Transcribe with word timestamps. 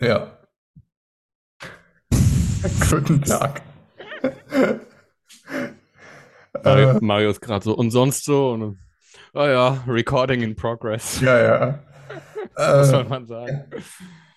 Ja. 0.00 0.38
Guten 2.90 3.22
Tag. 3.22 3.62
Mario, 6.64 6.90
Äh, 6.90 6.98
Mario 7.00 7.30
ist 7.30 7.40
gerade 7.40 7.64
so 7.64 7.74
und 7.76 7.90
sonst 7.90 8.24
so. 8.24 8.50
Und, 8.52 8.78
oh 9.34 9.44
ja, 9.46 9.82
Recording 9.86 10.42
in 10.42 10.56
progress. 10.56 11.20
ja, 11.20 11.38
ja. 11.38 11.78
Was 12.54 12.88
Äh, 12.88 12.90
soll 12.90 13.04
man 13.04 13.26
sagen? 13.26 13.64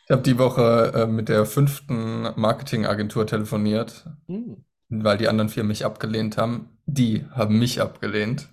ich 0.05 0.11
habe 0.11 0.21
die 0.23 0.37
Woche 0.37 0.91
äh, 0.95 1.05
mit 1.07 1.29
der 1.29 1.45
fünften 1.45 2.23
Marketingagentur 2.35 3.25
telefoniert, 3.27 4.05
Hm. 4.27 4.63
weil 4.89 5.17
die 5.17 5.27
anderen 5.27 5.49
vier 5.49 5.63
mich 5.63 5.85
abgelehnt 5.85 6.37
haben. 6.37 6.77
Die 6.85 7.25
haben 7.31 7.57
mich 7.59 7.81
abgelehnt. 7.81 8.49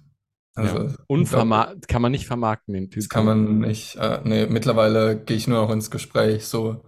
Ja. 0.61 0.63
Also, 0.63 0.95
Unverma 1.07 1.75
kann 1.89 2.03
man 2.03 2.13
nicht 2.13 2.27
vermarkten, 2.27 2.75
den 2.75 2.91
das 2.95 3.09
Typ. 3.09 3.09
kann 3.09 3.25
man 3.25 3.59
nicht. 3.61 3.97
Äh, 3.97 4.21
nee, 4.25 4.47
mittlerweile 4.47 5.17
gehe 5.23 5.37
ich 5.37 5.47
nur 5.49 5.63
noch 5.63 5.71
ins 5.71 5.91
Gespräch. 5.91 6.47
So, 6.47 6.85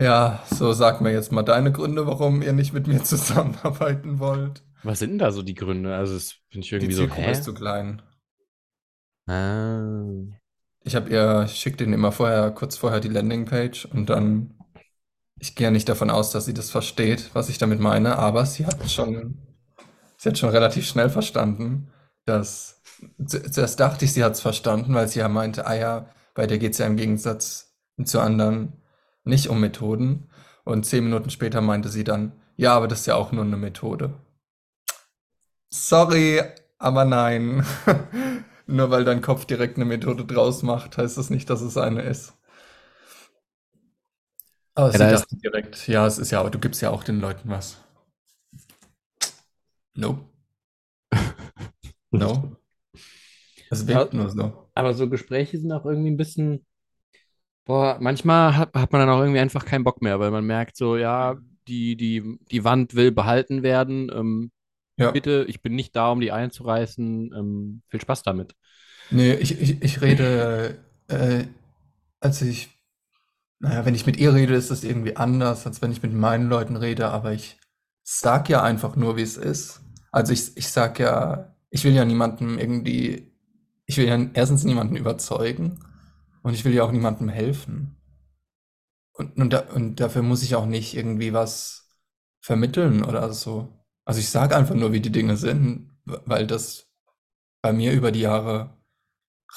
ja, 0.00 0.42
so 0.50 0.72
sag 0.72 1.00
mir 1.00 1.12
jetzt 1.12 1.32
mal 1.32 1.42
deine 1.42 1.72
Gründe, 1.72 2.06
warum 2.06 2.42
ihr 2.42 2.52
nicht 2.52 2.72
mit 2.72 2.86
mir 2.88 3.02
zusammenarbeiten 3.04 4.18
wollt. 4.20 4.64
Was 4.82 5.00
sind 5.00 5.10
denn 5.10 5.18
da 5.18 5.32
so 5.32 5.42
die 5.42 5.54
Gründe? 5.54 5.94
Also, 5.96 6.14
das 6.14 6.32
finde 6.50 6.64
ich 6.64 6.72
Die 6.76 6.76
irgendwie 6.76 6.94
so, 6.94 7.06
Zielgruppe 7.06 7.22
hä? 7.22 7.32
ist 7.32 7.44
zu 7.44 7.54
klein. 7.54 8.02
Ah. 9.26 9.92
Ich 10.84 10.94
habe 10.94 11.10
ihr, 11.10 11.42
ich 11.46 11.56
schicke 11.56 11.78
denen 11.78 11.92
immer 11.94 12.12
vorher, 12.12 12.50
kurz 12.52 12.76
vorher 12.76 13.00
die 13.00 13.08
Landingpage 13.08 13.86
und 13.86 14.08
dann, 14.08 14.54
ich 15.40 15.54
gehe 15.56 15.66
ja 15.66 15.70
nicht 15.70 15.88
davon 15.88 16.10
aus, 16.10 16.30
dass 16.30 16.46
sie 16.46 16.54
das 16.54 16.70
versteht, 16.70 17.30
was 17.34 17.48
ich 17.48 17.58
damit 17.58 17.80
meine, 17.80 18.18
aber 18.18 18.46
sie 18.46 18.66
hat 18.66 18.90
schon, 18.90 19.38
sie 20.18 20.30
hat 20.30 20.38
schon 20.38 20.50
relativ 20.50 20.86
schnell 20.86 21.10
verstanden, 21.10 21.90
dass, 22.26 22.75
zuerst 23.26 23.80
dachte 23.80 24.04
ich, 24.04 24.12
sie 24.12 24.24
hat 24.24 24.32
es 24.34 24.40
verstanden, 24.40 24.94
weil 24.94 25.08
sie 25.08 25.20
ja 25.20 25.28
meinte, 25.28 25.66
ah 25.66 25.74
ja, 25.74 26.08
bei 26.34 26.46
der 26.46 26.58
geht 26.58 26.72
es 26.72 26.78
ja 26.78 26.86
im 26.86 26.96
Gegensatz 26.96 27.74
zu 28.04 28.20
anderen 28.20 28.74
nicht 29.24 29.48
um 29.48 29.60
Methoden. 29.60 30.30
Und 30.64 30.84
zehn 30.86 31.04
Minuten 31.04 31.30
später 31.30 31.60
meinte 31.60 31.88
sie 31.88 32.04
dann, 32.04 32.32
ja, 32.56 32.74
aber 32.74 32.88
das 32.88 33.00
ist 33.00 33.06
ja 33.06 33.14
auch 33.16 33.32
nur 33.32 33.44
eine 33.44 33.56
Methode. 33.56 34.14
Sorry, 35.70 36.42
aber 36.78 37.04
nein. 37.04 37.64
Nur 38.66 38.90
weil 38.90 39.04
dein 39.04 39.22
Kopf 39.22 39.44
direkt 39.44 39.76
eine 39.76 39.84
Methode 39.84 40.24
draus 40.24 40.62
macht, 40.64 40.98
heißt 40.98 41.16
das 41.18 41.30
nicht, 41.30 41.48
dass 41.50 41.60
es 41.60 41.76
eine 41.76 42.02
ist. 42.02 42.34
Aber 44.74 44.92
Ja, 44.92 44.98
sie 44.98 44.98
da 44.98 45.10
ist, 45.12 45.26
dachte 45.26 45.36
direkt, 45.36 45.86
ja, 45.88 46.06
es 46.06 46.18
ist 46.18 46.30
ja, 46.32 46.40
aber 46.40 46.50
du 46.50 46.58
gibst 46.58 46.80
ja 46.82 46.90
auch 46.90 47.04
den 47.04 47.20
Leuten 47.20 47.48
was. 47.50 47.78
Nope. 49.96 50.20
No. 52.12 52.56
Ja, 53.70 53.88
wirkt 53.88 54.14
nur 54.14 54.30
so. 54.30 54.70
aber 54.74 54.94
so 54.94 55.08
Gespräche 55.10 55.58
sind 55.58 55.72
auch 55.72 55.86
irgendwie 55.86 56.10
ein 56.10 56.16
bisschen, 56.16 56.66
boah, 57.64 57.98
manchmal 58.00 58.56
hat, 58.56 58.74
hat 58.74 58.92
man 58.92 59.00
dann 59.00 59.10
auch 59.10 59.20
irgendwie 59.20 59.40
einfach 59.40 59.64
keinen 59.64 59.84
Bock 59.84 60.02
mehr, 60.02 60.20
weil 60.20 60.30
man 60.30 60.44
merkt 60.46 60.76
so, 60.76 60.96
ja, 60.96 61.36
die, 61.68 61.96
die, 61.96 62.38
die 62.50 62.64
Wand 62.64 62.94
will 62.94 63.10
behalten 63.12 63.62
werden. 63.62 64.10
Ähm, 64.14 64.52
Ja. 64.98 65.12
bitte, 65.12 65.46
ich 65.48 65.62
bin 65.62 65.74
nicht 65.76 65.96
da, 65.96 66.12
um 66.12 66.20
die 66.20 66.32
einzureißen. 66.32 67.32
Ähm, 67.34 67.82
viel 67.88 68.00
Spaß 68.00 68.22
damit. 68.24 68.54
Nee, 69.08 69.34
ich, 69.34 69.60
ich, 69.60 69.82
ich 69.82 70.00
rede, 70.02 70.78
äh, 71.08 71.44
als 72.20 72.42
ich, 72.42 72.70
naja, 73.60 73.86
wenn 73.86 73.94
ich 73.94 74.06
mit 74.06 74.18
ihr 74.18 74.34
rede, 74.34 74.54
ist 74.54 74.70
das 74.70 74.84
irgendwie 74.84 75.16
anders, 75.16 75.66
als 75.66 75.82
wenn 75.82 75.92
ich 75.92 76.02
mit 76.02 76.12
meinen 76.14 76.48
Leuten 76.48 76.76
rede, 76.76 77.08
aber 77.10 77.32
ich 77.32 77.58
sag 78.04 78.48
ja 78.48 78.62
einfach 78.62 78.96
nur, 78.96 79.16
wie 79.16 79.22
es 79.22 79.36
ist. 79.38 79.82
Also 80.12 80.32
ich, 80.32 80.56
ich 80.56 80.68
sag 80.70 80.98
ja, 81.00 81.54
ich 81.70 81.84
will 81.84 81.94
ja 81.94 82.04
niemandem 82.04 82.58
irgendwie, 82.58 83.32
ich 83.86 83.96
will 83.96 84.06
ja 84.06 84.18
erstens 84.34 84.64
niemanden 84.64 84.96
überzeugen 84.96 85.80
und 86.42 86.54
ich 86.54 86.64
will 86.64 86.74
ja 86.74 86.84
auch 86.84 86.92
niemandem 86.92 87.28
helfen. 87.28 87.96
Und, 89.12 89.36
und, 89.38 89.52
da, 89.52 89.60
und 89.72 90.00
dafür 90.00 90.22
muss 90.22 90.42
ich 90.42 90.56
auch 90.56 90.66
nicht 90.66 90.94
irgendwie 90.94 91.32
was 91.32 91.88
vermitteln 92.40 93.02
oder 93.02 93.32
so. 93.32 93.84
Also 94.04 94.20
ich 94.20 94.28
sage 94.28 94.54
einfach 94.54 94.74
nur, 94.74 94.92
wie 94.92 95.00
die 95.00 95.10
Dinge 95.10 95.36
sind, 95.36 95.90
weil 96.04 96.46
das 96.46 96.88
bei 97.62 97.72
mir 97.72 97.92
über 97.92 98.12
die 98.12 98.20
Jahre 98.20 98.76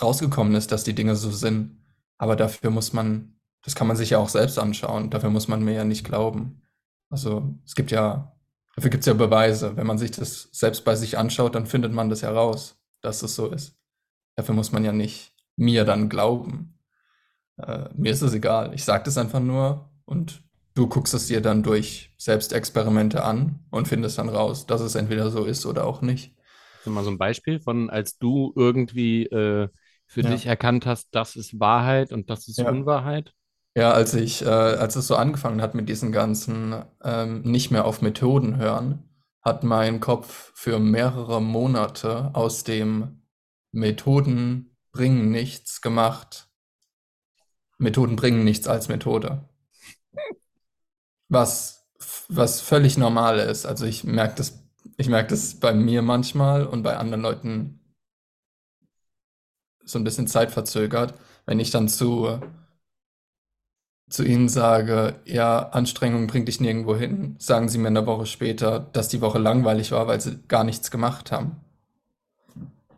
rausgekommen 0.01 0.55
ist, 0.55 0.71
dass 0.71 0.83
die 0.83 0.95
Dinge 0.95 1.15
so 1.15 1.31
sind. 1.31 1.83
Aber 2.17 2.35
dafür 2.35 2.69
muss 2.69 2.93
man, 2.93 3.39
das 3.63 3.75
kann 3.75 3.87
man 3.87 3.97
sich 3.97 4.11
ja 4.11 4.17
auch 4.17 4.29
selbst 4.29 4.57
anschauen. 4.57 5.09
Dafür 5.09 5.29
muss 5.29 5.47
man 5.47 5.63
mir 5.63 5.73
ja 5.73 5.83
nicht 5.83 6.05
glauben. 6.05 6.63
Also 7.09 7.55
es 7.65 7.75
gibt 7.75 7.91
ja, 7.91 8.35
dafür 8.75 8.89
gibt 8.89 9.01
es 9.01 9.07
ja 9.07 9.13
Beweise. 9.13 9.75
Wenn 9.75 9.87
man 9.87 9.97
sich 9.97 10.11
das 10.11 10.49
selbst 10.51 10.85
bei 10.85 10.95
sich 10.95 11.17
anschaut, 11.17 11.55
dann 11.55 11.65
findet 11.65 11.93
man 11.93 12.09
das 12.09 12.21
ja 12.21 12.31
raus, 12.31 12.79
dass 13.01 13.21
es 13.23 13.35
so 13.35 13.47
ist. 13.47 13.78
Dafür 14.39 14.55
muss 14.55 14.71
man 14.71 14.85
ja 14.85 14.93
nicht 14.93 15.33
mir 15.57 15.85
dann 15.85 16.09
glauben. 16.09 16.79
Äh, 17.57 17.89
mir 17.95 18.11
ist 18.13 18.21
es 18.23 18.33
egal. 18.33 18.73
Ich 18.73 18.85
sage 18.85 19.03
das 19.05 19.17
einfach 19.17 19.39
nur 19.41 19.89
und 20.05 20.43
du 20.75 20.87
guckst 20.87 21.13
es 21.13 21.27
dir 21.27 21.41
dann 21.41 21.63
durch 21.63 22.13
Selbstexperimente 22.17 23.23
an 23.23 23.59
und 23.71 23.87
findest 23.87 24.17
dann 24.19 24.29
raus, 24.29 24.67
dass 24.67 24.81
es 24.81 24.95
entweder 24.95 25.31
so 25.31 25.45
ist 25.45 25.65
oder 25.65 25.85
auch 25.85 26.01
nicht. 26.01 26.33
Du 26.83 26.91
mal 26.91 27.03
so 27.03 27.09
ein 27.11 27.17
Beispiel 27.17 27.59
von, 27.59 27.89
als 27.89 28.17
du 28.17 28.53
irgendwie 28.55 29.25
äh, 29.25 29.69
für 30.07 30.23
dich 30.23 30.45
Ja, 30.45 30.47
erkannt 30.47 30.85
hast, 30.85 31.09
das 31.11 31.35
ist 31.35 31.59
Wahrheit 31.59 32.11
und 32.11 32.29
das 32.29 32.47
ist 32.47 32.63
ja. 32.65 32.65
Unwahrheit? 32.65 33.33
Ja, 33.75 33.91
als 33.93 34.13
ich, 34.13 34.41
äh, 34.43 34.47
als 34.49 34.95
es 34.95 35.07
so 35.07 35.15
angefangen 35.15 35.61
hat 35.61 35.75
mit 35.75 35.87
diesen 35.89 36.11
ganzen 36.11 36.75
ähm, 37.03 37.41
nicht 37.43 37.71
mehr 37.71 37.85
auf 37.85 38.01
Methoden 38.01 38.57
hören, 38.57 39.03
hat 39.41 39.63
mein 39.63 39.99
Kopf 39.99 40.51
für 40.55 40.79
mehrere 40.79 41.41
Monate 41.41 42.31
aus 42.33 42.63
dem 42.63 43.18
Methoden 43.71 44.75
bringen 44.91 45.31
nichts 45.31 45.81
gemacht. 45.81 46.49
Methoden 47.77 48.15
bringen 48.15 48.43
nichts 48.43 48.67
als 48.67 48.89
Methode. 48.89 49.47
Was, 51.27 51.87
was 52.27 52.61
völlig 52.61 52.97
normal 52.97 53.39
ist. 53.39 53.65
Also 53.65 53.85
ich 53.85 54.03
merke 54.03 54.35
das, 54.35 54.59
ich 54.97 55.09
merke 55.09 55.29
das 55.29 55.59
bei 55.59 55.73
mir 55.73 56.01
manchmal 56.01 56.65
und 56.65 56.83
bei 56.83 56.97
anderen 56.97 57.21
Leuten 57.21 57.79
so 59.83 59.97
ein 59.99 60.03
bisschen 60.03 60.27
zeitverzögert, 60.27 61.13
wenn 61.45 61.59
ich 61.59 61.71
dann 61.71 61.89
zu 61.89 62.39
zu 64.09 64.23
ihnen 64.23 64.49
sage, 64.49 65.19
ja, 65.25 65.69
Anstrengung 65.69 66.27
bringt 66.27 66.47
dich 66.47 66.59
nirgendwo 66.59 66.95
hin, 66.95 67.35
sagen 67.39 67.69
sie 67.69 67.77
mir 67.77 67.87
eine 67.89 68.05
Woche 68.05 68.25
später, 68.25 68.79
dass 68.79 69.07
die 69.07 69.21
Woche 69.21 69.39
langweilig 69.39 69.91
war, 69.91 70.07
weil 70.07 70.19
sie 70.21 70.39
gar 70.47 70.63
nichts 70.63 70.91
gemacht 70.91 71.31
haben. 71.31 71.57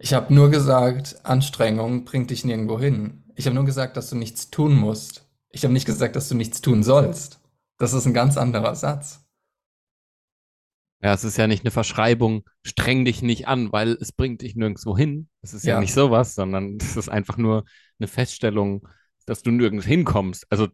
Ich 0.01 0.13
habe 0.13 0.33
nur 0.33 0.49
gesagt, 0.49 1.21
Anstrengung 1.23 2.03
bringt 2.03 2.29
dich 2.29 2.43
nirgendwo 2.43 2.77
hin. 2.77 3.23
Ich 3.35 3.45
habe 3.45 3.55
nur 3.55 3.63
gesagt, 3.65 3.95
dass 3.95 4.09
du 4.09 4.17
nichts 4.17 4.49
tun 4.49 4.75
musst. 4.75 5.29
Ich 5.49 5.63
habe 5.63 5.73
nicht 5.73 5.85
gesagt, 5.85 6.15
dass 6.17 6.27
du 6.27 6.35
nichts 6.35 6.59
tun 6.61 6.83
sollst. 6.83 7.39
Das 7.77 7.93
ist 7.93 8.05
ein 8.05 8.13
ganz 8.13 8.35
anderer 8.37 8.75
Satz. 8.75 9.21
Ja, 11.03 11.13
es 11.13 11.23
ist 11.23 11.37
ja 11.37 11.47
nicht 11.47 11.63
eine 11.63 11.71
Verschreibung, 11.71 12.43
streng 12.63 13.05
dich 13.05 13.21
nicht 13.23 13.47
an, 13.47 13.71
weil 13.71 13.97
es 13.99 14.11
bringt 14.11 14.41
dich 14.41 14.55
nirgendwo 14.55 14.95
hin. 14.95 15.29
Es 15.41 15.53
ist 15.53 15.65
ja 15.65 15.75
nicht 15.75 15.93
Ja, 15.93 15.93
sowas, 15.93 16.35
sondern 16.35 16.77
es 16.81 16.95
ist 16.95 17.09
einfach 17.09 17.37
nur 17.37 17.65
eine 17.99 18.07
Feststellung, 18.07 18.87
dass 19.25 19.41
du 19.41 19.51
nirgends 19.51 19.85
hinkommst. 19.85 20.45
Also, 20.49 20.67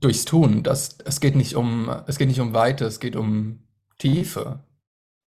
durchs 0.00 0.24
Tun. 0.24 0.62
Das, 0.62 0.98
es 1.04 1.20
geht 1.20 1.36
nicht 1.36 1.54
um, 1.56 1.88
es 2.06 2.18
geht 2.18 2.28
nicht 2.28 2.40
um 2.40 2.52
Weite, 2.54 2.84
es 2.84 3.00
geht 3.00 3.16
um 3.16 3.66
Tiefe. 3.98 4.64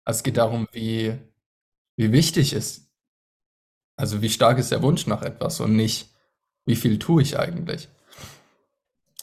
Es 0.07 0.23
geht 0.25 0.39
darum, 0.39 0.69
wie, 0.73 1.19
wie 1.97 2.13
wichtig 2.13 2.53
ist, 2.55 2.88
also 3.99 4.23
wie 4.23 4.31
stark 4.31 4.59
ist 4.59 4.71
der 4.71 4.81
Wunsch 4.81 5.07
nach 5.07 5.23
etwas 5.23 5.61
und 5.61 5.75
nicht, 5.75 6.09
wie 6.65 6.77
viel 6.77 6.99
tue 6.99 7.21
ich 7.21 7.39
eigentlich. 7.39 7.89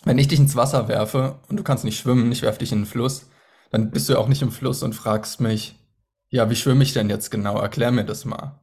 Wenn 0.03 0.18
ich 0.18 0.28
dich 0.28 0.40
ins 0.40 0.56
Wasser 0.56 0.88
werfe 0.88 1.40
und 1.47 1.58
du 1.58 1.63
kannst 1.63 1.86
nicht 1.86 1.97
schwimmen, 1.97 2.31
ich 2.31 2.41
werfe 2.41 2.59
dich 2.59 2.72
in 2.72 2.80
den 2.80 2.85
Fluss, 2.85 3.28
dann 3.72 3.90
bist 3.90 4.09
du 4.09 4.18
auch 4.18 4.28
nicht 4.28 4.41
im 4.41 4.52
Fluss 4.52 4.84
und 4.84 4.94
fragst 4.94 5.40
mich, 5.40 5.80
ja, 6.30 6.50
wie 6.50 6.56
schwimme 6.56 6.84
ich 6.84 6.94
denn 6.94 7.09
jetzt 7.09 7.31
genau? 7.31 7.58
Erklär 7.58 7.91
mir 7.91 8.03
das 8.03 8.25
mal. 8.25 8.59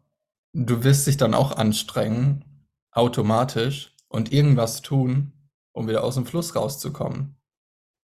Du 0.53 0.85
wirst 0.85 1.07
dich 1.07 1.17
dann 1.17 1.35
auch 1.35 1.57
anstrengen, 1.57 2.45
automatisch, 2.93 3.97
und 4.09 4.31
irgendwas 4.31 4.83
tun, 4.83 5.33
um 5.73 5.89
wieder 5.89 6.05
aus 6.05 6.17
dem 6.17 6.27
Fluss 6.27 6.55
rauszukommen. 6.55 7.37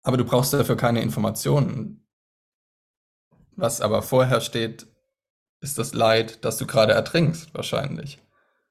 Aber 0.04 0.16
du 0.16 0.24
brauchst 0.24 0.52
dafür 0.52 0.76
keine 0.76 1.02
Informationen. 1.02 2.06
Was 3.56 3.80
aber 3.80 4.02
vorher 4.02 4.40
steht, 4.40 4.86
ist 5.60 5.78
das 5.78 5.94
Leid, 5.94 6.44
dass 6.44 6.58
du 6.58 6.66
gerade 6.66 6.92
ertrinkst, 6.92 7.54
wahrscheinlich. 7.54 8.18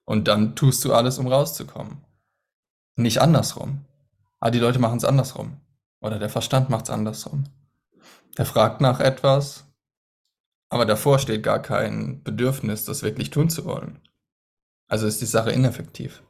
Und 0.06 0.28
dann 0.28 0.56
tust 0.56 0.86
du 0.86 0.94
alles, 0.94 1.18
um 1.18 1.28
rauszukommen. 1.28 2.04
Nicht 2.96 3.22
andersrum. 3.22 3.86
Aber 4.40 4.52
die 4.52 4.60
Leute 4.60 4.80
machen 4.80 4.98
es 4.98 5.06
andersrum. 5.06 5.58
Oder 6.00 6.20
der 6.20 6.30
Verstand 6.30 6.70
macht 6.70 6.86
es 6.86 6.92
andersrum. 6.92 7.46
Der 8.38 8.46
fragt 8.46 8.82
nach 8.82 9.00
etwas, 9.00 9.66
aber 10.70 10.86
davor 10.86 11.20
steht 11.20 11.44
gar 11.44 11.62
kein 11.62 12.22
Bedürfnis, 12.24 12.86
das 12.86 13.02
wirklich 13.02 13.30
tun 13.30 13.50
zu 13.50 13.66
wollen. 13.66 14.00
Also 14.88 15.08
ist 15.08 15.22
die 15.22 15.26
Sache 15.26 15.52
ineffektiv. 15.52 16.22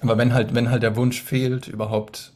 Aber 0.00 0.16
wenn 0.16 0.32
halt, 0.32 0.54
wenn 0.54 0.70
halt 0.70 0.82
der 0.82 0.96
Wunsch 0.96 1.22
fehlt, 1.22 1.68
überhaupt 1.68 2.32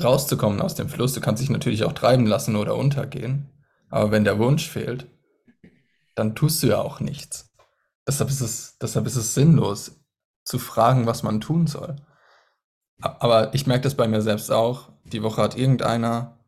rauszukommen 0.00 0.60
aus 0.60 0.74
dem 0.74 0.88
Fluss, 0.88 1.12
du 1.14 1.20
kannst 1.20 1.42
dich 1.42 1.50
natürlich 1.50 1.84
auch 1.84 1.92
treiben 1.92 2.26
lassen 2.26 2.56
oder 2.56 2.76
untergehen, 2.76 3.50
aber 3.90 4.10
wenn 4.10 4.24
der 4.24 4.38
Wunsch 4.38 4.68
fehlt, 4.68 5.06
dann 6.14 6.34
tust 6.34 6.62
du 6.62 6.68
ja 6.68 6.80
auch 6.80 7.00
nichts. 7.00 7.50
deshalb 8.06 8.30
ist 8.30 8.40
es, 8.40 8.78
deshalb 8.78 9.06
ist 9.06 9.16
es 9.16 9.34
sinnlos, 9.34 10.02
zu 10.44 10.58
fragen, 10.58 11.06
was 11.06 11.22
man 11.22 11.40
tun 11.40 11.66
soll. 11.66 11.96
Aber 13.00 13.54
ich 13.54 13.66
merke 13.66 13.82
das 13.84 13.94
bei 13.94 14.08
mir 14.08 14.22
selbst 14.22 14.50
auch. 14.50 14.90
Die 15.04 15.22
Woche 15.22 15.42
hat 15.42 15.56
irgendeiner 15.56 16.38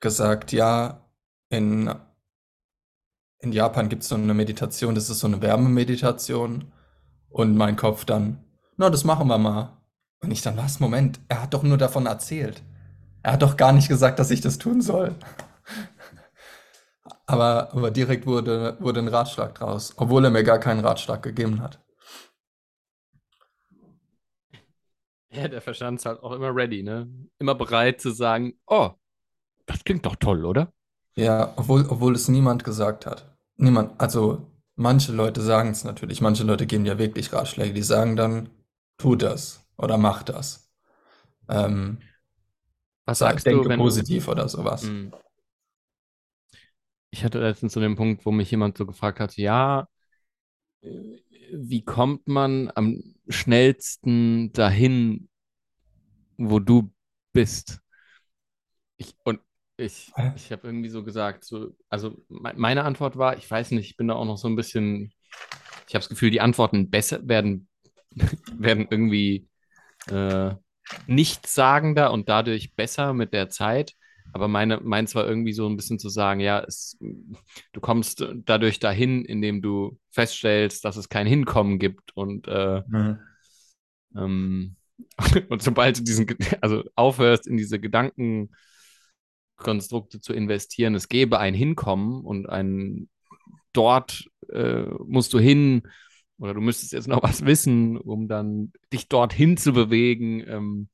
gesagt, 0.00 0.52
ja, 0.52 1.06
in, 1.48 1.92
in 3.38 3.52
Japan 3.52 3.88
gibt 3.88 4.02
es 4.02 4.08
so 4.08 4.14
eine 4.14 4.34
Meditation, 4.34 4.94
das 4.94 5.10
ist 5.10 5.20
so 5.20 5.26
eine 5.26 5.42
Wärmemeditation. 5.42 6.72
Und 7.28 7.56
mein 7.56 7.76
Kopf 7.76 8.04
dann, 8.04 8.44
na, 8.76 8.90
das 8.90 9.04
machen 9.04 9.28
wir 9.28 9.38
mal. 9.38 9.76
Und 10.20 10.30
ich 10.30 10.42
dann, 10.42 10.56
was, 10.56 10.80
Moment, 10.80 11.20
er 11.28 11.42
hat 11.42 11.54
doch 11.54 11.62
nur 11.62 11.78
davon 11.78 12.06
erzählt. 12.06 12.62
Er 13.26 13.32
hat 13.32 13.42
doch 13.42 13.56
gar 13.56 13.72
nicht 13.72 13.88
gesagt, 13.88 14.20
dass 14.20 14.30
ich 14.30 14.40
das 14.40 14.56
tun 14.56 14.80
soll. 14.80 15.12
Aber, 17.26 17.72
aber 17.72 17.90
direkt 17.90 18.24
wurde, 18.24 18.76
wurde 18.78 19.00
ein 19.00 19.08
Ratschlag 19.08 19.52
draus, 19.56 19.94
obwohl 19.96 20.24
er 20.24 20.30
mir 20.30 20.44
gar 20.44 20.60
keinen 20.60 20.78
Ratschlag 20.78 21.24
gegeben 21.24 21.60
hat. 21.60 21.84
Ja, 25.30 25.48
der 25.48 25.60
Verstand 25.60 25.98
ist 25.98 26.06
halt 26.06 26.22
auch 26.22 26.30
immer 26.30 26.54
ready, 26.54 26.84
ne? 26.84 27.08
Immer 27.40 27.56
bereit 27.56 28.00
zu 28.00 28.12
sagen, 28.12 28.60
oh, 28.68 28.90
das 29.66 29.82
klingt 29.82 30.06
doch 30.06 30.14
toll, 30.14 30.44
oder? 30.44 30.72
Ja, 31.16 31.52
obwohl, 31.56 31.84
obwohl 31.88 32.14
es 32.14 32.28
niemand 32.28 32.62
gesagt 32.62 33.06
hat. 33.06 33.36
Niemand, 33.56 34.00
also 34.00 34.52
manche 34.76 35.10
Leute 35.10 35.40
sagen 35.40 35.70
es 35.70 35.82
natürlich, 35.82 36.20
manche 36.20 36.44
Leute 36.44 36.66
geben 36.66 36.86
ja 36.86 36.96
wirklich 36.96 37.32
Ratschläge, 37.32 37.74
die 37.74 37.82
sagen 37.82 38.14
dann, 38.14 38.50
tu 38.98 39.16
das 39.16 39.66
oder 39.78 39.98
mach 39.98 40.22
das. 40.22 40.70
Ähm, 41.48 41.98
Was 43.06 43.18
sag, 43.18 43.30
sagst 43.30 43.46
du, 43.46 43.50
denke 43.50 43.68
wenn 43.68 43.78
positiv 43.78 44.28
oder 44.28 44.48
sowas. 44.48 44.82
Hm. 44.82 45.12
Ich 47.10 47.24
hatte 47.24 47.40
letztens 47.40 47.72
so 47.72 47.80
den 47.80 47.96
Punkt, 47.96 48.26
wo 48.26 48.32
mich 48.32 48.50
jemand 48.50 48.76
so 48.76 48.84
gefragt 48.84 49.20
hat, 49.20 49.36
ja, 49.36 49.88
wie 51.52 51.84
kommt 51.84 52.28
man 52.28 52.70
am 52.74 53.14
schnellsten 53.28 54.52
dahin, 54.52 55.28
wo 56.36 56.58
du 56.58 56.92
bist? 57.32 57.80
Ich, 58.96 59.14
und 59.24 59.40
ich, 59.76 60.12
ich 60.36 60.52
habe 60.52 60.66
irgendwie 60.66 60.88
so 60.88 61.04
gesagt, 61.04 61.44
so, 61.44 61.76
also 61.88 62.16
me 62.28 62.54
meine 62.56 62.84
Antwort 62.84 63.16
war, 63.16 63.36
ich 63.36 63.50
weiß 63.50 63.72
nicht, 63.72 63.90
ich 63.90 63.96
bin 63.96 64.08
da 64.08 64.14
auch 64.14 64.24
noch 64.24 64.38
so 64.38 64.48
ein 64.48 64.56
bisschen, 64.56 65.12
ich 65.88 65.94
habe 65.94 66.00
das 66.00 66.08
Gefühl, 66.08 66.30
die 66.30 66.40
Antworten 66.40 66.90
besser 66.90 67.26
werden, 67.28 67.68
werden 68.52 68.86
irgendwie 68.90 69.48
äh, 70.08 70.54
nichtssagender 71.06 72.12
und 72.12 72.28
dadurch 72.28 72.74
besser 72.74 73.12
mit 73.14 73.32
der 73.32 73.48
Zeit. 73.48 73.94
Aber 74.32 74.48
meine, 74.48 74.80
meins 74.80 75.14
war 75.14 75.26
irgendwie 75.26 75.52
so 75.52 75.68
ein 75.68 75.76
bisschen 75.76 75.98
zu 75.98 76.08
sagen, 76.08 76.40
ja, 76.40 76.60
es, 76.60 76.98
du 77.72 77.80
kommst 77.80 78.26
dadurch 78.44 78.78
dahin, 78.80 79.24
indem 79.24 79.62
du 79.62 79.98
feststellst, 80.10 80.84
dass 80.84 80.96
es 80.96 81.08
kein 81.08 81.26
Hinkommen 81.26 81.78
gibt 81.78 82.16
und 82.16 82.48
äh, 82.48 82.82
Mhm. 82.86 83.18
ähm, 84.16 84.76
und 85.48 85.62
sobald 85.62 85.98
du 85.98 86.02
diesen, 86.02 86.26
also 86.60 86.82
aufhörst, 86.94 87.46
in 87.46 87.56
diese 87.56 87.78
Gedankenkonstrukte 87.78 88.50
zu 90.20 90.32
investieren, 90.32 90.94
es 90.94 91.08
gäbe 91.08 91.38
ein 91.38 91.54
Hinkommen 91.54 92.24
und 92.24 92.48
ein 92.48 93.08
dort 93.72 94.24
äh, 94.52 94.82
musst 95.06 95.32
du 95.32 95.38
hin 95.38 95.82
oder 96.38 96.54
du 96.54 96.60
müsstest 96.60 96.92
jetzt 96.92 97.08
noch 97.08 97.22
was 97.22 97.44
wissen, 97.44 97.96
um 97.96 98.28
dann 98.28 98.72
dich 98.92 99.08
dorthin 99.08 99.56
zu 99.56 99.72
bewegen. 99.72 100.44
Ähm, 100.46 100.88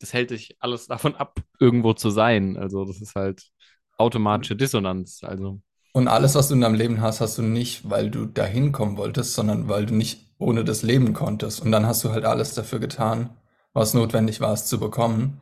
das 0.00 0.12
hält 0.12 0.30
dich 0.30 0.56
alles 0.60 0.86
davon 0.86 1.14
ab, 1.16 1.40
irgendwo 1.58 1.94
zu 1.94 2.10
sein. 2.10 2.56
Also 2.56 2.84
das 2.84 3.00
ist 3.00 3.14
halt 3.14 3.50
automatische 3.98 4.56
Dissonanz. 4.56 5.22
Also 5.24 5.60
Und 5.92 6.08
alles, 6.08 6.34
was 6.34 6.48
du 6.48 6.54
in 6.54 6.60
deinem 6.60 6.74
Leben 6.74 7.00
hast, 7.00 7.20
hast 7.20 7.38
du 7.38 7.42
nicht, 7.42 7.88
weil 7.88 8.10
du 8.10 8.26
dahin 8.26 8.72
kommen 8.72 8.96
wolltest, 8.98 9.34
sondern 9.34 9.68
weil 9.68 9.86
du 9.86 9.94
nicht 9.94 10.34
ohne 10.38 10.64
das 10.64 10.82
leben 10.82 11.12
konntest. 11.14 11.60
Und 11.62 11.72
dann 11.72 11.86
hast 11.86 12.04
du 12.04 12.10
halt 12.10 12.24
alles 12.24 12.54
dafür 12.54 12.78
getan, 12.78 13.30
was 13.72 13.94
notwendig 13.94 14.40
war, 14.40 14.52
es 14.52 14.66
zu 14.66 14.78
bekommen. 14.78 15.40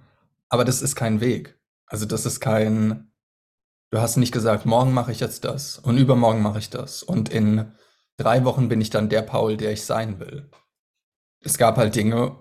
Aber 0.49 0.65
das 0.65 0.83
ist 0.83 0.95
kein 0.95 1.21
Weg. 1.21 1.59
Also 1.87 2.07
das 2.07 2.27
ist 2.27 2.41
kein, 2.41 3.11
du 3.91 4.01
hast 4.01 4.17
nicht 4.17 4.33
gesagt, 4.33 4.67
morgen 4.67 4.93
mache 4.95 5.13
ich 5.13 5.21
jetzt 5.21 5.45
das 5.45 5.79
und 5.79 5.99
übermorgen 5.99 6.43
mache 6.43 6.59
ich 6.61 6.71
das. 6.71 7.03
Und 7.03 7.29
in 7.29 7.73
drei 8.17 8.45
Wochen 8.45 8.69
bin 8.69 8.81
ich 8.81 8.91
dann 8.91 9.09
der 9.09 9.23
Paul, 9.23 9.57
der 9.57 9.73
ich 9.73 9.85
sein 9.85 10.21
will. 10.21 10.51
Es 11.41 11.59
gab 11.59 11.77
halt 11.77 11.95
Dinge, 11.95 12.37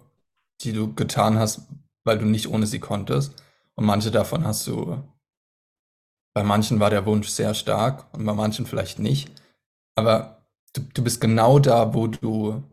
die 0.61 0.73
du 0.73 0.93
getan 0.93 1.37
hast, 1.37 1.67
weil 2.03 2.17
du 2.17 2.25
nicht 2.25 2.47
ohne 2.47 2.65
sie 2.65 2.79
konntest. 2.79 3.41
Und 3.75 3.85
manche 3.85 4.11
davon 4.11 4.45
hast 4.45 4.67
du 4.67 5.03
bei 6.33 6.43
manchen 6.43 6.79
war 6.79 6.89
der 6.89 7.05
Wunsch 7.05 7.27
sehr 7.27 7.53
stark 7.53 8.07
und 8.13 8.25
bei 8.25 8.33
manchen 8.33 8.65
vielleicht 8.65 8.99
nicht. 8.99 9.31
Aber 9.95 10.47
du, 10.73 10.81
du 10.93 11.03
bist 11.03 11.21
genau 11.21 11.59
da, 11.59 11.93
wo 11.93 12.07
du, 12.07 12.63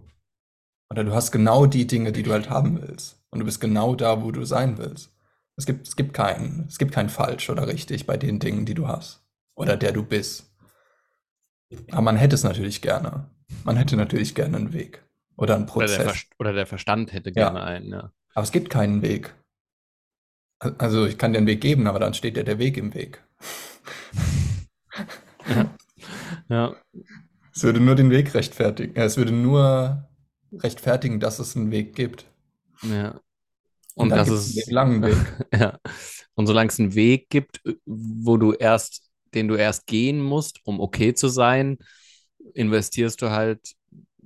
oder 0.91 1.05
du 1.05 1.12
hast 1.12 1.31
genau 1.31 1.67
die 1.67 1.87
Dinge, 1.87 2.12
die 2.12 2.23
du 2.23 2.32
halt 2.32 2.49
haben 2.49 2.81
willst. 2.81 3.20
Und 3.31 3.41
du 3.41 3.44
bist 3.44 3.61
genau 3.61 3.94
da, 3.94 4.23
wo 4.23 4.32
du 4.32 4.44
sein 4.44 4.79
willst. 4.79 5.12
Es 5.56 5.67
gibt, 5.67 5.87
es 5.87 5.94
gibt 5.94 6.14
kein, 6.14 6.64
es 6.69 6.79
gibt 6.79 6.93
kein 6.93 7.11
falsch 7.11 7.50
oder 7.50 7.67
richtig 7.67 8.06
bei 8.06 8.17
den 8.17 8.38
Dingen, 8.38 8.64
die 8.64 8.75
du 8.75 8.88
hast. 8.88 9.23
Oder 9.55 9.76
der 9.76 9.93
du 9.93 10.02
bist. 10.02 10.50
Aber 11.91 12.03
man 12.03 12.17
hätte 12.17 12.35
es 12.35 12.43
natürlich 12.45 12.83
gerne. 12.83 13.29
Man 13.65 13.77
hätte 13.77 13.97
natürlich 13.97 14.35
gerne 14.35 14.57
einen 14.57 14.73
Weg. 14.73 15.05
Oder 15.37 15.57
einen 15.57 15.69
oder 15.69 15.87
der, 15.87 15.97
Prozess. 15.97 16.19
Ver 16.21 16.27
oder 16.39 16.53
der 16.53 16.67
Verstand 16.67 17.13
hätte 17.13 17.31
Ja. 17.31 17.35
gerne 17.51 17.63
einen, 17.65 17.91
ja. 17.93 18.13
Aber 18.35 18.45
es 18.45 18.53
gibt 18.53 18.71
keinen 18.71 19.03
Weg. 19.03 19.35
Also 20.79 21.07
ich 21.07 21.17
kann 21.17 21.33
dir 21.33 21.39
einen 21.39 21.47
Weg 21.47 21.61
geben, 21.61 21.87
aber 21.87 21.99
dann 21.99 22.13
steht 22.15 22.37
dir 22.37 22.45
der 22.45 22.59
Weg 22.59 22.77
im 22.77 22.93
Weg. 22.95 23.23
Ja, 26.49 26.75
Es 27.55 27.63
würde 27.63 27.81
nur 27.81 27.95
den 27.95 28.11
Weg 28.11 28.35
rechtfertigen. 28.35 28.97
äh, 28.97 29.05
Es 29.05 29.17
würde 29.17 29.33
nur 29.33 30.09
rechtfertigen, 30.53 31.21
dass 31.21 31.39
es 31.39 31.57
einen 31.57 31.71
Weg 31.71 31.95
gibt. 31.95 32.27
ja. 32.83 33.21
Und 33.95 34.13
Und 34.13 34.17
das 34.19 34.29
einen 34.29 34.37
ist, 34.39 34.57
Weg- 34.57 34.71
langen 34.71 35.03
Weg. 35.03 35.17
ja. 35.55 35.79
Und 36.35 36.47
solange 36.47 36.69
es 36.71 36.79
einen 36.81 36.95
Weg 36.95 37.29
gibt, 37.29 37.61
wo 37.85 38.37
du 38.37 38.53
erst, 38.53 39.10
den 39.35 39.49
du 39.49 39.55
erst 39.56 39.87
gehen 39.87 40.21
musst, 40.21 40.61
um 40.65 40.81
okay 40.81 41.15
zu 41.15 41.29
sein, 41.29 41.79
investierst 42.55 43.21
du 43.23 43.31
halt 43.31 43.75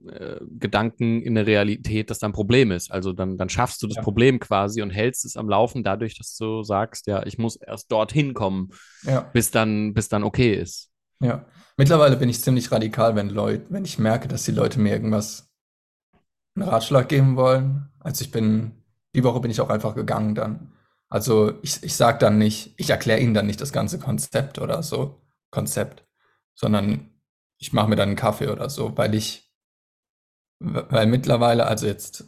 äh, 0.08 0.36
Gedanken 0.58 1.22
in 1.22 1.36
eine 1.36 1.46
Realität, 1.46 2.10
dass 2.10 2.18
da 2.18 2.26
ein 2.28 2.32
Problem 2.32 2.70
ist. 2.70 2.90
Also 2.90 3.12
dann, 3.12 3.36
dann 3.38 3.48
schaffst 3.48 3.82
du 3.82 3.86
das 3.86 3.96
Ja. 3.96 4.02
Problem 4.02 4.38
quasi 4.40 4.82
und 4.82 4.90
hältst 4.90 5.24
es 5.24 5.36
am 5.36 5.48
Laufen 5.48 5.82
dadurch, 5.82 6.16
dass 6.18 6.36
du 6.36 6.62
sagst, 6.62 7.06
ja, 7.06 7.24
ich 7.26 7.38
muss 7.38 7.56
erst 7.56 7.90
dorthin 7.90 8.34
kommen, 8.34 8.70
Ja, 9.02 9.32
bis 9.32 9.50
dann, 9.50 9.94
bis 9.94 10.08
dann 10.08 10.24
okay 10.24 10.54
ist. 10.54 10.90
ja. 11.20 11.44
Mittlerweile 11.76 12.16
bin 12.16 12.28
ich 12.28 12.40
ziemlich 12.40 12.70
radikal, 12.70 13.16
wenn 13.16 13.28
Leute, 13.30 13.66
wenn 13.70 13.84
ich 13.84 13.98
merke, 13.98 14.28
dass 14.28 14.44
die 14.44 14.52
Leute 14.52 14.78
mir 14.78 14.92
irgendwas, 14.92 15.50
einen 16.56 16.68
Ratschlag 16.68 17.08
geben 17.08 17.36
wollen. 17.36 17.88
Also 18.00 18.24
ich 18.24 18.30
bin, 18.30 18.72
die 19.14 19.24
Woche 19.24 19.40
bin 19.40 19.50
ich 19.50 19.60
auch 19.60 19.70
einfach 19.70 19.94
gegangen 19.94 20.34
dann. 20.34 20.72
Also 21.14 21.60
ich, 21.62 21.80
ich 21.84 21.94
sage 21.94 22.18
dann 22.18 22.38
nicht, 22.38 22.74
ich 22.76 22.90
erkläre 22.90 23.20
ihnen 23.20 23.34
dann 23.34 23.46
nicht 23.46 23.60
das 23.60 23.72
ganze 23.72 24.00
Konzept 24.00 24.58
oder 24.58 24.82
so, 24.82 25.22
Konzept, 25.52 26.04
sondern 26.56 27.08
ich 27.56 27.72
mache 27.72 27.88
mir 27.88 27.94
dann 27.94 28.08
einen 28.08 28.16
Kaffee 28.16 28.48
oder 28.48 28.68
so, 28.68 28.96
weil 28.98 29.14
ich, 29.14 29.48
weil 30.58 31.06
mittlerweile, 31.06 31.68
also 31.68 31.86
jetzt, 31.86 32.24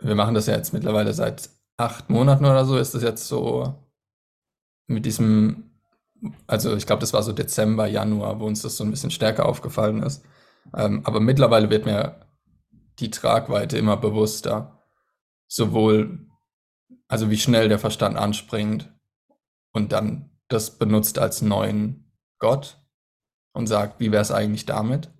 wir 0.00 0.14
machen 0.14 0.34
das 0.34 0.46
ja 0.46 0.56
jetzt 0.56 0.72
mittlerweile 0.72 1.12
seit 1.12 1.50
acht 1.76 2.08
Monaten 2.08 2.46
oder 2.46 2.64
so, 2.64 2.78
ist 2.78 2.94
das 2.94 3.02
jetzt 3.02 3.28
so 3.28 3.74
mit 4.86 5.04
diesem, 5.04 5.78
also 6.46 6.74
ich 6.76 6.86
glaube, 6.86 7.00
das 7.00 7.12
war 7.12 7.22
so 7.22 7.34
Dezember, 7.34 7.86
Januar, 7.86 8.40
wo 8.40 8.46
uns 8.46 8.62
das 8.62 8.78
so 8.78 8.84
ein 8.84 8.90
bisschen 8.90 9.10
stärker 9.10 9.44
aufgefallen 9.44 10.02
ist. 10.02 10.24
Ähm, 10.74 11.02
aber 11.04 11.20
mittlerweile 11.20 11.68
wird 11.68 11.84
mir 11.84 12.26
die 13.00 13.10
Tragweite 13.10 13.76
immer 13.76 13.98
bewusster. 13.98 14.82
Sowohl, 15.46 16.27
also 17.08 17.30
wie 17.30 17.38
schnell 17.38 17.68
der 17.68 17.78
Verstand 17.78 18.16
anspringt 18.16 18.92
und 19.72 19.92
dann 19.92 20.30
das 20.48 20.78
benutzt 20.78 21.18
als 21.18 21.42
neuen 21.42 22.12
Gott 22.38 22.78
und 23.52 23.66
sagt, 23.66 24.00
wie 24.00 24.12
wäre 24.12 24.22
es 24.22 24.30
eigentlich 24.30 24.66
damit? 24.66 25.10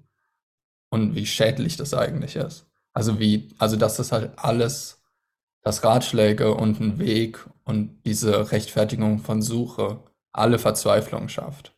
Und 0.90 1.14
wie 1.14 1.26
schädlich 1.26 1.76
das 1.76 1.92
eigentlich 1.92 2.36
ist. 2.36 2.66
Also 2.92 3.18
wie, 3.18 3.54
also 3.58 3.76
dass 3.76 3.96
das 3.96 4.12
halt 4.12 4.38
alles, 4.38 5.02
dass 5.62 5.84
Ratschläge 5.84 6.54
und 6.54 6.80
ein 6.80 6.98
Weg 6.98 7.46
und 7.64 8.02
diese 8.04 8.52
Rechtfertigung 8.52 9.18
von 9.18 9.42
Suche 9.42 10.02
alle 10.32 10.58
Verzweiflung 10.58 11.28
schafft. 11.28 11.74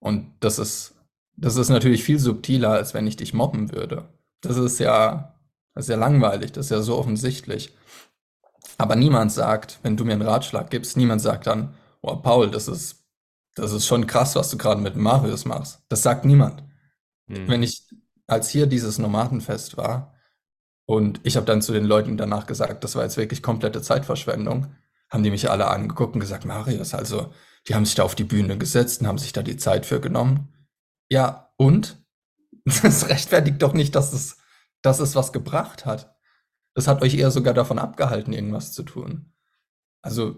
Und 0.00 0.32
das 0.40 0.58
ist, 0.58 0.94
das 1.36 1.56
ist 1.56 1.68
natürlich 1.68 2.04
viel 2.04 2.18
subtiler, 2.18 2.70
als 2.70 2.94
wenn 2.94 3.06
ich 3.06 3.16
dich 3.16 3.32
mobben 3.32 3.72
würde. 3.72 4.08
Das 4.40 4.56
ist 4.56 4.78
ja, 4.78 5.34
das 5.74 5.86
ist 5.86 5.90
ja 5.90 5.96
langweilig, 5.96 6.52
das 6.52 6.66
ist 6.66 6.70
ja 6.70 6.82
so 6.82 6.96
offensichtlich. 6.96 7.72
Aber 8.78 8.96
niemand 8.96 9.32
sagt, 9.32 9.78
wenn 9.82 9.96
du 9.96 10.04
mir 10.04 10.12
einen 10.12 10.22
Ratschlag 10.22 10.70
gibst, 10.70 10.96
niemand 10.96 11.20
sagt 11.20 11.46
dann, 11.46 11.74
oh 12.02 12.16
Paul, 12.16 12.50
das 12.50 12.68
ist, 12.68 13.04
das 13.54 13.72
ist 13.72 13.86
schon 13.86 14.06
krass, 14.06 14.34
was 14.36 14.50
du 14.50 14.58
gerade 14.58 14.80
mit 14.80 14.96
Marius 14.96 15.44
machst. 15.44 15.82
Das 15.88 16.02
sagt 16.02 16.24
niemand. 16.24 16.64
Hm. 17.28 17.48
Wenn 17.48 17.62
ich, 17.62 17.86
als 18.26 18.48
hier 18.48 18.66
dieses 18.66 18.98
Nomadenfest 18.98 19.76
war 19.76 20.14
und 20.86 21.20
ich 21.22 21.36
habe 21.36 21.46
dann 21.46 21.62
zu 21.62 21.72
den 21.72 21.84
Leuten 21.84 22.16
danach 22.16 22.46
gesagt, 22.46 22.84
das 22.84 22.96
war 22.96 23.04
jetzt 23.04 23.16
wirklich 23.16 23.42
komplette 23.42 23.80
Zeitverschwendung, 23.80 24.74
haben 25.08 25.22
die 25.22 25.30
mich 25.30 25.50
alle 25.50 25.68
angeguckt 25.68 26.14
und 26.14 26.20
gesagt, 26.20 26.44
Marius, 26.44 26.94
also, 26.94 27.32
die 27.68 27.74
haben 27.74 27.86
sich 27.86 27.94
da 27.94 28.02
auf 28.02 28.14
die 28.14 28.24
Bühne 28.24 28.58
gesetzt 28.58 29.00
und 29.00 29.06
haben 29.06 29.18
sich 29.18 29.32
da 29.32 29.42
die 29.42 29.56
Zeit 29.56 29.86
für 29.86 30.00
genommen. 30.00 30.52
Ja, 31.08 31.52
und? 31.56 32.02
Das 32.82 33.10
rechtfertigt 33.10 33.60
doch 33.60 33.74
nicht, 33.74 33.94
dass 33.94 34.14
es, 34.14 34.38
dass 34.80 34.98
es 34.98 35.14
was 35.14 35.34
gebracht 35.34 35.84
hat. 35.84 36.13
Das 36.74 36.86
hat 36.88 37.02
euch 37.02 37.14
eher 37.14 37.30
sogar 37.30 37.54
davon 37.54 37.78
abgehalten, 37.78 38.32
irgendwas 38.32 38.72
zu 38.72 38.82
tun. 38.82 39.32
Also 40.02 40.36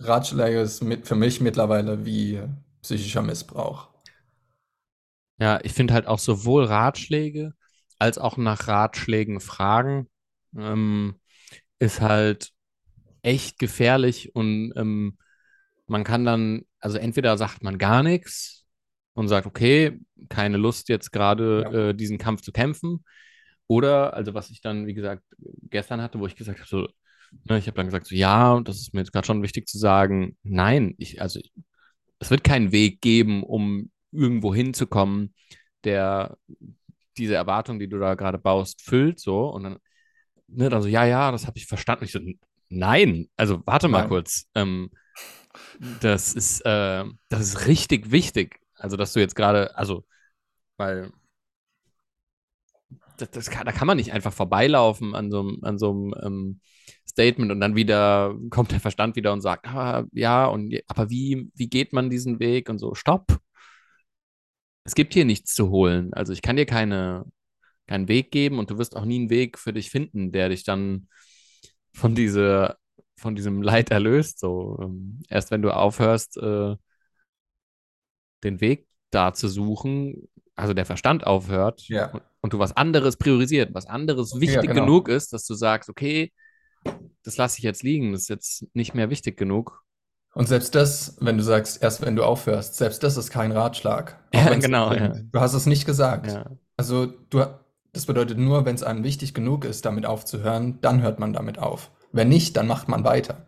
Ratschläge 0.00 0.60
ist 0.60 0.82
mit, 0.82 1.06
für 1.06 1.14
mich 1.14 1.40
mittlerweile 1.40 2.04
wie 2.04 2.40
psychischer 2.82 3.22
Missbrauch. 3.22 3.88
Ja, 5.38 5.60
ich 5.62 5.72
finde 5.72 5.94
halt 5.94 6.06
auch 6.06 6.18
sowohl 6.18 6.64
Ratschläge 6.64 7.54
als 7.98 8.18
auch 8.18 8.36
nach 8.36 8.68
Ratschlägen 8.68 9.40
fragen 9.40 10.08
ähm, 10.56 11.20
ist 11.78 12.00
halt 12.00 12.52
echt 13.22 13.58
gefährlich 13.58 14.34
und 14.36 14.72
ähm, 14.76 15.18
man 15.88 16.04
kann 16.04 16.24
dann, 16.24 16.64
also 16.80 16.98
entweder 16.98 17.38
sagt 17.38 17.62
man 17.64 17.78
gar 17.78 18.02
nichts 18.02 18.66
und 19.14 19.28
sagt, 19.28 19.46
okay, 19.46 20.00
keine 20.30 20.58
Lust 20.58 20.88
jetzt 20.88 21.12
gerade 21.12 21.62
Ja. 21.64 21.70
äh, 21.90 21.94
diesen 21.94 22.18
Kampf 22.18 22.42
zu 22.42 22.52
kämpfen. 22.52 23.04
Oder, 23.66 24.14
also 24.14 24.34
was 24.34 24.50
ich 24.50 24.60
dann, 24.60 24.86
wie 24.86 24.94
gesagt, 24.94 25.22
gestern 25.70 26.02
hatte, 26.02 26.18
wo 26.18 26.26
ich 26.26 26.36
gesagt 26.36 26.58
habe, 26.58 26.68
so, 26.68 26.88
ne, 27.44 27.58
ich 27.58 27.66
habe 27.66 27.76
dann 27.76 27.86
gesagt, 27.86 28.06
so, 28.06 28.14
ja, 28.14 28.52
und 28.52 28.68
das 28.68 28.76
ist 28.76 28.94
mir 28.94 29.00
jetzt 29.00 29.12
gerade 29.12 29.26
schon 29.26 29.42
wichtig 29.42 29.66
zu 29.68 29.78
sagen, 29.78 30.36
nein, 30.42 30.94
ich, 30.98 31.22
also 31.22 31.40
ich, 31.40 31.52
es 32.18 32.30
wird 32.30 32.44
keinen 32.44 32.72
Weg 32.72 33.00
geben, 33.00 33.42
um 33.42 33.90
irgendwo 34.12 34.54
hinzukommen, 34.54 35.34
der 35.84 36.36
diese 37.16 37.34
Erwartung, 37.34 37.78
die 37.78 37.88
du 37.88 37.98
da 37.98 38.14
gerade 38.14 38.38
baust, 38.38 38.82
füllt, 38.82 39.20
so. 39.20 39.48
Und 39.48 39.64
dann, 39.64 39.78
ne, 40.48 40.68
dann 40.68 40.82
so, 40.82 40.88
ja, 40.88 41.04
ja, 41.04 41.30
das 41.32 41.46
habe 41.46 41.58
ich 41.58 41.66
verstanden. 41.66 42.04
Ich 42.04 42.12
so, 42.12 42.20
nein, 42.68 43.28
also 43.36 43.62
warte 43.66 43.88
mal 43.88 44.00
Nein. 44.00 44.08
kurz. 44.08 44.46
Ähm, 44.54 44.90
das 46.00 46.34
ist, 46.34 46.60
äh, 46.62 47.04
das 47.28 47.40
ist 47.40 47.66
richtig 47.66 48.10
wichtig. 48.10 48.60
Also, 48.76 48.96
dass 48.96 49.12
du 49.12 49.20
jetzt 49.20 49.36
gerade, 49.36 49.76
also, 49.76 50.04
weil 50.76 51.12
das, 53.18 53.30
das 53.30 53.50
kann, 53.50 53.66
da 53.66 53.72
kann 53.72 53.86
man 53.86 53.96
nicht 53.96 54.12
einfach 54.12 54.32
vorbeilaufen 54.32 55.14
an 55.14 55.30
so 55.30 55.40
einem, 55.40 55.58
an 55.62 55.78
so 55.78 55.90
einem 55.90 56.14
ähm, 56.22 56.60
Statement 57.08 57.52
und 57.52 57.60
dann 57.60 57.76
wieder 57.76 58.34
kommt 58.50 58.72
der 58.72 58.80
Verstand 58.80 59.16
wieder 59.16 59.32
und 59.32 59.40
sagt, 59.42 59.66
ah, 59.66 60.04
ja, 60.12 60.46
und 60.46 60.74
aber 60.88 61.10
wie, 61.10 61.50
wie 61.54 61.68
geht 61.68 61.92
man 61.92 62.10
diesen 62.10 62.40
Weg 62.40 62.68
und 62.68 62.78
so, 62.78 62.94
stopp. 62.94 63.38
Es 64.84 64.94
gibt 64.94 65.14
hier 65.14 65.24
nichts 65.24 65.54
zu 65.54 65.70
holen. 65.70 66.12
Also 66.12 66.32
ich 66.32 66.42
kann 66.42 66.56
dir 66.56 66.66
keine, 66.66 67.24
keinen 67.86 68.08
Weg 68.08 68.30
geben 68.32 68.58
und 68.58 68.70
du 68.70 68.78
wirst 68.78 68.96
auch 68.96 69.04
nie 69.04 69.20
einen 69.20 69.30
Weg 69.30 69.58
für 69.58 69.72
dich 69.72 69.90
finden, 69.90 70.32
der 70.32 70.48
dich 70.48 70.64
dann 70.64 71.08
von 71.92 72.14
diese, 72.14 72.76
von 73.16 73.36
diesem 73.36 73.62
Leid 73.62 73.90
erlöst. 73.90 74.40
So, 74.40 74.78
ähm, 74.82 75.20
erst 75.28 75.50
wenn 75.50 75.62
du 75.62 75.70
aufhörst, 75.74 76.36
äh, 76.38 76.76
den 78.44 78.60
Weg 78.60 78.88
da 79.10 79.32
zu 79.34 79.48
suchen, 79.48 80.28
also 80.56 80.74
der 80.74 80.86
Verstand 80.86 81.26
aufhört 81.26 81.82
Ja. 81.88 82.10
und, 82.10 82.22
und 82.40 82.52
du 82.52 82.58
was 82.58 82.76
anderes 82.76 83.16
priorisiert, 83.16 83.74
was 83.74 83.86
anderes 83.86 84.40
wichtig 84.40 84.62
genau. 84.62 84.84
genug 84.84 85.08
ist, 85.08 85.32
dass 85.32 85.46
du 85.46 85.54
sagst, 85.54 85.88
okay, 85.88 86.32
das 87.22 87.36
lasse 87.36 87.58
ich 87.58 87.64
jetzt 87.64 87.82
liegen, 87.82 88.12
das 88.12 88.22
ist 88.22 88.28
jetzt 88.28 88.66
nicht 88.74 88.94
mehr 88.94 89.10
wichtig 89.10 89.36
genug. 89.36 89.82
Und 90.34 90.48
selbst 90.48 90.74
das, 90.74 91.16
wenn 91.20 91.36
du 91.36 91.44
sagst, 91.44 91.82
erst 91.82 92.02
wenn 92.02 92.16
du 92.16 92.24
aufhörst, 92.24 92.76
selbst 92.76 93.02
das 93.02 93.16
ist 93.16 93.30
kein 93.30 93.52
Ratschlag. 93.52 94.18
Ja, 94.34 94.54
genau, 94.54 94.92
ja. 94.92 95.08
Du 95.08 95.40
hast 95.40 95.52
es 95.52 95.66
nicht 95.66 95.84
gesagt. 95.84 96.32
Ja. 96.32 96.50
Also 96.76 97.06
du, 97.06 97.44
das 97.92 98.06
bedeutet 98.06 98.38
nur, 98.38 98.64
wenn 98.64 98.74
es 98.74 98.82
einem 98.82 99.04
wichtig 99.04 99.34
genug 99.34 99.64
ist, 99.64 99.84
damit 99.84 100.06
aufzuhören, 100.06 100.80
dann 100.80 101.02
hört 101.02 101.20
man 101.20 101.34
damit 101.34 101.58
auf. 101.58 101.90
Wenn 102.12 102.30
nicht, 102.30 102.56
dann 102.56 102.66
macht 102.66 102.88
man 102.88 103.04
weiter. 103.04 103.46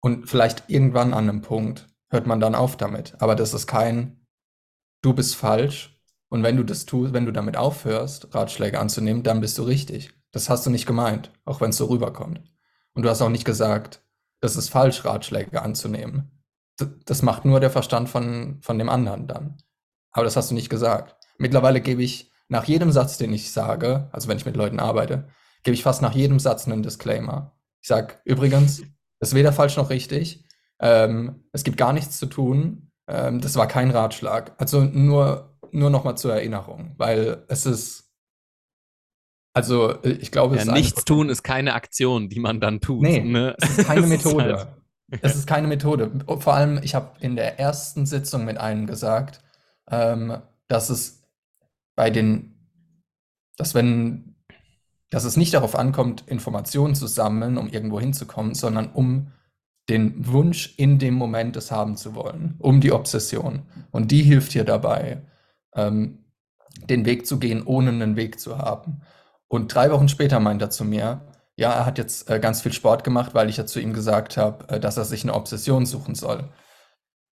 Und 0.00 0.28
vielleicht 0.28 0.64
irgendwann 0.68 1.14
an 1.14 1.28
einem 1.28 1.40
Punkt 1.40 1.88
hört 2.10 2.26
man 2.26 2.40
dann 2.40 2.54
auf 2.54 2.76
damit. 2.76 3.14
Aber 3.20 3.34
das 3.34 3.54
ist 3.54 3.66
kein, 3.66 4.26
du 5.00 5.14
bist 5.14 5.34
falsch. 5.34 5.91
Und 6.32 6.42
wenn 6.42 6.56
du 6.56 6.64
das 6.64 6.86
tust, 6.86 7.12
wenn 7.12 7.26
du 7.26 7.30
damit 7.30 7.58
aufhörst, 7.58 8.34
Ratschläge 8.34 8.80
anzunehmen, 8.80 9.22
dann 9.22 9.42
bist 9.42 9.58
du 9.58 9.64
richtig. 9.64 10.14
Das 10.30 10.48
hast 10.48 10.64
du 10.64 10.70
nicht 10.70 10.86
gemeint, 10.86 11.30
auch 11.44 11.60
wenn 11.60 11.68
es 11.68 11.76
so 11.76 11.84
rüberkommt. 11.84 12.40
Und 12.94 13.02
du 13.02 13.10
hast 13.10 13.20
auch 13.20 13.28
nicht 13.28 13.44
gesagt, 13.44 14.02
das 14.40 14.56
ist 14.56 14.70
falsch, 14.70 15.04
Ratschläge 15.04 15.60
anzunehmen. 15.60 16.42
Das 17.04 17.20
macht 17.20 17.44
nur 17.44 17.60
der 17.60 17.68
Verstand 17.68 18.08
von, 18.08 18.56
von 18.62 18.78
dem 18.78 18.88
anderen 18.88 19.26
dann. 19.26 19.58
Aber 20.10 20.24
das 20.24 20.34
hast 20.34 20.50
du 20.50 20.54
nicht 20.54 20.70
gesagt. 20.70 21.16
Mittlerweile 21.36 21.82
gebe 21.82 22.02
ich 22.02 22.32
nach 22.48 22.64
jedem 22.64 22.92
Satz, 22.92 23.18
den 23.18 23.34
ich 23.34 23.52
sage, 23.52 24.08
also 24.10 24.26
wenn 24.28 24.38
ich 24.38 24.46
mit 24.46 24.56
Leuten 24.56 24.80
arbeite, 24.80 25.28
gebe 25.64 25.74
ich 25.74 25.82
fast 25.82 26.00
nach 26.00 26.14
jedem 26.14 26.40
Satz 26.40 26.66
einen 26.66 26.82
Disclaimer. 26.82 27.52
Ich 27.82 27.88
sage, 27.88 28.14
übrigens, 28.24 28.80
das 29.18 29.28
ist 29.28 29.34
weder 29.34 29.52
falsch 29.52 29.76
noch 29.76 29.90
richtig. 29.90 30.46
Ähm, 30.80 31.44
es 31.52 31.62
gibt 31.62 31.76
gar 31.76 31.92
nichts 31.92 32.16
zu 32.16 32.24
tun. 32.24 32.90
Ähm, 33.06 33.42
das 33.42 33.56
war 33.56 33.68
kein 33.68 33.90
Ratschlag. 33.90 34.54
Also 34.56 34.80
nur, 34.82 35.51
nur 35.72 35.90
nochmal 35.90 36.16
zur 36.16 36.34
Erinnerung, 36.34 36.94
weil 36.98 37.44
es 37.48 37.66
ist, 37.66 38.10
also 39.54 39.90
äh, 40.02 40.10
ich 40.12 40.30
glaube, 40.30 40.56
es 40.56 40.64
Ja, 40.66 40.72
ist 40.72 40.78
nichts 40.78 41.04
tun 41.04 41.28
ist 41.28 41.42
keine 41.42 41.74
Aktion, 41.74 42.28
die 42.28 42.40
man 42.40 42.60
dann 42.60 42.80
tut. 42.80 43.02
Nee, 43.02 43.20
ne? 43.20 43.56
es 43.60 43.78
ist 43.78 43.86
keine 43.86 44.00
Das 44.06 44.10
ist 44.10 44.24
Methode. 44.24 44.56
halt- 44.58 44.68
Es 45.22 45.36
ist 45.36 45.46
keine 45.46 45.68
Methode. 45.68 46.08
Und 46.26 46.42
Vor 46.42 46.54
allem, 46.54 46.80
ich 46.82 46.94
habe 46.94 47.12
in 47.20 47.36
der 47.36 47.58
ersten 47.60 48.06
Sitzung 48.06 48.44
mit 48.46 48.56
einem 48.58 48.86
gesagt, 48.86 49.40
ähm, 49.90 50.38
dass 50.68 50.88
es 50.88 51.22
bei 51.96 52.08
den, 52.08 52.54
dass 53.58 53.74
wenn, 53.74 54.36
dass 55.10 55.24
es 55.24 55.36
nicht 55.36 55.52
darauf 55.52 55.74
ankommt, 55.76 56.24
Informationen 56.28 56.94
zu 56.94 57.06
sammeln, 57.06 57.58
um 57.58 57.68
irgendwo 57.68 58.00
hinzukommen, 58.00 58.54
sondern 58.54 58.90
um 58.92 59.32
den 59.90 60.26
Wunsch 60.28 60.72
in 60.78 60.98
dem 60.98 61.12
Moment 61.14 61.56
es 61.56 61.70
haben 61.70 61.96
zu 61.98 62.14
wollen, 62.14 62.54
um 62.58 62.80
die 62.80 62.92
Obsession. 62.92 63.66
Und 63.90 64.10
die 64.12 64.22
hilft 64.22 64.52
hier 64.52 64.64
dabei, 64.64 65.20
ähm, 65.74 66.24
den 66.88 67.04
Weg 67.04 67.26
zu 67.26 67.38
gehen, 67.38 67.62
ohne 67.64 67.90
einen 67.90 68.16
Weg 68.16 68.40
zu 68.40 68.58
haben. 68.58 69.02
Und 69.48 69.74
drei 69.74 69.90
Wochen 69.90 70.08
später 70.08 70.40
meint 70.40 70.62
er 70.62 70.70
zu 70.70 70.84
mir, 70.84 71.20
ja, 71.56 71.72
er 71.72 71.86
hat 71.86 71.98
jetzt 71.98 72.30
äh, 72.30 72.40
ganz 72.40 72.62
viel 72.62 72.72
Sport 72.72 73.04
gemacht, 73.04 73.34
weil 73.34 73.50
ich 73.50 73.58
ja 73.58 73.66
zu 73.66 73.80
ihm 73.80 73.92
gesagt 73.92 74.36
habe, 74.36 74.68
äh, 74.68 74.80
dass 74.80 74.96
er 74.96 75.04
sich 75.04 75.22
eine 75.22 75.34
Obsession 75.34 75.86
suchen 75.86 76.14
soll. 76.14 76.48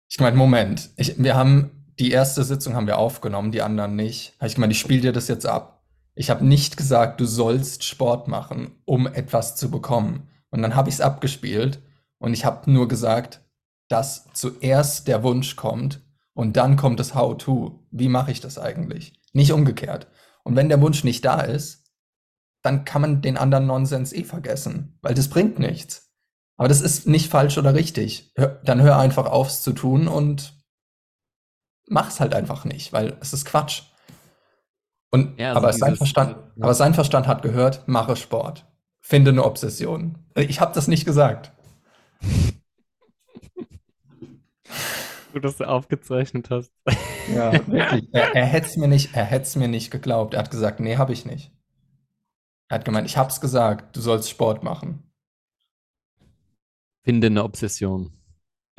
Ich 0.07 0.19
meine, 0.19 0.37
Moment, 0.37 0.91
ich, 0.95 1.21
wir 1.21 1.35
haben 1.35 1.71
die 1.99 2.11
erste 2.11 2.43
Sitzung 2.43 2.75
haben 2.75 2.87
wir 2.87 2.97
aufgenommen, 2.97 3.51
die 3.51 3.61
anderen 3.61 3.95
nicht. 3.95 4.35
Ich 4.41 4.55
gemeint, 4.55 4.73
ich 4.73 4.79
spiele 4.79 5.01
dir 5.01 5.13
das 5.13 5.27
jetzt 5.27 5.45
ab. 5.45 5.83
Ich 6.13 6.29
habe 6.29 6.45
nicht 6.45 6.77
gesagt, 6.77 7.19
du 7.19 7.25
sollst 7.25 7.83
Sport 7.83 8.27
machen, 8.27 8.71
um 8.85 9.07
etwas 9.07 9.55
zu 9.55 9.69
bekommen. 9.69 10.29
Und 10.49 10.61
dann 10.61 10.75
habe 10.75 10.89
ich 10.89 10.95
es 10.95 11.01
abgespielt 11.01 11.81
und 12.17 12.33
ich 12.33 12.45
habe 12.45 12.71
nur 12.71 12.87
gesagt, 12.87 13.41
dass 13.89 14.27
zuerst 14.33 15.07
der 15.07 15.23
Wunsch 15.23 15.55
kommt 15.55 16.01
und 16.35 16.57
dann 16.57 16.75
kommt 16.75 16.99
das 16.99 17.15
How-to. 17.15 17.87
Wie 17.91 18.09
mache 18.09 18.31
ich 18.31 18.41
das 18.41 18.59
eigentlich? 18.59 19.13
Nicht 19.33 19.53
umgekehrt. 19.53 20.07
Und 20.43 20.55
wenn 20.55 20.69
der 20.69 20.81
Wunsch 20.81 21.03
nicht 21.03 21.25
da 21.25 21.41
ist, 21.41 21.85
dann 22.61 22.83
kann 22.83 23.01
man 23.01 23.21
den 23.21 23.37
anderen 23.37 23.65
Nonsens 23.65 24.13
eh 24.13 24.23
vergessen, 24.23 24.99
weil 25.01 25.13
das 25.13 25.29
bringt 25.29 25.59
nichts. 25.59 26.11
Aber 26.57 26.67
das 26.67 26.81
ist 26.81 27.07
nicht 27.07 27.29
falsch 27.29 27.57
oder 27.57 27.73
richtig. 27.73 28.31
Hör, 28.35 28.61
dann 28.63 28.81
hör 28.81 28.97
einfach 28.97 29.27
auf, 29.27 29.47
es 29.47 29.61
zu 29.61 29.71
tun 29.71 30.07
und 30.07 30.53
mach's 31.87 32.19
halt 32.19 32.35
einfach 32.35 32.65
nicht, 32.65 32.91
weil 32.91 33.17
es 33.21 33.33
ist 33.33 33.45
Quatsch. 33.45 33.83
Und, 35.11 35.39
Ja, 35.39 35.53
also 35.53 35.59
aber, 35.59 35.73
sein 35.73 35.95
Verstand, 35.95 36.31
ja. 36.31 36.63
aber 36.63 36.73
sein 36.73 36.93
Verstand 36.93 37.27
hat 37.27 37.43
gehört, 37.43 37.87
mache 37.87 38.15
Sport. 38.15 38.65
Finde 38.99 39.31
eine 39.31 39.45
Obsession. 39.45 40.17
Ich 40.35 40.59
habe 40.59 40.73
das 40.73 40.87
nicht 40.87 41.05
gesagt. 41.05 41.53
du 45.35 45.41
das 45.41 45.61
aufgezeichnet 45.61 46.49
hast. 46.49 46.71
Ja, 47.33 47.51
wirklich. 47.67 48.07
Er, 48.13 48.35
er 48.35 48.45
hätte 48.45 48.67
es 48.67 48.77
mir 48.77 48.87
nicht, 48.87 49.15
er 49.15 49.25
hätte 49.25 49.43
es 49.43 49.55
mir 49.55 49.67
nicht 49.67 49.91
geglaubt. 49.91 50.33
Er 50.33 50.39
hat 50.39 50.51
gesagt, 50.51 50.79
nee, 50.79 50.97
habe 50.97 51.13
ich 51.13 51.25
nicht. 51.25 51.51
Er 52.69 52.79
hat 52.79 52.85
gemeint, 52.85 53.07
ich 53.07 53.17
hab's 53.17 53.41
gesagt, 53.41 53.95
du 53.95 54.01
sollst 54.01 54.29
Sport 54.29 54.63
machen. 54.63 55.11
Finde 57.03 57.27
eine 57.27 57.43
Obsession. 57.43 58.11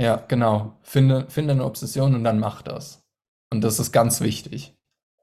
Ja, 0.00 0.16
genau. 0.16 0.78
Finde, 0.82 1.26
finde 1.30 1.52
eine 1.52 1.64
Obsession 1.64 2.14
und 2.14 2.24
dann 2.24 2.40
mach 2.40 2.62
das. 2.62 3.04
Und 3.52 3.62
das 3.62 3.78
ist 3.78 3.92
ganz 3.92 4.20
wichtig. 4.20 4.76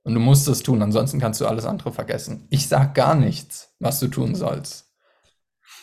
Und 0.04 0.14
du 0.14 0.20
musst 0.20 0.48
es 0.48 0.64
tun, 0.64 0.82
ansonsten 0.82 1.20
kannst 1.20 1.42
du 1.42 1.48
alles 1.48 1.66
andere 1.66 1.92
vergessen. 1.92 2.48
Ich 2.50 2.68
sag 2.68 2.94
gar 2.94 3.16
nichts, 3.16 3.76
was 3.80 4.00
du 4.00 4.08
tun 4.08 4.36
sollst. 4.36 4.94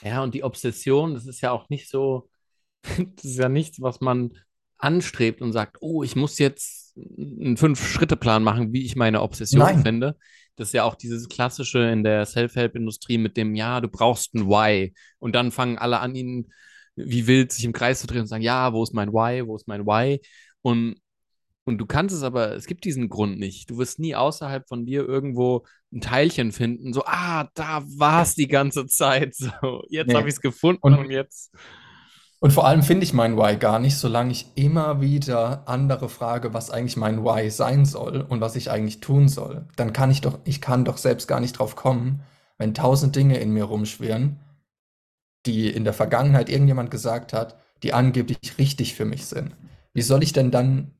Ja, 0.02 0.22
und 0.22 0.34
die 0.34 0.44
Obsession, 0.44 1.14
das 1.14 1.26
ist 1.26 1.40
ja 1.40 1.50
auch 1.50 1.68
nicht 1.68 1.88
so, 1.88 2.30
das 2.82 3.24
ist 3.24 3.38
ja 3.38 3.48
nichts, 3.48 3.80
was 3.80 4.00
man 4.00 4.36
anstrebt 4.80 5.42
und 5.42 5.52
sagt, 5.52 5.78
oh, 5.80 6.02
ich 6.02 6.16
muss 6.16 6.38
jetzt 6.38 6.94
einen 6.96 7.56
Fünf-Schritte-Plan 7.56 8.42
machen, 8.42 8.72
wie 8.72 8.84
ich 8.84 8.96
meine 8.96 9.22
Obsession 9.22 9.60
Nein. 9.60 9.82
finde. 9.82 10.16
Das 10.56 10.68
ist 10.68 10.72
ja 10.74 10.84
auch 10.84 10.94
dieses 10.96 11.28
klassische 11.28 11.78
in 11.90 12.02
der 12.04 12.26
Self-Help-Industrie 12.26 13.18
mit 13.18 13.36
dem, 13.36 13.54
ja, 13.54 13.80
du 13.80 13.88
brauchst 13.88 14.34
ein 14.34 14.46
Why. 14.48 14.92
Und 15.18 15.34
dann 15.34 15.52
fangen 15.52 15.78
alle 15.78 16.00
an, 16.00 16.14
ihn 16.14 16.52
wie 16.96 17.26
wild 17.26 17.52
sich 17.52 17.64
im 17.64 17.72
Kreis 17.72 18.00
zu 18.00 18.06
drehen 18.06 18.22
und 18.22 18.26
sagen, 18.26 18.42
ja, 18.42 18.72
wo 18.72 18.82
ist 18.82 18.92
mein 18.92 19.12
Why, 19.12 19.46
wo 19.46 19.56
ist 19.56 19.68
mein 19.68 19.86
Why? 19.86 20.20
Und, 20.60 20.96
und 21.64 21.78
du 21.78 21.86
kannst 21.86 22.14
es 22.14 22.22
aber, 22.22 22.54
es 22.56 22.66
gibt 22.66 22.84
diesen 22.84 23.08
Grund 23.08 23.38
nicht. 23.38 23.70
Du 23.70 23.78
wirst 23.78 23.98
nie 24.00 24.14
außerhalb 24.14 24.68
von 24.68 24.84
dir 24.84 25.06
irgendwo 25.08 25.64
ein 25.92 26.00
Teilchen 26.02 26.52
finden, 26.52 26.92
so, 26.92 27.04
ah, 27.06 27.48
da 27.54 27.82
war 27.96 28.22
es 28.22 28.34
die 28.34 28.48
ganze 28.48 28.86
Zeit. 28.86 29.34
So, 29.62 29.82
jetzt 29.88 30.08
Nee. 30.08 30.14
habe 30.14 30.28
ich 30.28 30.34
es 30.34 30.40
gefunden 30.40 30.80
Und- 30.82 30.98
und, 30.98 31.10
jetzt. 31.10 31.52
Und 32.42 32.54
vor 32.54 32.66
allem 32.66 32.82
finde 32.82 33.04
ich 33.04 33.12
mein 33.12 33.36
Why 33.36 33.58
gar 33.58 33.78
nicht, 33.78 33.98
solange 33.98 34.32
ich 34.32 34.46
immer 34.54 35.02
wieder 35.02 35.68
andere 35.68 36.08
frage, 36.08 36.54
was 36.54 36.70
eigentlich 36.70 36.96
mein 36.96 37.22
Why 37.22 37.50
sein 37.50 37.84
soll 37.84 38.22
und 38.22 38.40
was 38.40 38.56
ich 38.56 38.70
eigentlich 38.70 39.00
tun 39.00 39.28
soll. 39.28 39.66
Dann 39.76 39.92
kann 39.92 40.10
ich 40.10 40.22
doch, 40.22 40.38
ich 40.44 40.62
kann 40.62 40.86
doch 40.86 40.96
selbst 40.96 41.28
gar 41.28 41.40
nicht 41.40 41.58
drauf 41.58 41.76
kommen, 41.76 42.22
wenn 42.56 42.72
tausend 42.72 43.14
Dinge 43.14 43.38
in 43.38 43.52
mir 43.52 43.64
rumschwirren, 43.64 44.40
die 45.44 45.68
in 45.68 45.84
der 45.84 45.92
Vergangenheit 45.92 46.48
irgendjemand 46.48 46.90
gesagt 46.90 47.34
hat, 47.34 47.58
die 47.82 47.92
angeblich 47.92 48.56
richtig 48.56 48.94
für 48.94 49.04
mich 49.04 49.26
sind. 49.26 49.54
Wie 49.92 50.02
soll 50.02 50.22
ich 50.22 50.32
denn 50.32 50.50
dann 50.50 50.94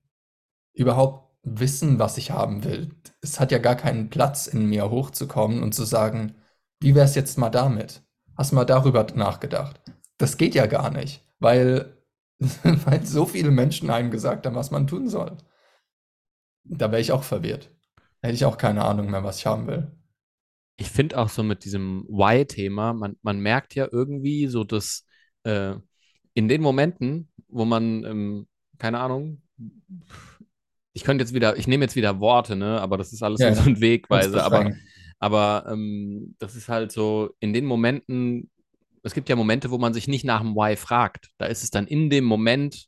überhaupt 0.74 1.30
wissen, 1.42 1.98
was 1.98 2.18
ich 2.18 2.32
haben 2.32 2.64
will? 2.64 2.90
Es 3.22 3.40
hat 3.40 3.50
ja 3.50 3.58
gar 3.58 3.76
keinen 3.76 4.10
Platz 4.10 4.46
in 4.46 4.66
mir 4.66 4.90
hochzukommen 4.90 5.62
und 5.62 5.74
zu 5.74 5.84
sagen, 5.84 6.34
wie 6.80 6.94
wär's 6.94 7.14
jetzt 7.14 7.38
mal 7.38 7.50
damit? 7.50 8.02
Hast 8.36 8.52
mal 8.52 8.66
darüber 8.66 9.06
nachgedacht? 9.14 9.80
Das 10.18 10.36
geht 10.36 10.54
ja 10.54 10.66
gar 10.66 10.90
nicht 10.90 11.24
weil, 11.40 11.96
weil 12.62 13.04
so 13.04 13.26
viele 13.26 13.50
Menschen 13.50 13.90
einem 13.90 14.10
gesagt 14.10 14.46
haben, 14.46 14.54
was 14.54 14.70
man 14.70 14.86
tun 14.86 15.08
soll. 15.08 15.36
Da 16.64 16.92
wäre 16.92 17.00
ich 17.00 17.12
auch 17.12 17.24
verwirrt. 17.24 17.70
Hätte 18.22 18.34
ich 18.34 18.44
auch 18.44 18.58
keine 18.58 18.84
Ahnung 18.84 19.10
mehr, 19.10 19.24
was 19.24 19.38
ich 19.38 19.46
haben 19.46 19.66
will. 19.66 19.90
Ich 20.76 20.90
finde 20.90 21.18
auch 21.18 21.28
so 21.28 21.42
mit 21.42 21.64
diesem 21.64 22.04
Why-Thema, 22.08 22.94
man, 22.94 23.16
man 23.22 23.40
merkt 23.40 23.74
ja 23.74 23.88
irgendwie 23.90 24.46
so, 24.46 24.64
dass 24.64 25.04
äh, 25.42 25.74
in 26.34 26.48
den 26.48 26.62
Momenten, 26.62 27.28
wo 27.48 27.64
man, 27.64 28.04
ähm, 28.04 28.46
keine 28.78 29.00
Ahnung, 29.00 29.42
ich 30.92 31.04
könnte 31.04 31.22
jetzt 31.22 31.34
wieder, 31.34 31.56
ich 31.56 31.66
nehme 31.66 31.84
jetzt 31.84 31.96
wieder 31.96 32.20
Worte, 32.20 32.56
ne, 32.56 32.80
aber 32.80 32.96
das 32.96 33.12
ist 33.12 33.22
alles 33.22 33.40
ja, 33.40 33.54
so 33.54 33.68
ein 33.68 33.80
Wegweise, 33.80 34.42
aber, 34.42 34.72
aber 35.18 35.66
ähm, 35.70 36.34
das 36.38 36.56
ist 36.56 36.68
halt 36.68 36.92
so, 36.92 37.30
in 37.40 37.52
den 37.52 37.66
Momenten, 37.66 38.49
es 39.02 39.14
gibt 39.14 39.28
ja 39.28 39.36
Momente, 39.36 39.70
wo 39.70 39.78
man 39.78 39.94
sich 39.94 40.08
nicht 40.08 40.24
nach 40.24 40.40
dem 40.40 40.54
Why 40.54 40.76
fragt. 40.76 41.30
Da 41.38 41.46
ist 41.46 41.62
es 41.62 41.70
dann 41.70 41.86
in 41.86 42.10
dem 42.10 42.24
Moment, 42.24 42.86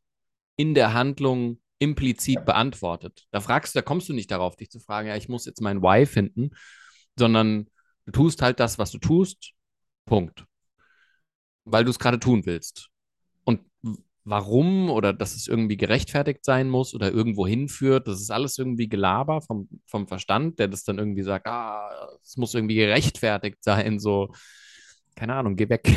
in 0.56 0.74
der 0.74 0.92
Handlung 0.92 1.60
implizit 1.78 2.44
beantwortet. 2.44 3.26
Da 3.30 3.40
fragst 3.40 3.74
du, 3.74 3.78
da 3.78 3.82
kommst 3.82 4.08
du 4.08 4.12
nicht 4.12 4.30
darauf, 4.30 4.56
dich 4.56 4.70
zu 4.70 4.78
fragen, 4.78 5.08
ja, 5.08 5.16
ich 5.16 5.28
muss 5.28 5.46
jetzt 5.46 5.60
mein 5.60 5.82
Why 5.82 6.06
finden, 6.06 6.50
sondern 7.18 7.68
du 8.06 8.12
tust 8.12 8.42
halt 8.42 8.60
das, 8.60 8.78
was 8.78 8.90
du 8.90 8.98
tust. 8.98 9.52
Punkt. 10.04 10.44
Weil 11.64 11.84
du 11.84 11.90
es 11.90 11.98
gerade 11.98 12.20
tun 12.20 12.46
willst. 12.46 12.90
Und 13.44 13.60
warum 14.24 14.90
oder 14.90 15.12
dass 15.12 15.34
es 15.34 15.48
irgendwie 15.48 15.76
gerechtfertigt 15.76 16.44
sein 16.44 16.68
muss 16.68 16.94
oder 16.94 17.10
irgendwo 17.10 17.46
hinführt, 17.46 18.06
das 18.06 18.20
ist 18.20 18.30
alles 18.30 18.58
irgendwie 18.58 18.88
Gelaber 18.88 19.40
vom, 19.40 19.68
vom 19.86 20.06
Verstand, 20.06 20.58
der 20.58 20.68
das 20.68 20.84
dann 20.84 20.98
irgendwie 20.98 21.22
sagt, 21.22 21.46
ah, 21.46 21.90
es 22.22 22.36
muss 22.36 22.54
irgendwie 22.54 22.76
gerechtfertigt 22.76 23.58
sein, 23.64 23.98
so 23.98 24.32
keine 25.14 25.34
Ahnung, 25.34 25.56
geh 25.56 25.68
weg. 25.68 25.96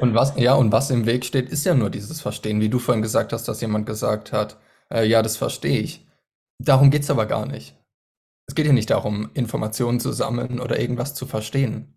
und, 0.00 0.14
was, 0.14 0.34
ja, 0.36 0.54
und 0.54 0.72
was 0.72 0.90
im 0.90 1.06
Weg 1.06 1.24
steht, 1.24 1.48
ist 1.50 1.64
ja 1.64 1.74
nur 1.74 1.90
dieses 1.90 2.20
Verstehen, 2.20 2.60
wie 2.60 2.68
du 2.68 2.78
vorhin 2.78 3.02
gesagt 3.02 3.32
hast, 3.32 3.48
dass 3.48 3.60
jemand 3.60 3.86
gesagt 3.86 4.32
hat, 4.32 4.58
äh, 4.90 5.06
ja, 5.06 5.22
das 5.22 5.36
verstehe 5.36 5.78
ich. 5.80 6.06
Darum 6.58 6.90
geht 6.90 7.02
es 7.02 7.10
aber 7.10 7.26
gar 7.26 7.46
nicht. 7.46 7.76
Es 8.46 8.54
geht 8.54 8.66
ja 8.66 8.72
nicht 8.72 8.90
darum, 8.90 9.30
Informationen 9.34 10.00
zu 10.00 10.12
sammeln 10.12 10.58
oder 10.60 10.80
irgendwas 10.80 11.14
zu 11.14 11.26
verstehen. 11.26 11.94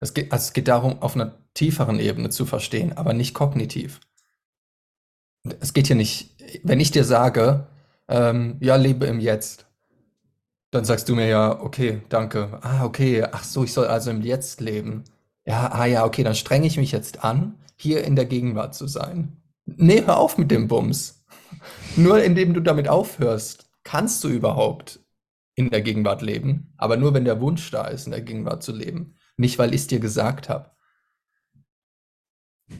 Es 0.00 0.12
geht, 0.12 0.32
also 0.32 0.44
es 0.44 0.52
geht 0.52 0.68
darum, 0.68 1.00
auf 1.00 1.14
einer 1.14 1.38
tieferen 1.54 1.98
Ebene 1.98 2.28
zu 2.28 2.44
verstehen, 2.46 2.96
aber 2.96 3.14
nicht 3.14 3.34
kognitiv. 3.34 4.00
Es 5.60 5.72
geht 5.72 5.86
hier 5.86 5.96
nicht, 5.96 6.36
wenn 6.62 6.80
ich 6.80 6.90
dir 6.90 7.04
sage, 7.04 7.66
ähm, 8.08 8.56
ja, 8.60 8.76
lebe 8.76 9.06
im 9.06 9.20
Jetzt, 9.20 9.66
dann 10.70 10.84
sagst 10.84 11.08
du 11.08 11.14
mir 11.14 11.28
ja, 11.28 11.60
okay, 11.60 12.02
danke. 12.08 12.58
Ah, 12.62 12.84
okay, 12.84 13.24
ach 13.30 13.44
so, 13.44 13.64
ich 13.64 13.72
soll 13.72 13.86
also 13.86 14.10
im 14.10 14.22
Jetzt 14.22 14.60
leben. 14.60 15.04
Ja, 15.46 15.70
ah 15.72 15.86
ja, 15.86 16.04
okay, 16.04 16.22
dann 16.22 16.34
strenge 16.34 16.66
ich 16.66 16.76
mich 16.76 16.92
jetzt 16.92 17.24
an, 17.24 17.58
hier 17.76 18.04
in 18.04 18.16
der 18.16 18.24
Gegenwart 18.24 18.74
zu 18.74 18.86
sein. 18.86 19.42
Nee, 19.66 20.02
hör 20.04 20.18
auf 20.18 20.38
mit 20.38 20.50
dem 20.50 20.68
Bums. 20.68 21.24
Nur 21.96 22.22
indem 22.22 22.54
du 22.54 22.60
damit 22.60 22.88
aufhörst, 22.88 23.70
kannst 23.82 24.24
du 24.24 24.28
überhaupt 24.28 25.00
in 25.54 25.70
der 25.70 25.82
Gegenwart 25.82 26.22
leben, 26.22 26.72
aber 26.76 26.96
nur 26.96 27.14
wenn 27.14 27.24
der 27.24 27.40
Wunsch 27.40 27.70
da 27.70 27.86
ist, 27.86 28.06
in 28.06 28.10
der 28.10 28.22
Gegenwart 28.22 28.64
zu 28.64 28.72
leben. 28.72 29.14
Nicht, 29.36 29.58
weil 29.58 29.72
ich 29.72 29.82
es 29.82 29.86
dir 29.86 30.00
gesagt 30.00 30.48
habe. 30.48 30.70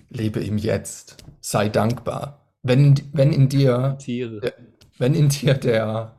Lebe 0.09 0.41
im 0.41 0.59
Jetzt. 0.59 1.19
Sei 1.41 1.69
dankbar. 1.69 2.53
Wenn, 2.63 3.01
wenn 3.13 3.33
in 3.33 3.49
dir, 3.49 3.99
der, 4.07 4.55
wenn 4.99 5.15
in 5.15 5.29
dir 5.29 5.55
der, 5.55 6.17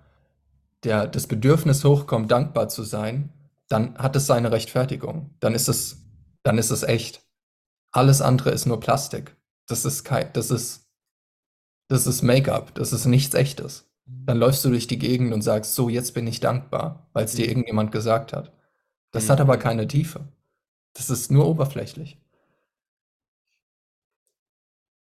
der, 0.83 1.07
das 1.07 1.27
Bedürfnis 1.27 1.83
hochkommt, 1.83 2.31
dankbar 2.31 2.69
zu 2.69 2.83
sein, 2.83 3.33
dann 3.67 3.97
hat 3.97 4.15
es 4.15 4.27
seine 4.27 4.51
Rechtfertigung. 4.51 5.35
Dann 5.39 5.55
ist 5.55 5.67
es 5.67 6.04
dann 6.45 6.59
ist 6.59 6.69
es 6.69 6.83
echt. 6.83 7.25
Alles 7.91 8.21
andere 8.21 8.51
ist 8.51 8.67
nur 8.67 8.79
Plastik. 8.79 9.35
Das 9.65 9.83
ist 9.83 10.03
kein, 10.03 10.31
das 10.33 10.51
ist, 10.51 10.87
das 11.87 12.05
ist 12.05 12.21
Make-up. 12.21 12.75
Das 12.75 12.93
ist 12.93 13.05
nichts 13.05 13.33
echtes. 13.33 13.89
Dann 14.05 14.37
läufst 14.37 14.63
du 14.63 14.69
durch 14.69 14.85
die 14.85 14.99
Gegend 14.99 15.33
und 15.33 15.41
sagst, 15.41 15.73
so, 15.73 15.89
jetzt 15.89 16.13
bin 16.13 16.27
ich 16.27 16.39
dankbar, 16.39 17.09
weil 17.13 17.25
es 17.25 17.33
dir 17.33 17.45
mhm. 17.45 17.49
irgendjemand 17.49 17.91
gesagt 17.91 18.31
hat. 18.31 18.53
Das 19.09 19.25
mhm. 19.25 19.31
hat 19.31 19.41
aber 19.41 19.57
keine 19.57 19.87
Tiefe. 19.87 20.27
Das 20.93 21.09
ist 21.09 21.31
nur 21.31 21.47
oberflächlich. 21.47 22.19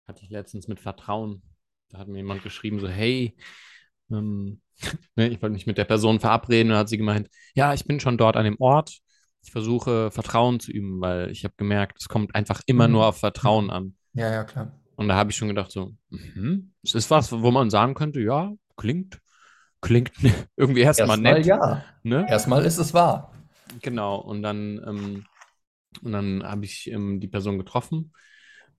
Hatte 0.08 0.24
ich 0.24 0.30
letztens 0.30 0.68
mit 0.68 0.82
Vertrauen. 0.82 1.42
Da 1.88 2.00
hat 2.00 2.10
mir 2.10 2.18
jemand 2.18 2.44
geschrieben, 2.44 2.82
so, 2.82 2.90
hey, 2.90 3.38
ähm, 4.12 4.62
ne, 5.16 5.30
ich 5.30 5.42
wollte 5.42 5.54
mich 5.54 5.68
mit 5.68 5.78
der 5.78 5.86
Person 5.86 6.20
verabreden 6.20 6.74
und 6.74 6.78
hat 6.78 6.90
sie 6.90 6.98
gemeint, 6.98 7.30
ja, 7.56 7.74
ich 7.74 7.86
bin 7.86 8.02
schon 8.02 8.18
dort 8.18 8.36
an 8.36 8.44
dem 8.44 8.60
Ort 8.60 9.00
ich 9.50 9.52
versuche 9.52 10.12
Vertrauen 10.12 10.60
zu 10.60 10.72
üben, 10.72 11.02
weil 11.02 11.32
ich 11.32 11.44
habe 11.44 11.56
gemerkt, 11.58 11.98
es 12.00 12.08
kommt 12.08 12.36
einfach 12.36 12.62
immer 12.68 12.88
mhm. 12.88 12.94
nur 12.94 13.08
auf 13.08 13.18
Vertrauen 13.18 13.72
an. 13.72 13.96
Ja, 14.14 14.32
ja, 14.32 14.44
klar. 14.44 14.80
Und 14.96 15.08
da 15.08 15.16
habe 15.16 15.32
ich 15.32 15.38
schon 15.38 15.48
gedacht, 15.48 15.72
so, 15.72 15.96
mhm, 16.10 16.72
es 16.84 16.94
ist 16.94 17.10
was, 17.10 17.32
wo 17.32 17.50
man 17.50 17.72
sagen 17.72 17.96
könnte, 17.96 18.20
ja, 18.22 18.54
klingt, 18.78 19.20
klingt 19.82 20.12
irgendwie 20.56 20.82
erstmal 20.82 21.26
erst 21.26 21.38
nett. 21.38 21.46
ja. 21.48 21.84
Ne? 22.04 22.28
Erstmal 22.30 22.64
ist 22.64 22.78
es 22.78 22.94
wahr. 22.94 23.34
Genau. 23.82 24.18
Und 24.18 24.44
dann, 24.44 24.80
ähm, 24.86 25.26
und 26.04 26.12
dann 26.12 26.44
habe 26.44 26.66
ich 26.66 26.92
ähm, 26.92 27.20
die 27.20 27.28
Person 27.28 27.58
getroffen 27.58 28.14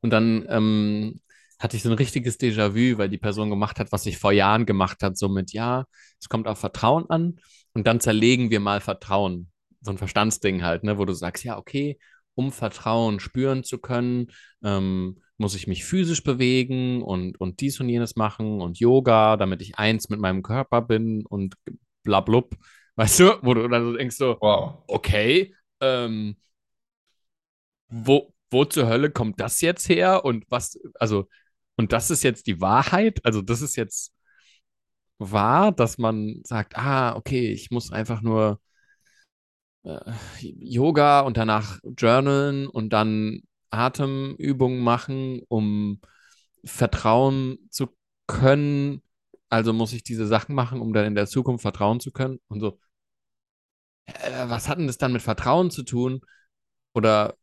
und 0.02 0.10
dann 0.10 0.46
ähm, 0.48 1.20
hatte 1.58 1.76
ich 1.76 1.82
so 1.82 1.90
ein 1.90 1.96
richtiges 1.96 2.38
Déjà-vu, 2.38 2.96
weil 2.96 3.08
die 3.08 3.18
Person 3.18 3.50
gemacht 3.50 3.80
hat, 3.80 3.90
was 3.90 4.06
ich 4.06 4.18
vor 4.18 4.30
Jahren 4.30 4.66
gemacht 4.66 5.02
hat, 5.02 5.18
so 5.18 5.28
mit, 5.28 5.52
ja, 5.52 5.86
es 6.20 6.28
kommt 6.28 6.46
auf 6.46 6.58
Vertrauen 6.58 7.10
an 7.10 7.40
und 7.72 7.88
dann 7.88 7.98
zerlegen 7.98 8.50
wir 8.50 8.60
mal 8.60 8.80
Vertrauen 8.80 9.49
so 9.80 9.90
ein 9.90 9.98
Verstandsding 9.98 10.62
halt, 10.62 10.84
ne, 10.84 10.98
wo 10.98 11.04
du 11.04 11.12
sagst, 11.12 11.44
ja, 11.44 11.58
okay, 11.58 11.98
um 12.34 12.52
Vertrauen 12.52 13.20
spüren 13.20 13.64
zu 13.64 13.78
können, 13.78 14.28
ähm, 14.62 15.20
muss 15.36 15.54
ich 15.54 15.66
mich 15.66 15.84
physisch 15.84 16.22
bewegen 16.22 17.02
und, 17.02 17.40
und 17.40 17.60
dies 17.60 17.80
und 17.80 17.88
jenes 17.88 18.16
machen 18.16 18.60
und 18.60 18.78
Yoga, 18.78 19.36
damit 19.36 19.62
ich 19.62 19.78
eins 19.78 20.08
mit 20.10 20.20
meinem 20.20 20.42
Körper 20.42 20.82
bin 20.82 21.24
und 21.26 21.54
blablub. 22.02 22.56
Weißt 22.96 23.20
du, 23.20 23.38
wo 23.42 23.54
du 23.54 23.66
dann 23.68 23.84
so 23.84 23.96
denkst 23.96 24.16
so, 24.16 24.36
wow. 24.40 24.82
okay, 24.86 25.54
ähm, 25.80 26.36
wo, 27.88 28.32
wo 28.50 28.64
zur 28.64 28.88
Hölle 28.88 29.10
kommt 29.10 29.40
das 29.40 29.60
jetzt 29.60 29.88
her? 29.88 30.24
Und 30.24 30.44
was, 30.50 30.78
also, 30.98 31.28
und 31.76 31.92
das 31.92 32.10
ist 32.10 32.22
jetzt 32.22 32.46
die 32.46 32.60
Wahrheit? 32.60 33.24
Also, 33.24 33.42
das 33.42 33.62
ist 33.62 33.76
jetzt 33.76 34.12
wahr, 35.18 35.72
dass 35.72 35.98
man 35.98 36.40
sagt, 36.44 36.76
ah, 36.76 37.16
okay, 37.16 37.52
ich 37.52 37.70
muss 37.70 37.92
einfach 37.92 38.22
nur 38.22 38.60
äh, 39.84 40.00
Yoga 40.40 41.20
und 41.20 41.36
danach 41.36 41.78
Journalen 41.96 42.66
und 42.66 42.90
dann 42.90 43.42
Atemübungen 43.70 44.80
machen, 44.80 45.42
um 45.48 46.00
vertrauen 46.64 47.58
zu 47.70 47.88
können. 48.26 49.02
Also 49.48 49.72
muss 49.72 49.92
ich 49.92 50.02
diese 50.02 50.26
Sachen 50.26 50.54
machen, 50.54 50.80
um 50.80 50.92
dann 50.92 51.06
in 51.06 51.14
der 51.14 51.26
Zukunft 51.26 51.62
vertrauen 51.62 52.00
zu 52.00 52.12
können. 52.12 52.40
Und 52.48 52.60
so, 52.60 52.78
äh, 54.06 54.48
was 54.48 54.68
hat 54.68 54.78
denn 54.78 54.86
das 54.86 54.98
dann 54.98 55.12
mit 55.12 55.22
Vertrauen 55.22 55.70
zu 55.70 55.82
tun? 55.82 56.20
Oder 56.94 57.36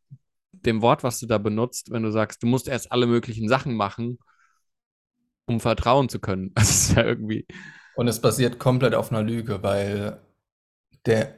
dem 0.52 0.82
Wort, 0.82 1.02
was 1.04 1.20
du 1.20 1.26
da 1.26 1.38
benutzt, 1.38 1.90
wenn 1.90 2.02
du 2.02 2.10
sagst, 2.10 2.42
du 2.42 2.46
musst 2.46 2.68
erst 2.68 2.92
alle 2.92 3.06
möglichen 3.06 3.48
Sachen 3.48 3.74
machen, 3.74 4.18
um 5.46 5.60
vertrauen 5.60 6.08
zu 6.08 6.20
können. 6.20 6.52
Das 6.54 6.70
ist 6.70 6.96
ja 6.96 7.04
irgendwie. 7.04 7.46
Und 7.94 8.08
es 8.08 8.20
basiert 8.20 8.58
komplett 8.58 8.94
auf 8.94 9.10
einer 9.10 9.22
Lüge, 9.22 9.62
weil 9.62 10.20
der 11.06 11.37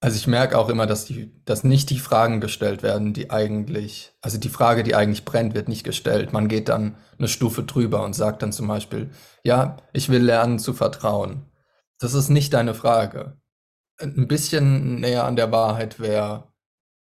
also 0.00 0.16
ich 0.16 0.26
merke 0.26 0.58
auch 0.58 0.68
immer, 0.68 0.86
dass 0.86 1.06
die, 1.06 1.32
dass 1.44 1.64
nicht 1.64 1.90
die 1.90 1.98
Fragen 1.98 2.40
gestellt 2.40 2.82
werden, 2.82 3.14
die 3.14 3.30
eigentlich, 3.30 4.12
also 4.20 4.38
die 4.38 4.50
Frage, 4.50 4.82
die 4.82 4.94
eigentlich 4.94 5.24
brennt, 5.24 5.54
wird 5.54 5.68
nicht 5.68 5.84
gestellt. 5.84 6.32
Man 6.32 6.48
geht 6.48 6.68
dann 6.68 6.96
eine 7.18 7.28
Stufe 7.28 7.62
drüber 7.62 8.04
und 8.04 8.14
sagt 8.14 8.42
dann 8.42 8.52
zum 8.52 8.68
Beispiel, 8.68 9.10
ja, 9.42 9.78
ich 9.92 10.08
will 10.08 10.22
lernen 10.22 10.58
zu 10.58 10.74
vertrauen. 10.74 11.46
Das 11.98 12.12
ist 12.12 12.28
nicht 12.28 12.52
deine 12.52 12.74
Frage. 12.74 13.40
Ein 13.98 14.28
bisschen 14.28 15.00
näher 15.00 15.24
an 15.24 15.36
der 15.36 15.50
Wahrheit 15.50 15.98
wäre, 15.98 16.52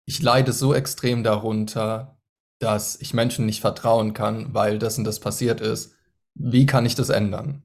ich 0.07 0.21
leide 0.21 0.51
so 0.51 0.73
extrem 0.73 1.23
darunter, 1.23 2.19
dass 2.59 2.99
ich 2.99 3.13
Menschen 3.13 3.45
nicht 3.45 3.61
vertrauen 3.61 4.13
kann, 4.13 4.53
weil 4.55 4.79
das 4.79 4.97
und 4.97 5.03
das 5.03 5.19
passiert 5.19 5.61
ist. 5.61 5.93
Wie 6.33 6.65
kann 6.65 6.87
ich 6.87 6.95
das 6.95 7.09
ändern? 7.09 7.63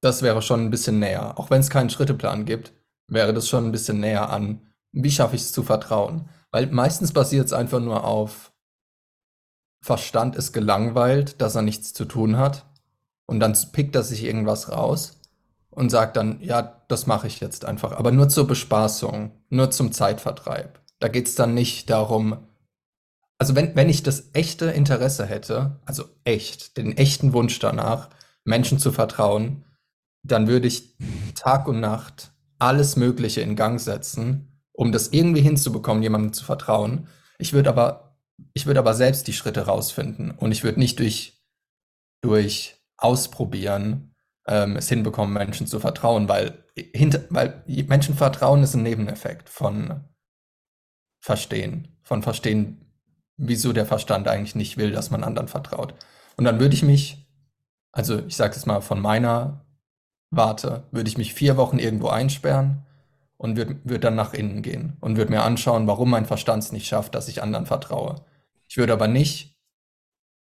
Das 0.00 0.22
wäre 0.22 0.40
schon 0.40 0.60
ein 0.64 0.70
bisschen 0.70 0.98
näher, 0.98 1.38
auch 1.38 1.50
wenn 1.50 1.60
es 1.60 1.70
keinen 1.70 1.90
Schritteplan 1.90 2.46
gibt 2.46 2.72
wäre 3.08 3.34
das 3.34 3.48
schon 3.48 3.66
ein 3.66 3.72
bisschen 3.72 4.00
näher 4.00 4.30
an, 4.30 4.60
wie 4.92 5.10
schaffe 5.10 5.36
ich 5.36 5.42
es 5.42 5.52
zu 5.52 5.62
vertrauen? 5.62 6.28
Weil 6.50 6.66
meistens 6.68 7.12
basiert 7.12 7.46
es 7.46 7.52
einfach 7.52 7.80
nur 7.80 8.04
auf, 8.04 8.52
Verstand 9.80 10.34
ist 10.36 10.52
gelangweilt, 10.52 11.40
dass 11.40 11.54
er 11.54 11.62
nichts 11.62 11.92
zu 11.92 12.04
tun 12.04 12.36
hat. 12.36 12.66
Und 13.26 13.40
dann 13.40 13.56
pickt 13.72 13.94
er 13.94 14.02
sich 14.02 14.24
irgendwas 14.24 14.72
raus 14.72 15.20
und 15.70 15.90
sagt 15.90 16.16
dann, 16.16 16.40
ja, 16.40 16.82
das 16.88 17.06
mache 17.06 17.26
ich 17.26 17.40
jetzt 17.40 17.64
einfach. 17.64 17.92
Aber 17.92 18.10
nur 18.10 18.28
zur 18.28 18.46
Bespaßung, 18.46 19.30
nur 19.50 19.70
zum 19.70 19.92
Zeitvertreib. 19.92 20.80
Da 20.98 21.08
geht's 21.08 21.34
dann 21.36 21.54
nicht 21.54 21.90
darum, 21.90 22.38
also 23.38 23.54
wenn, 23.54 23.76
wenn 23.76 23.88
ich 23.88 24.02
das 24.02 24.30
echte 24.32 24.66
Interesse 24.66 25.24
hätte, 25.24 25.78
also 25.84 26.04
echt, 26.24 26.76
den 26.76 26.96
echten 26.96 27.32
Wunsch 27.32 27.58
danach, 27.60 28.10
Menschen 28.44 28.80
zu 28.80 28.90
vertrauen, 28.90 29.64
dann 30.24 30.48
würde 30.48 30.66
ich 30.66 30.96
Tag 31.36 31.68
und 31.68 31.78
Nacht 31.78 32.32
alles 32.58 32.96
Mögliche 32.96 33.40
in 33.40 33.56
Gang 33.56 33.80
setzen, 33.80 34.60
um 34.72 34.92
das 34.92 35.08
irgendwie 35.08 35.40
hinzubekommen, 35.40 36.02
jemandem 36.02 36.32
zu 36.32 36.44
vertrauen. 36.44 37.08
Ich 37.38 37.52
würde 37.52 37.70
aber, 37.70 38.18
ich 38.52 38.66
würde 38.66 38.80
aber 38.80 38.94
selbst 38.94 39.26
die 39.26 39.32
Schritte 39.32 39.66
rausfinden 39.66 40.30
und 40.32 40.52
ich 40.52 40.64
würde 40.64 40.78
nicht 40.78 40.98
durch, 40.98 41.42
durch 42.20 42.76
Ausprobieren 42.96 44.14
ähm, 44.48 44.76
es 44.76 44.88
hinbekommen, 44.88 45.32
Menschen 45.32 45.66
zu 45.66 45.78
vertrauen, 45.78 46.28
weil, 46.28 46.64
hinter, 46.74 47.22
weil 47.30 47.62
Menschen 47.66 48.16
vertrauen 48.16 48.62
ist 48.62 48.74
ein 48.74 48.82
Nebeneffekt 48.82 49.48
von 49.48 50.04
Verstehen, 51.20 51.96
von 52.02 52.22
Verstehen, 52.22 52.84
wieso 53.36 53.72
der 53.72 53.86
Verstand 53.86 54.26
eigentlich 54.26 54.56
nicht 54.56 54.76
will, 54.76 54.90
dass 54.90 55.10
man 55.10 55.22
anderen 55.22 55.48
vertraut. 55.48 55.94
Und 56.36 56.44
dann 56.44 56.58
würde 56.58 56.74
ich 56.74 56.82
mich, 56.82 57.28
also 57.92 58.20
ich 58.26 58.36
sage 58.36 58.56
es 58.56 58.66
mal 58.66 58.80
von 58.80 59.00
meiner 59.00 59.64
Warte, 60.30 60.84
würde 60.90 61.08
ich 61.08 61.18
mich 61.18 61.34
vier 61.34 61.56
Wochen 61.56 61.78
irgendwo 61.78 62.08
einsperren 62.08 62.86
und 63.38 63.56
würde 63.56 63.80
würd 63.84 64.04
dann 64.04 64.14
nach 64.14 64.34
innen 64.34 64.62
gehen 64.62 64.96
und 65.00 65.16
würde 65.16 65.30
mir 65.30 65.42
anschauen, 65.42 65.86
warum 65.86 66.10
mein 66.10 66.26
Verstand 66.26 66.62
es 66.62 66.72
nicht 66.72 66.86
schafft, 66.86 67.14
dass 67.14 67.28
ich 67.28 67.42
anderen 67.42 67.66
vertraue. 67.66 68.16
Ich 68.68 68.76
würde 68.76 68.92
aber 68.92 69.08
nicht 69.08 69.56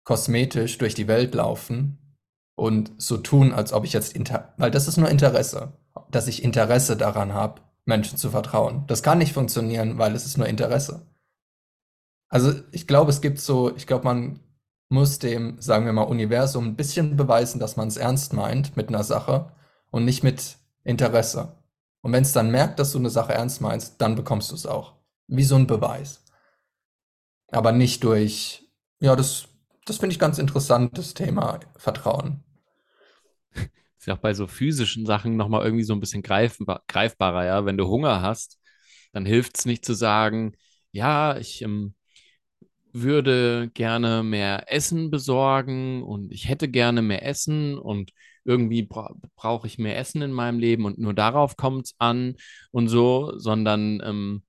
kosmetisch 0.03 0.77
durch 0.77 0.95
die 0.95 1.07
Welt 1.07 1.35
laufen 1.35 2.17
und 2.55 2.91
so 2.97 3.17
tun, 3.17 3.53
als 3.53 3.73
ob 3.73 3.83
ich 3.83 3.93
jetzt, 3.93 4.15
inter 4.15 4.53
weil 4.57 4.71
das 4.71 4.87
ist 4.87 4.97
nur 4.97 5.09
Interesse, 5.09 5.73
dass 6.09 6.27
ich 6.27 6.43
Interesse 6.43 6.95
daran 6.95 7.33
habe, 7.33 7.61
Menschen 7.85 8.17
zu 8.17 8.29
vertrauen. 8.31 8.85
Das 8.87 9.03
kann 9.03 9.19
nicht 9.19 9.33
funktionieren, 9.33 9.97
weil 9.97 10.15
es 10.15 10.25
ist 10.25 10.37
nur 10.37 10.47
Interesse. 10.47 11.05
Also 12.29 12.53
ich 12.71 12.87
glaube, 12.87 13.11
es 13.11 13.21
gibt 13.21 13.39
so, 13.39 13.75
ich 13.75 13.85
glaube, 13.85 14.05
man 14.05 14.39
muss 14.89 15.19
dem, 15.19 15.59
sagen 15.61 15.85
wir 15.85 15.93
mal, 15.93 16.03
Universum 16.03 16.65
ein 16.65 16.75
bisschen 16.75 17.15
beweisen, 17.17 17.59
dass 17.59 17.75
man 17.75 17.87
es 17.87 17.97
ernst 17.97 18.33
meint 18.33 18.77
mit 18.77 18.89
einer 18.89 19.03
Sache 19.03 19.51
und 19.95 20.03
nicht 20.03 20.23
mit 20.23 20.57
Interesse. 20.83 21.55
Und 22.01 22.11
wenn 22.11 22.23
es 22.23 22.33
dann 22.33 22.51
merkt, 22.51 22.79
dass 22.79 22.91
du 22.91 22.97
eine 22.97 23.09
Sache 23.09 23.33
ernst 23.33 23.61
meinst, 23.61 24.01
dann 24.01 24.15
bekommst 24.15 24.51
du 24.51 24.55
es 24.55 24.65
auch. 24.65 24.97
Wie 25.27 25.45
so 25.45 25.55
ein 25.55 25.67
Beweis. 25.67 26.21
Aber 27.47 27.71
nicht 27.71 28.03
durch, 28.03 28.69
ja, 28.99 29.15
das, 29.15 29.47
das 29.85 29.99
finde 29.99 30.11
ich 30.11 30.19
ganz 30.19 30.37
interessant, 30.37 30.97
das 30.97 31.13
Thema 31.13 31.61
Vertrauen. 31.77 32.43
Ist 33.97 34.07
ja 34.07 34.15
auch 34.15 34.19
bei 34.19 34.33
so 34.33 34.47
physischen 34.47 35.05
Sachen 35.05 35.37
nochmal 35.37 35.63
irgendwie 35.63 35.85
so 35.85 35.93
ein 35.93 36.01
bisschen 36.01 36.23
greifbar, 36.23 36.83
greifbarer, 36.89 37.45
ja. 37.45 37.65
Wenn 37.65 37.77
du 37.77 37.87
Hunger 37.87 38.21
hast, 38.21 38.59
dann 39.13 39.25
hilft 39.25 39.57
es 39.57 39.65
nicht 39.65 39.85
zu 39.85 39.93
sagen, 39.93 40.57
ja, 40.91 41.37
ich 41.37 41.61
ähm, 41.61 41.95
würde 42.91 43.71
gerne 43.73 44.23
mehr 44.23 44.69
Essen 44.73 45.09
besorgen 45.09 46.03
und 46.03 46.33
ich 46.33 46.49
hätte 46.49 46.67
gerne 46.67 47.01
mehr 47.01 47.25
Essen 47.25 47.77
und 47.77 48.11
irgendwie 48.45 48.83
bra 48.83 49.13
brauche 49.35 49.67
ich 49.67 49.77
mehr 49.79 49.97
Essen 49.97 50.21
in 50.21 50.31
meinem 50.31 50.59
Leben 50.59 50.85
und 50.85 50.97
nur 50.99 51.13
darauf 51.13 51.57
kommt 51.57 51.87
es 51.87 51.95
an 51.99 52.35
und 52.71 52.87
so, 52.89 53.33
sondern 53.37 54.01
ähm, 54.05 54.43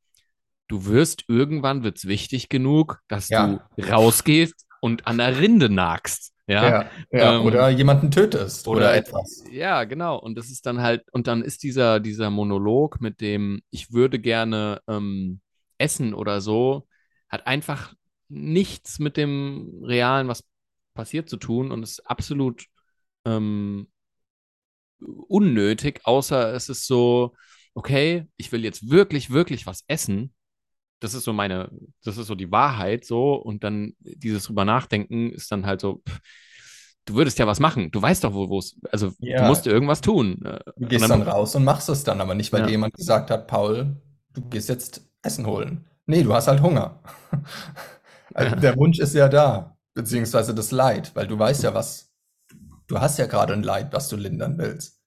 du 0.69 0.87
wirst 0.87 1.25
irgendwann 1.29 1.83
wird 1.85 1.99
es 1.99 2.07
wichtig 2.07 2.49
genug, 2.49 3.01
dass 3.09 3.33
Ja, 3.33 3.35
du 3.35 3.69
rausgehst 3.79 4.67
und 4.81 5.07
an 5.07 5.19
der 5.19 5.39
Rinde 5.39 5.69
nagst. 5.71 6.33
Ja, 6.47 6.79
ja, 6.79 6.91
ja. 7.11 7.39
ähm, 7.39 7.41
Oder 7.41 7.69
jemanden 7.71 8.11
tötest 8.11 8.69
oder 8.69 8.95
oder 8.95 8.95
etwas. 8.95 9.45
ja, 9.45 9.85
genau. 9.85 10.19
Und 10.19 10.37
das 10.37 10.51
ist 10.51 10.67
dann 10.67 10.81
halt, 10.83 11.05
und 11.13 11.27
dann 11.27 11.43
ist 11.43 11.63
dieser, 11.63 12.01
dieser 12.01 12.31
Monolog 12.31 13.01
mit 13.01 13.21
dem, 13.21 13.63
ich 13.71 13.93
würde 13.93 14.19
gerne 14.19 14.81
ähm, 14.89 15.41
essen 15.79 16.15
oder 16.15 16.41
so, 16.41 16.87
hat 17.29 17.47
einfach 17.47 17.95
nichts 18.29 18.99
mit 18.99 19.17
dem 19.17 19.83
Realen, 19.85 20.29
was 20.29 20.45
passiert, 20.95 21.29
zu 21.29 21.37
tun 21.37 21.71
und 21.71 21.83
ist 21.83 22.01
absolut 22.01 22.65
ähm, 23.27 23.89
unnötig, 25.29 26.01
außer 26.05 26.55
es 26.55 26.69
ist 26.69 26.87
so, 26.87 27.35
okay, 27.75 28.27
ich 28.37 28.53
will 28.53 28.65
jetzt 28.65 28.91
wirklich, 28.91 29.31
wirklich 29.31 29.67
was 29.67 29.85
essen. 29.89 30.35
Das 31.01 31.15
ist 31.15 31.25
so 31.25 31.33
meine, 31.35 31.71
das 32.05 32.19
ist 32.19 32.29
so 32.29 32.35
die 32.37 32.53
Wahrheit 32.53 33.05
so 33.07 33.35
und 33.35 33.65
dann 33.65 33.95
dieses 34.01 34.45
drüber 34.45 34.65
nachdenken 34.65 35.33
ist 35.33 35.53
dann 35.53 35.67
halt 35.67 35.81
so, 35.83 36.03
pff, 36.09 36.21
du 37.07 37.15
würdest 37.17 37.39
ja 37.39 37.47
was 37.47 37.61
machen. 37.61 37.91
Du 37.93 38.03
weißt 38.03 38.25
doch, 38.25 38.35
wo 38.35 38.49
wo 38.51 38.59
es, 38.61 38.77
also 38.93 39.13
du 39.37 39.45
musst 39.45 39.67
Ja, 39.67 39.69
irgendwas 39.69 40.01
tun. 40.03 40.45
Äh, 40.45 40.61
du 40.79 40.87
Und 40.89 40.89
gehst 40.89 41.11
dann 41.11 41.11
dann, 41.11 41.23
raus 41.23 41.55
und 41.55 41.65
machst 41.65 41.89
es 41.89 42.05
dann, 42.05 42.21
aber 42.21 42.35
nicht, 42.35 42.53
weil 42.53 42.63
dir 42.63 42.71
ja, 42.71 42.73
jemand 42.73 42.95
gesagt 42.95 43.31
hat, 43.31 43.47
Paul, 43.47 43.97
du 44.35 44.43
gehst 44.49 44.69
jetzt 44.69 45.03
Essen 45.23 45.47
holen. 45.47 45.87
Nee, 46.07 46.23
du 46.23 46.35
hast 46.35 46.49
halt 46.49 46.61
Hunger. 46.63 47.01
Also 48.35 48.55
der 48.57 48.77
Wunsch 48.77 48.99
ist 48.99 49.15
ja 49.15 49.29
da, 49.29 49.79
beziehungsweise 49.95 50.55
das 50.55 50.71
Leid, 50.71 51.15
weil 51.17 51.27
du 51.27 51.39
weißt 51.39 51.63
ja, 51.63 51.73
was, 51.75 52.06
du 52.87 53.01
hast 53.01 53.19
ja 53.19 53.27
gerade 53.27 53.53
ein 53.53 53.63
Leid, 53.63 53.93
was 53.93 54.09
du 54.09 54.17
lindern 54.17 54.59
willst. 54.59 55.03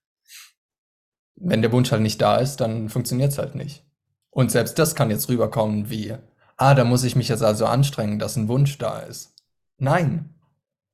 Wenn 1.35 1.61
der 1.61 1.71
Wunsch 1.71 1.91
halt 1.91 2.01
nicht 2.01 2.21
da 2.21 2.37
ist, 2.37 2.57
dann 2.57 2.89
funktioniert 2.89 3.31
es 3.31 3.37
halt 3.37 3.55
nicht. 3.55 3.85
Und 4.29 4.51
selbst 4.51 4.77
das 4.77 4.95
kann 4.95 5.09
jetzt 5.09 5.29
rüberkommen 5.29 5.89
wie, 5.89 6.15
ah, 6.57 6.75
da 6.75 6.83
muss 6.83 7.03
ich 7.03 7.15
mich 7.15 7.29
jetzt 7.29 7.43
also 7.43 7.65
anstrengen, 7.65 8.19
dass 8.19 8.35
ein 8.35 8.47
Wunsch 8.47 8.77
da 8.77 8.99
ist. 8.99 9.33
Nein. 9.77 10.35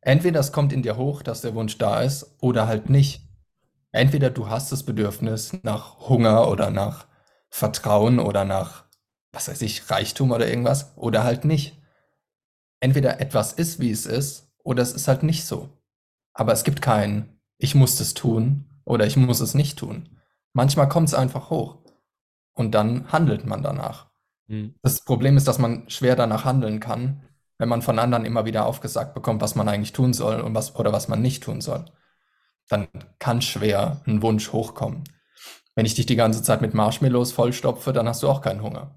Entweder 0.02 0.40
es 0.40 0.52
kommt 0.52 0.72
in 0.72 0.84
dir 0.84 0.98
hoch, 0.98 1.24
dass 1.24 1.42
der 1.42 1.56
Wunsch 1.56 1.78
da 1.80 2.02
ist, 2.02 2.36
oder 2.40 2.68
halt 2.68 2.90
nicht. 2.90 3.28
Entweder 3.92 4.30
du 4.30 4.50
hast 4.50 4.72
das 4.72 4.84
Bedürfnis 4.84 5.54
nach 5.64 6.08
Hunger 6.08 6.48
oder 6.48 6.70
nach 6.70 7.08
Vertrauen 7.50 8.20
oder 8.20 8.46
nach, 8.46 8.86
was 9.32 9.48
weiß 9.48 9.62
ich, 9.64 9.90
Reichtum 9.90 10.32
oder 10.32 10.48
irgendwas, 10.48 10.96
oder 10.96 11.24
halt 11.24 11.46
nicht. 11.46 11.82
Entweder 12.80 13.20
etwas 13.20 13.54
ist, 13.54 13.80
wie 13.80 13.90
es 13.90 14.06
ist, 14.06 14.52
oder 14.64 14.84
es 14.84 14.94
ist 14.94 15.08
halt 15.08 15.24
nicht 15.24 15.46
so. 15.46 15.75
Aber 16.36 16.54
es 16.54 16.66
gibt 16.66 16.84
kein, 16.84 17.40
ich 17.60 17.76
muss 17.76 17.98
das 17.98 18.16
tun 18.16 18.66
oder 18.86 19.08
ich 19.08 19.18
muss 19.18 19.42
es 19.42 19.56
nicht 19.56 19.80
tun. 19.80 20.10
Manchmal 20.54 20.90
kommt 20.90 21.10
es 21.10 21.16
einfach 21.16 21.52
hoch 21.52 21.80
und 22.56 22.74
dann 22.74 23.12
handelt 23.14 23.46
man 23.48 23.64
danach. 23.64 24.08
hm, 24.50 24.76
Das 24.84 25.02
Problem 25.06 25.38
ist, 25.38 25.48
dass 25.48 25.60
man 25.60 25.90
schwer 25.90 26.18
danach 26.18 26.46
handeln 26.46 26.82
kann, 26.82 27.24
wenn 27.60 27.70
man 27.70 27.84
von 27.84 28.00
anderen 28.00 28.26
immer 28.26 28.46
wieder 28.46 28.68
aufgesagt 28.68 29.16
bekommt, 29.16 29.42
was 29.42 29.56
man 29.56 29.70
eigentlich 29.70 29.94
tun 29.94 30.14
soll 30.14 30.42
und 30.42 30.56
was 30.56 30.76
oder 30.78 30.94
was 30.94 31.10
man 31.10 31.22
nicht 31.24 31.44
tun 31.44 31.62
soll. 31.62 31.86
Dann 32.70 32.88
kann 33.20 33.42
schwer 33.42 34.02
ein 34.08 34.22
Wunsch 34.22 34.52
hochkommen. 34.52 35.04
Wenn 35.76 35.88
ich 35.88 35.96
dich 35.96 36.08
die 36.08 36.18
ganze 36.18 36.44
Zeit 36.44 36.62
mit 36.62 36.76
Marshmallows 36.76 37.34
vollstopfe, 37.34 37.94
dann 37.94 38.08
hast 38.10 38.24
du 38.24 38.30
auch 38.30 38.42
keinen 38.42 38.64
Hunger 38.64 38.96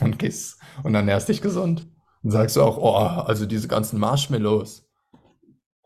und 0.00 0.18
gehst 0.20 0.58
und 0.78 0.94
dann 0.94 1.08
ernährst 1.08 1.30
dich 1.30 1.42
gesund. 1.42 1.88
Dann 2.24 2.32
sagst 2.32 2.56
du 2.56 2.62
auch, 2.62 2.78
oh, 2.78 2.96
also 2.96 3.46
diese 3.46 3.68
ganzen 3.68 4.00
Marshmallows, 4.00 4.87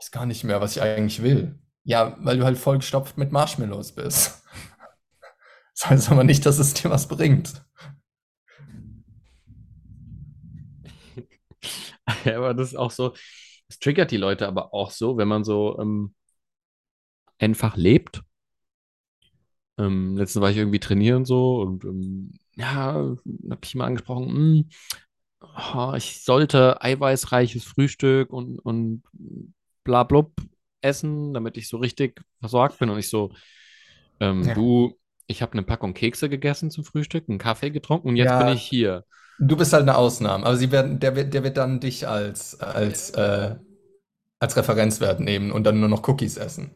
ist 0.03 0.13
gar 0.13 0.27
nicht 0.27 0.45
mehr, 0.45 0.61
was 0.61 0.77
ich 0.77 0.83
eigentlich 0.83 1.23
will. 1.23 1.59
Ja, 1.85 2.17
weil 2.21 2.39
du 2.39 2.45
halt 2.45 2.59
vollgestopft 2.59 3.19
mit 3.19 3.33
Marshmallows 3.33 3.93
bist. 3.93 4.43
Das 5.75 5.91
heißt 5.91 6.11
aber 6.11 6.23
nicht, 6.23 6.45
dass 6.45 6.59
es 6.59 6.75
dir 6.75 6.91
was 6.91 7.09
bringt. 7.09 7.65
Ja, 12.25 12.37
aber 12.39 12.55
das 12.55 12.69
ist 12.69 12.77
auch 12.77 12.91
so, 12.91 13.15
es 13.69 13.79
triggert 13.79 14.11
die 14.11 14.17
Leute 14.17 14.47
aber 14.49 14.75
auch 14.75 14.91
so, 14.91 15.17
wenn 15.17 15.29
man 15.29 15.45
so 15.45 15.79
ähm, 15.81 16.15
einfach 17.39 17.77
lebt. 17.77 18.23
Ähm, 19.79 20.17
letztens 20.17 20.43
war 20.43 20.51
ich 20.51 20.57
irgendwie 20.57 20.81
trainieren 20.81 21.25
so 21.25 21.61
und 21.61 21.85
ähm, 21.85 22.33
ja, 22.57 22.93
habe 22.93 23.61
ich 23.63 23.75
mal 23.75 23.87
angesprochen, 23.87 24.29
hm, 24.29 24.69
oh, 25.75 25.95
ich 25.97 26.23
sollte 26.23 26.83
eiweißreiches 26.83 27.65
Frühstück 27.65 28.31
und, 28.31 28.59
und 28.59 29.03
bla 29.85 30.05
blub 30.05 30.35
essen, 30.81 31.35
damit 31.35 31.57
ich 31.57 31.69
so 31.69 31.79
richtig 31.79 32.21
versorgt 32.41 32.79
bin. 32.79 32.91
Und 32.91 32.99
ich 32.99 33.09
so, 33.11 33.33
ähm, 34.21 34.53
Ja. 34.53 34.55
du, 34.55 34.99
ich 35.27 35.43
habe 35.43 35.53
eine 35.55 35.63
Packung 35.63 35.95
Kekse 35.95 36.29
gegessen 36.29 36.71
zum 36.71 36.85
Frühstück, 36.85 37.29
einen 37.29 37.39
Kaffee 37.39 37.71
getrunken 37.71 38.09
und 38.09 38.17
jetzt 38.17 38.37
bin 38.39 38.49
ich 38.49 38.63
Ja, 38.63 38.65
hier. 38.65 39.05
du 39.39 39.57
bist 39.57 39.73
halt 39.73 39.83
eine 39.85 39.97
Ausnahme, 39.97 40.47
aber 40.47 40.57
sie 40.57 40.73
werden, 40.73 41.01
der 41.01 41.17
wird, 41.17 41.35
der 41.35 41.45
wird 41.45 41.57
dann 41.59 41.81
dich 41.81 42.09
als, 42.09 42.61
als, 42.61 43.11
äh, 43.13 43.57
als 44.41 44.57
Referenzwert 44.57 45.21
nehmen 45.21 45.53
und 45.53 45.65
dann 45.65 45.81
nur 45.81 45.89
noch 45.91 46.09
Cookies 46.09 46.37
essen. 46.39 46.73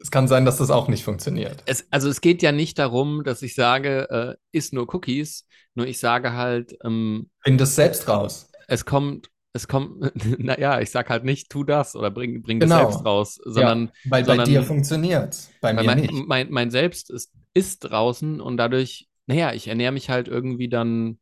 Es 0.00 0.10
kann 0.10 0.26
sein, 0.26 0.46
dass 0.46 0.56
das 0.56 0.70
auch 0.70 0.88
nicht 0.88 1.04
funktioniert. 1.04 1.62
Es, 1.64 1.86
also 1.90 2.08
es 2.08 2.20
geht 2.20 2.42
ja 2.42 2.52
nicht 2.52 2.78
darum, 2.78 3.24
dass 3.24 3.42
ich 3.42 3.54
sage, 3.54 4.08
äh, 4.10 4.56
iss 4.56 4.72
nur 4.72 4.92
Cookies, 4.94 5.46
nur 5.74 5.86
ich 5.86 5.98
sage 5.98 6.32
halt, 6.32 6.76
ähm, 6.84 7.30
Find 7.44 7.58
es 7.62 7.74
selbst 7.76 8.08
raus. 8.08 8.50
es 8.68 8.84
kommt, 8.84 9.30
es 9.56 9.68
kommt, 9.68 10.00
naja, 10.40 10.80
ich 10.80 10.90
sag 10.90 11.10
halt 11.10 11.24
nicht, 11.24 11.50
tu 11.50 11.64
das 11.64 11.96
oder 11.96 12.10
bring, 12.10 12.42
bring 12.42 12.60
das 12.60 12.72
selbst 12.72 13.04
Genau. 13.04 13.06
raus, 13.06 13.40
Ja, 13.54 13.76
sondern, 13.76 13.92
weil 14.04 14.24
bei 14.24 14.38
dir 14.38 14.62
sondern 14.62 14.62
funktioniert's, 14.62 15.56
bei 15.60 15.72
mir 15.72 15.88
mein, 15.88 16.00
nicht. 16.00 16.28
mein, 16.28 16.50
mein 16.50 16.70
Selbst 16.70 17.10
ist, 17.10 17.32
ist 17.54 17.80
draußen 17.80 18.40
und 18.40 18.56
dadurch, 18.56 19.08
naja, 19.26 19.52
ich 19.54 19.68
ernähre 19.68 19.92
mich 19.92 20.10
halt 20.10 20.28
irgendwie 20.28 20.68
dann, 20.68 21.18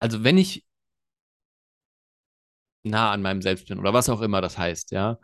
also 0.00 0.22
wenn 0.24 0.38
ich 0.38 0.64
nah 2.82 3.12
an 3.12 3.22
meinem 3.22 3.42
Selbst 3.42 3.68
bin 3.68 3.78
oder 3.78 3.92
was 3.94 4.08
auch 4.08 4.20
immer 4.20 4.40
das 4.40 4.58
heißt, 4.58 4.90
ja, 4.92 5.18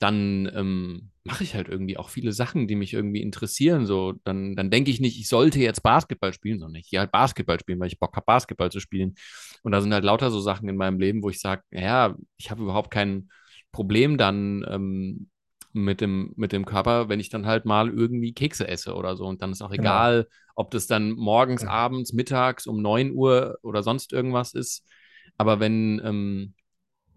dann 0.00 0.50
ähm, 0.54 1.10
mache 1.24 1.44
ich 1.44 1.54
halt 1.54 1.68
irgendwie 1.68 1.98
auch 1.98 2.08
viele 2.10 2.32
Sachen, 2.32 2.68
die 2.68 2.76
mich 2.76 2.94
irgendwie 2.94 3.22
interessieren. 3.22 3.86
So, 3.86 4.14
dann, 4.24 4.56
dann 4.56 4.70
denke 4.70 4.90
ich 4.90 5.00
nicht, 5.00 5.20
ich 5.20 5.28
sollte 5.28 5.60
jetzt 5.60 5.82
Basketball 5.82 6.32
spielen, 6.32 6.58
sondern 6.60 6.80
ich 6.80 6.90
gehe 6.90 7.00
halt 7.00 7.12
Basketball 7.12 7.60
spielen, 7.60 7.80
weil 7.80 7.88
ich 7.88 8.00
Bock 8.00 8.16
habe, 8.16 8.26
Basketball 8.26 8.70
zu 8.72 8.80
spielen. 8.80 9.14
Und 9.62 9.72
da 9.72 9.80
sind 9.82 9.92
halt 9.94 10.04
lauter 10.04 10.30
so 10.30 10.40
Sachen 10.40 10.68
in 10.68 10.76
meinem 10.76 10.98
Leben, 11.00 11.22
wo 11.22 11.30
ich 11.30 11.40
sage, 11.40 11.62
ja, 11.70 12.16
ich 12.38 12.50
habe 12.50 12.62
überhaupt 12.62 12.90
kein 12.90 13.30
Problem 13.72 14.18
dann 14.18 14.64
ähm, 14.68 15.30
mit 15.72 16.00
dem, 16.00 16.32
mit 16.36 16.52
dem 16.52 16.64
Körper, 16.64 17.08
wenn 17.08 17.20
ich 17.20 17.28
dann 17.28 17.46
halt 17.46 17.64
mal 17.66 17.88
irgendwie 17.90 18.32
Kekse 18.34 18.66
esse 18.66 18.94
oder 18.94 19.16
so. 19.16 19.26
Und 19.26 19.42
dann 19.42 19.52
ist 19.52 19.62
auch 19.62 19.72
Genau. 19.76 19.76
egal, 19.82 20.28
ob 20.56 20.70
das 20.72 20.86
dann 20.86 21.12
morgens, 21.12 21.62
Ja. 21.62 21.68
abends, 21.70 22.12
mittags 22.12 22.66
um 22.66 22.82
9 22.82 23.12
Uhr 23.12 23.58
oder 23.62 23.82
sonst 23.82 24.12
irgendwas 24.12 24.54
ist. 24.54 24.84
Aber 25.36 25.60
wenn, 25.60 26.00
ähm, 26.04 26.54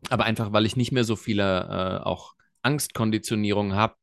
aber 0.09 0.25
einfach, 0.25 0.53
weil 0.53 0.65
ich 0.65 0.75
nicht 0.75 0.91
mehr 0.91 1.03
so 1.03 1.15
viele 1.15 1.43
äh, 1.43 2.03
auch 2.03 2.33
Angstkonditionierung 2.63 3.73
habe, 3.73 3.95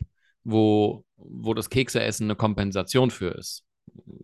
wo, 0.45 1.05
wo 1.17 1.55
das 1.55 1.71
Kekseessen 1.71 2.27
eine 2.27 2.37
Kompensation 2.37 3.11
für 3.11 3.31
ist. 3.31 3.65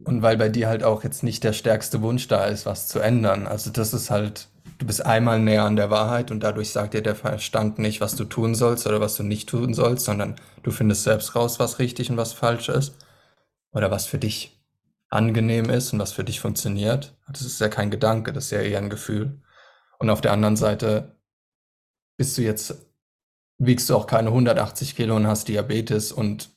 Und 0.05 0.22
weil 0.22 0.37
bei 0.37 0.49
dir 0.49 0.68
halt 0.68 0.85
auch 0.85 1.03
jetzt 1.03 1.22
nicht 1.22 1.42
der 1.44 1.53
stärkste 1.53 2.03
Wunsch 2.03 2.29
da 2.29 2.44
ist, 2.44 2.66
was 2.66 2.88
zu 2.88 3.01
ändern. 3.01 3.46
Also 3.46 3.70
das 3.70 3.92
ist 3.92 4.11
halt, 4.11 4.49
du 4.79 4.87
bist 4.87 5.05
einmal 5.05 5.40
näher 5.40 5.64
an 5.64 5.77
der 5.77 5.90
Wahrheit 5.90 6.31
und 6.31 6.40
dadurch 6.40 6.70
sagt 6.70 6.94
dir 6.94 7.03
der 7.03 7.16
Verstand 7.16 7.79
nicht, 7.79 8.01
was 8.01 8.14
du 8.14 8.25
tun 8.25 8.55
sollst 8.55 8.87
oder 8.87 9.01
was 9.01 9.16
du 9.16 9.25
nicht 9.25 9.49
tun 9.49 9.75
sollst, 9.75 10.05
sondern 10.05 10.37
du 10.62 10.70
findest 10.70 11.03
selbst 11.03 11.35
raus, 11.35 11.59
was 11.59 11.79
richtig 11.79 12.11
und 12.11 12.16
was 12.16 12.33
falsch 12.33 12.68
ist. 12.68 12.94
Oder 13.72 13.90
was 13.90 14.07
für 14.07 14.18
dich 14.18 14.57
angenehm 15.09 15.70
ist 15.70 15.92
und 15.92 15.99
was 15.99 16.12
für 16.12 16.25
dich 16.25 16.40
funktioniert. 16.40 17.16
Das 17.29 17.42
ist 17.42 17.61
ja 17.61 17.68
kein 17.68 17.90
Gedanke, 17.90 18.33
das 18.33 18.46
ist 18.46 18.51
ja 18.53 18.61
eher 18.61 18.79
ein 18.79 18.90
Gefühl. 18.90 19.40
Und 19.99 20.11
auf 20.11 20.20
der 20.20 20.33
anderen 20.33 20.57
Seite 20.57 21.16
bist 22.16 22.37
du 22.38 22.42
jetzt, 22.42 22.86
wiegst 23.59 23.88
du 23.88 23.97
auch 23.97 24.07
keine 24.07 24.29
180 24.29 24.97
Kilo 24.97 25.16
und 25.16 25.27
hast 25.27 25.49
Diabetes 25.49 26.12
und 26.12 26.51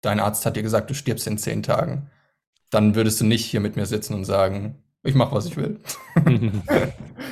dein 0.00 0.20
Arzt 0.20 0.46
hat 0.46 0.56
dir 0.56 0.62
gesagt, 0.62 0.90
du 0.90 0.94
stirbst 0.94 1.26
in 1.26 1.38
zehn 1.38 1.62
Tagen. 1.62 2.10
Dann 2.70 2.94
würdest 2.94 3.20
du 3.20 3.24
nicht 3.24 3.44
hier 3.44 3.60
mit 3.60 3.76
mir 3.76 3.86
sitzen 3.86 4.14
und 4.14 4.24
sagen, 4.24 4.82
ich 5.02 5.14
mache, 5.14 5.34
was 5.34 5.46
ich 5.46 5.56
will. 5.56 5.80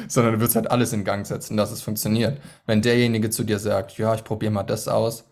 Sondern 0.09 0.35
du 0.35 0.40
würdest 0.40 0.57
halt 0.57 0.70
alles 0.70 0.92
in 0.92 1.05
Gang 1.05 1.26
setzen, 1.26 1.57
dass 1.57 1.72
es 1.72 1.83
funktioniert. 1.83 2.40
Wenn 2.66 2.83
derjenige 2.83 3.31
zu 3.31 3.44
dir 3.44 3.59
sagt, 3.59 3.98
ja, 3.98 4.14
ich 4.14 4.24
probiere 4.24 4.52
mal 4.52 4.62
das 4.62 4.88
aus, 4.88 5.24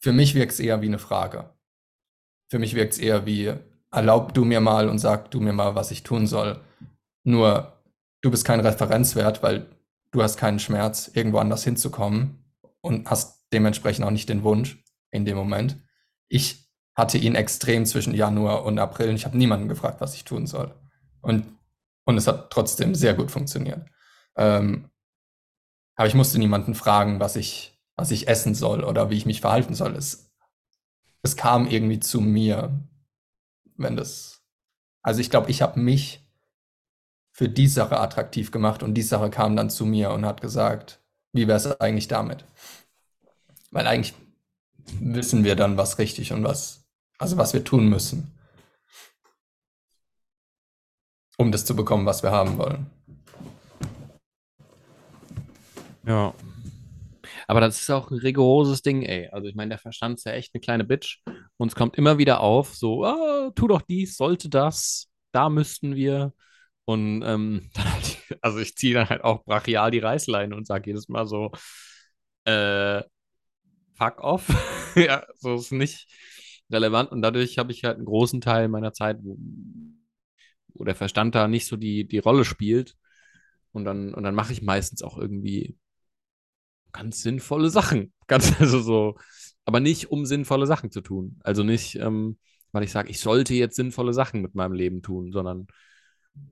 für 0.00 0.12
mich 0.12 0.34
wirkt 0.34 0.52
es 0.52 0.60
eher 0.60 0.80
wie 0.80 0.86
eine 0.86 0.98
Frage. 0.98 1.50
Für 2.48 2.58
mich 2.58 2.74
wirkt 2.74 2.94
es 2.94 2.98
eher 2.98 3.26
wie, 3.26 3.52
erlaub 3.92 4.34
du 4.34 4.44
mir 4.44 4.60
mal 4.60 4.88
und 4.88 4.98
sag 4.98 5.30
du 5.30 5.40
mir 5.40 5.52
mal, 5.52 5.74
was 5.74 5.90
ich 5.90 6.02
tun 6.02 6.26
soll. 6.26 6.60
Nur, 7.22 7.80
du 8.22 8.30
bist 8.30 8.44
kein 8.44 8.60
Referenzwert, 8.60 9.42
weil 9.42 9.66
du 10.10 10.22
hast 10.22 10.38
keinen 10.38 10.58
Schmerz, 10.58 11.10
irgendwo 11.12 11.38
anders 11.38 11.62
hinzukommen 11.62 12.39
und 12.80 13.10
hast 13.10 13.46
dementsprechend 13.52 14.04
auch 14.04 14.10
nicht 14.10 14.28
den 14.28 14.42
Wunsch 14.42 14.82
in 15.10 15.24
dem 15.24 15.36
Moment. 15.36 15.82
Ich 16.28 16.70
hatte 16.94 17.18
ihn 17.18 17.34
extrem 17.34 17.86
zwischen 17.86 18.14
Januar 18.14 18.64
und 18.64 18.78
April 18.78 19.10
und 19.10 19.16
ich 19.16 19.24
habe 19.24 19.38
niemanden 19.38 19.68
gefragt, 19.68 20.00
was 20.00 20.14
ich 20.14 20.24
tun 20.24 20.46
soll. 20.46 20.74
Und, 21.20 21.46
und 22.04 22.16
es 22.16 22.26
hat 22.26 22.50
trotzdem 22.50 22.94
sehr 22.94 23.14
gut 23.14 23.30
funktioniert. 23.30 23.86
Ähm, 24.36 24.90
aber 25.96 26.08
ich 26.08 26.14
musste 26.14 26.38
niemanden 26.38 26.74
fragen, 26.74 27.20
was 27.20 27.36
ich, 27.36 27.78
was 27.96 28.10
ich 28.10 28.28
essen 28.28 28.54
soll 28.54 28.84
oder 28.84 29.10
wie 29.10 29.16
ich 29.16 29.26
mich 29.26 29.40
verhalten 29.40 29.74
soll. 29.74 29.94
Es, 29.94 30.30
es 31.22 31.36
kam 31.36 31.66
irgendwie 31.66 32.00
zu 32.00 32.20
mir, 32.20 32.78
wenn 33.76 33.96
das. 33.96 34.42
Also 35.02 35.20
ich 35.20 35.30
glaube, 35.30 35.50
ich 35.50 35.62
habe 35.62 35.80
mich 35.80 36.26
für 37.32 37.48
die 37.48 37.66
Sache 37.66 37.98
attraktiv 37.98 38.50
gemacht 38.50 38.82
und 38.82 38.94
die 38.94 39.02
Sache 39.02 39.30
kam 39.30 39.56
dann 39.56 39.70
zu 39.70 39.86
mir 39.86 40.10
und 40.10 40.26
hat 40.26 40.40
gesagt, 40.40 41.02
wie 41.32 41.46
wäre 41.46 41.56
es 41.56 41.80
eigentlich 41.80 42.08
damit? 42.08 42.44
Weil 43.70 43.86
eigentlich 43.86 44.14
wissen 44.98 45.44
wir 45.44 45.56
dann, 45.56 45.76
was 45.76 45.98
richtig 45.98 46.32
und 46.32 46.44
was, 46.44 46.84
also 47.18 47.36
was 47.36 47.52
wir 47.52 47.64
tun 47.64 47.88
müssen, 47.88 48.32
um 51.36 51.52
das 51.52 51.64
zu 51.64 51.76
bekommen, 51.76 52.06
was 52.06 52.22
wir 52.22 52.30
haben 52.30 52.58
wollen. 52.58 52.86
Ja. 56.06 56.34
Aber 57.46 57.60
das 57.60 57.80
ist 57.80 57.90
auch 57.90 58.10
ein 58.10 58.18
rigoroses 58.18 58.82
Ding, 58.82 59.02
ey. 59.02 59.28
Also 59.32 59.48
ich 59.48 59.54
meine, 59.54 59.70
der 59.70 59.78
Verstand 59.78 60.18
ist 60.18 60.24
ja 60.24 60.32
echt 60.32 60.54
eine 60.54 60.60
kleine 60.60 60.84
Bitch. 60.84 61.20
Und 61.56 61.68
es 61.68 61.74
kommt 61.74 61.96
immer 61.96 62.18
wieder 62.18 62.40
auf, 62.40 62.74
so, 62.74 63.04
ah, 63.04 63.50
tu 63.54 63.68
doch 63.68 63.82
dies, 63.82 64.16
sollte 64.16 64.48
das, 64.48 65.08
da 65.32 65.48
müssten 65.48 65.94
wir. 65.94 66.32
Und 66.84 67.22
ähm, 67.22 67.70
dann 67.74 67.92
halt, 67.92 68.18
also 68.40 68.58
ich 68.58 68.76
ziehe 68.76 68.94
dann 68.94 69.08
halt 69.08 69.24
auch 69.24 69.44
brachial 69.44 69.90
die 69.90 69.98
Reißleine 69.98 70.54
und 70.54 70.66
sage 70.66 70.90
jedes 70.90 71.08
Mal 71.08 71.26
so, 71.26 71.52
äh, 72.44 73.02
fuck 73.94 74.20
off. 74.20 74.48
ja, 74.96 75.26
so 75.36 75.56
ist 75.56 75.72
nicht 75.72 76.08
relevant. 76.70 77.10
Und 77.12 77.22
dadurch 77.22 77.58
habe 77.58 77.72
ich 77.72 77.84
halt 77.84 77.96
einen 77.96 78.06
großen 78.06 78.40
Teil 78.40 78.68
meiner 78.68 78.92
Zeit, 78.92 79.18
wo, 79.22 79.36
wo 80.74 80.84
der 80.84 80.94
Verstand 80.94 81.34
da 81.34 81.48
nicht 81.48 81.66
so 81.66 81.76
die, 81.76 82.06
die 82.06 82.18
Rolle 82.18 82.44
spielt. 82.44 82.96
Und 83.72 83.84
dann, 83.84 84.14
und 84.14 84.24
dann 84.24 84.34
mache 84.34 84.52
ich 84.52 84.62
meistens 84.62 85.02
auch 85.02 85.18
irgendwie 85.18 85.76
ganz 86.92 87.22
sinnvolle 87.22 87.70
Sachen. 87.70 88.12
Ganz, 88.26 88.60
also 88.60 88.80
so, 88.80 89.16
aber 89.64 89.80
nicht, 89.80 90.10
um 90.10 90.24
sinnvolle 90.24 90.66
Sachen 90.66 90.90
zu 90.92 91.00
tun. 91.00 91.40
Also 91.42 91.64
nicht, 91.64 91.96
ähm, 91.96 92.38
weil 92.72 92.84
ich 92.84 92.92
sage, 92.92 93.10
ich 93.10 93.18
sollte 93.18 93.54
jetzt 93.54 93.74
sinnvolle 93.74 94.12
Sachen 94.12 94.40
mit 94.40 94.54
meinem 94.54 94.72
Leben 94.72 95.02
tun, 95.02 95.32
sondern 95.32 95.66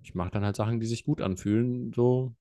ich 0.03 0.15
mache 0.15 0.31
dann 0.31 0.45
halt 0.45 0.57
Sachen, 0.57 0.81
die 0.81 0.87
sich 0.87 1.05
gut 1.05 1.21
anfühlen. 1.21 1.93
So. 1.95 2.33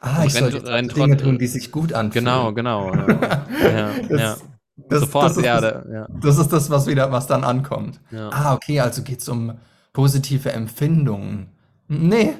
Ah, 0.00 0.24
ich 0.24 0.34
Renn- 0.34 0.44
renn 0.54 0.90
also 0.90 0.94
Dinge 0.94 1.16
tun, 1.16 1.38
die 1.38 1.46
sich 1.46 1.70
gut 1.70 1.92
anfühlen. 1.92 2.24
Genau, 2.24 2.52
genau. 2.52 2.94
Ja, 2.94 3.06
ja, 3.62 3.90
Das- 4.08 4.20
ja. 4.20 4.36
Das, 4.76 5.00
Sofort, 5.02 5.26
das, 5.30 5.36
ist 5.36 5.44
ja, 5.44 5.60
das, 5.60 5.84
da, 5.84 5.92
ja, 5.92 6.08
das 6.20 6.36
ist 6.36 6.48
das, 6.52 6.68
was 6.68 6.88
wieder, 6.88 7.12
was 7.12 7.28
dann 7.28 7.44
ankommt. 7.44 8.00
ja. 8.10 8.28
Ah, 8.30 8.54
okay, 8.54 8.80
also 8.80 9.02
geht's 9.04 9.28
um 9.28 9.52
positive 9.92 10.50
Empfindungen. 10.50 11.46
Nee, 11.86 12.34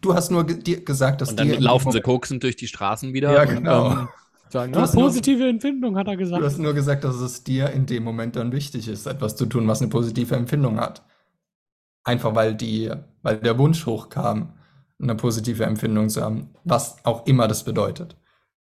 du 0.00 0.14
hast 0.14 0.30
nur 0.30 0.46
ge 0.46 0.58
dir 0.62 0.84
gesagt, 0.84 1.20
dass 1.20 1.30
Und 1.30 1.40
dann 1.40 1.48
laufen 1.48 1.90
sie 1.90 2.00
koksend 2.00 2.44
durch 2.44 2.54
die 2.54 2.68
Straßen 2.68 3.12
wieder 3.12 3.32
Ja, 3.32 3.42
und 3.42 3.56
genau. 3.56 3.90
ähm, 3.90 4.08
sagen, 4.50 4.72
Du 4.72 4.78
ah, 4.78 4.82
hast 4.82 4.94
nur- 4.94 5.02
positive 5.06 5.48
Empfindung, 5.48 5.96
hat 5.96 6.06
er 6.06 6.12
Du 6.12 6.18
gesagt. 6.20 6.44
hast 6.44 6.58
nur 6.60 6.74
gesagt, 6.74 7.02
dass 7.02 7.16
es 7.16 7.42
dir 7.42 7.70
in 7.70 7.86
dem 7.86 8.04
Moment 8.04 8.36
dann 8.36 8.52
wichtig 8.52 8.86
ist, 8.86 9.06
etwas 9.08 9.34
zu 9.34 9.46
tun, 9.46 9.66
was 9.66 9.80
eine 9.82 9.90
positive 9.90 10.36
Empfindung 10.36 10.78
hat. 10.78 11.02
Einfach 12.04 12.36
weil 12.36 12.54
die, 12.54 12.92
weil 13.22 13.38
der 13.38 13.58
Wunsch 13.58 13.86
hochkam, 13.86 14.54
eine 15.00 15.14
positive 15.16 15.64
Empfindung 15.64 16.08
zu 16.08 16.22
haben, 16.22 16.50
was 16.64 17.04
auch 17.04 17.26
immer 17.26 17.48
das 17.48 17.64
bedeutet. 17.64 18.16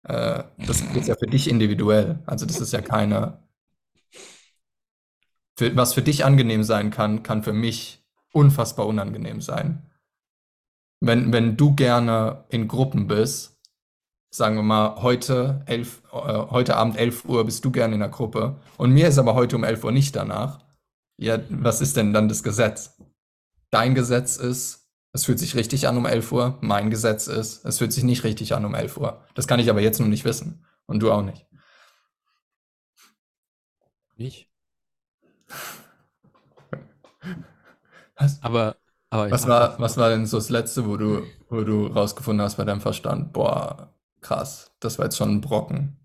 Äh, 0.05 0.45
das 0.59 0.81
ist 0.81 1.09
ja 1.09 1.17
für 1.17 1.27
dich 1.27 1.49
individuell. 1.49 2.21
Also 2.27 2.47
das 2.47 2.61
ist 2.61 2.73
ja 2.73 2.81
keine. 2.81 3.43
Für, 5.57 5.75
was 5.77 5.95
für 5.95 6.03
dich 6.03 6.25
angenehm 6.25 6.63
sein 6.63 6.91
kann, 6.91 7.23
kann 7.23 7.43
für 7.43 7.53
mich 7.53 8.05
unfassbar 8.33 8.87
unangenehm 8.87 9.41
sein. 9.41 9.91
Wenn, 11.01 11.33
wenn 11.33 11.57
du 11.57 11.75
gerne 11.75 12.45
in 12.49 12.69
Gruppen 12.69 13.09
bist, 13.09 13.59
sagen 14.31 14.57
wir 14.57 14.63
mal, 14.63 15.03
heute, 15.03 15.63
elf, 15.67 16.03
äh, 16.13 16.17
heute 16.17 16.77
Abend 16.77 16.97
11 16.97 17.25
Uhr 17.25 17.45
bist 17.45 17.65
du 17.65 17.71
gerne 17.71 17.95
in 17.95 18.01
der 18.01 18.09
Gruppe 18.09 18.61
und 18.77 18.93
mir 18.93 19.09
ist 19.09 19.19
aber 19.19 19.35
heute 19.35 19.57
um 19.57 19.65
11 19.65 19.85
Uhr 19.85 19.93
nicht 19.93 20.15
danach. 20.15 20.61
Ja, 21.21 21.39
was 21.51 21.81
ist 21.81 21.97
denn 21.97 22.13
dann 22.13 22.29
das 22.29 22.43
Gesetz? 22.43 22.97
Dein 23.71 23.95
Gesetz 23.95 24.37
ist, 24.37 24.87
es 25.13 25.25
fühlt 25.25 25.39
sich 25.39 25.55
richtig 25.55 25.89
an 25.89 25.97
um 25.97 26.07
11 26.07 26.33
Uhr. 26.33 26.59
Mein 26.61 26.91
Gesetz 26.91 27.27
ist, 27.27 27.65
es 27.65 27.79
fühlt 27.79 27.93
sich 27.93 28.05
nicht 28.05 28.25
richtig 28.25 28.55
an 28.55 28.65
um 28.65 28.75
11 28.75 28.97
Uhr. 28.97 29.25
Das 29.35 29.47
kann 29.47 29.61
ich 29.61 29.71
aber 29.71 29.81
jetzt 29.81 30.01
noch 30.01 30.07
nicht 30.07 30.25
wissen. 30.25 30.65
Und 30.87 31.01
du 31.01 31.11
auch 31.13 31.23
nicht. 31.23 31.47
Nicht. 34.19 34.49
Was, 38.17 38.43
Aber, 38.43 38.77
aber 39.11 39.27
ich 39.27 39.33
was, 39.33 39.47
war, 39.47 39.79
was 39.79 39.97
war 39.97 40.11
denn 40.11 40.27
so 40.27 40.37
das 40.39 40.51
Letzte, 40.51 40.87
wo 40.87 40.97
du, 40.97 41.23
wo 41.49 41.63
du 41.63 41.87
rausgefunden 41.87 42.45
hast 42.45 42.57
bei 42.57 42.65
deinem 42.65 42.81
Verstand? 42.81 43.33
Boah, 43.33 43.95
krass, 44.21 44.73
das 44.81 44.99
war 44.99 45.07
jetzt 45.07 45.17
schon 45.17 45.31
ein 45.37 45.41
Brocken. 45.41 45.97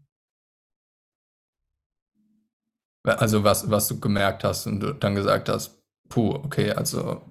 Also 3.06 3.44
was, 3.44 3.70
was 3.70 3.88
du 3.90 4.00
gemerkt 4.00 4.44
hast 4.44 4.66
und 4.68 4.80
du 4.80 4.94
dann 4.94 5.16
gesagt 5.16 5.50
hast, 5.50 5.78
puh, 6.10 6.32
okay, 6.36 6.72
also 6.72 7.22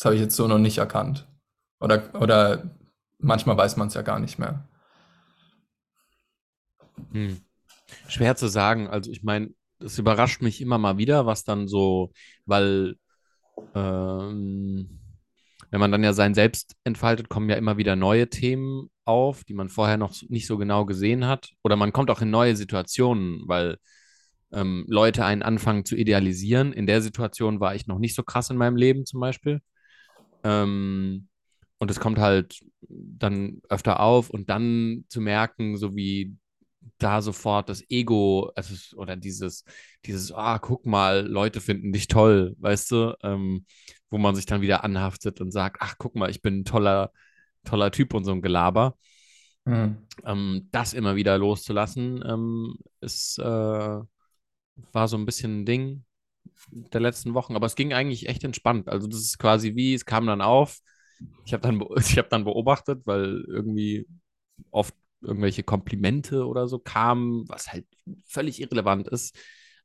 das 0.00 0.06
habe 0.06 0.14
ich 0.14 0.22
jetzt 0.22 0.36
so 0.36 0.48
noch 0.48 0.58
nicht 0.58 0.78
erkannt. 0.78 1.28
Oder, 1.78 2.14
oder 2.18 2.74
manchmal 3.18 3.58
weiß 3.58 3.76
man 3.76 3.88
es 3.88 3.94
ja 3.94 4.00
gar 4.00 4.18
nicht 4.18 4.38
mehr. 4.38 4.66
Hm. 7.12 7.38
Schwer 8.08 8.34
zu 8.34 8.48
sagen. 8.48 8.88
Also 8.88 9.10
ich 9.10 9.22
meine, 9.22 9.50
es 9.78 9.98
überrascht 9.98 10.40
mich 10.40 10.62
immer 10.62 10.78
mal 10.78 10.96
wieder, 10.96 11.26
was 11.26 11.44
dann 11.44 11.68
so, 11.68 12.12
weil 12.46 12.94
ähm, 13.74 15.00
wenn 15.70 15.80
man 15.80 15.92
dann 15.92 16.02
ja 16.02 16.14
sein 16.14 16.32
Selbst 16.32 16.76
entfaltet, 16.82 17.28
kommen 17.28 17.50
ja 17.50 17.56
immer 17.56 17.76
wieder 17.76 17.94
neue 17.94 18.30
Themen 18.30 18.88
auf, 19.04 19.44
die 19.44 19.54
man 19.54 19.68
vorher 19.68 19.98
noch 19.98 20.14
nicht 20.30 20.46
so 20.46 20.56
genau 20.56 20.86
gesehen 20.86 21.26
hat. 21.26 21.50
Oder 21.62 21.76
man 21.76 21.92
kommt 21.92 22.10
auch 22.10 22.22
in 22.22 22.30
neue 22.30 22.56
Situationen, 22.56 23.42
weil 23.48 23.76
ähm, 24.50 24.86
Leute 24.88 25.26
einen 25.26 25.42
anfangen 25.42 25.84
zu 25.84 25.94
idealisieren. 25.94 26.72
In 26.72 26.86
der 26.86 27.02
Situation 27.02 27.60
war 27.60 27.74
ich 27.74 27.86
noch 27.86 27.98
nicht 27.98 28.14
so 28.14 28.22
krass 28.22 28.48
in 28.48 28.56
meinem 28.56 28.76
Leben 28.76 29.04
zum 29.04 29.20
Beispiel. 29.20 29.60
Ähm, 30.44 31.28
und 31.78 31.90
es 31.90 32.00
kommt 32.00 32.18
halt 32.18 32.60
dann 32.88 33.62
öfter 33.68 34.00
auf 34.00 34.30
und 34.30 34.50
dann 34.50 35.04
zu 35.08 35.20
merken, 35.20 35.76
so 35.76 35.94
wie 35.96 36.36
da 36.98 37.22
sofort 37.22 37.68
das 37.68 37.82
Ego, 37.90 38.52
also, 38.54 38.96
oder 38.96 39.16
dieses, 39.16 39.64
dieses, 40.04 40.32
ah, 40.32 40.58
guck 40.58 40.86
mal, 40.86 41.26
Leute 41.26 41.60
finden 41.60 41.92
dich 41.92 42.08
toll, 42.08 42.54
weißt 42.58 42.90
du, 42.90 43.14
ähm, 43.22 43.64
wo 44.10 44.18
man 44.18 44.34
sich 44.34 44.46
dann 44.46 44.60
wieder 44.60 44.84
anhaftet 44.84 45.40
und 45.40 45.50
sagt, 45.52 45.78
ach, 45.80 45.94
guck 45.98 46.14
mal, 46.16 46.30
ich 46.30 46.42
bin 46.42 46.60
ein 46.60 46.64
toller, 46.64 47.12
toller 47.64 47.90
Typ 47.90 48.14
und 48.14 48.24
so 48.24 48.32
ein 48.32 48.42
Gelaber. 48.42 48.96
Mhm. 49.64 49.98
Ähm, 50.24 50.68
das 50.72 50.92
immer 50.92 51.16
wieder 51.16 51.38
loszulassen, 51.38 52.22
ähm, 52.26 52.76
ist, 53.00 53.38
äh, 53.38 53.42
war 53.42 55.08
so 55.08 55.16
ein 55.16 55.26
bisschen 55.26 55.60
ein 55.60 55.66
Ding 55.66 56.04
der 56.70 57.00
letzten 57.00 57.34
Wochen, 57.34 57.56
aber 57.56 57.66
es 57.66 57.76
ging 57.76 57.92
eigentlich 57.92 58.28
echt 58.28 58.44
entspannt. 58.44 58.88
Also 58.88 59.06
das 59.08 59.20
ist 59.20 59.38
quasi 59.38 59.74
wie, 59.76 59.94
es 59.94 60.04
kam 60.04 60.26
dann 60.26 60.40
auf, 60.42 60.78
ich 61.44 61.52
habe 61.52 61.62
dann, 61.62 61.80
hab 62.16 62.30
dann 62.30 62.44
beobachtet, 62.44 63.02
weil 63.06 63.44
irgendwie 63.48 64.06
oft 64.70 64.94
irgendwelche 65.22 65.62
Komplimente 65.62 66.46
oder 66.46 66.68
so 66.68 66.78
kamen, 66.78 67.48
was 67.48 67.72
halt 67.72 67.86
völlig 68.26 68.60
irrelevant 68.60 69.08
ist. 69.08 69.36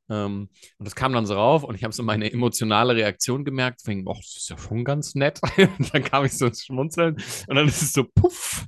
Ähm, 0.08 0.48
und 0.78 0.84
das 0.84 0.94
kam 0.94 1.12
dann 1.12 1.26
so 1.26 1.34
rauf 1.34 1.64
und 1.64 1.74
ich 1.74 1.84
habe 1.84 1.92
so 1.92 2.02
meine 2.02 2.32
emotionale 2.32 2.94
Reaktion 2.94 3.44
gemerkt, 3.44 3.82
fing, 3.82 4.06
oh, 4.06 4.14
das 4.14 4.36
ist 4.36 4.48
ja 4.50 4.58
schon 4.58 4.84
ganz 4.84 5.14
nett. 5.14 5.40
Und 5.78 5.92
dann 5.92 6.04
kam 6.04 6.24
ich 6.24 6.32
so 6.38 6.46
ins 6.46 6.64
Schmunzeln 6.64 7.16
und 7.48 7.56
dann 7.56 7.66
ist 7.66 7.82
es 7.82 7.92
so, 7.92 8.04
puff, 8.04 8.66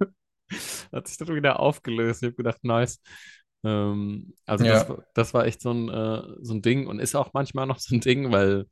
hat 0.93 1.07
sich 1.09 1.17
das 1.17 1.29
wieder 1.29 1.61
aufgelöst. 1.61 2.23
Ich 2.23 2.29
habe 2.29 2.37
gedacht, 2.37 2.65
nice. 2.65 3.01
Ähm, 3.65 4.35
also 4.47 4.67
das, 4.67 4.89
Ja. 4.89 4.89
war- 4.89 5.05
das 5.15 5.35
war 5.35 5.47
echt 5.47 5.61
so 5.63 5.73
ein, 5.73 5.89
äh, 5.89 6.23
so 6.43 6.55
ein 6.55 6.63
Ding 6.63 6.87
und 6.87 7.01
ist 7.01 7.15
auch 7.17 7.33
manchmal 7.35 7.67
noch 7.67 7.79
so 7.79 7.95
ein 7.97 8.01
Ding, 8.01 8.33
weil 8.33 8.67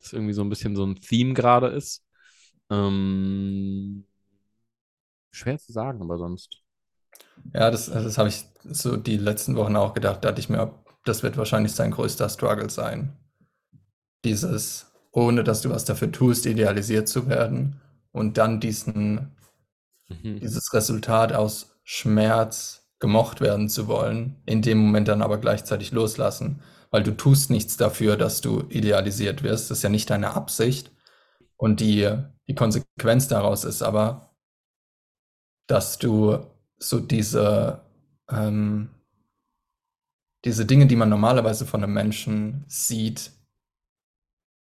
das 0.00 0.12
irgendwie 0.12 0.32
so 0.34 0.42
ein 0.42 0.48
bisschen 0.50 0.76
so 0.76 0.84
ein 0.86 0.96
Theme 0.96 1.34
gerade 1.34 1.68
ist. 1.68 2.04
Ähm, 2.70 4.06
schwer 5.30 5.56
zu 5.58 5.70
sagen, 5.72 6.02
aber 6.02 6.18
sonst. 6.18 6.64
Ja, 7.52 7.70
das, 7.70 7.86
das 7.86 8.18
habe 8.18 8.28
ich 8.28 8.44
so 8.64 8.96
die 8.96 9.16
letzten 9.16 9.56
Wochen 9.56 9.76
auch 9.76 9.94
gedacht. 9.94 10.24
Da 10.24 10.28
dachte 10.28 10.40
ich 10.40 10.48
mir, 10.48 10.72
das 11.04 11.22
wird 11.22 11.36
wahrscheinlich 11.36 11.72
sein 11.72 11.90
größter 11.90 12.28
Struggle 12.28 12.70
sein. 12.70 13.16
Dieses, 14.26 14.92
ohne 15.12 15.42
dass 15.42 15.62
du 15.62 15.70
was 15.70 15.86
dafür 15.86 16.12
tust, 16.12 16.44
idealisiert 16.44 17.08
zu 17.08 17.28
werden 17.30 17.80
und 18.12 18.36
dann 18.36 18.60
diesen, 18.60 19.34
Mhm. 20.10 20.38
dieses 20.40 20.72
Resultat 20.72 21.32
aus 21.32 21.76
Schmerz 21.84 22.85
gemocht 22.98 23.40
werden 23.40 23.68
zu 23.68 23.88
wollen, 23.88 24.36
in 24.46 24.62
dem 24.62 24.78
Moment 24.78 25.08
dann 25.08 25.22
aber 25.22 25.38
gleichzeitig 25.38 25.92
loslassen, 25.92 26.62
weil 26.90 27.02
du 27.02 27.16
tust 27.16 27.50
nichts 27.50 27.76
dafür, 27.76 28.16
dass 28.16 28.40
du 28.40 28.64
idealisiert 28.68 29.42
wirst. 29.42 29.70
Das 29.70 29.78
ist 29.78 29.82
ja 29.82 29.90
nicht 29.90 30.08
deine 30.10 30.34
Absicht. 30.34 30.92
Und 31.56 31.80
die, 31.80 32.10
die 32.48 32.54
Konsequenz 32.54 33.28
daraus 33.28 33.64
ist 33.64 33.82
aber, 33.82 34.34
dass 35.66 35.98
du 35.98 36.38
so 36.78 37.00
diese, 37.00 37.80
ähm, 38.30 38.90
diese 40.44 40.64
Dinge, 40.64 40.86
die 40.86 40.96
man 40.96 41.08
normalerweise 41.08 41.66
von 41.66 41.82
einem 41.82 41.92
Menschen 41.92 42.64
sieht, 42.68 43.32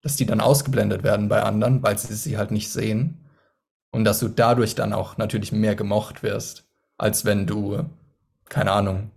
dass 0.03 0.17
die 0.17 0.27
dann 0.27 0.41
ausgeblendet 0.41 1.03
werden 1.03 1.29
bei 1.29 1.43
anderen, 1.43 1.83
weil 1.83 1.99
sie 1.99 2.15
sie 2.15 2.39
halt 2.39 2.51
nicht 2.51 2.71
sehen. 2.71 3.27
Und 3.91 4.05
dass 4.05 4.21
du 4.21 4.29
dadurch 4.29 4.75
dann 4.75 4.93
auch 4.93 5.17
natürlich 5.17 5.53
mehr 5.53 5.75
gemocht 5.75 6.23
wirst, 6.23 6.69
als 6.99 7.25
wenn 7.25 7.47
du, 7.47 7.85
keine 8.49 8.73
Ahnung, 8.73 9.11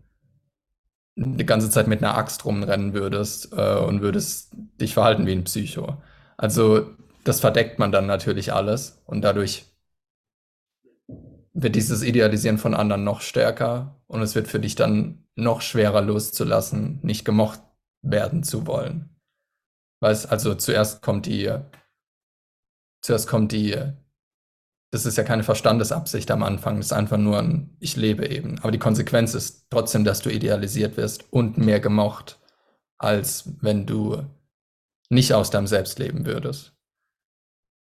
die 1.15 1.45
ganze 1.45 1.69
Zeit 1.69 1.87
mit 1.87 2.01
einer 2.01 2.17
Axt 2.17 2.45
rumrennen 2.45 2.93
würdest 2.93 3.51
äh, 3.53 3.77
und 3.77 4.01
würdest 4.01 4.51
dich 4.79 4.93
verhalten 4.93 5.25
wie 5.25 5.33
ein 5.33 5.43
Psycho. 5.43 5.97
Also 6.37 6.89
das 7.23 7.41
verdeckt 7.41 7.79
man 7.79 7.91
dann 7.91 8.05
natürlich 8.05 8.53
alles 8.53 9.01
und 9.05 9.21
dadurch 9.21 9.65
wird 11.53 11.75
dieses 11.75 12.03
Idealisieren 12.03 12.57
von 12.57 12.73
anderen 12.73 13.03
noch 13.03 13.21
stärker 13.21 13.99
und 14.07 14.21
es 14.21 14.35
wird 14.35 14.47
für 14.47 14.59
dich 14.59 14.75
dann 14.75 15.25
noch 15.35 15.61
schwerer 15.61 16.01
loszulassen, 16.01 16.99
nicht 17.01 17.25
gemocht 17.25 17.61
werden 18.01 18.43
zu 18.43 18.65
wollen. 18.65 19.09
Weißt, 20.01 20.31
also 20.31 20.55
zuerst 20.55 21.01
kommt 21.01 21.25
die, 21.25 21.53
zuerst 23.01 23.27
kommt 23.27 23.51
die, 23.51 23.75
das 24.91 25.05
ist 25.05 25.17
ja 25.17 25.23
keine 25.23 25.43
Verstandesabsicht 25.43 26.31
am 26.31 26.43
Anfang, 26.43 26.77
das 26.77 26.87
ist 26.87 26.93
einfach 26.93 27.17
nur 27.17 27.39
ein, 27.39 27.75
ich 27.79 27.95
lebe 27.95 28.27
eben. 28.27 28.59
Aber 28.59 28.71
die 28.71 28.79
Konsequenz 28.79 29.35
ist 29.35 29.67
trotzdem, 29.69 30.03
dass 30.03 30.21
du 30.21 30.29
idealisiert 30.29 30.97
wirst 30.97 31.31
und 31.31 31.57
mehr 31.57 31.79
gemocht, 31.79 32.39
als 32.97 33.53
wenn 33.61 33.85
du 33.85 34.23
nicht 35.09 35.33
aus 35.33 35.51
deinem 35.51 35.67
Selbst 35.67 35.99
leben 35.99 36.25
würdest. 36.25 36.73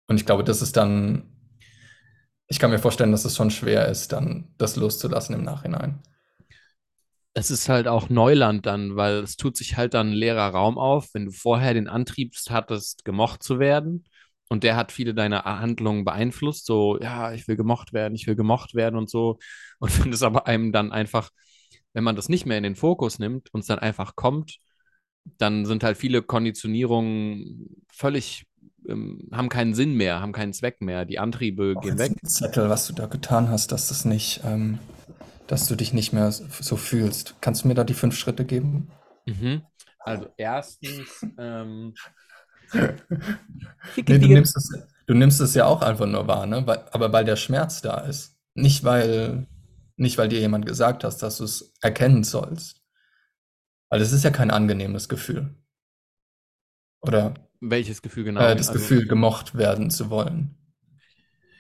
Und 0.08 0.18
ich 0.18 0.26
glaube, 0.26 0.44
das 0.44 0.62
ist 0.62 0.78
dann, 0.78 1.24
ich 2.48 2.60
kann 2.60 2.72
mir 2.72 2.80
vorstellen, 2.80 3.12
dass 3.12 3.26
es 3.26 3.36
schon 3.36 3.52
schwer 3.52 3.88
ist, 3.88 4.12
dann 4.12 4.54
das 4.58 4.76
loszulassen 4.76 5.36
im 5.36 5.44
Nachhinein. 5.44 6.02
Es 7.34 7.52
ist 7.52 7.68
halt 7.68 7.88
auch 7.88 8.08
Neuland 8.10 8.66
dann, 8.66 8.96
weil 8.96 9.16
es 9.16 9.36
tut 9.36 9.58
sich 9.58 9.76
halt 9.76 9.94
dann 9.94 10.12
ein 10.12 10.14
leerer 10.14 10.50
Raum 10.50 10.78
auf, 10.78 11.10
wenn 11.14 11.26
du 11.26 11.32
vorher 11.32 11.74
den 11.74 11.90
Antrieb 11.90 12.34
hattest, 12.50 13.04
gemocht 13.04 13.44
zu 13.44 13.60
werden. 13.60 14.06
Und 14.50 14.64
der 14.64 14.76
hat 14.76 14.92
viele 14.92 15.14
deiner 15.14 15.44
Handlungen 15.44 16.06
beeinflusst, 16.06 16.66
so, 16.66 17.00
ja, 17.02 17.34
ich 17.34 17.48
will 17.48 17.56
gemocht 17.56 17.94
werden, 17.94 18.14
ich 18.14 18.28
will 18.28 18.36
gemocht 18.36 18.76
werden 18.76 18.98
und 18.98 19.10
so. 19.10 19.40
Und 19.80 19.90
wenn 20.04 20.14
es 20.14 20.24
aber 20.24 20.48
einem 20.48 20.72
dann 20.72 20.92
einfach, 20.92 21.30
wenn 21.94 22.04
man 22.04 22.16
das 22.16 22.30
nicht 22.30 22.46
mehr 22.46 22.58
in 22.58 22.64
den 22.64 22.76
Fokus 22.76 23.20
nimmt 23.20 23.54
und 23.54 23.62
es 23.62 23.68
dann 23.68 23.80
einfach 23.80 24.16
kommt, 24.16 24.58
dann 25.38 25.66
sind 25.66 25.84
halt 25.84 25.98
viele 25.98 26.22
Konditionierungen 26.22 27.84
völlig, 27.92 28.46
ähm, 28.88 29.28
haben 29.32 29.50
keinen 29.50 29.74
Sinn 29.74 29.96
mehr, 29.96 30.22
haben 30.22 30.34
keinen 30.34 30.54
Zweck 30.54 30.82
mehr. 30.82 31.06
Die 31.06 31.18
Antriebe 31.18 31.74
Auch 31.76 31.82
gehen 31.82 31.98
weg. 31.98 32.14
Zettel, 32.24 32.70
was 32.70 32.86
du 32.88 32.94
da 32.94 33.08
getan 33.08 33.50
hast, 33.50 33.72
dass 33.72 33.88
das 33.88 34.06
nicht, 34.06 34.42
ähm, 34.46 34.78
dass 35.48 35.68
du 35.68 35.76
dich 35.76 35.94
nicht 35.94 36.14
mehr 36.14 36.32
so 36.32 36.78
fühlst. 36.78 37.36
Kannst 37.42 37.64
du 37.64 37.68
mir 37.68 37.74
da 37.74 37.84
die 37.84 37.96
fünf 37.96 38.16
Schritte 38.16 38.46
geben? 38.46 38.92
Mhm. 39.26 39.64
Also 40.00 40.28
erstens, 40.38 41.26
ähm, 41.40 41.96
Nee, 42.74 44.20
du 44.20 44.28
nimmst 44.28 44.56
es, 44.58 44.70
du 45.08 45.14
nimmst 45.14 45.40
es 45.42 45.54
ja 45.54 45.66
auch 45.66 45.82
einfach 45.82 46.08
nur 46.08 46.28
wahr, 46.28 46.46
ne? 46.46 46.66
Weil, 46.66 46.86
aber 46.92 47.12
weil 47.14 47.26
der 47.26 47.36
Schmerz 47.36 47.82
da 47.82 48.00
ist. 48.02 48.36
Nicht 48.56 48.84
weil, 48.84 49.48
nicht 49.98 50.18
weil 50.18 50.30
dir 50.30 50.40
jemand 50.40 50.66
gesagt 50.66 51.04
hast, 51.04 51.18
dass 51.22 51.38
du 51.38 51.44
es 51.44 51.74
erkennen 51.82 52.24
sollst. 52.24 52.82
Weil 53.90 54.02
es 54.02 54.12
ist 54.12 54.24
ja 54.24 54.32
kein 54.32 54.52
angenehmes 54.52 55.08
Gefühl. 55.10 55.56
Oder 57.02 57.34
welches 57.62 58.02
Gefühl 58.02 58.24
genau? 58.26 58.42
äh, 58.42 58.56
das 58.56 58.70
Also- 58.70 58.80
Gefühl, 58.80 59.08
gemocht 59.08 59.56
werden 59.56 59.90
zu 59.90 60.10
wollen. 60.10 60.58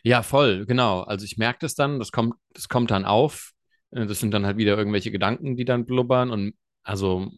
Ja, 0.04 0.22
voll, 0.22 0.66
genau. 0.66 1.02
Also 1.02 1.26
ich 1.26 1.38
merke 1.38 1.60
das 1.62 1.74
dann, 1.76 1.98
das 2.00 2.12
kommt, 2.12 2.36
das 2.54 2.68
kommt 2.70 2.92
dann 2.92 3.06
auf. 3.06 3.52
Äh, 3.92 4.06
Das 4.06 4.20
sind 4.20 4.32
dann 4.32 4.46
halt 4.46 4.58
wieder 4.58 4.78
irgendwelche 4.78 5.12
Gedanken, 5.12 5.56
die 5.56 5.66
dann 5.66 5.86
blubbern 5.86 6.30
und 6.32 6.54
also 6.84 7.32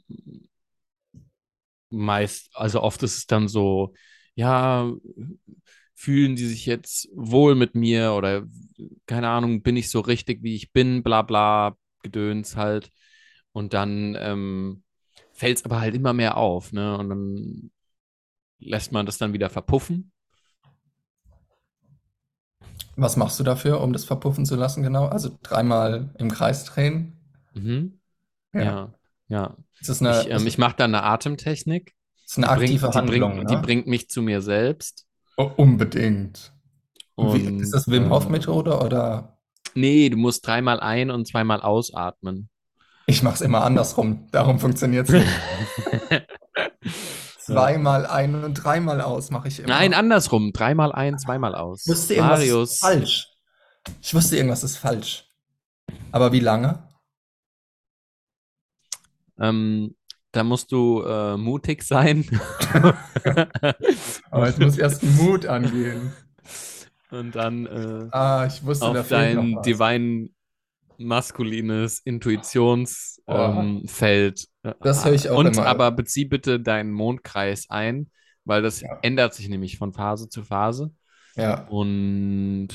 meist, 1.90 2.50
also 2.56 2.82
oft 2.82 3.04
ist 3.04 3.18
es 3.18 3.28
dann 3.28 3.48
so, 3.48 3.94
ja, 4.36 4.92
fühlen 5.96 6.36
die 6.36 6.46
sich 6.46 6.66
jetzt 6.66 7.10
wohl 7.16 7.56
mit 7.56 7.76
mir 7.76 8.14
oder 8.14 8.44
keine 9.08 9.30
Ahnung, 9.30 9.62
bin 9.64 9.78
ich 9.78 9.90
so 9.90 10.00
richtig, 10.00 10.44
wie 10.44 10.56
ich 10.56 10.72
bin, 10.72 11.04
bla 11.04 11.24
bla, 11.24 11.76
Gedöns 12.04 12.56
halt. 12.56 12.92
Und 13.52 13.74
dann 13.74 14.16
ähm, 14.20 14.84
fällt 15.34 15.58
es 15.58 15.66
aber 15.66 15.82
halt 15.82 15.96
immer 15.96 16.14
mehr 16.14 16.38
auf, 16.38 16.72
ne? 16.72 16.98
Und 16.98 17.10
dann 17.10 17.72
lässt 18.60 18.92
man 18.92 19.06
das 19.06 19.18
dann 19.18 19.34
wieder 19.34 19.50
verpuffen. 19.50 20.12
Was 22.96 23.16
machst 23.16 23.40
du 23.40 23.44
dafür, 23.44 23.82
um 23.82 23.94
das 23.94 24.06
verpuffen 24.06 24.46
zu 24.46 24.56
lassen, 24.56 24.84
genau? 24.84 25.06
Also 25.08 25.30
dreimal 25.44 26.14
im 26.18 26.32
Kreis 26.32 26.66
drehen? 26.66 27.14
Mhm. 27.54 28.00
Ja, 28.54 28.94
ja. 29.28 29.56
Ist 29.80 29.90
das 29.90 30.02
eine, 30.02 30.22
Ich, 30.22 30.30
ähm, 30.30 30.48
ich 30.48 30.58
mache 30.58 30.76
da 30.78 30.86
eine 30.86 31.04
Atemtechnik. 31.04 31.94
ist 32.26 32.38
eine 32.38 32.48
Die 32.48 32.54
bringt, 32.56 32.64
aktive 32.72 32.90
die, 32.92 32.98
Handlung, 32.98 33.36
bringt, 33.36 33.50
die 33.50 33.56
ne? 33.56 33.62
bringt 33.62 33.88
mich 33.88 34.10
zu 34.10 34.22
mir 34.22 34.42
selbst. 34.42 35.06
Oh, 35.38 35.52
unbedingt. 35.56 36.54
Und 37.16 37.34
wie, 37.34 37.62
ist 37.62 37.74
das 37.74 37.88
Wim 37.90 38.10
Hof 38.10 38.26
äh, 38.26 38.30
Methode 38.30 38.80
oder? 38.80 39.38
Nee, 39.76 40.10
du 40.10 40.18
musst 40.18 40.46
dreimal 40.46 40.80
ein- 40.80 41.12
und 41.12 41.28
zweimal 41.28 41.62
ausatmen. 41.62 42.50
Ich 43.06 43.24
mache 43.24 43.36
es 43.36 43.42
immer 43.42 43.64
andersrum. 43.64 44.28
Darum 44.32 44.60
funktioniert 44.60 45.08
es 45.10 45.14
nicht. 45.14 45.28
Zweimal 47.40 48.06
ein 48.06 48.44
und 48.44 48.56
dreimal 48.56 49.00
aus 49.00 49.32
mache 49.32 49.48
ich 49.48 49.60
immer. 49.60 49.70
Nein, 49.70 49.94
andersrum. 49.94 50.52
Dreimal 50.52 50.92
ein, 50.92 51.18
zweimal 51.18 51.56
aus. 51.56 51.86
Ich 51.86 51.92
wusste 51.92 52.16
irgendwas 52.16 52.40
Marius. 52.40 52.72
ist 52.74 52.80
falsch. 52.82 53.28
Ich 54.02 54.14
wusste 54.14 54.36
irgendwas 54.36 54.64
ist 54.64 54.76
falsch. 54.78 55.30
Aber 56.12 56.34
wie 56.34 56.42
lange? 56.42 56.87
Ähm, 59.40 59.96
da 60.32 60.44
musst 60.44 60.72
du 60.72 61.02
äh, 61.04 61.38
mutig 61.38 61.84
sein. 61.84 62.26
Aber 64.32 64.48
es 64.48 64.58
muss 64.58 64.78
erst 64.78 65.04
Mut 65.04 65.46
angehen. 65.46 66.12
und 67.12 67.36
dann 67.36 67.66
äh, 67.66 68.08
Ah, 68.12 68.46
ich 68.48 68.64
wusste, 68.66 68.86
auf 68.86 69.08
dein 69.08 69.62
divine 69.64 70.30
maskulines 70.98 72.00
Intuitionsfeld. 72.00 73.20
Oh. 73.28 73.34
Ähm, 73.34 73.84
äh, 74.64 74.74
Das 74.82 75.06
höre 75.06 75.14
ich 75.14 75.30
auch 75.30 75.38
Und 75.38 75.48
immer. 75.58 75.66
aber 75.66 75.92
bezieh 75.92 76.26
bitte 76.26 76.60
deinen 76.60 76.92
Mondkreis 76.92 77.70
ein, 77.70 78.12
weil 78.46 78.62
das 78.62 78.82
Ja. 78.82 79.00
ändert 79.02 79.34
sich 79.34 79.48
nämlich 79.50 79.78
von 79.78 79.94
Phase 79.94 80.30
zu 80.30 80.44
Phase. 80.44 80.92
Ja. 81.36 81.66
Und 81.68 82.70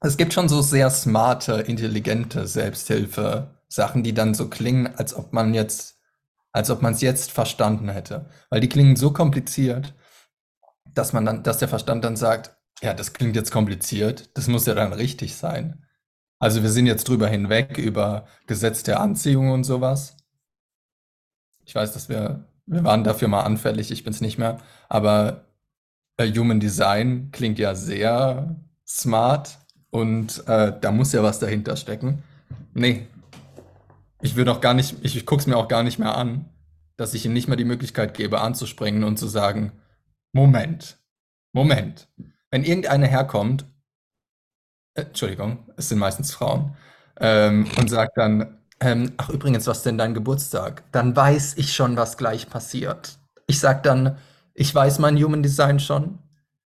Es 0.00 0.16
gibt 0.16 0.32
schon 0.32 0.48
so 0.48 0.62
sehr 0.62 0.88
smarte, 0.90 1.54
intelligente 1.66 2.46
Selbsthilfe-Sachen, 3.68 4.02
die 4.02 4.14
dann 4.14 4.34
so 4.34 4.48
klingen, 4.48 4.86
als 4.96 5.14
ob 5.14 5.32
man 5.32 5.54
jetzt, 5.54 5.98
als 6.52 6.70
ob 6.70 6.82
man 6.82 6.94
es 6.94 7.00
jetzt 7.00 7.32
verstanden 7.32 7.88
hätte. 7.88 8.26
Weil 8.50 8.60
die 8.60 8.68
klingen 8.68 8.96
so 8.96 9.12
kompliziert, 9.12 9.94
dass 10.94 11.12
man 11.12 11.24
dann, 11.24 11.42
dass 11.42 11.58
der 11.58 11.68
Verstand 11.68 12.04
dann 12.04 12.16
sagt, 12.16 12.56
ja, 12.82 12.94
das 12.94 13.12
klingt 13.12 13.36
jetzt 13.36 13.52
kompliziert, 13.52 14.36
das 14.36 14.48
muss 14.48 14.66
ja 14.66 14.74
dann 14.74 14.92
richtig 14.92 15.36
sein. 15.36 15.84
Also 16.38 16.62
wir 16.62 16.70
sind 16.70 16.86
jetzt 16.86 17.08
drüber 17.08 17.28
hinweg 17.28 17.78
über 17.78 18.26
Gesetz 18.46 18.82
der 18.82 19.00
Anziehung 19.00 19.50
und 19.50 19.64
sowas. 19.64 20.16
Ich 21.64 21.74
weiß, 21.74 21.92
dass 21.92 22.08
wir, 22.08 22.44
wir 22.66 22.84
waren 22.84 23.04
dafür 23.04 23.28
mal 23.28 23.42
anfällig, 23.42 23.90
ich 23.90 24.04
bin 24.04 24.12
es 24.12 24.20
nicht 24.20 24.38
mehr, 24.38 24.58
aber 24.88 25.46
äh, 26.18 26.30
Human 26.32 26.60
Design 26.60 27.30
klingt 27.32 27.58
ja 27.58 27.74
sehr 27.74 28.54
smart 28.86 29.58
und 29.90 30.46
äh, 30.46 30.78
da 30.78 30.92
muss 30.92 31.12
ja 31.12 31.22
was 31.22 31.38
dahinter 31.38 31.76
stecken. 31.76 32.22
Nee, 32.74 33.06
ich 34.22 34.36
würde 34.36 34.52
auch 34.52 34.60
gar 34.60 34.74
nicht, 34.74 34.96
ich, 35.02 35.16
ich 35.16 35.26
gucke 35.26 35.40
es 35.40 35.46
mir 35.46 35.56
auch 35.56 35.68
gar 35.68 35.82
nicht 35.82 35.98
mehr 35.98 36.16
an, 36.16 36.46
dass 36.96 37.14
ich 37.14 37.26
ihm 37.26 37.32
nicht 37.32 37.48
mehr 37.48 37.56
die 37.56 37.64
Möglichkeit 37.64 38.14
gebe, 38.14 38.40
anzuspringen 38.40 39.04
und 39.04 39.18
zu 39.18 39.26
sagen, 39.26 39.72
Moment, 40.32 40.98
Moment. 41.52 42.08
Wenn 42.50 42.64
irgendeine 42.64 43.06
herkommt, 43.06 43.66
äh, 44.94 45.02
Entschuldigung, 45.02 45.70
es 45.76 45.88
sind 45.88 45.98
meistens 45.98 46.32
Frauen, 46.32 46.76
ähm, 47.20 47.66
und 47.78 47.88
sagt 47.88 48.16
dann, 48.18 48.58
ähm, 48.80 49.12
ach 49.16 49.30
übrigens, 49.30 49.66
was 49.66 49.82
denn 49.82 49.98
dein 49.98 50.14
Geburtstag? 50.14 50.84
Dann 50.92 51.16
weiß 51.16 51.54
ich 51.56 51.72
schon, 51.72 51.96
was 51.96 52.18
gleich 52.18 52.50
passiert. 52.50 53.18
Ich 53.46 53.58
sag 53.58 53.82
dann, 53.82 54.18
ich 54.54 54.74
weiß 54.74 54.98
mein 54.98 55.16
Human 55.22 55.42
Design 55.42 55.80
schon, 55.80 56.18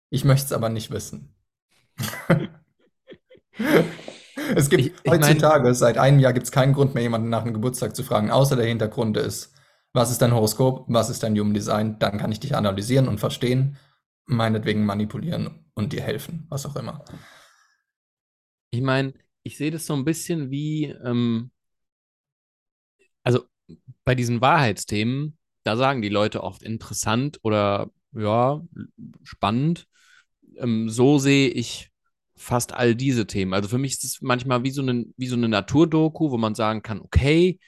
ich 0.10 0.24
möchte 0.24 0.46
es 0.48 0.54
aber 0.54 0.70
nicht 0.70 0.92
wissen. 0.92 1.36
Es 4.56 4.70
gibt 4.70 4.82
ich, 4.82 4.94
ich 5.04 5.12
heutzutage, 5.12 5.64
meine, 5.64 5.76
seit 5.76 5.98
einem 5.98 6.20
Jahr 6.20 6.34
gibt 6.34 6.46
es 6.46 6.52
keinen 6.52 6.74
Grund 6.74 6.94
mehr, 6.94 7.04
jemanden 7.04 7.30
nach 7.30 7.44
einem 7.44 7.54
Geburtstag 7.54 7.96
zu 7.96 8.04
fragen, 8.04 8.32
außer 8.32 8.56
der 8.56 8.66
Hintergrund 8.66 9.18
ist, 9.18 9.54
was 9.94 10.12
ist 10.12 10.22
dein 10.22 10.34
Horoskop, 10.34 10.86
was 10.88 11.10
ist 11.10 11.24
dein 11.24 11.38
Human 11.38 11.54
Design, 11.54 11.98
dann 12.00 12.18
kann 12.18 12.32
ich 12.32 12.40
dich 12.40 12.56
analysieren 12.56 13.08
und 13.08 13.20
verstehen, 13.20 13.78
meinetwegen 14.26 14.86
manipulieren 14.86 15.66
und 15.74 15.94
dir 15.94 16.02
helfen, 16.02 16.46
was 16.50 16.66
auch 16.66 16.76
immer. 16.76 17.04
ich 18.72 18.82
meine, 18.82 19.14
ich 19.44 19.58
sehe 19.58 19.72
das 19.72 19.86
so 19.86 19.94
ein 19.94 20.06
bisschen 20.06 20.52
wie, 20.52 20.86
ähm, 20.86 21.52
also 23.24 23.46
bei 24.04 24.16
diesen 24.16 24.42
Wahrheitsthemen, 24.42 25.38
da 25.64 25.76
sagen 25.76 26.02
die 26.02 26.10
Leute 26.10 26.44
oft 26.44 26.64
interessant 26.64 27.40
oder 27.44 27.92
ja, 28.14 28.62
spannend. 29.24 29.88
Ähm, 30.58 30.90
so 30.90 31.20
sehe 31.20 31.50
ich 31.50 31.89
fast 32.40 32.74
all 32.74 32.96
diese 32.96 33.28
Themen. 33.28 33.54
Also 33.54 33.70
für 33.70 33.78
mich 33.78 33.94
ist 33.94 34.04
es 34.06 34.22
manchmal 34.22 34.64
wie 34.64 34.72
so 34.72 34.82
eine, 34.82 35.06
wie 35.18 35.28
so 35.28 35.36
eine 35.36 35.50
Naturdoku, 35.50 36.32
wo 36.32 36.38
man 36.38 36.56
sagen 36.56 36.82
kann, 36.82 37.02
okay, 37.02 37.60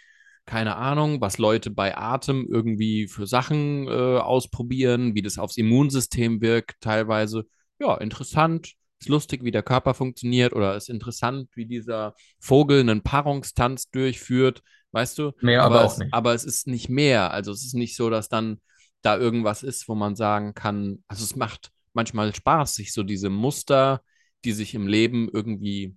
keine 0.45 0.75
Ahnung, 0.75 1.21
was 1.21 1.37
Leute 1.37 1.69
bei 1.69 1.97
Atem 1.97 2.47
irgendwie 2.51 3.07
für 3.07 3.27
Sachen 3.27 3.87
äh, 3.87 3.91
ausprobieren, 4.17 5.13
wie 5.13 5.21
das 5.21 5.37
aufs 5.37 5.57
Immunsystem 5.57 6.41
wirkt, 6.41 6.81
teilweise. 6.81 7.45
Ja, 7.79 7.95
interessant. 7.97 8.73
Ist 8.99 9.09
lustig, 9.09 9.43
wie 9.43 9.51
der 9.51 9.63
Körper 9.63 9.93
funktioniert, 9.93 10.53
oder 10.53 10.75
ist 10.75 10.89
interessant, 10.89 11.49
wie 11.55 11.65
dieser 11.65 12.15
Vogel 12.39 12.79
einen 12.81 13.01
Paarungstanz 13.01 13.89
durchführt, 13.89 14.61
weißt 14.91 15.17
du? 15.17 15.31
Mehr 15.41 15.63
aber 15.63 15.75
Aber 15.75 15.85
auch 15.85 15.91
es, 15.93 15.97
nicht. 15.97 16.13
aber 16.13 16.33
es 16.33 16.43
ist 16.43 16.67
nicht 16.67 16.89
mehr. 16.89 17.31
Also 17.31 17.51
es 17.51 17.65
ist 17.65 17.73
nicht 17.73 17.95
so, 17.95 18.09
dass 18.09 18.29
dann 18.29 18.61
da 19.01 19.17
irgendwas 19.17 19.63
ist, 19.63 19.87
wo 19.87 19.95
man 19.95 20.15
sagen 20.15 20.53
kann, 20.53 21.03
also 21.07 21.23
es 21.23 21.35
macht 21.35 21.71
manchmal 21.93 22.33
Spaß, 22.35 22.75
sich 22.75 22.93
so 22.93 23.03
diese 23.03 23.29
Muster, 23.29 24.01
die 24.45 24.53
sich 24.53 24.73
im 24.75 24.87
Leben 24.87 25.29
irgendwie 25.31 25.95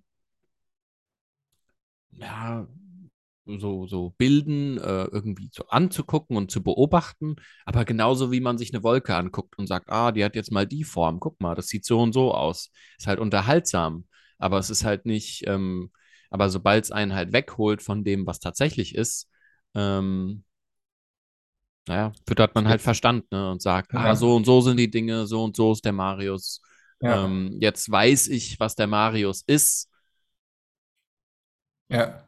ja, 2.11 2.67
so, 3.45 3.85
so 3.87 4.13
bilden, 4.17 4.77
äh, 4.79 5.05
irgendwie 5.05 5.49
so 5.53 5.67
anzugucken 5.67 6.35
und 6.37 6.49
zu 6.51 6.63
beobachten, 6.63 7.35
aber 7.65 7.85
genauso 7.85 8.31
wie 8.31 8.39
man 8.39 8.57
sich 8.57 8.73
eine 8.73 8.83
Wolke 8.83 9.15
anguckt 9.15 9.57
und 9.57 9.67
sagt, 9.67 9.89
ah, 9.89 10.11
die 10.11 10.23
hat 10.25 10.35
jetzt 10.35 10.51
mal 10.51 10.65
die 10.65 10.83
Form, 10.83 11.19
guck 11.19 11.39
mal, 11.41 11.55
das 11.55 11.67
sieht 11.67 11.85
so 11.85 12.01
und 12.01 12.13
so 12.13 12.33
aus. 12.33 12.71
Ist 12.97 13.07
halt 13.07 13.19
unterhaltsam, 13.19 14.05
aber 14.39 14.57
es 14.59 14.69
ist 14.69 14.83
halt 14.83 15.05
nicht, 15.05 15.43
ähm, 15.47 15.91
aber 16.31 16.49
sobald 16.49 16.85
es 16.85 16.91
einen 16.91 17.13
halt 17.13 17.33
wegholt 17.33 17.81
von 17.83 18.03
dem, 18.03 18.25
was 18.25 18.39
tatsächlich 18.39 18.95
ist, 18.95 19.29
ähm, 19.75 20.43
naja, 21.87 22.13
füttert 22.27 22.55
man 22.55 22.67
halt 22.67 22.81
Verstand, 22.81 23.31
ne, 23.31 23.51
und 23.51 23.61
sagt, 23.61 23.93
ah, 23.93 24.15
so 24.15 24.35
und 24.35 24.45
so 24.45 24.61
sind 24.61 24.77
die 24.77 24.89
Dinge, 24.89 25.27
so 25.27 25.43
und 25.43 25.55
so 25.55 25.71
ist 25.71 25.85
der 25.85 25.93
Marius. 25.93 26.61
Ja, 27.05 27.25
Ähm, 27.25 27.57
jetzt 27.61 27.89
weiß 27.91 28.27
ich, 28.29 28.59
was 28.59 28.75
der 28.75 28.87
Marius 28.87 29.43
ist. 29.47 29.89
ja. 31.89 32.21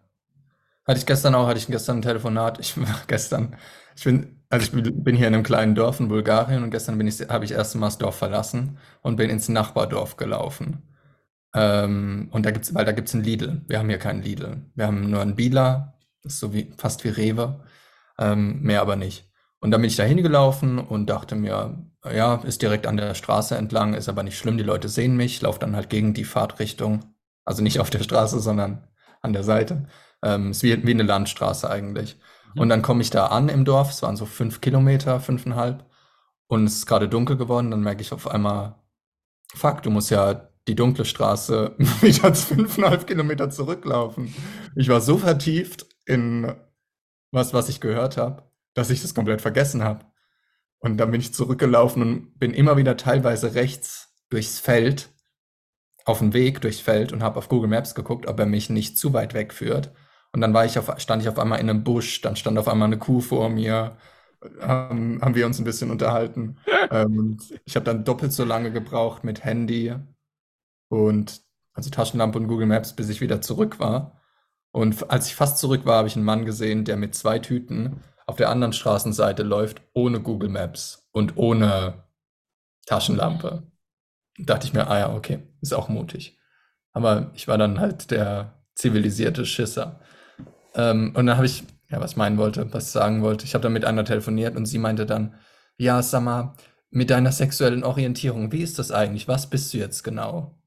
Hatte 0.87 0.99
ich 0.99 1.05
gestern 1.05 1.35
auch, 1.35 1.47
hatte 1.47 1.59
ich 1.59 1.67
gestern 1.67 1.99
ein 1.99 2.01
Telefonat. 2.01 2.59
Ich 2.59 2.77
war 2.77 3.01
gestern, 3.07 3.55
ich 3.95 4.03
bin, 4.05 4.41
also 4.49 4.65
ich 4.77 4.93
bin 5.03 5.15
hier 5.15 5.27
in 5.27 5.33
einem 5.35 5.43
kleinen 5.43 5.75
Dorf 5.75 5.99
in 5.99 6.07
Bulgarien 6.09 6.63
und 6.63 6.71
gestern 6.71 6.97
bin 6.97 7.07
ich, 7.07 7.19
habe 7.29 7.45
ich 7.45 7.51
erst 7.51 7.75
mal 7.75 7.87
das 7.87 7.97
Dorf 7.97 8.17
verlassen 8.17 8.77
und 9.01 9.17
bin 9.17 9.29
ins 9.29 9.49
Nachbardorf 9.49 10.17
gelaufen. 10.17 10.83
Ähm, 11.55 12.29
und 12.31 12.45
da 12.45 12.51
gibt's, 12.51 12.73
weil 12.75 12.85
da 12.85 12.93
gibt's 12.93 13.13
ein 13.15 13.23
Lidl. 13.23 13.63
Wir 13.67 13.79
haben 13.79 13.89
hier 13.89 13.99
keinen 13.99 14.23
Lidl. 14.23 14.63
Wir 14.75 14.87
haben 14.87 15.09
nur 15.11 15.21
einen 15.21 15.35
Billa, 15.35 15.95
das 16.23 16.35
ist 16.35 16.39
so 16.41 16.53
wie, 16.53 16.73
fast 16.77 17.03
wie 17.05 17.09
Rewe, 17.09 17.63
ähm, 18.19 18.61
mehr 18.61 18.81
aber 18.81 18.95
nicht. 18.97 19.29
Und 19.59 19.71
dann 19.71 19.81
bin 19.81 19.89
ich 19.89 19.97
da 19.97 20.03
hingelaufen 20.03 20.79
und 20.79 21.07
dachte 21.09 21.35
mir, 21.35 21.77
ja, 22.15 22.35
ist 22.43 22.61
direkt 22.61 22.87
an 22.87 22.97
der 22.97 23.13
Straße 23.15 23.55
entlang, 23.55 23.93
ist 23.93 24.09
aber 24.09 24.23
nicht 24.23 24.37
schlimm, 24.37 24.57
die 24.57 24.63
Leute 24.63 24.89
sehen 24.89 25.15
mich, 25.17 25.41
laufe 25.41 25.59
dann 25.59 25.75
halt 25.75 25.89
gegen 25.89 26.13
die 26.13 26.23
Fahrtrichtung, 26.25 27.15
also 27.45 27.63
nicht 27.63 27.79
auf 27.79 27.89
der 27.89 28.03
Straße, 28.03 28.39
sondern 28.39 28.87
an 29.21 29.33
der 29.33 29.43
Seite. 29.43 29.87
Ähm, 30.23 30.51
ist 30.51 30.63
wie, 30.63 30.85
wie 30.85 30.91
eine 30.91 31.03
Landstraße 31.03 31.69
eigentlich. 31.69 32.17
Und 32.55 32.67
Mhm. 32.67 32.69
dann 32.69 32.81
komme 32.81 33.01
ich 33.01 33.09
da 33.11 33.27
an 33.27 33.49
im 33.49 33.65
Dorf, 33.65 33.91
es 33.91 34.01
waren 34.01 34.15
so 34.17 34.25
fünf 34.25 34.61
Kilometer, 34.61 35.19
fünfeinhalb, 35.19 35.85
und 36.47 36.65
es 36.65 36.75
ist 36.77 36.85
gerade 36.87 37.09
dunkel 37.09 37.37
geworden, 37.37 37.71
dann 37.71 37.81
merke 37.81 38.01
ich 38.01 38.13
auf 38.13 38.27
einmal, 38.27 38.75
fuck, 39.55 39.83
du 39.83 39.89
musst 39.91 40.11
ja 40.11 40.49
die 40.67 40.75
dunkle 40.75 41.05
Straße 41.05 41.75
wieder 42.01 42.33
fünfeinhalb 42.35 43.07
Kilometer 43.07 43.49
zurücklaufen. 43.49 44.33
Ich 44.75 44.89
war 44.89 45.01
so 45.01 45.17
vertieft 45.17 45.87
in 46.05 46.53
was, 47.31 47.53
was 47.53 47.69
ich 47.69 47.81
gehört 47.81 48.17
habe, 48.17 48.43
dass 48.75 48.91
ich 48.91 49.01
das 49.03 49.15
komplett 49.15 49.41
vergessen 49.41 49.83
habe. 49.83 50.06
Und 50.79 50.97
dann 50.97 51.11
bin 51.11 51.21
ich 51.21 51.33
zurückgelaufen 51.33 52.01
und 52.01 52.39
bin 52.39 52.53
immer 52.53 52.77
wieder 52.77 52.97
teilweise 52.97 53.55
rechts 53.55 54.13
durchs 54.29 54.59
Feld, 54.59 55.09
auf 56.05 56.19
dem 56.19 56.33
Weg 56.33 56.61
durchs 56.61 56.79
Feld 56.79 57.11
und 57.11 57.23
habe 57.23 57.37
auf 57.37 57.49
Google 57.49 57.69
Maps 57.69 57.95
geguckt, 57.95 58.27
ob 58.27 58.39
er 58.39 58.45
mich 58.45 58.69
nicht 58.69 58.97
zu 58.97 59.13
weit 59.13 59.33
wegführt. 59.33 59.91
Und 60.31 60.41
dann 60.41 60.53
war 60.53 60.65
ich 60.65 60.77
auf, 60.77 60.93
stand 60.99 61.21
ich 61.21 61.29
auf 61.29 61.39
einmal 61.39 61.59
in 61.59 61.69
einem 61.69 61.83
Busch, 61.83 62.21
dann 62.21 62.35
stand 62.35 62.57
auf 62.57 62.67
einmal 62.67 62.87
eine 62.87 62.99
Kuh 62.99 63.21
vor 63.21 63.49
mir, 63.49 63.97
haben, 64.61 65.21
haben 65.21 65.35
wir 65.35 65.45
uns 65.45 65.59
ein 65.59 65.65
bisschen 65.65 65.91
unterhalten. 65.91 66.57
Ähm, 66.89 67.37
ich 67.65 67.75
habe 67.75 67.83
dann 67.83 68.05
doppelt 68.05 68.31
so 68.31 68.45
lange 68.45 68.71
gebraucht 68.71 69.25
mit 69.25 69.43
Handy 69.43 69.93
und 70.87 71.41
also 71.73 71.89
Taschenlampe 71.89 72.39
und 72.39 72.47
Google 72.47 72.67
Maps, 72.67 72.95
bis 72.95 73.09
ich 73.09 73.19
wieder 73.19 73.41
zurück 73.41 73.77
war. 73.77 74.21
Und 74.71 75.11
als 75.11 75.27
ich 75.27 75.35
fast 75.35 75.57
zurück 75.57 75.85
war, 75.85 75.97
habe 75.97 76.07
ich 76.07 76.15
einen 76.15 76.23
Mann 76.23 76.45
gesehen, 76.45 76.85
der 76.85 76.95
mit 76.95 77.13
zwei 77.13 77.39
Tüten 77.39 78.03
auf 78.27 78.35
der 78.35 78.49
anderen 78.49 78.73
Straßenseite 78.73 79.41
läuft, 79.41 79.81
ohne 79.93 80.21
Google 80.21 80.49
Maps 80.49 81.09
und 81.11 81.37
ohne 81.37 82.03
Taschenlampe. 82.85 83.63
Da 84.37 84.53
dachte 84.53 84.67
ich 84.67 84.73
mir, 84.73 84.87
ah 84.87 84.99
ja, 84.99 85.13
okay, 85.15 85.39
ist 85.61 85.73
auch 85.73 85.89
mutig. 85.89 86.37
Aber 86.91 87.31
ich 87.33 87.47
war 87.47 87.57
dann 87.57 87.79
halt 87.79 88.11
der 88.11 88.61
zivilisierte 88.75 89.45
Schisser. 89.45 89.99
Ähm, 90.75 91.13
und 91.15 91.25
dann 91.25 91.37
habe 91.37 91.45
ich, 91.45 91.63
ja, 91.89 92.01
was 92.01 92.15
meinen 92.15 92.37
wollte, 92.37 92.71
was 92.73 92.91
sagen 92.91 93.21
wollte. 93.21 93.45
Ich 93.45 93.53
habe 93.53 93.63
dann 93.63 93.73
mit 93.73 93.85
einer 93.85 94.05
telefoniert 94.05 94.55
und 94.55 94.65
sie 94.65 94.77
meinte 94.77 95.05
dann, 95.05 95.35
ja, 95.77 96.01
sag 96.03 96.23
mal, 96.23 96.55
mit 96.89 97.09
deiner 97.09 97.31
sexuellen 97.31 97.83
Orientierung, 97.83 98.51
wie 98.51 98.61
ist 98.61 98.77
das 98.77 98.91
eigentlich? 98.91 99.27
Was 99.27 99.49
bist 99.49 99.73
du 99.73 99.77
jetzt 99.77 100.03
genau? 100.03 100.59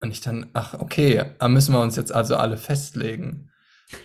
Und 0.00 0.10
ich 0.10 0.20
dann, 0.20 0.50
ach, 0.52 0.74
okay, 0.74 1.24
da 1.38 1.48
müssen 1.48 1.72
wir 1.72 1.80
uns 1.80 1.96
jetzt 1.96 2.12
also 2.12 2.36
alle 2.36 2.56
festlegen. 2.56 3.50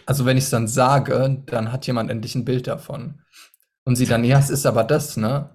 Also 0.05 0.25
wenn 0.25 0.37
ich 0.37 0.45
es 0.45 0.49
dann 0.49 0.67
sage, 0.67 1.43
dann 1.45 1.71
hat 1.71 1.87
jemand 1.87 2.09
endlich 2.09 2.35
ein 2.35 2.45
Bild 2.45 2.67
davon. 2.67 3.21
Und 3.85 3.95
sie 3.95 4.05
dann, 4.05 4.23
ja, 4.23 4.39
es 4.39 4.49
ist 4.49 4.65
aber 4.65 4.83
das, 4.83 5.17
ne? 5.17 5.49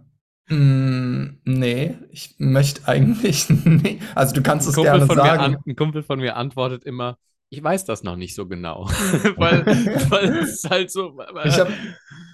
Hm, 0.49 1.41
nee, 1.45 1.97
ich 2.11 2.35
möchte 2.39 2.89
eigentlich 2.89 3.49
nicht. 3.65 4.03
Also 4.15 4.35
du 4.35 4.43
kannst 4.43 4.67
Ein 4.67 4.71
es 4.71 4.75
Kumpel 4.77 4.93
gerne 4.93 5.07
von 5.07 5.17
mir 5.17 5.23
an, 5.23 5.39
sagen. 5.39 5.57
ein 5.67 5.77
Kumpel 5.77 6.03
von 6.03 6.19
mir 6.19 6.37
antwortet 6.37 6.85
immer, 6.85 7.19
ich 7.51 7.63
weiß 7.63 7.85
das 7.87 8.03
noch 8.03 8.17
nicht 8.17 8.35
so 8.35 8.47
genau. 8.47 8.87
Weil, 9.37 9.65
weil 10.11 10.37
es 10.39 10.57
ist 10.57 10.71
halt 10.71 10.91
so. 10.91 11.19
Ich 11.45 11.59
habe 11.59 11.73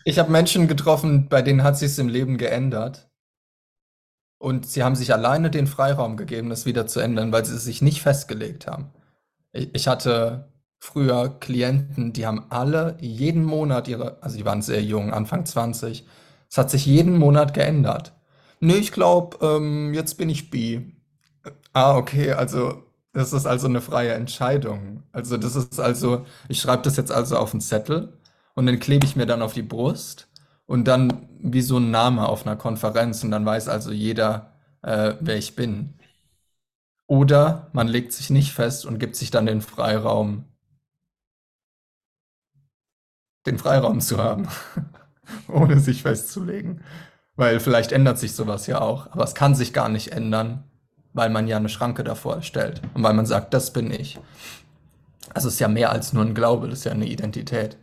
ich 0.04 0.18
hab 0.18 0.28
Menschen 0.28 0.66
getroffen, 0.66 1.28
bei 1.28 1.40
denen 1.40 1.62
hat 1.62 1.78
sich's 1.78 1.98
im 1.98 2.08
Leben 2.08 2.36
geändert. 2.36 3.08
Und 4.38 4.66
sie 4.66 4.82
haben 4.82 4.96
sich 4.96 5.12
alleine 5.12 5.50
den 5.50 5.66
Freiraum 5.66 6.16
gegeben, 6.16 6.50
das 6.50 6.66
wieder 6.66 6.86
zu 6.86 7.00
ändern, 7.00 7.32
weil 7.32 7.44
sie 7.44 7.56
sich 7.56 7.80
nicht 7.80 8.02
festgelegt 8.02 8.66
haben. 8.66 8.90
Ich, 9.52 9.70
ich 9.72 9.88
hatte 9.88 10.52
früher 10.84 11.30
Klienten, 11.40 12.12
die 12.12 12.26
haben 12.26 12.44
alle 12.50 12.96
jeden 13.00 13.42
Monat 13.42 13.88
ihre, 13.88 14.18
also 14.22 14.36
die 14.36 14.44
waren 14.44 14.60
sehr 14.60 14.82
jung, 14.82 15.12
Anfang 15.12 15.46
20. 15.46 16.06
Es 16.50 16.58
hat 16.58 16.70
sich 16.70 16.84
jeden 16.84 17.18
Monat 17.18 17.54
geändert. 17.54 18.12
Nee, 18.60 18.76
ich 18.76 18.92
glaube, 18.92 19.38
ähm, 19.44 19.94
jetzt 19.94 20.18
bin 20.18 20.28
ich 20.28 20.50
bi. 20.50 20.94
Ah, 21.72 21.96
okay, 21.96 22.32
also 22.32 22.82
das 23.14 23.32
ist 23.32 23.46
also 23.46 23.66
eine 23.66 23.80
freie 23.80 24.12
Entscheidung. 24.12 25.02
Also 25.12 25.38
das 25.38 25.56
ist 25.56 25.80
also, 25.80 26.26
ich 26.48 26.60
schreibe 26.60 26.82
das 26.82 26.96
jetzt 26.96 27.12
also 27.12 27.38
auf 27.38 27.52
einen 27.54 27.62
Zettel 27.62 28.18
und 28.54 28.66
den 28.66 28.78
klebe 28.78 29.06
ich 29.06 29.16
mir 29.16 29.26
dann 29.26 29.42
auf 29.42 29.54
die 29.54 29.62
Brust 29.62 30.28
und 30.66 30.86
dann 30.86 31.28
wie 31.40 31.62
so 31.62 31.78
ein 31.78 31.90
Name 31.90 32.28
auf 32.28 32.46
einer 32.46 32.56
Konferenz 32.56 33.24
und 33.24 33.30
dann 33.30 33.46
weiß 33.46 33.68
also 33.68 33.90
jeder, 33.90 34.52
äh, 34.82 35.14
wer 35.20 35.36
ich 35.36 35.56
bin. 35.56 35.94
Oder 37.06 37.70
man 37.72 37.88
legt 37.88 38.12
sich 38.12 38.30
nicht 38.30 38.52
fest 38.52 38.84
und 38.86 38.98
gibt 38.98 39.16
sich 39.16 39.30
dann 39.30 39.46
den 39.46 39.60
Freiraum, 39.62 40.44
den 43.46 43.58
Freiraum 43.58 44.00
zu 44.00 44.18
haben, 44.18 44.48
ohne 45.48 45.80
sich 45.80 46.02
festzulegen. 46.02 46.82
Weil 47.36 47.60
vielleicht 47.60 47.92
ändert 47.92 48.18
sich 48.18 48.34
sowas 48.34 48.66
ja 48.66 48.80
auch, 48.80 49.10
aber 49.10 49.24
es 49.24 49.34
kann 49.34 49.54
sich 49.54 49.72
gar 49.72 49.88
nicht 49.88 50.12
ändern, 50.12 50.64
weil 51.12 51.30
man 51.30 51.48
ja 51.48 51.56
eine 51.56 51.68
Schranke 51.68 52.04
davor 52.04 52.42
stellt 52.42 52.80
und 52.94 53.02
weil 53.02 53.14
man 53.14 53.26
sagt, 53.26 53.54
das 53.54 53.72
bin 53.72 53.90
ich. 53.90 54.18
Also 55.32 55.48
es 55.48 55.54
ist 55.54 55.60
ja 55.60 55.68
mehr 55.68 55.90
als 55.90 56.12
nur 56.12 56.24
ein 56.24 56.34
Glaube, 56.34 56.68
das 56.68 56.80
ist 56.80 56.84
ja 56.84 56.92
eine 56.92 57.06
Identität. 57.06 57.76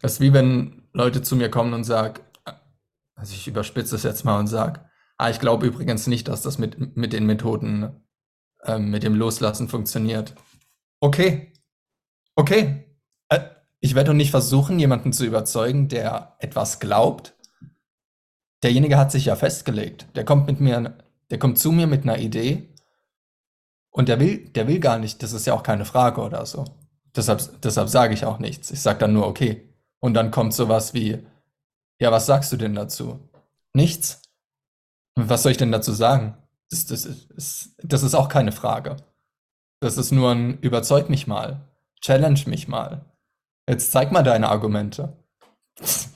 Das 0.00 0.14
ist 0.14 0.20
wie 0.20 0.32
wenn 0.32 0.82
Leute 0.92 1.22
zu 1.22 1.36
mir 1.36 1.50
kommen 1.50 1.72
und 1.72 1.84
sagen, 1.84 2.20
also 3.14 3.32
ich 3.32 3.48
überspitze 3.48 3.96
es 3.96 4.02
jetzt 4.02 4.24
mal 4.24 4.38
und 4.38 4.46
sage, 4.46 4.80
ah, 5.16 5.30
ich 5.30 5.40
glaube 5.40 5.66
übrigens 5.66 6.06
nicht, 6.06 6.28
dass 6.28 6.42
das 6.42 6.58
mit, 6.58 6.96
mit 6.96 7.12
den 7.12 7.24
Methoden, 7.24 8.04
ähm, 8.64 8.90
mit 8.90 9.02
dem 9.02 9.14
Loslassen 9.14 9.68
funktioniert. 9.68 10.34
Okay, 11.00 11.52
okay. 12.34 12.85
Ich 13.86 13.94
werde 13.94 14.08
doch 14.08 14.16
nicht 14.16 14.32
versuchen, 14.32 14.80
jemanden 14.80 15.12
zu 15.12 15.24
überzeugen, 15.24 15.86
der 15.86 16.34
etwas 16.40 16.80
glaubt. 16.80 17.36
Derjenige 18.64 18.98
hat 18.98 19.12
sich 19.12 19.26
ja 19.26 19.36
festgelegt. 19.36 20.08
Der 20.16 20.24
kommt 20.24 20.48
mit 20.48 20.58
mir, 20.58 20.98
der 21.30 21.38
kommt 21.38 21.60
zu 21.60 21.70
mir 21.70 21.86
mit 21.86 22.02
einer 22.02 22.18
Idee 22.18 22.74
und 23.90 24.08
der 24.08 24.18
will, 24.18 24.48
der 24.48 24.66
will 24.66 24.80
gar 24.80 24.98
nicht. 24.98 25.22
Das 25.22 25.32
ist 25.32 25.46
ja 25.46 25.54
auch 25.54 25.62
keine 25.62 25.84
Frage 25.84 26.20
oder 26.20 26.44
so. 26.46 26.64
Deshalb, 27.14 27.62
deshalb 27.62 27.88
sage 27.88 28.12
ich 28.12 28.24
auch 28.24 28.40
nichts. 28.40 28.72
Ich 28.72 28.82
sage 28.82 28.98
dann 28.98 29.12
nur 29.12 29.28
okay. 29.28 29.72
Und 30.00 30.14
dann 30.14 30.32
kommt 30.32 30.52
sowas 30.52 30.92
wie, 30.92 31.24
ja, 32.00 32.10
was 32.10 32.26
sagst 32.26 32.50
du 32.50 32.56
denn 32.56 32.74
dazu? 32.74 33.20
Nichts. 33.72 34.20
Was 35.14 35.44
soll 35.44 35.52
ich 35.52 35.58
denn 35.58 35.70
dazu 35.70 35.92
sagen? 35.92 36.36
Das, 36.70 36.86
das, 36.86 37.06
ist, 37.06 37.76
das 37.84 38.02
ist 38.02 38.16
auch 38.16 38.28
keine 38.28 38.50
Frage. 38.50 38.96
Das 39.78 39.96
ist 39.96 40.10
nur 40.10 40.32
ein 40.32 40.58
Überzeug 40.58 41.08
mich 41.08 41.28
mal. 41.28 41.68
Challenge 42.00 42.40
mich 42.46 42.66
mal. 42.66 43.04
Jetzt 43.68 43.90
zeig 43.90 44.12
mal 44.12 44.22
deine 44.22 44.48
Argumente. 44.48 45.16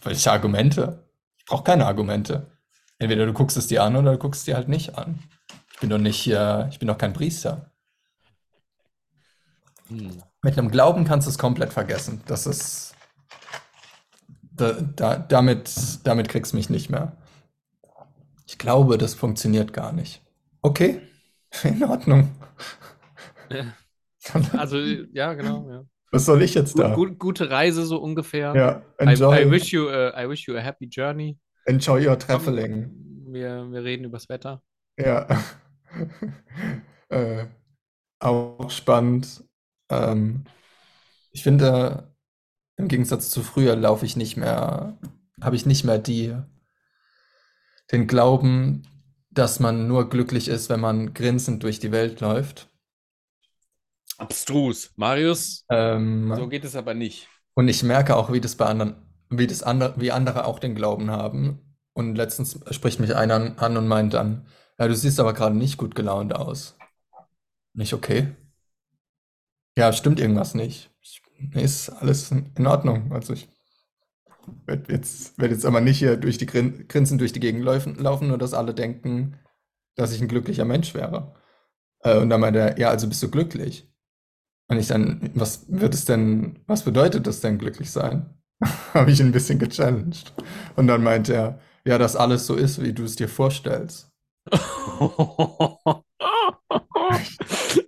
Welche 0.03 0.30
Argumente? 0.30 1.05
Ich 1.36 1.44
brauche 1.46 1.64
keine 1.64 1.86
Argumente. 1.86 2.59
Entweder 2.98 3.26
du 3.26 3.32
guckst 3.32 3.57
es 3.57 3.66
dir 3.66 3.82
an 3.82 3.96
oder 3.96 4.12
du 4.12 4.18
guckst 4.18 4.42
es 4.42 4.44
dir 4.44 4.57
halt 4.57 4.68
nicht 4.68 4.96
an. 4.96 5.18
Ich 5.72 5.80
bin 5.80 5.90
doch 5.90 5.98
nicht, 5.98 6.26
äh, 6.28 6.68
ich 6.68 6.78
bin 6.78 6.88
doch 6.88 6.98
kein 6.98 7.12
Priester. 7.12 7.72
Hm. 9.88 10.22
Mit 10.42 10.59
einem 10.59 10.70
Glauben 10.70 11.05
kannst 11.05 11.26
du 11.26 11.30
es 11.30 11.38
komplett 11.38 11.72
vergessen. 11.72 12.22
Das 12.26 12.46
ist, 12.46 12.94
da, 14.53 14.72
da, 14.72 15.16
damit, 15.16 15.70
damit 16.05 16.28
kriegst 16.28 16.53
du 16.53 16.57
mich 16.57 16.70
nicht 16.70 16.90
mehr. 16.90 17.16
Ich 18.46 18.59
glaube, 18.59 18.98
das 18.98 19.14
funktioniert 19.14 19.72
gar 19.72 19.92
nicht. 19.92 20.22
Okay, 20.62 21.01
in 21.62 21.82
Ordnung. 21.84 22.30
Ja. 23.51 23.64
Also, 24.53 24.76
ja, 24.76 25.32
genau, 25.32 25.70
ja. 25.70 25.82
Was 26.11 26.26
soll 26.26 26.42
ich 26.42 26.54
jetzt 26.54 26.78
da? 26.78 26.94
Gut, 26.94 27.18
gute 27.18 27.50
Reise 27.50 27.84
so 27.84 27.98
ungefähr. 27.98 28.54
Ja, 28.54 28.82
enjoy. 28.98 29.38
I, 29.38 29.42
I, 29.42 29.50
wish 29.50 29.72
you 29.72 29.88
a, 29.88 30.20
I 30.20 30.28
wish 30.28 30.46
you 30.48 30.56
a 30.56 30.61
happy 30.61 30.86
journey. 30.86 31.38
Enjoy 31.66 32.04
your 32.04 32.18
traveling. 32.18 32.90
Wir, 33.28 33.70
wir 33.70 33.84
reden 33.84 34.04
übers 34.04 34.28
Wetter. 34.28 34.62
Ja. 34.98 35.28
äh, 37.11 37.46
auch 38.18 38.70
spannend. 38.70 39.44
Ähm, 39.88 40.44
ich 41.32 41.42
finde, 41.42 42.12
im 42.76 42.88
Gegensatz 42.88 43.30
zu 43.30 43.42
früher 43.42 43.76
laufe 43.76 44.04
ich 44.04 44.16
nicht 44.16 44.36
mehr, 44.36 44.98
habe 45.40 45.56
ich 45.56 45.66
nicht 45.66 45.84
mehr 45.84 45.98
die, 45.98 46.34
den 47.92 48.06
Glauben, 48.06 48.82
dass 49.30 49.61
man 49.61 49.86
nur 49.86 50.11
glücklich 50.11 50.48
ist, 50.48 50.70
wenn 50.70 50.80
man 50.80 51.14
grinsend 51.14 51.62
durch 51.62 51.78
die 51.78 51.92
Welt 51.92 52.20
läuft. 52.20 52.70
Abstrus. 54.21 54.93
Marius, 54.97 55.64
ähm, 55.71 56.33
so 56.37 56.49
geht 56.49 56.64
es 56.64 56.77
aber 56.77 56.95
nicht. 56.95 57.29
Und 57.55 57.68
ich 57.68 57.83
merke 57.83 58.16
auch, 58.16 58.33
wie 58.33 58.41
das 58.41 58.55
bei 58.55 58.66
anderen, 58.66 58.97
wie 59.29 59.47
das 59.47 59.62
andere, 59.62 59.95
wie 59.99 60.12
andere 60.12 60.45
auch 60.45 60.59
den 60.59 60.75
Glauben 60.75 61.11
haben. 61.11 61.77
Und 61.93 62.14
letztens 62.14 62.59
spricht 62.71 63.01
mich 63.01 63.16
einer 63.16 63.61
an 63.61 63.77
und 63.77 63.89
meint 63.89 64.14
dann, 64.14 64.47
ja, 64.79 64.87
du 64.89 64.95
siehst 64.95 65.21
aber 65.21 65.35
gerade 65.35 65.57
nicht 65.57 65.77
gut 65.77 65.95
gelaunt 65.95 66.35
aus. 66.35 66.77
Nicht 67.75 67.93
okay. 67.93 68.29
Ja, 69.77 69.93
stimmt 69.93 70.21
irgendwas 70.21 70.55
nicht. 70.55 70.91
Ich 71.01 71.21
Nee, 71.41 71.62
ist 71.64 71.91
alles 71.91 72.31
in 72.31 72.66
Ordnung. 72.66 73.12
Also 73.12 73.33
ich 73.33 73.49
werde 74.66 74.93
jetzt, 74.93 75.39
werd 75.39 75.53
jetzt 75.53 75.64
aber 75.64 75.81
nicht 75.81 75.99
hier 75.99 76.16
durch 76.16 76.39
die 76.39 76.47
Grin 76.47 76.87
Grinsen 76.89 77.18
durch 77.18 77.33
die 77.33 77.41
Gegend 77.41 77.64
laufen, 77.64 77.97
laufen, 77.97 78.29
nur 78.29 78.39
dass 78.39 78.55
alle 78.55 78.75
denken, 78.75 79.37
dass 79.97 80.12
ich 80.12 80.21
ein 80.21 80.29
glücklicher 80.29 80.64
Mensch 80.64 80.95
wäre. 80.95 81.35
Äh, 82.01 82.18
und 82.18 82.31
dann 82.31 82.41
meinte 82.41 82.61
er, 82.61 82.79
ja, 82.79 82.91
also 82.91 83.09
bist 83.09 83.23
du 83.23 83.31
glücklich? 83.31 83.89
Und 84.71 84.79
ich 84.79 84.87
dann, 84.87 85.31
was 85.35 85.66
wird 85.68 85.93
es 85.95 86.05
denn, 86.05 86.61
was 86.68 86.85
bedeutet 86.85 87.27
das 87.27 87.41
denn 87.41 87.59
glücklich 87.59 87.91
sein? 87.91 88.27
Habe 88.95 89.11
ich 89.11 89.21
ein 89.21 89.33
bisschen 89.33 89.59
gechallenged. 89.59 90.33
Und 90.77 90.87
dann 90.87 91.03
meinte 91.03 91.35
er, 91.35 91.59
ja, 91.85 91.99
dass 91.99 92.14
alles 92.14 92.47
so 92.47 92.55
ist, 92.55 92.81
wie 92.81 92.93
du 92.93 93.03
es 93.03 93.16
dir 93.16 93.29
vorstellst. 93.29 94.12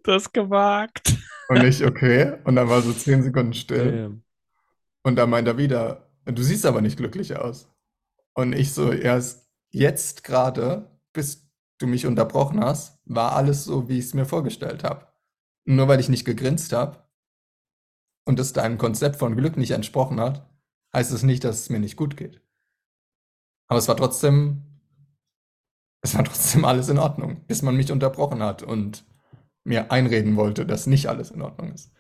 das 0.03 0.33
gewagt. 0.33 1.17
Und 1.49 1.63
ich, 1.63 1.87
okay. 1.87 2.33
Und 2.43 2.57
dann 2.57 2.69
war 2.69 2.83
so 2.83 2.93
zehn 2.93 3.23
Sekunden 3.23 3.55
still. 3.55 3.97
Ja. 3.97 4.11
Und 5.05 5.15
dann 5.15 5.31
meint 5.31 5.47
er 5.47 5.59
wieder, 5.59 6.09
du 6.25 6.43
siehst 6.43 6.67
aber 6.67 6.81
nicht 6.81 6.97
glücklich 6.97 7.37
aus. 7.37 7.69
Und 8.35 8.55
ich 8.55 8.73
so, 8.73 8.91
erst 8.91 9.49
jetzt 9.71 10.25
gerade, 10.25 10.91
bis 11.13 11.49
du 11.79 11.87
mich 11.87 12.07
unterbrochen 12.07 12.59
hast, 12.61 12.99
war 13.05 13.37
alles 13.37 13.63
so, 13.63 13.89
wie 13.89 14.01
ich 14.01 14.07
es 14.07 14.15
mir 14.15 14.25
vorgestellt 14.25 14.83
habe. 14.83 15.12
Nur 15.65 15.89
weil 15.89 16.01
ich 16.01 16.09
nicht 16.09 16.25
gegrinst 16.25 16.73
habe 16.73 16.99
und 18.25 18.39
es 18.41 18.53
deinem 18.53 18.79
Konzept 18.79 19.17
von 19.17 19.37
Glück 19.37 19.57
nicht 19.57 19.71
entsprochen 19.73 20.21
hat, 20.21 20.49
heißt 20.95 21.13
es 21.13 21.23
nicht, 21.23 21.45
dass 21.45 21.61
es 21.61 21.71
mir 21.71 21.81
nicht 21.81 21.97
gut 21.97 22.17
geht. 22.17 22.41
Aber 23.69 23.79
es 23.79 23.89
war 23.89 23.97
trotzdem, 23.97 24.63
es 26.03 26.15
war 26.15 26.25
trotzdem 26.25 26.65
alles 26.65 26.89
in 26.89 26.99
Ordnung, 26.99 27.45
bis 27.47 27.63
man 27.63 27.77
mich 27.77 27.93
unterbrochen 27.93 28.43
hat 28.43 28.63
und 28.63 29.05
mir 29.65 29.91
einreden 29.93 30.37
wollte, 30.37 30.67
dass 30.67 30.87
nicht 30.87 31.09
alles 31.09 31.31
in 31.31 31.43
Ordnung 31.43 31.73
ist. 31.73 31.93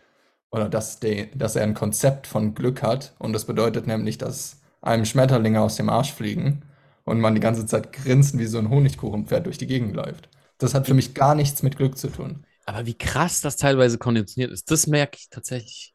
Oder 0.50 0.68
dass, 0.68 1.00
de, 1.00 1.34
dass 1.34 1.56
er 1.56 1.62
ein 1.62 1.74
Konzept 1.74 2.26
von 2.26 2.54
Glück 2.54 2.82
hat. 2.82 3.14
Und 3.18 3.32
das 3.32 3.46
bedeutet 3.46 3.86
nämlich, 3.86 4.18
dass 4.18 4.60
einem 4.82 5.04
Schmetterlinge 5.06 5.60
aus 5.60 5.76
dem 5.76 5.88
Arsch 5.88 6.12
fliegen 6.12 6.64
und 7.04 7.20
man 7.20 7.34
die 7.34 7.40
ganze 7.40 7.66
Zeit 7.66 7.92
grinsend 7.92 8.40
wie 8.40 8.46
so 8.46 8.58
ein 8.58 8.68
Honigkuchenpferd 8.68 9.46
durch 9.46 9.58
die 9.58 9.66
Gegend 9.66 9.94
läuft. 9.94 10.28
Das 10.58 10.74
hat 10.74 10.86
für 10.86 10.94
mich 10.94 11.14
gar 11.14 11.34
nichts 11.34 11.62
mit 11.62 11.76
Glück 11.76 11.96
zu 11.96 12.08
tun. 12.08 12.44
Aber 12.64 12.86
wie 12.86 12.94
krass 12.94 13.40
das 13.40 13.56
teilweise 13.56 13.98
konditioniert 13.98 14.52
ist, 14.52 14.70
das 14.70 14.86
merke 14.86 15.18
ich 15.20 15.28
tatsächlich, 15.30 15.94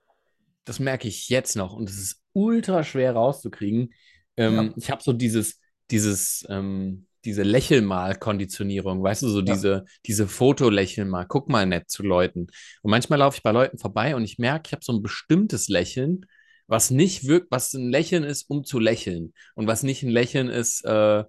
das 0.65 0.80
merke 0.80 1.07
ich 1.07 1.30
jetzt 1.30 1.55
noch. 1.55 1.74
Und 1.74 1.89
es 1.89 1.97
ist 1.97 2.22
ultra 2.34 2.84
schwer 2.84 3.13
rauszukriegen. 3.13 3.93
Ähm, 4.36 4.55
ja. 4.55 4.74
Ich 4.76 4.91
habe 4.91 5.01
so 5.01 5.13
dieses, 5.13 5.59
dieses, 5.89 6.45
ähm, 6.49 7.07
diese 7.26 7.43
Lächelmal-Konditionierung, 7.43 9.01
weißt 9.03 9.24
du, 9.24 9.30
so 9.30 9.39
ja. 9.39 9.53
diese, 9.53 9.86
diese 10.05 10.28
Fotolächeln 10.28 11.09
mal, 11.09 11.26
guck 11.26 11.49
mal 11.49 11.65
nett 11.65 11.89
zu 11.89 12.03
Leuten. 12.03 12.47
Und 12.82 12.91
manchmal 12.91 13.20
laufe 13.20 13.38
ich 13.38 13.43
bei 13.43 13.51
Leuten 13.51 13.78
vorbei 13.78 14.15
und 14.15 14.24
ich 14.24 14.38
merke, 14.38 14.68
ich 14.68 14.72
habe 14.74 14.84
so 14.84 14.93
ein 14.93 15.01
bestimmtes 15.01 15.68
Lächeln, 15.68 16.26
was 16.68 16.91
nicht 16.91 17.28
wirkt, 17.28 17.47
was 17.49 17.74
ein 17.74 17.89
Lächeln 17.89 18.24
ist, 18.24 18.49
um 18.49 18.63
zu 18.63 18.80
lächeln. 18.80 19.34
Und 19.55 19.68
was 19.68 19.84
nicht 19.84 20.03
ein 20.03 20.09
Lächeln 20.09 20.49
ist, 20.49 20.84
äh, 20.86 21.24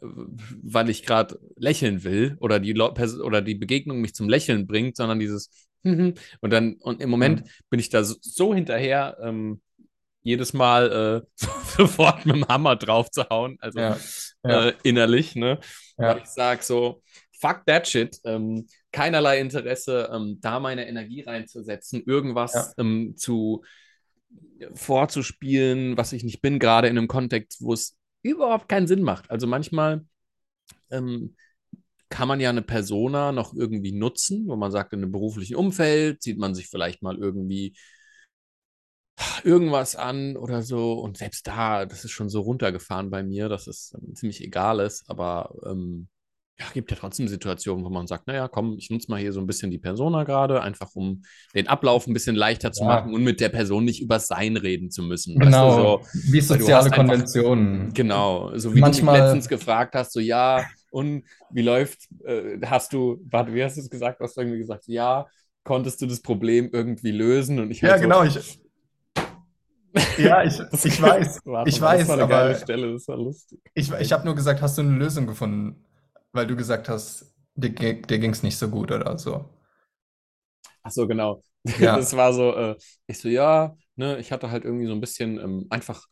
weil 0.00 0.88
ich 0.88 1.04
gerade 1.04 1.38
lächeln 1.56 2.04
will 2.04 2.36
oder 2.40 2.60
die, 2.60 2.74
oder 2.78 3.42
die 3.42 3.54
Begegnung 3.54 4.00
mich 4.00 4.14
zum 4.14 4.28
Lächeln 4.28 4.66
bringt, 4.66 4.96
sondern 4.96 5.18
dieses 5.18 5.50
und 5.84 6.18
dann, 6.40 6.74
und 6.80 7.02
im 7.02 7.10
Moment 7.10 7.42
mhm. 7.42 7.48
bin 7.70 7.80
ich 7.80 7.90
da 7.90 8.04
so, 8.04 8.16
so 8.20 8.54
hinterher, 8.54 9.18
ähm, 9.22 9.60
jedes 10.22 10.54
Mal 10.54 11.24
äh, 11.36 11.46
sofort 11.76 12.24
mit 12.24 12.34
dem 12.34 12.48
Hammer 12.48 12.76
drauf 12.76 13.10
zu 13.10 13.28
hauen, 13.28 13.58
also 13.60 13.78
ja, 13.78 13.98
ja. 14.42 14.68
Äh, 14.68 14.74
innerlich, 14.82 15.36
ne? 15.36 15.58
Ja. 15.98 16.08
Weil 16.08 16.18
ich 16.18 16.26
sage 16.26 16.62
so, 16.62 17.02
fuck 17.38 17.66
that 17.66 17.86
shit, 17.86 18.18
ähm, 18.24 18.66
keinerlei 18.90 19.38
Interesse, 19.40 20.10
ähm, 20.10 20.38
da 20.40 20.60
meine 20.60 20.88
Energie 20.88 21.20
reinzusetzen, 21.20 22.02
irgendwas 22.06 22.74
ähm, 22.78 23.14
zu 23.16 23.62
vorzuspielen, 24.72 25.96
was 25.98 26.12
ich 26.12 26.24
nicht 26.24 26.40
bin, 26.40 26.58
gerade 26.58 26.88
in 26.88 26.96
einem 26.96 27.08
Kontext, 27.08 27.62
wo 27.62 27.74
es 27.74 27.96
überhaupt 28.24 28.68
keinen 28.68 28.86
Sinn 28.86 29.02
macht. 29.02 29.30
Also 29.30 29.46
manchmal 29.46 30.04
ähm, 30.90 31.36
kann 32.08 32.28
man 32.28 32.40
ja 32.40 32.50
eine 32.50 32.62
Persona 32.62 33.32
noch 33.32 33.54
irgendwie 33.54 33.92
nutzen, 33.92 34.46
wo 34.48 34.56
man 34.56 34.72
sagt, 34.72 34.92
in 34.92 35.02
einem 35.02 35.12
beruflichen 35.12 35.56
Umfeld 35.56 36.22
sieht 36.22 36.38
man 36.38 36.54
sich 36.54 36.68
vielleicht 36.68 37.02
mal 37.02 37.18
irgendwie 37.18 37.76
irgendwas 39.44 39.96
an 39.96 40.36
oder 40.36 40.62
so. 40.62 40.94
Und 40.94 41.16
selbst 41.18 41.46
da, 41.46 41.86
das 41.86 42.04
ist 42.04 42.12
schon 42.12 42.28
so 42.28 42.40
runtergefahren 42.42 43.10
bei 43.10 43.22
mir, 43.22 43.48
dass 43.48 43.66
es 43.66 43.94
ähm, 43.94 44.14
ziemlich 44.14 44.42
egal 44.42 44.80
ist. 44.80 45.08
Aber 45.08 45.54
ähm, 45.66 46.08
ja, 46.60 46.66
gibt 46.72 46.90
ja 46.92 46.96
trotzdem 46.96 47.26
Situationen, 47.26 47.84
wo 47.84 47.88
man 47.90 48.06
sagt, 48.06 48.28
naja, 48.28 48.46
komm, 48.46 48.76
ich 48.78 48.88
nutze 48.88 49.10
mal 49.10 49.18
hier 49.20 49.32
so 49.32 49.40
ein 49.40 49.46
bisschen 49.46 49.72
die 49.72 49.78
Persona 49.78 50.22
gerade, 50.22 50.62
einfach 50.62 50.94
um 50.94 51.22
den 51.54 51.66
Ablauf 51.66 52.06
ein 52.06 52.12
bisschen 52.14 52.36
leichter 52.36 52.70
zu 52.70 52.82
Ja. 52.84 52.88
machen 52.88 53.12
und 53.12 53.24
mit 53.24 53.40
der 53.40 53.48
Person 53.48 53.84
nicht 53.84 54.00
über 54.00 54.20
sein 54.20 54.56
reden 54.56 54.90
zu 54.90 55.02
müssen. 55.02 55.36
Genau, 55.38 56.00
Weißt 56.00 56.14
du, 56.14 56.18
so, 56.20 56.32
wie 56.32 56.38
du 56.38 56.44
soziale 56.44 56.74
hast 56.76 56.84
einfach- 56.86 56.96
Konventionen. 56.96 57.92
Genau, 57.92 58.56
so 58.56 58.72
wie 58.74 58.78
Manchmal- 58.80 59.16
du 59.16 59.20
mich 59.22 59.26
letztens 59.34 59.48
gefragt 59.48 59.94
hast, 59.96 60.12
so 60.12 60.20
ja, 60.20 60.64
und 60.92 61.24
wie 61.50 61.62
läuft, 61.62 62.08
äh, 62.24 62.58
hast 62.66 62.92
du, 62.92 63.20
warte, 63.30 63.52
wie 63.52 63.64
hast 63.64 63.76
du 63.76 63.80
es 63.80 63.90
gesagt? 63.90 64.20
Du 64.20 64.24
hast 64.24 64.38
irgendwie 64.38 64.58
gesagt, 64.58 64.84
ja, 64.86 65.26
konntest 65.64 66.00
du 66.02 66.06
das 66.06 66.20
Problem 66.22 66.70
irgendwie 66.72 67.10
lösen? 67.10 67.58
Und 67.58 67.72
ich 67.72 67.80
Ja, 67.80 67.90
halt 67.90 67.98
so, 67.98 68.02
genau. 68.04 68.22
Ich, 68.22 68.60
ja, 70.18 70.42
ich, 70.44 70.54
ich 70.84 71.02
weiß. 71.02 71.40
Warte 71.44 71.70
Ich 71.70 71.80
weiß, 71.80 72.00
das 72.00 72.08
war 72.08 72.14
eine 72.14 72.22
aber- 72.24 72.32
geile 72.32 72.56
Stelle, 72.58 72.92
das 72.92 73.08
war 73.08 73.16
lustig. 73.16 73.60
Ich, 73.74 73.90
ich 73.92 74.12
habe 74.12 74.24
nur 74.24 74.34
gesagt, 74.34 74.60
hast 74.62 74.78
du 74.78 74.82
eine 74.82 74.96
Lösung 74.96 75.26
gefunden? 75.26 75.83
Weil 76.34 76.46
du 76.46 76.54
gesagt 76.54 76.90
hast, 76.90 77.34
dir, 77.54 77.70
dir 77.70 78.18
ging 78.18 78.30
es 78.32 78.42
nicht 78.42 78.58
so 78.58 78.68
gut 78.68 78.92
oder 78.92 79.16
so. 79.18 79.48
Ach 80.82 80.90
so, 80.90 81.06
genau. 81.06 81.42
Ja. 81.78 81.96
Das 81.96 82.14
war 82.16 82.32
so, 82.34 82.54
äh, 82.54 82.76
ich 83.06 83.18
so, 83.18 83.28
ja, 83.28 83.76
ne, 83.96 84.18
ich 84.18 84.32
hatte 84.32 84.50
halt 84.50 84.64
irgendwie 84.64 84.86
so 84.86 84.92
ein 84.92 85.00
bisschen 85.00 85.38
ähm, 85.38 85.66
einfach 85.70 86.06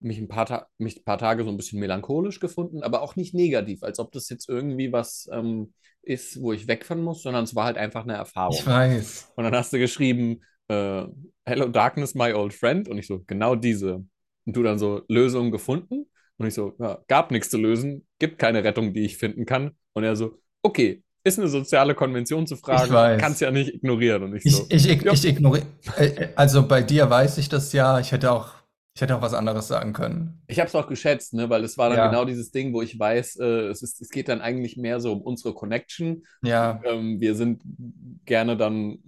mich 0.00 0.18
ein 0.18 0.28
paar, 0.28 0.46
Ta 0.46 0.66
mich 0.78 0.96
ein 0.98 1.04
paar 1.04 1.18
Tage 1.18 1.44
so 1.44 1.50
ein 1.50 1.56
bisschen 1.56 1.80
melancholisch 1.80 2.40
gefunden, 2.40 2.82
aber 2.82 3.02
auch 3.02 3.16
nicht 3.16 3.34
negativ, 3.34 3.82
als 3.82 3.98
ob 3.98 4.12
das 4.12 4.28
jetzt 4.30 4.48
irgendwie 4.48 4.92
was 4.92 5.28
ähm, 5.32 5.74
ist, 6.02 6.40
wo 6.40 6.52
ich 6.52 6.66
weg 6.68 6.84
von 6.86 7.02
muss, 7.02 7.22
sondern 7.22 7.44
es 7.44 7.54
war 7.54 7.64
halt 7.66 7.76
einfach 7.78 8.02
eine 8.04 8.14
Erfahrung. 8.14 8.58
Ich 8.58 8.66
weiß. 8.66 9.32
Und 9.36 9.44
dann 9.44 9.54
hast 9.54 9.72
du 9.72 9.78
geschrieben, 9.78 10.42
äh, 10.68 11.04
Hello 11.44 11.68
Darkness, 11.68 12.14
my 12.14 12.32
old 12.32 12.54
friend. 12.54 12.88
Und 12.88 12.98
ich 12.98 13.06
so, 13.06 13.22
genau 13.26 13.54
diese. 13.56 13.96
Und 14.46 14.56
du 14.56 14.62
dann 14.62 14.78
so, 14.78 15.02
Lösung 15.08 15.50
gefunden. 15.50 16.06
Und 16.38 16.46
ich 16.46 16.54
so, 16.54 16.74
ja, 16.78 16.98
gab 17.08 17.30
nichts 17.30 17.50
zu 17.50 17.58
lösen, 17.58 18.06
gibt 18.18 18.38
keine 18.38 18.64
Rettung, 18.64 18.92
die 18.92 19.04
ich 19.04 19.16
finden 19.18 19.46
kann. 19.46 19.72
Und 19.92 20.04
er 20.04 20.16
so, 20.16 20.38
okay, 20.62 21.02
ist 21.22 21.38
eine 21.38 21.48
soziale 21.48 21.94
Konvention 21.94 22.46
zu 22.46 22.56
fragen, 22.56 23.18
kannst 23.18 23.40
ja 23.40 23.50
nicht 23.50 23.74
ignorieren. 23.74 24.24
Und 24.24 24.36
ich 24.36 24.44
Ich, 24.44 24.56
so, 24.56 24.66
ich, 24.68 24.88
ich, 24.88 25.02
ja. 25.02 25.12
ich 25.12 25.24
ignoriere. 25.24 25.66
Äh, 25.96 26.28
also 26.36 26.66
bei 26.66 26.82
dir 26.82 27.08
weiß 27.08 27.38
ich 27.38 27.48
das 27.48 27.72
ja. 27.72 27.98
Ich 27.98 28.12
hätte 28.12 28.30
auch, 28.30 28.52
ich 28.94 29.00
hätte 29.00 29.16
auch 29.16 29.22
was 29.22 29.32
anderes 29.32 29.68
sagen 29.68 29.92
können. 29.92 30.42
Ich 30.48 30.58
habe 30.58 30.68
es 30.68 30.74
auch 30.74 30.86
geschätzt, 30.86 31.32
ne, 31.32 31.48
weil 31.48 31.64
es 31.64 31.78
war 31.78 31.88
dann 31.88 31.98
Ja. 31.98 32.06
genau 32.08 32.24
dieses 32.24 32.50
Ding, 32.50 32.74
wo 32.74 32.82
ich 32.82 32.98
weiß, 32.98 33.36
äh, 33.36 33.68
es, 33.68 33.82
ist, 33.82 34.02
es 34.02 34.10
geht 34.10 34.28
dann 34.28 34.40
eigentlich 34.40 34.76
mehr 34.76 35.00
so 35.00 35.12
um 35.12 35.22
unsere 35.22 35.54
Connection. 35.54 36.24
Ja, 36.42 36.80
Ähm, 36.84 37.20
wir 37.20 37.34
sind 37.34 37.62
gerne 38.26 38.56
dann 38.56 38.98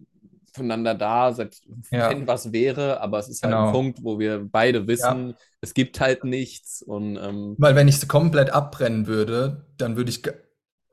füreinander 0.57 0.95
da, 0.95 1.33
selbst 1.33 1.65
Ja. 1.91 2.11
wenn 2.11 2.27
was 2.27 2.53
wäre, 2.53 3.01
aber 3.01 3.19
es 3.19 3.29
ist 3.29 3.43
halt 3.43 3.55
ein 3.55 3.61
Genau. 3.61 3.73
Punkt, 3.73 4.03
wo 4.03 4.19
wir 4.19 4.45
beide 4.51 4.87
wissen, 4.87 5.35
es 5.61 5.75
gibt 5.75 6.01
halt 6.01 6.25
nichts 6.25 6.83
und 6.83 7.17
ähm, 7.17 7.55
weil 7.59 7.75
wenn 7.75 7.89
ich 7.89 7.97
es 7.97 8.09
komplett 8.09 8.51
abbrennen 8.51 9.07
würde, 9.07 9.67
dann 9.79 9.97
würde 9.97 10.11
ich, 10.11 10.23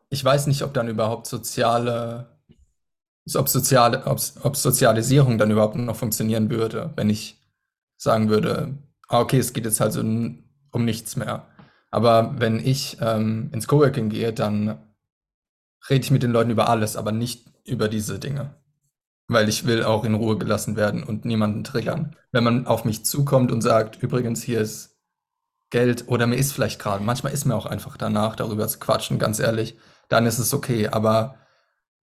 ich 0.09 0.24
weiß 0.24 0.47
nicht, 0.47 0.61
ob 0.64 0.74
dann 0.74 0.88
überhaupt 0.88 1.28
soziale, 1.28 2.28
ob 3.36 3.49
soziale, 3.49 4.05
ob, 4.05 4.20
ob 4.43 4.55
Sozialisierung 4.55 5.38
dann 5.38 5.51
überhaupt 5.51 5.76
noch 5.76 5.95
funktionieren 5.95 6.49
würde, 6.49 6.91
wenn 6.95 7.09
ich 7.09 7.41
sagen 7.97 8.30
würde, 8.30 8.78
ah, 9.07 9.22
okay, 9.22 9.39
es 9.39 9.53
geht 9.53 9.66
jetzt 9.66 9.80
halt 9.80 9.93
so 9.93 10.01
um 10.01 10.86
nichts 10.86 11.16
mehr. 11.16 11.47
Aber 11.91 12.36
wenn 12.39 12.59
ich 12.66 12.97
ähm, 13.01 13.49
ins 13.53 13.68
Coworking 13.68 14.09
gehe, 14.09 14.34
dann 14.34 14.80
rede 15.89 16.03
ich 16.03 16.11
mit 16.11 16.24
den 16.24 16.32
Leuten 16.32 16.49
über 16.51 16.70
alles, 16.70 16.95
aber 16.95 17.11
nicht 17.11 17.45
über 17.66 17.88
diese 17.88 18.20
Dinge. 18.20 18.55
Weil 19.28 19.47
ich 19.49 19.65
will 19.65 19.84
auch 19.84 20.03
in 20.03 20.15
Ruhe 20.15 20.38
gelassen 20.38 20.76
werden 20.76 21.03
und 21.03 21.26
niemanden 21.26 21.63
triggern. 21.63 22.15
Wenn 22.32 22.43
man 22.43 22.67
auf 22.67 22.86
mich 22.86 23.05
zukommt 23.05 23.51
und 23.51 23.61
sagt, 23.61 24.01
übrigens, 24.01 24.43
hier 24.43 24.59
ist 24.59 24.97
Geld 25.69 26.07
oder 26.07 26.28
mir 26.28 26.36
ist 26.36 26.51
vielleicht 26.51 26.80
gerade, 26.80 27.03
manchmal 27.03 27.34
ist 27.34 27.45
mir 27.45 27.55
auch 27.55 27.65
einfach 27.65 27.97
danach, 27.97 28.36
darüber 28.36 28.67
zu 28.67 28.80
quatschen, 28.80 29.17
ganz 29.19 29.39
ehrlich, 29.39 29.76
dann 30.09 30.26
ist 30.26 30.39
es 30.39 30.53
okay. 30.53 30.89
Aber 30.89 31.36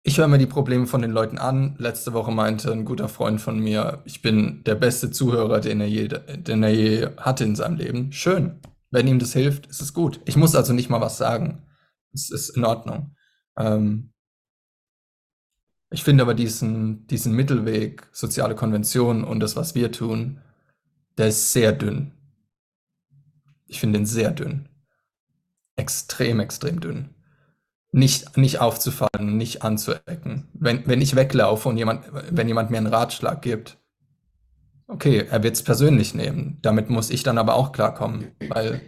ich 0.03 0.19
höre 0.19 0.29
mir 0.29 0.39
die 0.39 0.47
Probleme 0.47 0.87
von 0.87 1.03
den 1.03 1.11
Leuten 1.11 1.39
an. 1.39 1.77
Letzte 1.79 2.13
Woche 2.13 2.33
meinte 2.33 2.73
ein 2.73 2.85
guter 2.85 3.09
Freund 3.09 3.41
von 3.41 3.59
mir, 3.59 4.03
ich 4.05 4.23
bin 4.23 4.65
der 4.65 4.75
beste 4.75 5.11
Zuhörer, 5.11 5.61
den 5.61 5.81
er 5.81 5.89
je, 5.89 6.09
den 6.09 6.63
er 6.63 6.71
je 6.71 7.09
hatte 7.19 7.45
in 7.45 7.55
seinem 7.55 7.77
Leben. 7.77 8.13
Schön. 8.13 8.61
Wenn 8.91 9.07
ihm 9.07 9.19
das 9.19 9.35
hilft, 9.35 9.67
ist 9.67 9.83
es 9.83 9.93
gut. 9.93 10.21
Ich 10.25 10.37
muss 10.37 10.55
also 10.55 10.73
nicht 10.73 10.89
mal 10.91 11.01
was 11.01 11.19
sagen. 11.19 11.63
Es 12.13 12.31
ist 12.31 12.51
in 12.51 12.65
Ordnung. 12.65 13.15
Ähm, 13.57 14.13
ich 15.91 16.05
finde 16.05 16.23
aber 16.23 16.35
diesen, 16.35 17.07
diesen 17.09 17.35
Mittelweg, 17.35 18.09
soziale 18.13 18.55
Konvention 18.55 19.25
und 19.25 19.41
das, 19.41 19.57
was 19.57 19.75
wir 19.75 19.91
tun, 19.91 20.41
der 21.19 21.29
ist 21.29 21.53
sehr 21.53 21.73
dünn. 21.73 22.13
Ich 23.67 23.81
finde 23.81 23.99
ihn 23.99 24.07
sehr 24.07 24.31
dünn. 24.31 24.69
Extrem, 25.77 26.41
extrem 26.41 26.81
dünn. 26.81 27.11
Nicht, 27.93 28.37
nicht 28.37 28.61
aufzufallen, 28.61 29.37
nicht 29.37 29.63
anzuecken. 29.63 30.49
Wenn, 30.53 30.87
wenn 30.87 31.01
ich 31.01 31.17
weglaufe 31.17 31.69
und 31.69 31.77
jemand, 31.77 32.05
wenn 32.31 32.47
jemand 32.47 32.71
mir 32.71 32.79
einen 32.79 32.87
Ratschlag 32.87 33.43
gibt, 33.43 33.79
okay, 34.87 35.27
er 35.29 35.43
wird 35.43 35.57
es 35.57 35.63
persönlich 35.63 36.15
nehmen. 36.15 36.59
Damit 36.63 36.89
muss 36.89 37.11
ich 37.11 37.25
dann 37.25 37.39
aber 37.39 37.55
auch 37.55 37.73
klarkommen, 37.73 38.29
weil 38.49 38.81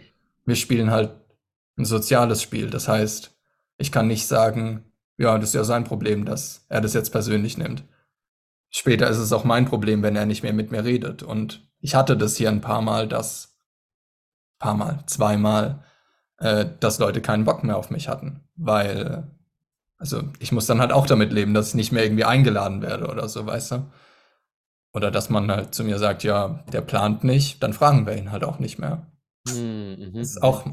wir 0.45 0.55
spielen 0.55 0.91
halt 0.91 1.11
ein 1.77 1.85
soziales 1.85 2.41
Spiel. 2.41 2.69
Das 2.69 2.87
heißt, 2.87 3.35
ich 3.77 3.91
kann 3.91 4.07
nicht 4.07 4.27
sagen, 4.27 4.85
ja, 5.17 5.37
das 5.37 5.49
ist 5.49 5.55
ja 5.55 5.63
sein 5.63 5.83
Problem, 5.83 6.25
dass 6.25 6.65
er 6.69 6.81
das 6.81 6.93
jetzt 6.93 7.11
persönlich 7.11 7.57
nimmt. 7.57 7.83
Später 8.69 9.07
ist 9.09 9.17
es 9.17 9.31
auch 9.31 9.43
mein 9.43 9.65
Problem, 9.65 10.01
wenn 10.01 10.15
er 10.15 10.25
nicht 10.25 10.43
mehr 10.43 10.53
mit 10.53 10.71
mir 10.71 10.83
redet. 10.83 11.21
Und 11.21 11.69
ich 11.79 11.95
hatte 11.95 12.17
das 12.17 12.35
hier 12.37 12.49
ein 12.49 12.61
paar 12.61 12.81
Mal, 12.81 13.07
dass, 13.07 13.55
paar 14.59 14.73
Mal, 14.73 15.03
zweimal, 15.05 15.83
äh, 16.39 16.65
dass 16.79 16.97
Leute 16.99 17.21
keinen 17.21 17.45
Bock 17.45 17.63
mehr 17.63 17.77
auf 17.77 17.91
mich 17.91 18.07
hatten. 18.07 18.41
Weil, 18.55 19.29
also 19.97 20.23
ich 20.39 20.51
muss 20.51 20.65
dann 20.65 20.79
halt 20.81 20.91
auch 20.91 21.05
damit 21.05 21.31
leben, 21.31 21.53
dass 21.53 21.69
ich 21.69 21.75
nicht 21.75 21.91
mehr 21.91 22.03
irgendwie 22.03 22.25
eingeladen 22.25 22.81
werde 22.81 23.07
oder 23.07 23.29
so, 23.29 23.45
weißt 23.45 23.71
du? 23.73 23.85
Oder 24.93 25.11
dass 25.11 25.29
man 25.29 25.51
halt 25.51 25.75
zu 25.75 25.83
mir 25.83 25.99
sagt, 25.99 26.23
ja, 26.23 26.63
der 26.71 26.81
plant 26.81 27.23
nicht, 27.23 27.61
dann 27.61 27.73
fragen 27.73 28.05
wir 28.05 28.15
ihn 28.15 28.31
halt 28.31 28.43
auch 28.43 28.59
nicht 28.59 28.79
mehr. 28.79 29.05
hm, 29.47 29.95
mhm. 29.99 30.13
Das 30.13 30.29
ist 30.31 30.43
auch- 30.43 30.65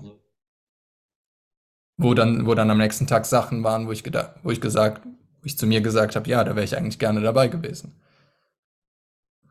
Wo 2.01 2.15
dann, 2.15 2.47
wo 2.47 2.55
dann 2.55 2.71
am 2.71 2.79
nächsten 2.79 3.07
Tag 3.07 3.27
Sachen 3.27 3.63
waren, 3.63 3.87
wo 3.87 3.93
ich 3.93 4.03
gedacht, 4.03 4.33
wo 4.43 4.51
ich 4.51 4.61
gesagt, 4.61 5.03
wo 5.05 5.45
ich 5.45 5.59
zu 5.59 5.67
mir 5.67 5.81
gesagt 5.81 6.17
habe, 6.17 6.29
ja, 6.29 6.43
da 6.45 6.57
wäre 6.57 6.65
ich 6.65 6.77
eigentlich 6.77 6.99
gerne 6.99 7.21
dabei 7.21 7.49
gewesen. 7.49 7.93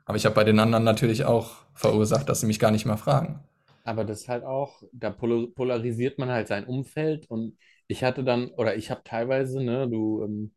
Aber 0.06 0.18
ich 0.18 0.26
habe 0.26 0.36
bei 0.36 0.44
den 0.44 0.60
anderen 0.60 0.84
natürlich 0.84 1.26
auch 1.26 1.58
verursacht, 1.76 2.28
dass 2.28 2.42
sie 2.42 2.48
mich 2.48 2.60
gar 2.60 2.72
nicht 2.72 2.86
mehr 2.86 2.98
fragen. 2.98 3.40
Aber 3.84 4.04
das 4.06 4.22
ist 4.22 4.30
halt 4.30 4.44
auch, 4.44 4.84
da 4.92 5.10
polarisiert 5.12 6.20
man 6.20 6.30
halt 6.30 6.48
sein 6.48 6.66
Umfeld 6.66 7.30
und 7.30 7.58
ich 7.88 8.04
hatte 8.04 8.24
dann, 8.24 8.50
oder 8.50 8.76
ich 8.76 8.92
habe 8.92 9.02
teilweise, 9.04 9.64
ne, 9.64 9.90
du 9.90 10.24
ähm, 10.24 10.54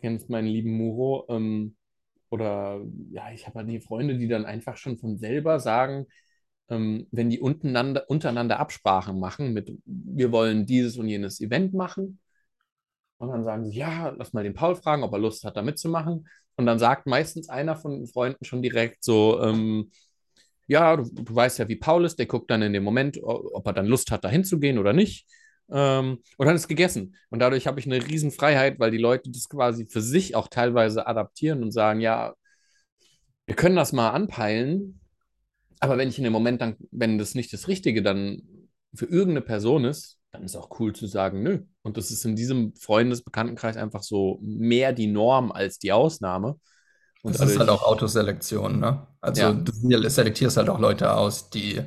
kennst 0.00 0.30
meinen 0.30 0.48
lieben 0.48 0.72
Muro, 0.76 1.26
ähm, 1.28 1.76
oder 2.30 2.80
ja, 3.12 3.30
ich 3.32 3.46
habe 3.46 3.60
halt 3.60 3.68
die 3.70 3.80
Freunde, 3.80 4.18
die 4.18 4.28
dann 4.28 4.46
einfach 4.46 4.76
schon 4.76 4.98
von 4.98 5.18
selber 5.18 5.60
sagen, 5.60 6.06
ähm, 6.68 7.06
wenn 7.10 7.30
die 7.30 7.40
untereinander, 7.40 8.60
Absprachen 8.60 9.18
machen 9.20 9.52
mit, 9.52 9.72
wir 9.84 10.32
wollen 10.32 10.66
dieses 10.66 10.96
und 10.96 11.08
jenes 11.08 11.40
Event 11.40 11.74
machen, 11.74 12.18
und 13.18 13.28
dann 13.28 13.44
sagen 13.44 13.64
sie, 13.64 13.78
ja, 13.78 14.10
lass 14.16 14.32
mal 14.32 14.44
den 14.44 14.54
Paul 14.54 14.76
fragen, 14.76 15.02
ob 15.02 15.12
er 15.12 15.18
Lust 15.18 15.44
hat, 15.44 15.56
da 15.56 15.62
mitzumachen. 15.62 16.28
Und 16.56 16.66
dann 16.66 16.78
sagt 16.78 17.06
meistens 17.06 17.48
einer 17.48 17.76
von 17.76 17.92
den 17.92 18.06
Freunden 18.06 18.44
schon 18.44 18.62
direkt 18.62 19.04
so, 19.04 19.40
ähm, 19.42 19.90
ja, 20.66 20.96
du, 20.96 21.04
du 21.04 21.34
weißt 21.34 21.58
ja, 21.58 21.68
wie 21.68 21.76
Paul 21.76 22.04
ist, 22.04 22.18
der 22.18 22.26
guckt 22.26 22.50
dann 22.50 22.62
in 22.62 22.72
dem 22.72 22.84
Moment, 22.84 23.18
ob 23.22 23.66
er 23.66 23.72
dann 23.72 23.86
Lust 23.86 24.10
hat, 24.10 24.24
da 24.24 24.28
hinzugehen 24.28 24.78
oder 24.78 24.92
nicht. 24.92 25.26
Ähm, 25.70 26.18
und 26.36 26.46
dann 26.46 26.56
ist 26.56 26.68
gegessen. 26.68 27.16
Und 27.30 27.40
dadurch 27.40 27.66
habe 27.66 27.80
ich 27.80 27.86
eine 27.86 28.06
riesen 28.06 28.30
Freiheit, 28.30 28.78
weil 28.78 28.90
die 28.90 28.98
Leute 28.98 29.30
das 29.30 29.48
quasi 29.48 29.86
für 29.86 30.02
sich 30.02 30.34
auch 30.34 30.48
teilweise 30.48 31.06
adaptieren 31.06 31.62
und 31.62 31.72
sagen, 31.72 32.00
ja, 32.00 32.34
wir 33.46 33.54
können 33.56 33.76
das 33.76 33.92
mal 33.92 34.10
anpeilen, 34.10 35.00
aber 35.80 35.98
wenn 35.98 36.08
ich 36.08 36.18
in 36.18 36.24
dem 36.24 36.32
Moment 36.32 36.60
dann, 36.60 36.76
wenn 36.90 37.18
das 37.18 37.34
nicht 37.34 37.52
das 37.52 37.68
Richtige 37.68 38.02
dann 38.02 38.42
für 38.94 39.06
irgendeine 39.06 39.42
Person 39.42 39.84
ist, 39.84 40.18
dann 40.32 40.42
ist 40.44 40.56
auch 40.56 40.80
cool 40.80 40.94
zu 40.94 41.06
sagen, 41.06 41.42
nö. 41.42 41.60
Und 41.82 41.96
das 41.96 42.10
ist 42.10 42.24
in 42.24 42.36
diesem 42.36 42.74
Freundesbekanntenkreis 42.74 43.76
einfach 43.76 44.02
so 44.02 44.38
mehr 44.42 44.92
die 44.92 45.06
Norm 45.06 45.52
als 45.52 45.78
die 45.78 45.92
Ausnahme. 45.92 46.58
Und 47.22 47.34
Das 47.34 47.40
ist 47.42 47.58
halt 47.58 47.68
dadurch- 47.68 47.82
auch 47.82 47.86
Autoselektion, 47.88 48.78
ne? 48.80 49.06
Also 49.20 49.42
Ja. 49.42 49.52
du 49.52 49.72
selektierst 50.08 50.56
halt 50.56 50.68
auch 50.68 50.78
Leute 50.78 51.12
aus, 51.14 51.50
die 51.50 51.82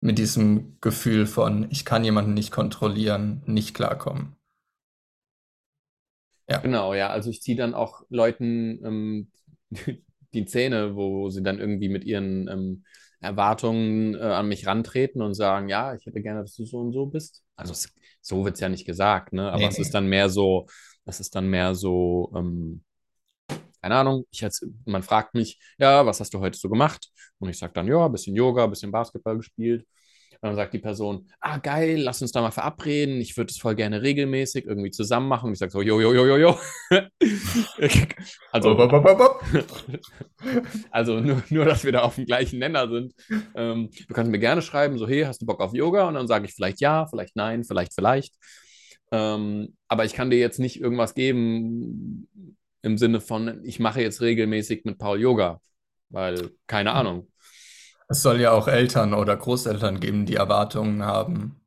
mit 0.00 0.18
diesem 0.18 0.76
Gefühl 0.80 1.26
von, 1.26 1.66
ich 1.70 1.84
kann 1.84 2.04
jemanden 2.04 2.34
nicht 2.34 2.50
kontrollieren, 2.50 3.42
nicht 3.46 3.74
klarkommen. 3.74 4.36
Ja. 6.48 6.58
Genau, 6.58 6.92
ja. 6.94 7.08
Also 7.08 7.30
ich 7.30 7.40
ziehe 7.42 7.56
dann 7.56 7.74
auch 7.74 8.02
Leuten 8.10 8.84
ähm, 8.84 9.30
die 10.34 10.46
Zähne, 10.46 10.96
wo 10.96 11.30
sie 11.30 11.42
dann 11.42 11.58
irgendwie 11.60 11.88
mit 11.88 12.04
ihren 12.04 12.48
ähm, 12.48 12.84
Erwartungen 13.20 14.14
äh, 14.14 14.18
an 14.18 14.48
mich 14.48 14.66
rantreten 14.66 15.22
und 15.22 15.34
sagen, 15.34 15.68
ja, 15.68 15.94
ich 15.94 16.06
hätte 16.06 16.22
gerne, 16.22 16.42
dass 16.42 16.54
du 16.56 16.64
so 16.66 16.78
und 16.80 16.92
so 16.92 17.06
bist. 17.06 17.42
Also 17.56 17.72
es, 17.72 17.92
so 18.20 18.44
wird 18.44 18.54
es 18.54 18.60
ja 18.60 18.68
nicht 18.68 18.86
gesagt, 18.86 19.32
ne? 19.32 19.50
Aber 19.52 19.62
Nee, 19.62 19.68
es 19.68 19.78
nee. 19.78 19.78
ist 19.78 19.94
dann 19.94 20.06
mehr 20.08 20.28
so, 20.28 20.66
es 21.06 21.20
ist 21.20 21.34
dann 21.34 21.48
mehr 21.48 21.74
so, 21.74 22.32
ähm, 22.36 22.84
keine 23.82 23.96
Ahnung, 23.96 24.26
ich 24.30 24.42
als, 24.44 24.66
man 24.86 25.02
fragt 25.02 25.34
mich, 25.34 25.58
ja, 25.78 26.06
was 26.06 26.20
hast 26.20 26.32
du 26.34 26.40
heute 26.40 26.58
so 26.58 26.68
gemacht? 26.68 27.10
Und 27.38 27.50
ich 27.50 27.58
sage 27.58 27.72
dann, 27.74 27.86
ja, 27.88 28.06
ein 28.06 28.12
bisschen 28.12 28.34
Yoga, 28.36 28.64
ein 28.64 28.70
bisschen 28.70 28.90
Basketball 28.92 29.36
gespielt. 29.36 29.86
Dann 30.44 30.56
sagt 30.56 30.74
die 30.74 30.78
Person, 30.78 31.26
ah 31.40 31.56
geil, 31.56 32.00
lass 32.00 32.20
uns 32.20 32.30
da 32.30 32.42
mal 32.42 32.50
verabreden. 32.50 33.18
Ich 33.18 33.34
würde 33.38 33.50
es 33.50 33.56
voll 33.56 33.74
gerne 33.74 34.02
regelmäßig 34.02 34.66
irgendwie 34.66 34.90
zusammen 34.90 35.26
machen. 35.26 35.46
Und 35.46 35.54
ich 35.54 35.58
sage 35.58 35.72
so, 35.72 35.80
jo, 35.80 35.98
jo, 36.00 36.12
jo, 36.12 36.26
jo, 36.26 36.36
jo. 36.36 36.58
also, 38.52 38.76
also 40.90 41.20
nur, 41.20 41.42
nur, 41.48 41.64
dass 41.64 41.84
wir 41.84 41.92
da 41.92 42.02
auf 42.02 42.16
dem 42.16 42.26
gleichen 42.26 42.58
Nenner 42.58 42.90
sind. 42.90 43.14
Ähm, 43.54 43.88
du 44.06 44.12
kannst 44.12 44.30
mir 44.30 44.38
gerne 44.38 44.60
schreiben, 44.60 44.98
so, 44.98 45.08
hey, 45.08 45.22
hast 45.22 45.40
du 45.40 45.46
Bock 45.46 45.62
auf 45.62 45.72
Yoga? 45.72 46.08
Und 46.08 46.14
dann 46.14 46.28
sage 46.28 46.44
ich 46.44 46.52
vielleicht 46.52 46.80
ja, 46.80 47.06
vielleicht 47.06 47.36
nein, 47.36 47.64
vielleicht, 47.64 47.94
vielleicht. 47.94 48.34
Ähm, 49.12 49.74
aber 49.88 50.04
ich 50.04 50.12
kann 50.12 50.28
dir 50.28 50.38
jetzt 50.38 50.58
nicht 50.58 50.78
irgendwas 50.78 51.14
geben 51.14 52.28
im 52.82 52.98
Sinne 52.98 53.22
von, 53.22 53.64
ich 53.64 53.80
mache 53.80 54.02
jetzt 54.02 54.20
regelmäßig 54.20 54.84
mit 54.84 54.98
Paul 54.98 55.18
Yoga, 55.18 55.62
weil 56.10 56.50
keine 56.66 56.92
Ahnung. 56.92 57.28
Es 58.08 58.22
soll 58.22 58.40
ja 58.40 58.52
auch 58.52 58.68
Eltern 58.68 59.14
oder 59.14 59.36
Großeltern 59.36 60.00
geben, 60.00 60.26
die 60.26 60.36
Erwartungen 60.36 61.04
haben, 61.04 61.60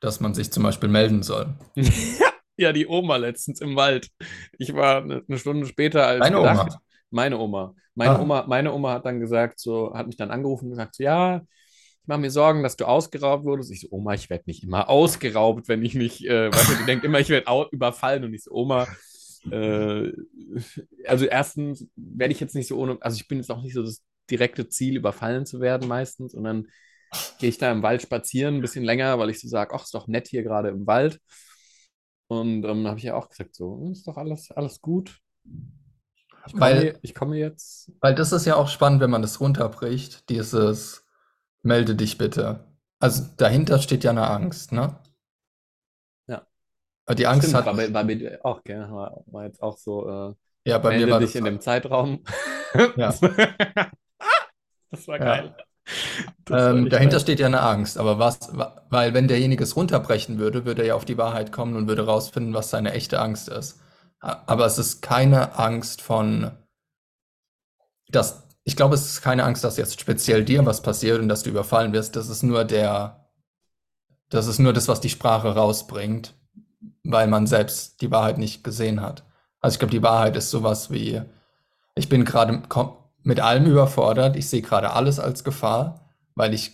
dass 0.00 0.20
man 0.20 0.34
sich 0.34 0.52
zum 0.52 0.62
Beispiel 0.62 0.88
melden 0.88 1.22
soll. 1.22 1.54
ja, 2.56 2.72
die 2.72 2.86
Oma 2.86 3.16
letztens 3.16 3.60
im 3.60 3.76
Wald. 3.76 4.08
Ich 4.58 4.74
war 4.74 5.02
eine, 5.02 5.38
Stunde 5.38 5.66
später 5.66 6.06
als 6.06 6.20
Meine 6.20 6.36
gedacht. 6.36 6.70
Oma. 6.70 6.80
Meine 7.10 7.38
Oma. 7.38 7.74
Meine 7.94 8.10
ah. 8.12 8.20
Oma, 8.20 8.44
meine 8.46 8.72
Oma 8.72 8.92
hat 8.92 9.06
dann 9.06 9.20
gesagt, 9.20 9.58
so, 9.58 9.92
hat 9.94 10.06
mich 10.06 10.16
dann 10.16 10.30
angerufen 10.30 10.66
und 10.66 10.70
gesagt, 10.70 10.94
so, 10.94 11.02
ja, 11.02 11.38
ich 12.02 12.08
mache 12.08 12.20
mir 12.20 12.30
Sorgen, 12.30 12.62
dass 12.62 12.76
du 12.76 12.86
ausgeraubt 12.86 13.44
wurdest. 13.44 13.72
Ich 13.72 13.80
so, 13.80 13.88
Oma, 13.90 14.14
ich 14.14 14.30
werde 14.30 14.44
nicht 14.46 14.62
immer 14.62 14.88
ausgeraubt, 14.88 15.68
wenn 15.68 15.84
ich 15.84 15.94
nicht, 15.94 16.24
äh, 16.24 16.52
weißt 16.52 16.70
du, 16.70 16.74
die 16.76 16.86
denkt 16.86 17.04
immer, 17.04 17.20
ich 17.20 17.28
werde 17.30 17.68
überfallen 17.72 18.24
und 18.24 18.34
ich 18.34 18.44
so, 18.44 18.52
Oma, 18.52 18.86
äh, 19.50 20.12
also 21.06 21.24
erstens 21.24 21.86
werde 21.96 22.32
ich 22.32 22.40
jetzt 22.40 22.54
nicht 22.54 22.68
so 22.68 22.78
ohne, 22.78 22.98
also 23.00 23.16
ich 23.16 23.26
bin 23.26 23.38
jetzt 23.38 23.50
auch 23.50 23.62
nicht 23.62 23.74
so 23.74 23.82
das 23.82 24.02
direkte 24.30 24.68
Ziel, 24.68 24.96
überfallen 24.96 25.46
zu 25.46 25.60
werden 25.60 25.88
meistens. 25.88 26.34
Und 26.34 26.44
dann 26.44 26.68
gehe 27.38 27.48
ich 27.48 27.58
da 27.58 27.70
im 27.72 27.82
Wald 27.82 28.02
spazieren, 28.02 28.56
ein 28.56 28.60
bisschen 28.60 28.84
länger, 28.84 29.18
weil 29.18 29.30
ich 29.30 29.40
so 29.40 29.48
sage, 29.48 29.74
ach, 29.74 29.84
ist 29.84 29.94
doch 29.94 30.06
nett 30.06 30.28
hier 30.28 30.42
gerade 30.42 30.68
im 30.68 30.86
Wald. 30.86 31.20
Und 32.28 32.64
ähm, 32.64 32.86
habe 32.86 32.98
ich 32.98 33.04
ja 33.04 33.16
auch 33.16 33.28
gesagt, 33.28 33.54
so, 33.54 33.76
hm, 33.80 33.92
ist 33.92 34.06
doch 34.06 34.16
alles, 34.16 34.50
alles 34.52 34.80
gut. 34.80 35.18
Ich 36.46 36.52
komme, 36.52 36.60
weil, 36.60 36.98
ich 37.02 37.14
komme 37.14 37.36
jetzt. 37.36 37.92
Weil 38.00 38.14
das 38.14 38.32
ist 38.32 38.46
ja 38.46 38.56
auch 38.56 38.68
spannend, 38.68 39.00
wenn 39.00 39.10
man 39.10 39.22
das 39.22 39.40
runterbricht, 39.40 40.28
dieses 40.28 41.04
melde 41.62 41.94
dich 41.96 42.18
bitte. 42.18 42.64
Also 43.00 43.24
dahinter 43.36 43.78
steht 43.78 44.04
ja 44.04 44.10
eine 44.10 44.28
Angst, 44.28 44.72
ne? 44.72 44.98
Ja. 46.28 46.46
Aber 47.06 47.14
die 47.14 47.26
Angst 47.26 47.48
Stimmt, 47.48 47.66
hat. 47.66 47.76
War, 47.76 47.92
war 47.92 48.04
mir 48.04 48.40
auch, 48.44 48.62
gell? 48.62 48.80
War, 48.90 49.24
war 49.26 49.44
jetzt 49.44 49.62
auch 49.62 49.76
so, 49.76 50.08
äh, 50.08 50.34
ja, 50.64 50.78
bei 50.78 50.90
melde 50.90 51.06
mir 51.06 51.12
war 51.12 51.20
dich 51.20 51.34
in 51.34 51.44
dem 51.44 51.60
Zeitraum. 51.60 52.22
Ja. 52.96 53.12
Das 54.90 55.06
war 55.08 55.20
geil. 55.20 55.56
Das 56.44 56.68
ähm, 56.70 56.88
dahinter 56.88 57.16
geil. 57.16 57.20
steht 57.20 57.40
ja 57.40 57.46
eine 57.46 57.62
Angst, 57.62 57.98
aber 57.98 58.18
was, 58.18 58.38
weil 58.90 59.14
wenn 59.14 59.28
derjenige 59.28 59.64
es 59.64 59.76
runterbrechen 59.76 60.38
würde, 60.38 60.64
würde 60.64 60.82
er 60.82 60.88
ja 60.88 60.94
auf 60.94 61.04
die 61.04 61.18
Wahrheit 61.18 61.52
kommen 61.52 61.76
und 61.76 61.88
würde 61.88 62.06
rausfinden, 62.06 62.54
was 62.54 62.70
seine 62.70 62.92
echte 62.92 63.20
Angst 63.20 63.48
ist. 63.48 63.80
Aber 64.20 64.66
es 64.66 64.78
ist 64.78 65.00
keine 65.02 65.58
Angst 65.58 66.02
von, 66.02 66.50
dass, 68.08 68.42
ich 68.64 68.76
glaube, 68.76 68.94
es 68.94 69.06
ist 69.06 69.22
keine 69.22 69.44
Angst, 69.44 69.64
dass 69.64 69.76
jetzt 69.76 70.00
speziell 70.00 70.44
dir 70.44 70.66
was 70.66 70.82
passiert 70.82 71.20
und 71.20 71.28
dass 71.28 71.42
du 71.42 71.50
überfallen 71.50 71.92
wirst. 71.92 72.16
Das 72.16 72.28
ist 72.28 72.42
nur 72.42 72.64
der, 72.64 73.30
das 74.28 74.46
ist 74.46 74.58
nur 74.58 74.72
das, 74.72 74.88
was 74.88 75.00
die 75.00 75.08
Sprache 75.08 75.54
rausbringt, 75.54 76.34
weil 77.04 77.28
man 77.28 77.46
selbst 77.46 78.00
die 78.00 78.10
Wahrheit 78.10 78.38
nicht 78.38 78.62
gesehen 78.64 79.00
hat. 79.00 79.24
Also 79.60 79.74
ich 79.74 79.78
glaube, 79.78 79.92
die 79.92 80.02
Wahrheit 80.02 80.36
ist 80.36 80.50
sowas 80.50 80.90
wie, 80.90 81.22
ich 81.94 82.08
bin 82.08 82.24
gerade 82.24 82.62
mit 83.22 83.40
allem 83.40 83.66
überfordert. 83.66 84.36
Ich 84.36 84.48
sehe 84.48 84.62
gerade 84.62 84.92
alles 84.92 85.18
als 85.18 85.44
Gefahr, 85.44 86.10
weil 86.34 86.54
ich, 86.54 86.72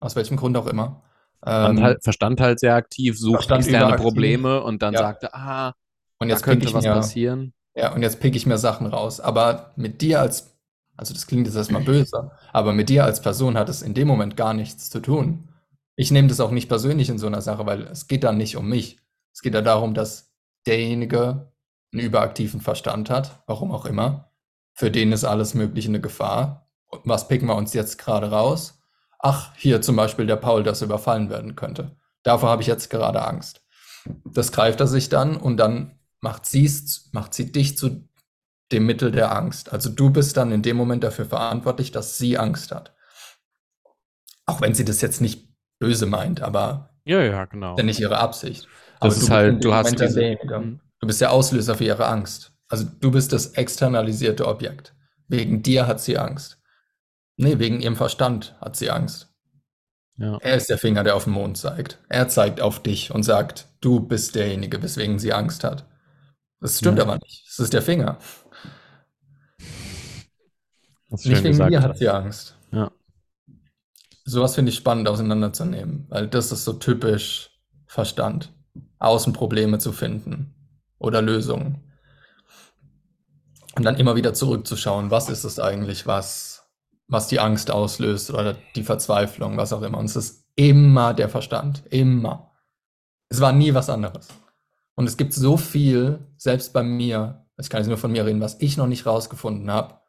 aus 0.00 0.16
welchem 0.16 0.36
Grund 0.36 0.56
auch 0.56 0.66
immer. 0.66 1.02
Ähm, 1.44 1.82
halt, 1.82 2.02
Verstand 2.02 2.40
halt 2.40 2.60
sehr 2.60 2.74
aktiv, 2.74 3.18
sucht 3.18 3.50
externe 3.50 3.96
Probleme 3.96 4.62
und 4.62 4.82
dann 4.82 4.94
ja. 4.94 5.00
sagte, 5.00 5.34
ah, 5.34 5.74
und 6.18 6.28
jetzt 6.28 6.44
könnte 6.44 6.72
was 6.72 6.84
mir, 6.84 6.92
passieren. 6.92 7.52
Ja, 7.74 7.92
und 7.92 8.02
jetzt 8.02 8.20
pick 8.20 8.36
ich 8.36 8.46
mir 8.46 8.58
Sachen 8.58 8.86
raus. 8.86 9.20
Aber 9.20 9.72
mit 9.76 10.00
dir 10.02 10.20
als, 10.20 10.56
also 10.96 11.12
das 11.14 11.26
klingt 11.26 11.46
jetzt 11.46 11.56
erstmal 11.56 11.82
böse, 11.82 12.30
aber 12.52 12.72
mit 12.72 12.88
dir 12.88 13.04
als 13.04 13.20
Person 13.20 13.58
hat 13.58 13.68
es 13.68 13.82
in 13.82 13.94
dem 13.94 14.06
Moment 14.06 14.36
gar 14.36 14.54
nichts 14.54 14.88
zu 14.88 15.00
tun. 15.00 15.48
Ich 15.96 16.10
nehme 16.10 16.28
das 16.28 16.40
auch 16.40 16.52
nicht 16.52 16.68
persönlich 16.68 17.08
in 17.08 17.18
so 17.18 17.26
einer 17.26 17.42
Sache, 17.42 17.66
weil 17.66 17.82
es 17.82 18.06
geht 18.06 18.24
dann 18.24 18.36
nicht 18.36 18.56
um 18.56 18.68
mich. 18.68 18.98
Es 19.32 19.42
geht 19.42 19.54
ja 19.54 19.62
darum, 19.62 19.94
dass 19.94 20.32
derjenige 20.66 21.52
einen 21.92 22.02
überaktiven 22.02 22.60
Verstand 22.60 23.10
hat, 23.10 23.42
warum 23.46 23.72
auch 23.72 23.84
immer, 23.84 24.31
für 24.74 24.90
den 24.90 25.12
ist 25.12 25.24
alles 25.24 25.54
Mögliche 25.54 25.88
eine 25.88 26.00
Gefahr. 26.00 26.70
Was 27.04 27.28
picken 27.28 27.48
wir 27.48 27.56
uns 27.56 27.74
jetzt 27.74 27.98
gerade 27.98 28.30
raus? 28.30 28.80
Ach, 29.18 29.54
hier 29.56 29.80
zum 29.82 29.96
Beispiel 29.96 30.26
der 30.26 30.36
Paul, 30.36 30.62
das 30.62 30.82
überfallen 30.82 31.30
werden 31.30 31.54
könnte. 31.54 31.96
Davor 32.22 32.50
habe 32.50 32.62
ich 32.62 32.68
jetzt 32.68 32.90
gerade 32.90 33.24
Angst. 33.24 33.64
Das 34.24 34.52
greift 34.52 34.80
er 34.80 34.86
sich 34.86 35.08
dann 35.08 35.36
und 35.36 35.56
dann 35.56 35.98
macht, 36.20 36.46
sie's, 36.46 37.10
macht 37.12 37.34
sie 37.34 37.52
dich 37.52 37.76
zu 37.78 38.08
dem 38.72 38.86
Mittel 38.86 39.12
der 39.12 39.36
Angst. 39.36 39.72
Also 39.72 39.90
du 39.90 40.10
bist 40.10 40.36
dann 40.36 40.50
in 40.50 40.62
dem 40.62 40.76
Moment 40.76 41.04
dafür 41.04 41.26
verantwortlich, 41.26 41.92
dass 41.92 42.18
sie 42.18 42.38
Angst 42.38 42.72
hat. 42.72 42.94
Auch 44.46 44.60
wenn 44.60 44.74
sie 44.74 44.84
das 44.84 45.00
jetzt 45.00 45.20
nicht 45.20 45.48
böse 45.78 46.06
meint, 46.06 46.42
aber 46.42 46.90
ja, 47.04 47.22
ja, 47.22 47.44
genau. 47.44 47.72
ist 47.72 47.78
ja 47.78 47.84
nicht 47.84 48.00
ihre 48.00 48.18
Absicht. 48.18 48.68
Das 49.00 49.14
aber 49.14 49.22
ist 49.22 49.30
halt, 49.30 49.64
du 49.64 49.74
hast 49.74 49.98
diese, 49.98 50.36
mhm. 50.44 50.80
du 51.00 51.06
bist 51.06 51.20
der 51.20 51.32
Auslöser 51.32 51.74
für 51.74 51.84
ihre 51.84 52.06
Angst. 52.06 52.51
Also 52.72 52.86
du 53.00 53.10
bist 53.10 53.34
das 53.34 53.48
externalisierte 53.48 54.48
Objekt. 54.48 54.94
Wegen 55.28 55.62
dir 55.62 55.86
hat 55.86 56.00
sie 56.00 56.16
Angst. 56.16 56.58
Nee, 57.36 57.58
wegen 57.58 57.82
ihrem 57.82 57.96
Verstand 57.96 58.56
hat 58.62 58.76
sie 58.76 58.90
Angst. 58.90 59.28
Ja. 60.16 60.38
Er 60.38 60.56
ist 60.56 60.70
der 60.70 60.78
Finger, 60.78 61.04
der 61.04 61.14
auf 61.14 61.24
den 61.24 61.34
Mond 61.34 61.58
zeigt. 61.58 61.98
Er 62.08 62.28
zeigt 62.28 62.62
auf 62.62 62.82
dich 62.82 63.10
und 63.10 63.24
sagt, 63.24 63.68
du 63.82 64.00
bist 64.00 64.36
derjenige, 64.36 64.82
weswegen 64.82 65.18
sie 65.18 65.34
Angst 65.34 65.64
hat. 65.64 65.86
Das 66.60 66.78
stimmt 66.78 66.96
ja. 66.96 67.04
aber 67.04 67.16
nicht. 67.16 67.46
Es 67.46 67.58
ist 67.58 67.74
der 67.74 67.82
Finger. 67.82 68.16
Nicht 71.10 71.44
wegen 71.44 71.58
mir 71.58 71.82
hat 71.82 71.98
sie 71.98 72.08
Angst. 72.08 72.56
Ja. 72.70 72.90
Sowas 74.24 74.54
finde 74.54 74.70
ich 74.70 74.78
spannend 74.78 75.08
auseinanderzunehmen, 75.08 76.06
weil 76.08 76.26
das 76.26 76.50
ist 76.50 76.64
so 76.64 76.72
typisch 76.72 77.50
Verstand. 77.86 78.50
Außenprobleme 78.98 79.76
zu 79.76 79.92
finden 79.92 80.54
oder 80.98 81.20
Lösungen. 81.20 81.91
Und 83.74 83.84
dann 83.84 83.96
immer 83.96 84.16
wieder 84.16 84.34
zurückzuschauen, 84.34 85.10
was 85.10 85.28
ist 85.28 85.44
es 85.44 85.58
eigentlich, 85.58 86.06
was, 86.06 86.70
was 87.08 87.28
die 87.28 87.40
Angst 87.40 87.70
auslöst 87.70 88.30
oder 88.30 88.56
die 88.76 88.82
Verzweiflung, 88.82 89.56
was 89.56 89.72
auch 89.72 89.82
immer. 89.82 89.98
Und 89.98 90.06
es 90.06 90.16
ist 90.16 90.46
immer 90.56 91.14
der 91.14 91.28
Verstand. 91.28 91.84
Immer. 91.90 92.52
Es 93.28 93.40
war 93.40 93.52
nie 93.52 93.72
was 93.72 93.88
anderes. 93.88 94.28
Und 94.94 95.06
es 95.06 95.16
gibt 95.16 95.32
so 95.32 95.56
viel, 95.56 96.18
selbst 96.36 96.72
bei 96.72 96.82
mir, 96.82 97.46
ich 97.58 97.70
kann 97.70 97.80
jetzt 97.80 97.88
nur 97.88 97.96
von 97.96 98.12
mir 98.12 98.26
reden, 98.26 98.40
was 98.40 98.60
ich 98.60 98.76
noch 98.76 98.86
nicht 98.86 99.06
rausgefunden 99.06 99.70
habe, 99.70 100.00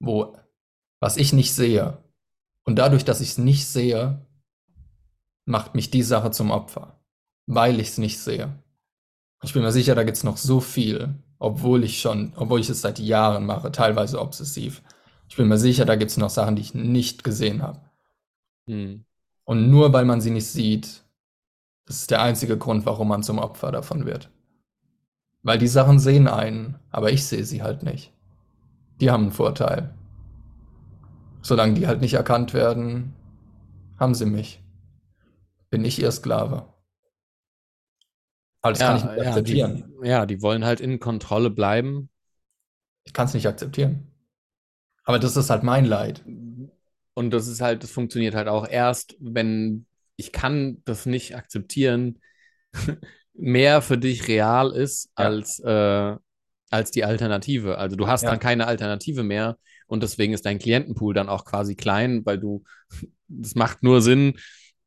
wo, 0.00 0.36
was 1.00 1.16
ich 1.16 1.32
nicht 1.32 1.54
sehe. 1.54 1.98
Und 2.64 2.76
dadurch, 2.76 3.04
dass 3.04 3.20
ich 3.20 3.30
es 3.30 3.38
nicht 3.38 3.66
sehe, 3.66 4.26
macht 5.44 5.74
mich 5.74 5.90
die 5.90 6.02
Sache 6.02 6.30
zum 6.30 6.50
Opfer, 6.50 6.98
weil 7.46 7.78
ich 7.78 7.88
es 7.88 7.98
nicht 7.98 8.18
sehe. 8.18 8.58
Ich 9.42 9.52
bin 9.52 9.62
mir 9.62 9.72
sicher, 9.72 9.94
da 9.94 10.04
gibt 10.04 10.16
es 10.16 10.24
noch 10.24 10.38
so 10.38 10.60
viel, 10.60 11.22
obwohl 11.44 11.84
ich 11.84 12.00
schon, 12.00 12.32
obwohl 12.36 12.60
ich 12.60 12.70
es 12.70 12.80
seit 12.80 12.98
Jahren 12.98 13.44
mache, 13.44 13.70
teilweise 13.70 14.18
obsessiv. 14.18 14.82
Ich 15.28 15.36
bin 15.36 15.46
mir 15.46 15.58
sicher, 15.58 15.84
da 15.84 15.94
gibt 15.94 16.10
es 16.10 16.16
noch 16.16 16.30
Sachen, 16.30 16.56
die 16.56 16.62
ich 16.62 16.74
nicht 16.74 17.22
gesehen 17.22 17.62
habe. 17.62 17.80
Hm. 18.66 19.04
Und 19.44 19.70
nur 19.70 19.92
weil 19.92 20.06
man 20.06 20.22
sie 20.22 20.30
nicht 20.30 20.46
sieht, 20.46 21.04
das 21.86 21.96
ist 21.96 22.10
der 22.10 22.22
einzige 22.22 22.56
Grund, 22.56 22.86
warum 22.86 23.08
man 23.08 23.22
zum 23.22 23.38
Opfer 23.38 23.72
davon 23.72 24.06
wird. 24.06 24.30
Weil 25.42 25.58
die 25.58 25.68
Sachen 25.68 25.98
sehen 25.98 26.28
einen, 26.28 26.78
aber 26.90 27.12
ich 27.12 27.26
sehe 27.26 27.44
sie 27.44 27.62
halt 27.62 27.82
nicht. 27.82 28.10
Die 29.02 29.10
haben 29.10 29.24
einen 29.24 29.32
Vorteil. 29.32 29.94
Solange 31.42 31.74
die 31.74 31.86
halt 31.86 32.00
nicht 32.00 32.14
erkannt 32.14 32.54
werden, 32.54 33.14
haben 33.98 34.14
sie 34.14 34.24
mich. 34.24 34.62
Bin 35.68 35.84
ich 35.84 36.00
ihr 36.00 36.10
Sklave. 36.10 36.64
Aber 38.64 38.72
das 38.72 38.80
ja, 38.80 38.86
kann 38.86 38.96
ich 38.96 39.04
nicht 39.04 39.26
akzeptieren. 39.26 39.76
Ja 39.76 40.02
die, 40.02 40.08
ja, 40.08 40.26
die 40.26 40.40
wollen 40.40 40.64
halt 40.64 40.80
in 40.80 40.98
Kontrolle 40.98 41.50
bleiben. 41.50 42.08
Ich 43.04 43.12
kann 43.12 43.26
es 43.26 43.34
nicht 43.34 43.46
akzeptieren. 43.46 44.10
Aber 45.04 45.18
das 45.18 45.36
ist 45.36 45.50
halt 45.50 45.64
mein 45.64 45.84
Leid. 45.84 46.24
Und 47.12 47.30
das 47.30 47.46
ist 47.46 47.60
halt, 47.60 47.82
das 47.82 47.90
funktioniert 47.90 48.34
halt 48.34 48.48
auch 48.48 48.66
erst, 48.66 49.16
wenn 49.20 49.84
ich 50.16 50.32
kann 50.32 50.80
das 50.86 51.04
nicht 51.04 51.36
akzeptieren, 51.36 52.20
mehr 53.34 53.82
für 53.82 53.98
dich 53.98 54.28
real 54.28 54.72
ist 54.72 55.10
ja. 55.18 55.26
als, 55.26 55.60
äh, 55.60 56.16
als 56.70 56.90
die 56.90 57.04
Alternative. 57.04 57.76
Also 57.76 57.96
du 57.96 58.06
hast 58.06 58.22
ja. 58.22 58.30
dann 58.30 58.40
keine 58.40 58.66
Alternative 58.66 59.24
mehr 59.24 59.58
und 59.88 60.02
deswegen 60.02 60.32
ist 60.32 60.46
dein 60.46 60.58
Klientenpool 60.58 61.12
dann 61.12 61.28
auch 61.28 61.44
quasi 61.44 61.74
klein, 61.76 62.24
weil 62.24 62.38
du, 62.38 62.64
das 63.28 63.56
macht 63.56 63.82
nur 63.82 64.00
Sinn, 64.00 64.38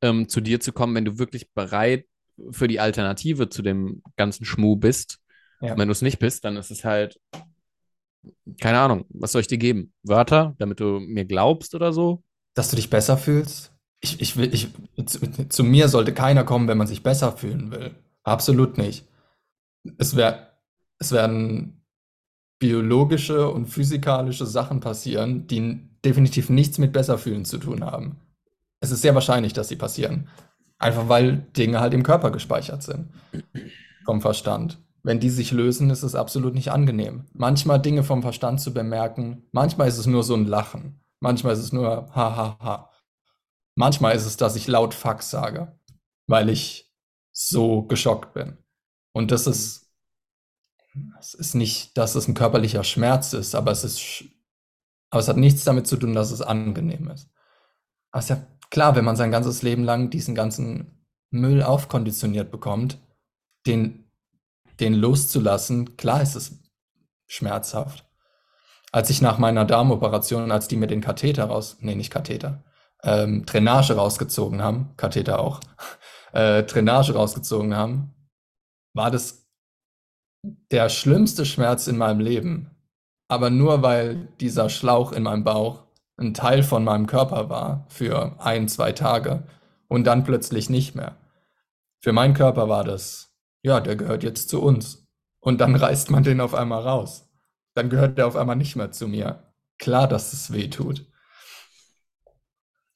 ähm, 0.01 0.27
zu 0.29 0.41
dir 0.41 0.59
zu 0.59 0.73
kommen, 0.73 0.95
wenn 0.95 1.05
du 1.05 1.19
wirklich 1.19 1.51
bereit 1.53 2.05
für 2.51 2.67
die 2.67 2.79
Alternative 2.79 3.49
zu 3.49 3.61
dem 3.61 4.01
ganzen 4.15 4.45
Schmuh 4.45 4.75
bist. 4.75 5.19
Ja. 5.59 5.75
wenn 5.75 5.87
du 5.87 5.91
es 5.91 6.03
nicht 6.03 6.19
bist, 6.19 6.45
dann 6.45 6.55
ist 6.55 6.69
es 6.69 6.85
halt, 6.85 7.19
keine 8.61 8.79
Ahnung, 8.79 9.05
was 9.09 9.31
soll 9.31 9.41
ich 9.41 9.47
dir 9.47 9.57
geben? 9.57 9.91
Wörter, 10.03 10.55
damit 10.59 10.79
du 10.79 10.99
mir 10.99 11.25
glaubst 11.25 11.73
oder 11.73 11.91
so? 11.93 12.23
Dass 12.53 12.69
du 12.69 12.75
dich 12.75 12.91
besser 12.91 13.17
fühlst? 13.17 13.73
Ich, 13.99 14.21
ich 14.21 14.37
will, 14.37 14.53
ich, 14.53 14.67
zu, 15.07 15.19
zu 15.49 15.63
mir 15.63 15.89
sollte 15.89 16.13
keiner 16.13 16.43
kommen, 16.43 16.67
wenn 16.67 16.77
man 16.77 16.85
sich 16.85 17.01
besser 17.01 17.31
fühlen 17.31 17.71
will. 17.71 17.95
Absolut 18.23 18.77
nicht. 18.77 19.07
Es 19.97 20.15
wär, 20.15 20.53
es 20.99 21.11
werden 21.11 21.81
biologische 22.59 23.49
und 23.49 23.67
physikalische 23.67 24.45
Sachen 24.45 24.79
passieren, 24.79 25.47
die 25.47 25.79
definitiv 26.03 26.49
nichts 26.49 26.77
mit 26.77 26.93
Besserfühlen 26.93 27.45
zu 27.45 27.57
tun 27.57 27.83
haben. 27.83 28.17
Es 28.79 28.91
ist 28.91 29.01
sehr 29.01 29.15
wahrscheinlich, 29.15 29.53
dass 29.53 29.69
sie 29.69 29.75
passieren. 29.75 30.27
Einfach 30.79 31.09
weil 31.09 31.37
Dinge 31.57 31.79
halt 31.79 31.93
im 31.93 32.03
Körper 32.03 32.31
gespeichert 32.31 32.83
sind. 32.83 33.09
Vom 34.05 34.21
Verstand. 34.21 34.79
Wenn 35.03 35.19
die 35.19 35.29
sich 35.29 35.51
lösen, 35.51 35.89
ist 35.89 36.03
es 36.03 36.15
absolut 36.15 36.53
nicht 36.53 36.71
angenehm. 36.71 37.25
Manchmal 37.33 37.81
Dinge 37.81 38.03
vom 38.03 38.21
Verstand 38.21 38.61
zu 38.61 38.73
bemerken, 38.73 39.47
manchmal 39.51 39.87
ist 39.87 39.97
es 39.97 40.05
nur 40.05 40.23
so 40.23 40.35
ein 40.35 40.45
Lachen. 40.45 40.99
Manchmal 41.19 41.53
ist 41.53 41.59
es 41.59 41.73
nur 41.73 42.13
ha 42.13 42.35
ha 42.35 42.57
ha. 42.59 42.91
Manchmal 43.75 44.15
ist 44.15 44.25
es, 44.25 44.37
dass 44.37 44.55
ich 44.55 44.67
laut 44.67 44.93
Fuck 44.93 45.23
sage, 45.23 45.79
weil 46.27 46.49
ich 46.49 46.91
so 47.31 47.83
geschockt 47.83 48.33
bin. 48.33 48.57
Und 49.13 49.31
das 49.31 49.47
ist, 49.47 49.91
es 51.19 51.33
ist 51.33 51.53
nicht, 51.55 51.97
dass 51.97 52.15
es 52.15 52.27
ein 52.27 52.33
körperlicher 52.33 52.83
Schmerz 52.83 53.33
ist, 53.33 53.55
aber 53.55 53.71
es 53.71 53.83
ist, 53.83 54.25
aber 55.09 55.21
es 55.21 55.27
hat 55.27 55.37
nichts 55.37 55.63
damit 55.63 55.87
zu 55.87 55.97
tun, 55.97 56.13
dass 56.13 56.31
es 56.31 56.41
angenehm 56.41 57.09
ist. 57.09 57.29
Aber 58.11 58.19
es 58.19 58.25
ist 58.25 58.29
ja 58.29 58.47
klar, 58.69 58.95
wenn 58.95 59.05
man 59.05 59.15
sein 59.15 59.31
ganzes 59.31 59.61
Leben 59.61 59.83
lang 59.83 60.09
diesen 60.09 60.35
ganzen 60.35 61.05
Müll 61.29 61.63
aufkonditioniert 61.63 62.51
bekommt, 62.51 62.99
den, 63.65 64.11
den 64.79 64.93
loszulassen, 64.93 65.97
klar 65.97 66.21
ist 66.21 66.35
es 66.35 66.59
schmerzhaft. 67.27 68.05
Als 68.91 69.09
ich 69.09 69.21
nach 69.21 69.37
meiner 69.37 69.65
Darmoperation, 69.65 70.51
als 70.51 70.67
die 70.67 70.77
mir 70.77 70.87
den 70.87 71.01
Katheter 71.01 71.45
raus, 71.45 71.77
nee, 71.81 71.95
nicht 71.95 72.11
Katheter, 72.11 72.63
ähm, 73.03 73.45
Drainage 73.45 73.95
rausgezogen 73.95 74.63
haben, 74.63 74.93
Katheter 74.95 75.39
auch, 75.39 75.59
äh, 76.31 76.63
Drainage 76.63 77.13
rausgezogen 77.13 77.75
haben, 77.75 78.13
war 78.93 79.11
das 79.11 79.47
der 80.71 80.89
schlimmste 80.89 81.45
Schmerz 81.45 81.87
in 81.87 81.97
meinem 81.97 82.19
Leben. 82.19 82.71
Aber 83.27 83.49
nur 83.49 83.81
weil 83.81 84.29
dieser 84.39 84.69
Schlauch 84.69 85.11
in 85.11 85.23
meinem 85.23 85.43
Bauch 85.43 85.86
ein 86.17 86.33
Teil 86.33 86.63
von 86.63 86.83
meinem 86.83 87.07
Körper 87.07 87.49
war 87.49 87.85
für 87.89 88.35
ein, 88.39 88.67
zwei 88.67 88.91
Tage 88.91 89.43
und 89.87 90.05
dann 90.05 90.23
plötzlich 90.23 90.69
nicht 90.69 90.95
mehr. 90.95 91.15
Für 91.99 92.11
meinen 92.11 92.33
Körper 92.33 92.67
war 92.69 92.83
das, 92.83 93.33
ja, 93.61 93.79
der 93.79 93.95
gehört 93.95 94.23
jetzt 94.23 94.49
zu 94.49 94.61
uns. 94.61 95.07
Und 95.39 95.61
dann 95.61 95.75
reißt 95.85 96.11
man 96.11 96.23
den 96.23 96.41
auf 96.41 96.53
einmal 96.53 96.81
raus. 96.81 97.29
Dann 97.73 97.89
gehört 97.89 98.17
der 98.17 98.27
auf 98.27 98.35
einmal 98.35 98.55
nicht 98.55 98.75
mehr 98.75 98.91
zu 98.91 99.07
mir. 99.07 99.43
Klar, 99.77 100.07
dass 100.07 100.33
es 100.33 100.51
weh 100.51 100.67
tut. 100.67 101.05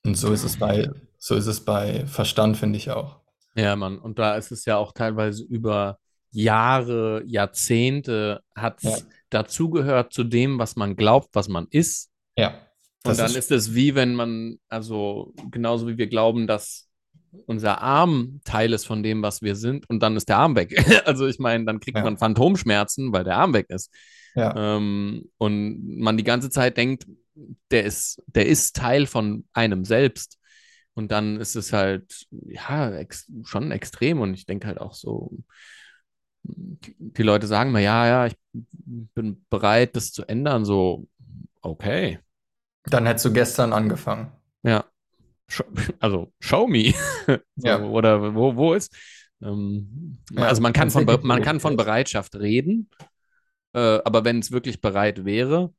Und 0.04 0.16
so 0.16 0.34
ist 0.34 0.44
es 0.44 0.58
bei, 0.58 0.90
so 1.20 1.36
ist 1.36 1.46
es 1.46 1.64
bei 1.64 2.08
Verstand, 2.08 2.58
finde 2.58 2.78
ich 2.78 2.90
auch. 2.90 3.20
Ja, 3.54 3.76
Mann. 3.76 4.00
Und 4.00 4.18
da 4.18 4.36
ist 4.36 4.52
es 4.52 4.66
ja 4.66 4.78
auch 4.78 4.94
teilweise 4.94 5.44
über 5.44 6.00
Jahre, 6.32 7.24
Jahrzehnte 7.28 8.42
hat 8.56 8.84
es 8.84 9.02
ja. 9.02 9.06
dazugehört 9.30 10.14
zu 10.14 10.24
dem, 10.24 10.58
was 10.58 10.76
man 10.76 10.96
glaubt, 10.96 11.30
was 11.34 11.50
man 11.50 11.68
ist. 11.70 12.10
Ja. 12.36 12.54
Und 13.04 13.18
dann 13.18 13.32
ist, 13.32 13.36
ist 13.36 13.52
es 13.52 13.74
wie 13.74 13.96
wenn 13.96 14.14
man, 14.14 14.60
also 14.70 15.34
genauso 15.50 15.88
wie 15.88 15.98
wir 15.98 16.08
glauben, 16.08 16.48
dass 16.48 16.88
unser 17.46 17.82
Arm 17.82 18.42
Teil 18.44 18.74
ist 18.74 18.86
von 18.86 19.04
dem, 19.04 19.22
was 19.22 19.42
wir 19.42 19.56
sind, 19.56 19.90
und 19.90 20.04
dann 20.04 20.16
ist 20.18 20.30
der 20.30 20.38
Arm 20.38 20.56
weg. 20.56 20.76
also 21.06 21.28
ich 21.28 21.40
meine, 21.40 21.66
dann 21.66 21.80
kriegt 21.80 21.98
ja. 21.98 22.04
man 22.04 22.18
Phantomschmerzen, 22.18 23.12
weil 23.14 23.24
der 23.24 23.38
Arm 23.38 23.54
weg 23.54 23.68
ist. 23.70 23.92
Ja. 24.36 24.76
Ähm, 24.76 25.30
und 25.38 26.00
man 26.00 26.18
die 26.18 26.24
ganze 26.24 26.50
Zeit 26.50 26.78
denkt, 26.78 27.08
der 27.72 27.86
ist, 27.86 28.22
der 28.28 28.46
ist 28.46 28.76
Teil 28.76 29.08
von 29.08 29.46
einem 29.54 29.86
selbst. 29.86 30.38
Und 30.94 31.12
dann 31.12 31.40
ist 31.40 31.56
es 31.56 31.72
halt, 31.72 32.28
ja, 32.46 32.92
ex 32.92 33.32
schon 33.44 33.72
extrem. 33.72 34.20
Und 34.20 34.34
ich 34.34 34.46
denke 34.46 34.68
halt 34.68 34.80
auch 34.80 34.94
so, 34.94 35.32
die 36.44 37.24
Leute 37.24 37.48
sagen 37.48 37.72
mir, 37.72 37.82
ja, 37.82 38.08
ja, 38.08 38.26
ich 38.26 38.36
bin 38.54 39.46
bereit, 39.50 39.96
das 39.96 40.12
zu 40.12 40.26
ändern. 40.26 40.66
So, 40.66 41.08
okay. 41.62 42.20
Dann 42.86 43.06
hättest 43.06 43.26
du 43.26 43.34
gestern 43.34 43.74
angefangen. 43.74 44.32
Ja. 44.64 44.86
Also, 46.00 46.32
show 46.40 46.66
me. 46.66 46.94
so, 47.28 47.68
ja. 47.68 47.84
Oder 47.84 48.34
wo, 48.34 48.56
wo 48.56 48.74
ist? 48.74 48.96
Ähm, 49.42 50.18
ja, 50.32 50.44
also, 50.44 50.62
man 50.62 50.72
kann, 50.72 50.90
von, 50.90 51.06
man 51.24 51.42
kann 51.42 51.60
von 51.60 51.76
Bereitschaft 51.76 52.36
reden, 52.36 52.90
äh, 53.74 54.00
aber 54.06 54.24
wenn 54.24 54.40
es 54.40 54.52
wirklich 54.52 54.80
bereit 54.80 55.26
wäre, 55.26 55.74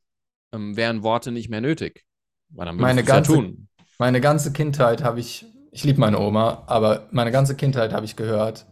ähm, 0.53 0.77
wären 0.77 1.03
Worte 1.03 1.33
nicht 1.33 1.49
mehr 1.49 1.63
nötig. 1.63 2.05
Weil 2.51 2.67
dann 2.67 2.77
meine 2.77 3.03
ganze, 3.03 3.33
ja 3.33 3.39
tun. 3.39 3.69
Meine 3.99 4.21
ganze 4.21 4.53
Kindheit 4.53 5.03
habe 5.03 5.21
ich, 5.21 5.47
ich 5.71 5.85
liebe 5.85 6.01
meine 6.01 6.19
Oma, 6.19 6.65
aber 6.67 7.09
meine 7.11 7.31
ganze 7.31 7.57
Kindheit 7.57 7.93
habe 7.93 8.05
ich 8.05 8.17
gehört, 8.17 8.67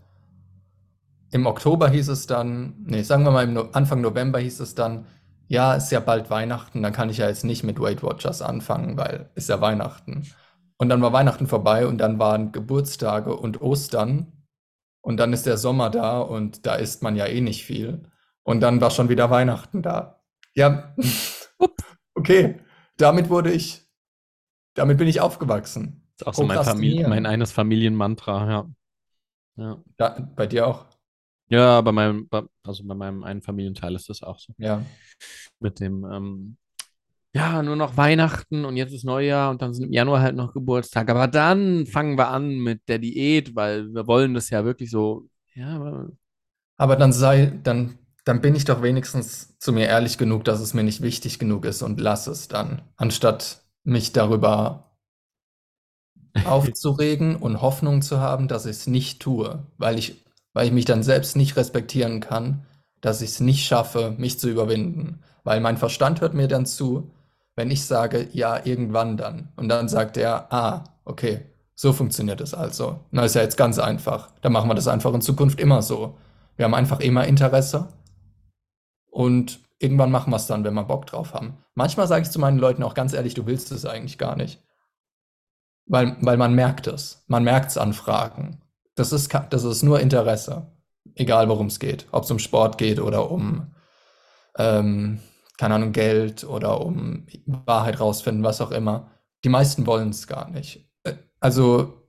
im 1.32 1.46
Oktober 1.46 1.88
hieß 1.88 2.08
es 2.08 2.26
dann, 2.26 2.74
nee, 2.84 3.02
sagen 3.02 3.24
wir 3.24 3.30
mal 3.30 3.68
Anfang 3.72 4.00
November 4.00 4.40
hieß 4.40 4.60
es 4.60 4.74
dann, 4.74 5.06
ja, 5.50 5.74
ist 5.74 5.90
ja 5.90 5.98
bald 5.98 6.30
Weihnachten, 6.30 6.80
dann 6.80 6.92
kann 6.92 7.10
ich 7.10 7.18
ja 7.18 7.26
jetzt 7.26 7.44
nicht 7.44 7.64
mit 7.64 7.80
Weight 7.80 8.04
Watchers 8.04 8.40
anfangen, 8.40 8.96
weil 8.96 9.30
ist 9.34 9.48
ja 9.48 9.60
Weihnachten. 9.60 10.32
Und 10.76 10.88
dann 10.88 11.02
war 11.02 11.12
Weihnachten 11.12 11.48
vorbei 11.48 11.88
und 11.88 11.98
dann 11.98 12.20
waren 12.20 12.52
Geburtstage 12.52 13.36
und 13.36 13.60
Ostern 13.60 14.46
und 15.00 15.16
dann 15.16 15.32
ist 15.32 15.46
der 15.46 15.58
Sommer 15.58 15.90
da 15.90 16.20
und 16.20 16.66
da 16.66 16.76
isst 16.76 17.02
man 17.02 17.16
ja 17.16 17.26
eh 17.26 17.40
nicht 17.40 17.64
viel. 17.64 18.08
Und 18.44 18.60
dann 18.60 18.80
war 18.80 18.92
schon 18.92 19.08
wieder 19.08 19.28
Weihnachten 19.28 19.82
da. 19.82 20.22
Ja, 20.54 20.94
okay, 22.14 22.60
damit 22.96 23.28
wurde 23.28 23.50
ich, 23.50 23.90
damit 24.74 24.98
bin 24.98 25.08
ich 25.08 25.20
aufgewachsen. 25.20 26.08
Das 26.16 26.20
ist 26.20 26.28
auch 26.28 26.34
so 26.34 26.44
mein, 26.44 26.62
Familie, 26.62 27.08
mein 27.08 27.26
eines 27.26 27.50
Familienmantra, 27.50 28.48
ja. 28.48 28.70
ja. 29.56 29.82
ja. 29.98 30.28
Bei 30.36 30.46
dir 30.46 30.68
auch? 30.68 30.86
Ja, 31.50 31.80
bei 31.80 31.90
meinem, 31.90 32.28
also 32.62 32.84
bei 32.84 32.94
meinem 32.94 33.24
einen 33.24 33.42
Familienteil 33.42 33.94
ist 33.96 34.08
das 34.08 34.22
auch 34.22 34.38
so. 34.38 34.54
Ja. 34.56 34.84
Mit 35.58 35.80
dem, 35.80 36.04
ähm, 36.04 36.56
ja, 37.32 37.62
nur 37.62 37.76
noch 37.76 37.96
Weihnachten 37.96 38.64
und 38.64 38.76
jetzt 38.76 38.92
ist 38.92 39.04
Neujahr 39.04 39.50
und 39.50 39.60
dann 39.60 39.74
sind 39.74 39.86
im 39.86 39.92
Januar 39.92 40.20
halt 40.20 40.36
noch 40.36 40.52
Geburtstag. 40.52 41.10
Aber 41.10 41.26
dann 41.26 41.86
fangen 41.86 42.16
wir 42.16 42.28
an 42.28 42.58
mit 42.58 42.88
der 42.88 42.98
Diät, 42.98 43.54
weil 43.56 43.92
wir 43.92 44.06
wollen 44.06 44.34
das 44.34 44.50
ja 44.50 44.64
wirklich 44.64 44.90
so, 44.90 45.28
ja, 45.54 45.76
aber. 45.76 46.08
Aber 46.76 46.96
dann 46.96 47.12
sei, 47.12 47.52
dann, 47.62 47.98
dann 48.24 48.40
bin 48.40 48.54
ich 48.54 48.64
doch 48.64 48.82
wenigstens 48.82 49.58
zu 49.58 49.72
mir 49.72 49.86
ehrlich 49.86 50.18
genug, 50.18 50.44
dass 50.44 50.60
es 50.60 50.72
mir 50.72 50.84
nicht 50.84 51.02
wichtig 51.02 51.38
genug 51.38 51.64
ist 51.64 51.82
und 51.82 52.00
lass 52.00 52.26
es 52.28 52.48
dann, 52.48 52.82
anstatt 52.96 53.62
mich 53.84 54.12
darüber 54.12 54.96
aufzuregen 56.44 57.36
und 57.36 57.60
Hoffnung 57.60 58.02
zu 58.02 58.20
haben, 58.20 58.46
dass 58.46 58.66
ich 58.66 58.72
es 58.72 58.86
nicht 58.86 59.20
tue, 59.20 59.66
weil 59.78 59.98
ich 59.98 60.24
weil 60.52 60.66
ich 60.66 60.72
mich 60.72 60.84
dann 60.84 61.02
selbst 61.02 61.36
nicht 61.36 61.56
respektieren 61.56 62.20
kann, 62.20 62.66
dass 63.00 63.22
ich 63.22 63.30
es 63.30 63.40
nicht 63.40 63.66
schaffe, 63.66 64.14
mich 64.18 64.38
zu 64.38 64.48
überwinden. 64.48 65.20
Weil 65.44 65.60
mein 65.60 65.76
Verstand 65.76 66.20
hört 66.20 66.34
mir 66.34 66.48
dann 66.48 66.66
zu, 66.66 67.10
wenn 67.56 67.70
ich 67.70 67.84
sage, 67.84 68.28
ja, 68.32 68.64
irgendwann 68.64 69.16
dann. 69.16 69.48
Und 69.56 69.68
dann 69.68 69.88
sagt 69.88 70.16
er, 70.16 70.52
ah, 70.52 70.84
okay, 71.04 71.42
so 71.74 71.92
funktioniert 71.92 72.40
es 72.40 72.52
also. 72.52 73.00
Na, 73.10 73.24
ist 73.24 73.34
ja 73.34 73.42
jetzt 73.42 73.56
ganz 73.56 73.78
einfach. 73.78 74.30
Dann 74.42 74.52
machen 74.52 74.68
wir 74.68 74.74
das 74.74 74.88
einfach 74.88 75.14
in 75.14 75.22
Zukunft 75.22 75.60
immer 75.60 75.82
so. 75.82 76.18
Wir 76.56 76.64
haben 76.64 76.74
einfach 76.74 77.00
immer 77.00 77.26
Interesse 77.26 77.88
und 79.10 79.60
irgendwann 79.78 80.10
machen 80.10 80.30
wir 80.30 80.36
es 80.36 80.46
dann, 80.46 80.62
wenn 80.64 80.74
wir 80.74 80.84
Bock 80.84 81.06
drauf 81.06 81.32
haben. 81.32 81.56
Manchmal 81.74 82.06
sage 82.06 82.22
ich 82.22 82.30
zu 82.30 82.38
meinen 82.38 82.58
Leuten 82.58 82.82
auch 82.82 82.94
ganz 82.94 83.14
ehrlich, 83.14 83.34
du 83.34 83.46
willst 83.46 83.72
es 83.72 83.86
eigentlich 83.86 84.18
gar 84.18 84.36
nicht. 84.36 84.62
Weil, 85.86 86.16
weil 86.20 86.36
man 86.36 86.54
merkt 86.54 86.86
es. 86.86 87.24
Man 87.26 87.44
merkt 87.44 87.70
es 87.70 87.78
an 87.78 87.94
Fragen. 87.94 88.60
Das 88.94 89.12
ist, 89.12 89.32
das 89.50 89.64
ist 89.64 89.82
nur 89.82 90.00
Interesse. 90.00 90.66
Egal 91.14 91.48
worum 91.48 91.66
es 91.66 91.78
geht. 91.78 92.06
Ob 92.12 92.24
es 92.24 92.30
um 92.30 92.38
Sport 92.38 92.78
geht 92.78 93.00
oder 93.00 93.30
um, 93.30 93.74
ähm, 94.58 95.20
keine 95.58 95.74
Ahnung, 95.74 95.92
Geld 95.92 96.44
oder 96.44 96.80
um 96.80 97.26
Wahrheit 97.46 98.00
rausfinden, 98.00 98.44
was 98.44 98.60
auch 98.60 98.70
immer. 98.70 99.10
Die 99.44 99.48
meisten 99.48 99.86
wollen 99.86 100.10
es 100.10 100.26
gar 100.26 100.50
nicht. 100.50 100.88
Äh, 101.04 101.14
also 101.40 102.08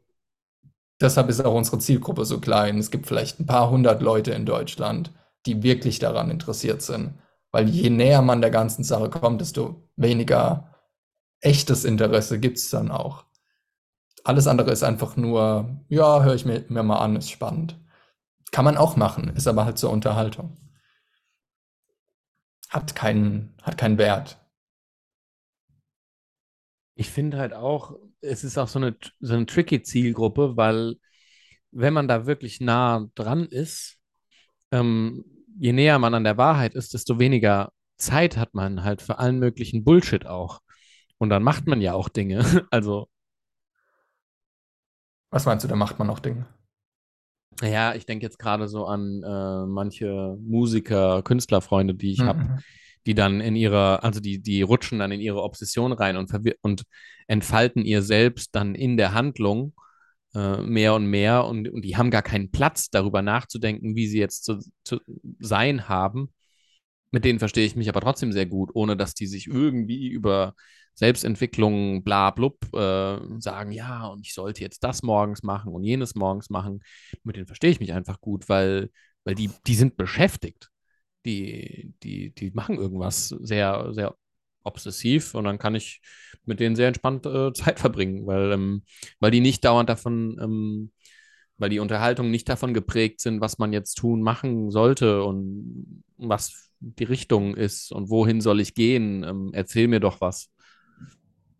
deshalb 0.99 1.29
ist 1.29 1.43
auch 1.43 1.53
unsere 1.53 1.79
Zielgruppe 1.79 2.25
so 2.25 2.39
klein. 2.39 2.77
Es 2.77 2.91
gibt 2.91 3.07
vielleicht 3.07 3.39
ein 3.39 3.45
paar 3.45 3.69
hundert 3.69 4.01
Leute 4.01 4.31
in 4.31 4.45
Deutschland, 4.45 5.11
die 5.45 5.63
wirklich 5.63 5.99
daran 5.99 6.29
interessiert 6.29 6.81
sind. 6.81 7.15
Weil 7.51 7.69
je 7.69 7.89
näher 7.89 8.21
man 8.21 8.41
der 8.41 8.51
ganzen 8.51 8.83
Sache 8.83 9.09
kommt, 9.09 9.41
desto 9.41 9.89
weniger 9.95 10.71
echtes 11.41 11.85
Interesse 11.85 12.39
gibt 12.39 12.57
es 12.57 12.69
dann 12.69 12.91
auch. 12.91 13.25
Alles 14.23 14.47
andere 14.47 14.71
ist 14.71 14.83
einfach 14.83 15.17
nur, 15.17 15.83
ja, 15.89 16.23
höre 16.23 16.35
ich 16.35 16.45
mir, 16.45 16.63
mir 16.69 16.83
mal 16.83 16.99
an, 16.99 17.15
ist 17.15 17.31
spannend. 17.31 17.79
Kann 18.51 18.65
man 18.65 18.77
auch 18.77 18.95
machen, 18.95 19.29
ist 19.35 19.47
aber 19.47 19.65
halt 19.65 19.77
zur 19.77 19.91
Unterhaltung. 19.91 20.57
Hat 22.69 22.95
keinen, 22.95 23.53
hat 23.63 23.77
keinen 23.77 23.97
Wert. 23.97 24.37
Ich 26.95 27.09
finde 27.09 27.37
halt 27.37 27.53
auch, 27.53 27.95
es 28.21 28.43
ist 28.43 28.57
auch 28.57 28.67
so 28.67 28.79
eine, 28.79 28.95
so 29.19 29.33
eine 29.33 29.45
tricky 29.45 29.81
Zielgruppe, 29.81 30.55
weil 30.55 30.95
wenn 31.71 31.93
man 31.93 32.07
da 32.07 32.25
wirklich 32.27 32.61
nah 32.61 33.07
dran 33.15 33.45
ist, 33.45 33.97
ähm, 34.71 35.25
je 35.59 35.73
näher 35.73 35.99
man 35.99 36.13
an 36.13 36.23
der 36.23 36.37
Wahrheit 36.37 36.75
ist, 36.75 36.93
desto 36.93 37.19
weniger 37.19 37.71
Zeit 37.97 38.37
hat 38.37 38.53
man 38.53 38.83
halt 38.83 39.01
für 39.01 39.19
allen 39.19 39.39
möglichen 39.39 39.83
Bullshit 39.83 40.25
auch. 40.25 40.61
Und 41.17 41.29
dann 41.29 41.43
macht 41.43 41.67
man 41.67 41.81
ja 41.81 41.93
auch 41.93 42.09
Dinge. 42.09 42.43
Also 42.71 43.09
Was 45.31 45.45
meinst 45.45 45.63
du, 45.63 45.67
da 45.67 45.75
macht 45.75 45.97
man 45.97 46.07
noch 46.07 46.19
Dinge? 46.19 46.45
Ja, 47.61 47.93
ich 47.93 48.05
denke 48.05 48.25
jetzt 48.25 48.39
gerade 48.39 48.67
so 48.67 48.85
an 48.85 49.21
äh, 49.23 49.65
manche 49.67 50.37
Musiker, 50.41 51.21
Künstlerfreunde, 51.21 51.93
die 51.93 52.11
ich 52.11 52.19
habe, 52.21 52.39
Mhm. 52.39 52.59
die 53.05 53.13
dann 53.13 53.39
in 53.39 53.55
ihrer, 53.55 54.03
also 54.03 54.19
die, 54.19 54.41
die 54.41 54.61
rutschen 54.61 54.99
dann 54.99 55.11
in 55.11 55.19
ihre 55.21 55.43
Obsession 55.43 55.91
rein 55.91 56.17
und, 56.17 56.31
und 56.61 56.83
entfalten 57.27 57.83
ihr 57.85 58.01
selbst 58.01 58.55
dann 58.55 58.73
in 58.73 58.97
der 58.97 59.13
Handlung 59.13 59.73
äh, 60.33 60.57
mehr 60.57 60.95
und 60.95 61.05
mehr 61.05 61.45
und, 61.45 61.69
und 61.69 61.83
die 61.83 61.97
haben 61.97 62.09
gar 62.09 62.23
keinen 62.23 62.51
Platz, 62.51 62.89
darüber 62.89 63.21
nachzudenken, 63.21 63.95
wie 63.95 64.07
sie 64.07 64.19
jetzt 64.19 64.43
zu, 64.43 64.59
zu 64.83 64.99
sein 65.39 65.87
haben. 65.87 66.33
Mit 67.11 67.25
denen 67.25 67.39
verstehe 67.39 67.65
ich 67.65 67.75
mich 67.75 67.89
aber 67.89 68.01
trotzdem 68.01 68.31
sehr 68.31 68.45
gut, 68.45 68.71
ohne 68.73 68.97
dass 68.97 69.13
die 69.13 69.27
sich 69.27 69.47
irgendwie 69.47 70.07
über 70.07 70.55
Selbstentwicklung, 70.95 72.03
bla 72.03 72.31
blub, 72.31 72.57
äh, 72.73 73.17
sagen, 73.39 73.71
ja, 73.71 74.07
und 74.07 74.25
ich 74.25 74.33
sollte 74.33 74.61
jetzt 74.61 74.83
das 74.83 75.03
morgens 75.03 75.43
machen 75.43 75.73
und 75.73 75.83
jenes 75.83 76.15
morgens 76.15 76.49
machen. 76.49 76.81
Mit 77.23 77.35
denen 77.35 77.47
verstehe 77.47 77.71
ich 77.71 77.79
mich 77.79 77.93
einfach 77.93 78.19
gut, 78.21 78.49
weil, 78.49 78.89
weil 79.23 79.35
die, 79.35 79.49
die 79.67 79.75
sind 79.75 79.97
beschäftigt. 79.97 80.69
Die, 81.25 81.93
die, 82.03 82.33
die 82.33 82.51
machen 82.51 82.77
irgendwas 82.77 83.29
sehr, 83.29 83.93
sehr 83.93 84.15
obsessiv 84.63 85.35
und 85.35 85.43
dann 85.43 85.59
kann 85.59 85.75
ich 85.75 86.01
mit 86.45 86.59
denen 86.59 86.75
sehr 86.75 86.87
entspannt 86.87 87.25
äh, 87.25 87.53
Zeit 87.53 87.79
verbringen, 87.79 88.25
weil, 88.25 88.51
ähm, 88.51 88.83
weil 89.19 89.31
die 89.31 89.41
nicht 89.41 89.63
dauernd 89.65 89.89
davon, 89.89 90.37
ähm, 90.41 90.91
weil 91.61 91.69
die 91.69 91.79
Unterhaltungen 91.79 92.31
nicht 92.31 92.49
davon 92.49 92.73
geprägt 92.73 93.21
sind, 93.21 93.39
was 93.39 93.59
man 93.59 93.71
jetzt 93.71 93.93
tun, 93.93 94.21
machen 94.21 94.71
sollte 94.71 95.23
und 95.23 96.03
was 96.17 96.71
die 96.79 97.03
Richtung 97.03 97.55
ist 97.55 97.91
und 97.91 98.09
wohin 98.09 98.41
soll 98.41 98.59
ich 98.59 98.73
gehen. 98.73 99.23
Ähm, 99.23 99.51
erzähl 99.53 99.87
mir 99.87 99.99
doch 99.99 100.19
was. 100.19 100.49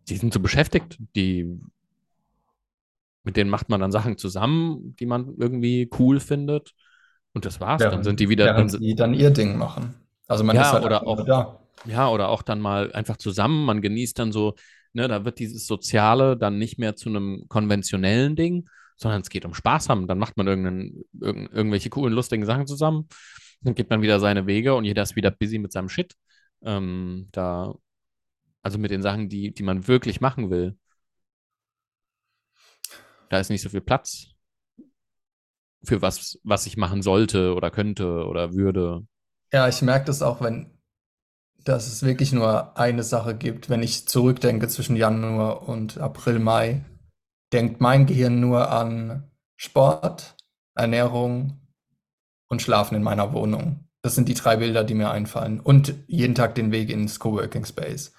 Die 0.10 0.18
sind 0.18 0.34
so 0.34 0.40
beschäftigt, 0.40 0.98
die 1.16 1.62
mit 3.24 3.38
denen 3.38 3.52
macht 3.52 3.70
man 3.70 3.80
dann 3.80 3.92
Sachen 3.92 4.18
zusammen, 4.18 4.96
die 5.00 5.06
man 5.06 5.36
irgendwie 5.38 5.88
cool 6.00 6.20
findet. 6.20 6.74
Und 7.34 7.46
das 7.46 7.62
war's. 7.62 7.82
Dann 7.82 8.04
sind 8.04 8.20
die 8.20 8.30
wieder. 8.30 8.46
Dann, 8.46 8.56
Während 8.56 8.72
sie 8.72 8.96
dann 8.96 9.14
ihr 9.14 9.30
Ding 9.30 9.58
machen. 9.58 9.94
Also 10.28 10.44
man 10.44 10.56
ist 10.56 10.64
ja, 10.64 10.72
halt 10.74 10.84
oder 10.84 11.06
auch, 11.06 11.24
da. 11.24 11.60
ja, 11.86 12.10
oder 12.10 12.30
auch 12.30 12.42
dann 12.42 12.60
mal 12.60 12.92
einfach 12.94 13.18
zusammen. 13.18 13.66
Man 13.66 13.82
genießt 13.82 14.18
dann 14.18 14.32
so, 14.32 14.56
ne, 14.94 15.08
da 15.08 15.24
wird 15.24 15.38
dieses 15.38 15.68
Soziale 15.68 16.36
dann 16.36 16.58
nicht 16.58 16.80
mehr 16.80 16.96
zu 16.96 17.10
einem 17.10 17.46
konventionellen 17.48 18.36
Ding, 18.36 18.68
sondern 19.02 19.22
es 19.22 19.30
geht 19.30 19.46
um 19.46 19.54
Spaß 19.54 19.90
haben. 19.90 20.08
Dann 20.08 20.20
macht 20.20 20.38
man 20.38 20.48
irgendeinen, 20.48 21.04
irgend, 21.20 21.52
irgendwelche 21.52 21.90
coolen, 21.90 22.14
lustigen 22.14 22.46
Sachen 22.46 22.68
zusammen. 22.68 23.08
Dann 23.62 23.76
geht 23.76 23.90
man 23.90 24.02
wieder 24.02 24.20
seine 24.20 24.48
Wege 24.48 24.76
und 24.76 24.86
jeder 24.86 25.04
ist 25.04 25.16
wieder 25.16 25.32
busy 25.32 25.60
mit 25.60 25.72
seinem 25.72 25.90
Shit. 25.90 26.14
Ähm, 26.64 27.28
da, 27.32 27.74
also 28.62 28.78
mit 28.78 28.92
den 28.92 29.02
Sachen, 29.02 29.30
die, 29.30 29.54
die 29.54 29.64
man 29.64 29.88
wirklich 29.88 30.22
machen 30.22 30.50
will. 30.50 30.78
Da 33.30 33.40
ist 33.40 33.50
nicht 33.50 33.62
so 33.62 33.70
viel 33.70 33.82
Platz 33.82 34.28
für 35.84 36.02
was, 36.02 36.40
was 36.44 36.66
ich 36.68 36.78
machen 36.78 37.02
sollte 37.02 37.56
oder 37.56 37.72
könnte 37.72 38.26
oder 38.26 38.54
würde. 38.54 39.08
Ja, 39.52 39.68
ich 39.68 39.82
merke 39.82 40.06
das 40.06 40.22
auch, 40.22 40.42
wenn 40.42 40.78
dass 41.64 41.88
es 41.88 42.04
wirklich 42.04 42.32
nur 42.32 42.78
eine 42.78 43.04
Sache 43.04 43.36
gibt. 43.36 43.70
Wenn 43.70 43.84
ich 43.84 44.08
zurückdenke 44.08 44.68
zwischen 44.68 44.96
Januar 44.96 45.68
und 45.68 46.00
April, 46.00 46.40
Mai, 46.40 46.84
denkt 47.54 47.82
mein 47.82 48.06
Gehirn 48.06 48.40
nur 48.40 48.72
an 48.72 49.32
Sport, 49.56 50.36
Ernährung 50.76 51.60
und 52.50 52.62
Schlafen 52.62 52.96
in 52.96 53.04
meiner 53.04 53.34
Wohnung. 53.34 53.88
Das 54.02 54.16
sind 54.16 54.28
die 54.30 54.34
drei 54.34 54.58
Bilder, 54.58 54.84
die 54.84 54.96
mir 54.96 55.12
einfallen. 55.12 55.60
Und 55.60 55.94
jeden 56.08 56.36
Tag 56.36 56.56
den 56.56 56.72
Weg 56.72 56.90
ins 56.90 57.20
Coworking 57.20 57.66
Space. 57.66 58.14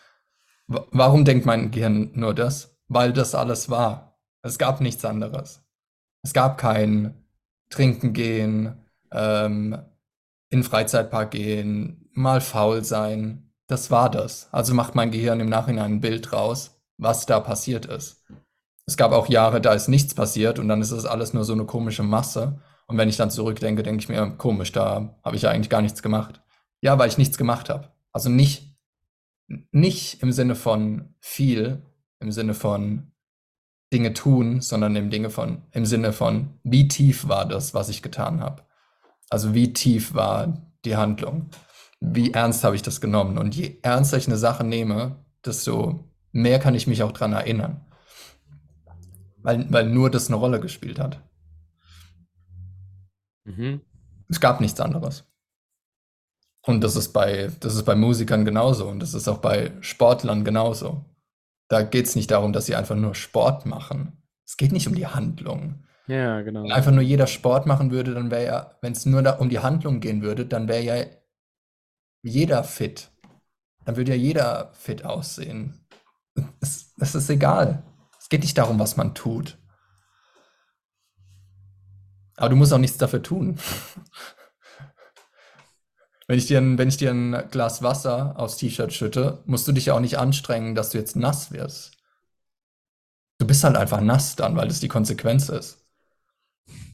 Wa- 0.69 0.87
Warum 0.93 1.25
denkt 1.25 1.45
mein 1.47 1.71
Gehirn 1.71 2.13
nur 2.15 2.35
das? 2.35 2.79
Weil 2.89 3.13
das 3.13 3.35
alles 3.35 3.69
war. 3.69 4.21
Es 4.43 4.59
gab 4.59 4.81
nichts 4.81 5.05
anderes. 5.05 5.65
Es 6.23 6.33
gab 6.33 6.59
kein 6.59 7.25
Trinken 7.71 8.13
gehen, 8.13 8.87
ähm, 9.13 9.77
in 10.51 10.63
Freizeitpark 10.63 11.31
gehen, 11.33 12.09
mal 12.13 12.41
faul 12.41 12.85
sein. 12.85 13.53
Das 13.67 13.91
war 13.91 14.11
das. 14.11 14.49
Also 14.53 14.75
macht 14.75 14.95
mein 14.95 15.11
Gehirn 15.11 15.41
im 15.41 15.49
Nachhinein 15.49 15.95
ein 15.95 16.01
Bild 16.01 16.33
raus, 16.33 16.81
was 16.99 17.27
da 17.27 17.41
passiert 17.41 17.87
ist. 17.87 18.23
Es 18.93 18.99
gab 18.99 19.13
auch 19.13 19.31
Jahre, 19.31 19.63
da 19.63 19.73
ist 19.73 19.89
nichts 19.89 20.13
passiert 20.13 20.59
und 20.59 20.69
dann 20.69 20.83
ist 20.83 20.91
es 20.91 21.07
alles 21.07 21.33
nur 21.33 21.45
so 21.45 21.55
eine 21.55 21.65
komische 21.65 22.03
Masse. 22.03 22.61
Und 22.87 22.99
wenn 22.99 23.09
ich 23.09 23.17
dann 23.17 23.31
zurückdenke, 23.31 23.83
denke 23.83 24.03
ich 24.03 24.11
mir, 24.11 24.33
komisch, 24.37 24.71
da 24.71 25.19
habe 25.25 25.35
ich 25.35 25.41
ja 25.41 25.51
eigentlich 25.51 25.71
gar 25.71 25.81
nichts 25.81 26.03
gemacht. 26.03 26.43
Ja, 26.83 26.99
weil 26.99 27.09
ich 27.09 27.17
nichts 27.17 27.39
gemacht 27.39 27.71
habe. 27.71 27.89
Also 28.13 28.29
nicht, 28.29 28.77
nicht 29.71 30.23
im 30.23 30.31
Sinne 30.31 30.55
von 30.55 31.15
viel, 31.21 31.81
im 32.21 32.33
Sinne 32.33 32.53
von 32.53 33.13
Dinge 33.95 34.13
tun, 34.13 34.61
sondern 34.61 34.95
im 34.95 35.09
Dinge 35.09 35.31
von, 35.31 35.63
im 35.71 35.87
Sinne 35.87 36.13
von, 36.13 36.51
wie 36.63 36.87
tief 36.87 37.27
war 37.29 37.47
das, 37.47 37.73
was 37.73 37.89
ich 37.89 38.03
getan 38.03 38.41
habe. 38.41 38.63
Also 39.31 39.55
wie 39.55 39.73
tief 39.73 40.13
war 40.13 40.53
die 40.85 40.99
Handlung? 40.99 41.49
Wie 41.99 42.35
ernst 42.35 42.63
habe 42.63 42.77
ich 42.77 42.83
das 42.83 43.01
genommen? 43.01 43.39
Und 43.39 43.57
je 43.57 43.79
ernster 43.81 44.19
ich 44.19 44.27
eine 44.27 44.37
Sache 44.37 44.65
nehme, 44.65 45.17
desto 45.47 46.05
mehr 46.31 46.59
kann 46.59 46.75
ich 46.75 46.87
mich 46.87 47.03
auch 47.03 47.13
dran 47.13 47.33
erinnern. 47.33 47.87
Weil, 49.43 49.71
weil 49.73 49.89
nur 49.89 50.11
das 50.11 50.29
eine 50.29 50.37
Rolle 50.37 50.61
gespielt 50.61 50.99
hat. 50.99 51.21
Mhm. 53.45 53.81
Es 54.29 54.41
gab 54.41 54.61
nichts 54.61 54.81
anderes. 54.81 55.25
Und 56.65 56.83
das 56.83 56.95
ist 56.97 57.13
bei, 57.13 57.51
das 57.61 57.75
ist 57.75 57.85
bei 57.85 57.97
Musikern 57.97 58.45
genauso 58.45 58.89
und 58.89 59.01
das 59.01 59.15
ist 59.15 59.29
auch 59.29 59.39
bei 59.39 59.73
Sportlern 59.81 60.45
genauso. 60.45 61.05
Da 61.69 61.83
geht 61.83 62.07
es 62.07 62.15
nicht 62.15 62.31
darum, 62.31 62.53
dass 62.53 62.67
sie 62.67 62.77
einfach 62.77 62.95
nur 62.95 63.15
Sport 63.15 63.67
machen. 63.67 64.23
Es 64.47 64.57
geht 64.57 64.73
nicht 64.73 64.87
um 64.87 64.95
die 64.95 65.07
Handlung. 65.07 65.85
Ja, 66.07 66.43
genau. 66.43 66.63
Wenn 66.63 66.73
einfach 66.73 66.93
nur 66.93 67.03
jeder 67.03 67.27
Sport 67.27 67.67
machen 67.67 67.91
würde, 67.91 68.15
dann 68.15 68.31
wäre 68.31 68.45
ja, 68.45 68.79
wenn 68.81 68.93
es 68.93 69.07
nur 69.07 69.23
da 69.23 69.33
um 69.33 69.49
die 69.49 69.59
Handlung 69.59 70.01
gehen 70.01 70.23
würde, 70.23 70.47
dann 70.47 70.69
wäre 70.69 70.83
ja 70.83 71.05
jeder 72.23 72.63
fit. 72.63 73.11
Dann 73.85 73.97
würde 73.97 74.13
ja 74.13 74.17
jeder 74.17 74.73
fit 74.75 75.05
aussehen. 75.05 75.87
Es, 76.61 76.95
es 76.99 77.15
ist 77.15 77.31
egal. 77.31 77.83
Geht 78.33 78.41
nicht 78.41 78.57
darum, 78.57 78.79
was 78.79 78.97
man 78.97 79.15
tut. 79.15 79.59
Aber 82.37 82.49
du 82.49 82.57
musst 82.57 82.73
auch 82.73 82.79
nichts 82.79 82.97
dafür 82.97 83.23
tun. 83.23 83.59
Wenn 86.27 86.39
ich 86.39 86.47
dir 86.47 86.57
ein, 86.57 86.79
wenn 86.79 86.89
ich 86.89 86.97
dir 86.97 87.11
ein 87.11 87.51
Glas 87.51 87.83
Wasser 87.83 88.39
aufs 88.39 88.57
T-Shirt 88.57 88.91
schütte, 88.91 89.43
musst 89.45 89.69
du 89.69 89.73
dich 89.73 89.85
ja 89.87 89.95
auch 89.95 90.01
nicht 90.01 90.19
anstrengen, 90.19 90.75
dass 90.75 90.89
du 90.89 90.97
jetzt 90.97 91.15
nass 91.15 91.53
wirst. 91.53 91.99
Du 93.37 93.47
bist 93.47 93.65
halt 93.65 93.77
einfach 93.77 94.01
nass 94.01 94.35
dann, 94.35 94.57
weil 94.57 94.69
das 94.69 94.81
die 94.81 94.89
Konsequenz 94.89 95.51
ist. 95.51 95.85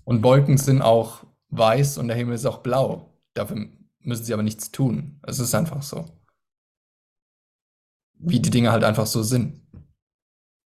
Und 0.03 0.25
Wolken 0.25 0.59
sind 0.59 0.83
auch 0.83 1.25
weiß 1.51 1.99
und 1.99 2.09
der 2.09 2.17
Himmel 2.17 2.35
ist 2.35 2.47
auch 2.47 2.65
blau. 2.65 3.17
Dafür 3.35 3.69
müssen 4.01 4.25
sie 4.25 4.33
aber 4.35 4.43
nichts 4.43 4.73
tun. 4.73 5.21
Es 5.23 5.39
ist 5.39 5.55
einfach 5.55 5.83
so. 5.83 6.05
Wie 8.15 8.41
die 8.41 8.51
Dinge 8.51 8.73
halt 8.73 8.83
einfach 8.83 9.07
so 9.07 9.23
sind. 9.23 9.68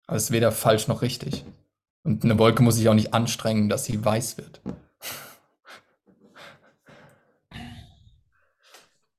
Aber 0.09 0.17
es 0.17 0.25
ist 0.25 0.31
weder 0.33 0.51
falsch 0.53 0.89
noch 0.89 1.03
richtig. 1.03 1.45
Und 2.03 2.25
eine 2.25 2.39
Wolke 2.39 2.63
muss 2.63 2.77
sich 2.77 2.89
auch 2.89 2.95
nicht 2.95 3.13
anstrengen, 3.13 3.69
dass 3.69 3.85
sie 3.85 4.03
weiß 4.03 4.39
wird. 4.39 4.63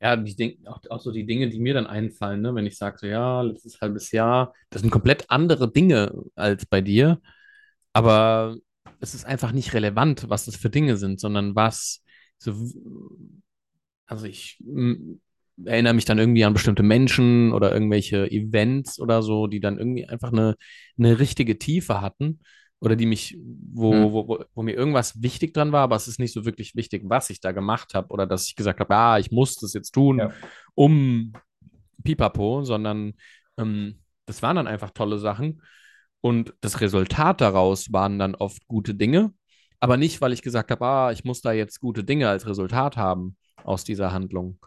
Ja, 0.02 0.16
die 0.16 0.36
Ding, 0.36 0.66
auch, 0.66 0.80
auch 0.90 1.00
so 1.00 1.12
die 1.12 1.26
Dinge, 1.26 1.50
die 1.50 1.60
mir 1.60 1.74
dann 1.74 1.86
einfallen, 1.86 2.42
ne? 2.42 2.56
wenn 2.56 2.66
ich 2.66 2.78
sage, 2.78 2.98
so, 3.00 3.06
ja, 3.06 3.42
letztes 3.42 3.82
halbes 3.82 4.12
Jahr, 4.12 4.54
das 4.70 4.82
sind 4.82 4.92
komplett 4.92 5.30
andere 5.30 5.72
Dinge 5.72 6.24
als 6.36 6.66
bei 6.66 6.80
dir, 6.82 7.22
aber 7.94 8.56
es 9.02 9.14
ist 9.14 9.26
einfach 9.26 9.52
nicht 9.52 9.74
relevant, 9.74 10.30
was 10.30 10.46
das 10.46 10.56
für 10.56 10.70
Dinge 10.70 10.96
sind, 10.96 11.20
sondern 11.20 11.54
was 11.54 12.02
so, 12.38 12.54
also 14.06 14.26
ich 14.26 14.64
erinnere 15.66 15.94
mich 15.94 16.06
dann 16.06 16.20
irgendwie 16.20 16.46
an 16.46 16.54
bestimmte 16.54 16.84
Menschen 16.84 17.52
oder 17.54 17.72
irgendwelche 17.74 18.30
Events 18.32 19.00
oder 19.00 19.22
so, 19.22 19.48
die 19.48 19.60
dann 19.60 19.78
irgendwie 19.78 20.06
einfach 20.08 20.32
eine, 20.32 20.56
eine 20.98 21.20
richtige 21.20 21.58
Tiefe 21.60 22.02
hatten 22.02 22.40
oder 22.80 22.96
die 22.96 23.06
mich, 23.06 23.38
wo, 23.74 23.94
Hm. 23.94 24.12
wo, 24.14 24.28
wo, 24.28 24.44
wo 24.54 24.64
mir 24.64 24.74
irgendwas 24.74 25.22
wichtig 25.22 25.54
dran 25.54 25.72
war, 25.72 25.82
aber 25.82 25.96
es 25.98 26.08
ist 26.08 26.20
nicht 26.20 26.34
so 26.34 26.46
wirklich 26.46 26.76
wichtig, 26.76 27.04
was 27.06 27.30
ich 27.30 27.42
da 27.42 27.52
gemacht 27.52 27.94
habe 27.94 28.10
oder 28.10 28.26
dass 28.26 28.48
ich 28.48 28.56
gesagt 28.56 28.80
habe, 28.80 28.96
ah, 28.96 29.20
ich 29.20 29.32
muss 29.32 29.56
das 29.56 29.74
jetzt 29.74 29.92
tun, 29.92 30.20
Ja. 30.20 30.32
um 30.76 31.34
Pipapo, 32.04 32.64
sondern 32.64 33.14
ähm, 33.58 34.00
das 34.26 34.42
waren 34.42 34.56
dann 34.56 34.68
einfach 34.68 34.92
tolle 34.92 35.18
Sachen 35.20 35.62
und 36.22 36.54
das 36.62 36.82
Resultat 36.82 37.42
daraus 37.42 37.92
waren 37.92 38.20
dann 38.20 38.36
oft 38.36 38.66
gute 38.68 38.96
Dinge, 38.96 39.34
aber 39.82 39.98
nicht, 39.98 40.22
weil 40.22 40.34
ich 40.34 40.42
gesagt 40.42 40.72
habe, 40.72 40.86
ah, 40.86 41.12
ich 41.12 41.24
muss 41.24 41.42
da 41.42 41.52
jetzt 41.52 41.80
gute 41.80 42.04
Dinge 42.04 42.30
als 42.30 42.48
Resultat 42.48 42.98
haben 42.98 43.36
aus 43.64 43.84
dieser 43.84 44.12
Handlung. 44.14 44.58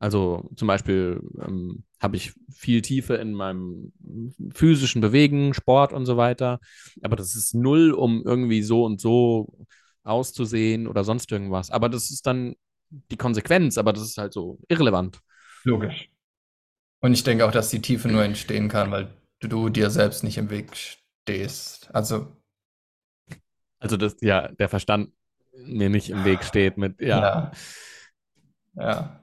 Also 0.00 0.50
zum 0.56 0.68
Beispiel 0.68 1.22
ähm, 1.40 1.84
habe 2.02 2.16
ich 2.16 2.32
viel 2.50 2.82
Tiefe 2.82 3.16
in 3.16 3.34
meinem 3.34 3.92
physischen 4.54 5.02
Bewegen, 5.02 5.54
Sport 5.54 5.92
und 5.92 6.06
so 6.06 6.16
weiter. 6.16 6.60
Aber 7.02 7.16
das 7.16 7.36
ist 7.36 7.54
null, 7.54 7.92
um 7.92 8.24
irgendwie 8.26 8.62
so 8.62 8.84
und 8.84 9.00
so 9.00 9.66
auszusehen 10.02 10.88
oder 10.88 11.04
sonst 11.04 11.30
irgendwas. 11.30 11.70
Aber 11.70 11.90
das 11.90 12.10
ist 12.10 12.26
dann 12.26 12.56
die 12.90 13.18
Konsequenz, 13.18 13.78
aber 13.78 13.92
das 13.92 14.02
ist 14.02 14.18
halt 14.18 14.32
so 14.32 14.58
irrelevant. 14.68 15.20
Logisch. 15.64 16.10
Und 17.00 17.14
ich 17.14 17.24
denke 17.24 17.46
auch, 17.46 17.52
dass 17.52 17.70
die 17.70 17.82
Tiefe 17.82 18.08
nur 18.08 18.24
entstehen 18.24 18.68
kann, 18.68 18.90
weil 18.90 19.08
du 19.40 19.68
dir 19.70 19.90
selbst 19.90 20.24
nicht 20.24 20.38
im 20.38 20.50
Weg 20.50 20.76
stehst. 20.76 21.94
Also 21.94 22.28
Also, 23.78 23.96
dass 23.96 24.16
ja, 24.20 24.48
der 24.48 24.68
Verstand 24.68 25.12
mir 25.56 25.90
nicht 25.90 26.10
im 26.10 26.24
Weg 26.24 26.44
steht 26.44 26.76
mit, 26.76 27.00
ja. 27.00 27.20
Ja, 27.20 27.50
ja, 28.74 29.20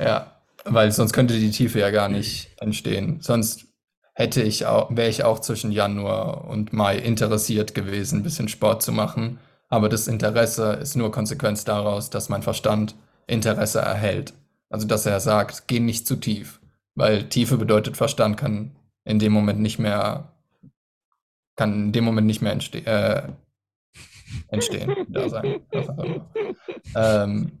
ja. 0.00 0.36
Weil 0.64 0.92
sonst 0.92 1.12
könnte 1.12 1.38
die 1.38 1.50
Tiefe 1.50 1.80
ja 1.80 1.90
gar 1.90 2.08
nicht 2.08 2.50
entstehen. 2.60 3.20
Sonst 3.20 3.66
hätte 4.14 4.42
ich 4.42 4.66
auch, 4.66 4.94
wäre 4.94 5.08
ich 5.08 5.24
auch 5.24 5.38
zwischen 5.38 5.72
Januar 5.72 6.46
und 6.48 6.72
Mai 6.72 6.98
interessiert 6.98 7.74
gewesen, 7.74 8.20
ein 8.20 8.22
bisschen 8.22 8.48
Sport 8.48 8.82
zu 8.82 8.92
machen. 8.92 9.38
Aber 9.68 9.88
das 9.88 10.08
Interesse 10.08 10.72
ist 10.74 10.96
nur 10.96 11.12
Konsequenz 11.12 11.64
daraus, 11.64 12.10
dass 12.10 12.28
mein 12.28 12.42
Verstand 12.42 12.94
Interesse 13.26 13.80
erhält. 13.80 14.34
Also, 14.68 14.86
dass 14.86 15.06
er 15.06 15.20
sagt, 15.20 15.68
geh 15.68 15.80
nicht 15.80 16.06
zu 16.06 16.16
tief. 16.16 16.60
Weil 16.94 17.28
Tiefe 17.28 17.56
bedeutet, 17.56 17.96
Verstand 17.96 18.36
kann 18.36 18.72
in 19.04 19.18
dem 19.18 19.32
Moment 19.32 19.60
nicht 19.60 19.78
mehr, 19.78 20.32
kann 21.56 21.72
in 21.72 21.92
dem 21.92 22.04
Moment 22.04 22.26
nicht 22.26 22.42
mehr 22.42 22.52
entste 22.52 22.84
äh, 22.84 23.22
entstehen, 24.48 24.94
da 25.08 25.28
sein. 25.28 25.60
Ähm, 26.94 27.59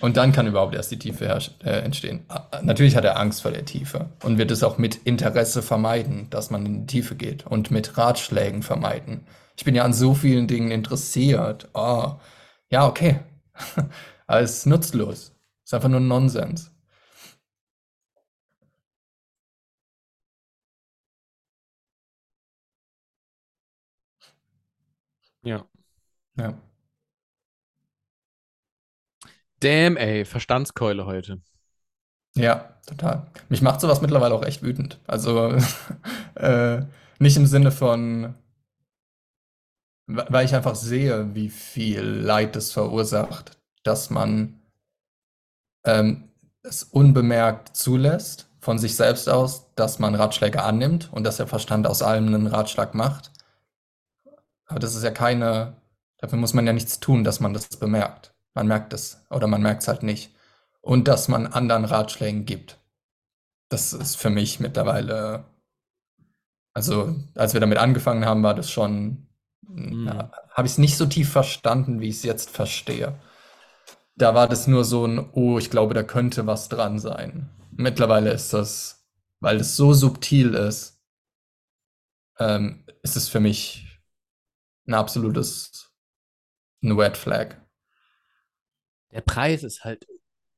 und 0.00 0.16
dann 0.16 0.32
kann 0.32 0.46
überhaupt 0.46 0.74
erst 0.74 0.90
die 0.90 0.98
Tiefe 0.98 1.26
äh, 1.64 1.70
entstehen. 1.80 2.26
Natürlich 2.62 2.96
hat 2.96 3.04
er 3.04 3.18
Angst 3.18 3.42
vor 3.42 3.50
der 3.50 3.64
Tiefe 3.64 4.10
und 4.22 4.38
wird 4.38 4.50
es 4.50 4.62
auch 4.62 4.78
mit 4.78 4.96
Interesse 4.96 5.62
vermeiden, 5.62 6.28
dass 6.30 6.50
man 6.50 6.66
in 6.66 6.86
die 6.86 6.86
Tiefe 6.86 7.16
geht 7.16 7.46
und 7.46 7.70
mit 7.70 7.96
Ratschlägen 7.96 8.62
vermeiden. 8.62 9.26
Ich 9.56 9.64
bin 9.64 9.74
ja 9.74 9.84
an 9.84 9.92
so 9.94 10.14
vielen 10.14 10.46
Dingen 10.48 10.70
interessiert. 10.70 11.68
Oh, 11.74 12.12
ja, 12.70 12.86
okay. 12.86 13.20
Alles 14.26 14.66
nutzlos. 14.66 15.32
Ist 15.64 15.74
einfach 15.74 15.88
nur 15.88 16.00
Nonsens. 16.00 16.70
Ja. 25.42 25.64
Ja. 26.36 26.54
Damn, 29.60 29.96
ey, 29.96 30.24
Verstandskeule 30.24 31.06
heute. 31.06 31.40
Ja, 32.36 32.76
total. 32.86 33.26
Mich 33.48 33.62
macht 33.62 33.80
sowas 33.80 34.02
mittlerweile 34.02 34.34
auch 34.34 34.44
echt 34.44 34.62
wütend. 34.62 35.00
Also 35.06 35.56
äh, 36.34 36.82
nicht 37.18 37.36
im 37.36 37.46
Sinne 37.46 37.72
von, 37.72 38.34
weil 40.06 40.44
ich 40.44 40.54
einfach 40.54 40.74
sehe, 40.74 41.34
wie 41.34 41.48
viel 41.48 42.02
Leid 42.02 42.54
es 42.56 42.72
verursacht, 42.72 43.58
dass 43.82 44.10
man 44.10 44.60
ähm, 45.84 46.28
es 46.62 46.82
unbemerkt 46.84 47.76
zulässt 47.76 48.48
von 48.60 48.78
sich 48.78 48.96
selbst 48.96 49.28
aus, 49.28 49.72
dass 49.76 49.98
man 49.98 50.14
Ratschläge 50.14 50.62
annimmt 50.62 51.12
und 51.12 51.24
dass 51.24 51.36
der 51.38 51.46
Verstand 51.46 51.86
aus 51.86 52.02
allem 52.02 52.26
einen 52.26 52.46
Ratschlag 52.48 52.94
macht. 52.94 53.32
Aber 54.66 54.80
das 54.80 54.94
ist 54.94 55.04
ja 55.04 55.10
keine, 55.12 55.76
dafür 56.18 56.38
muss 56.38 56.54
man 56.54 56.66
ja 56.66 56.72
nichts 56.72 57.00
tun, 57.00 57.24
dass 57.24 57.40
man 57.40 57.52
das 57.54 57.68
bemerkt. 57.68 58.35
Man 58.56 58.66
merkt 58.66 58.92
es 58.92 59.24
oder 59.30 59.46
man 59.46 59.62
merkt 59.62 59.82
es 59.82 59.88
halt 59.88 60.02
nicht. 60.02 60.34
Und 60.80 61.08
dass 61.08 61.28
man 61.28 61.46
anderen 61.46 61.84
Ratschlägen 61.84 62.46
gibt. 62.46 62.78
Das 63.68 63.92
ist 63.92 64.16
für 64.16 64.30
mich 64.30 64.60
mittlerweile, 64.60 65.44
also 66.72 67.14
als 67.34 67.52
wir 67.52 67.60
damit 67.60 67.78
angefangen 67.78 68.24
haben, 68.24 68.42
war 68.42 68.54
das 68.54 68.70
schon, 68.70 69.28
mhm. 69.62 70.08
habe 70.08 70.66
ich 70.66 70.72
es 70.72 70.78
nicht 70.78 70.96
so 70.96 71.06
tief 71.06 71.30
verstanden, 71.30 72.00
wie 72.00 72.08
ich 72.08 72.16
es 72.16 72.22
jetzt 72.22 72.50
verstehe. 72.50 73.18
Da 74.14 74.34
war 74.34 74.48
das 74.48 74.66
nur 74.66 74.84
so 74.84 75.06
ein, 75.06 75.28
oh, 75.32 75.58
ich 75.58 75.70
glaube, 75.70 75.94
da 75.94 76.02
könnte 76.02 76.46
was 76.46 76.68
dran 76.68 76.98
sein. 76.98 77.50
Mittlerweile 77.72 78.30
ist 78.32 78.54
das, 78.54 79.06
weil 79.40 79.56
es 79.58 79.76
so 79.76 79.92
subtil 79.92 80.54
ist, 80.54 80.98
ähm, 82.38 82.86
ist 83.02 83.16
es 83.16 83.28
für 83.28 83.40
mich 83.40 84.00
ein 84.86 84.94
absolutes 84.94 85.92
ein 86.82 86.92
Red 86.92 87.16
Flag. 87.16 87.56
Der 89.16 89.22
Preis 89.22 89.64
ist 89.64 89.82
halt 89.82 90.06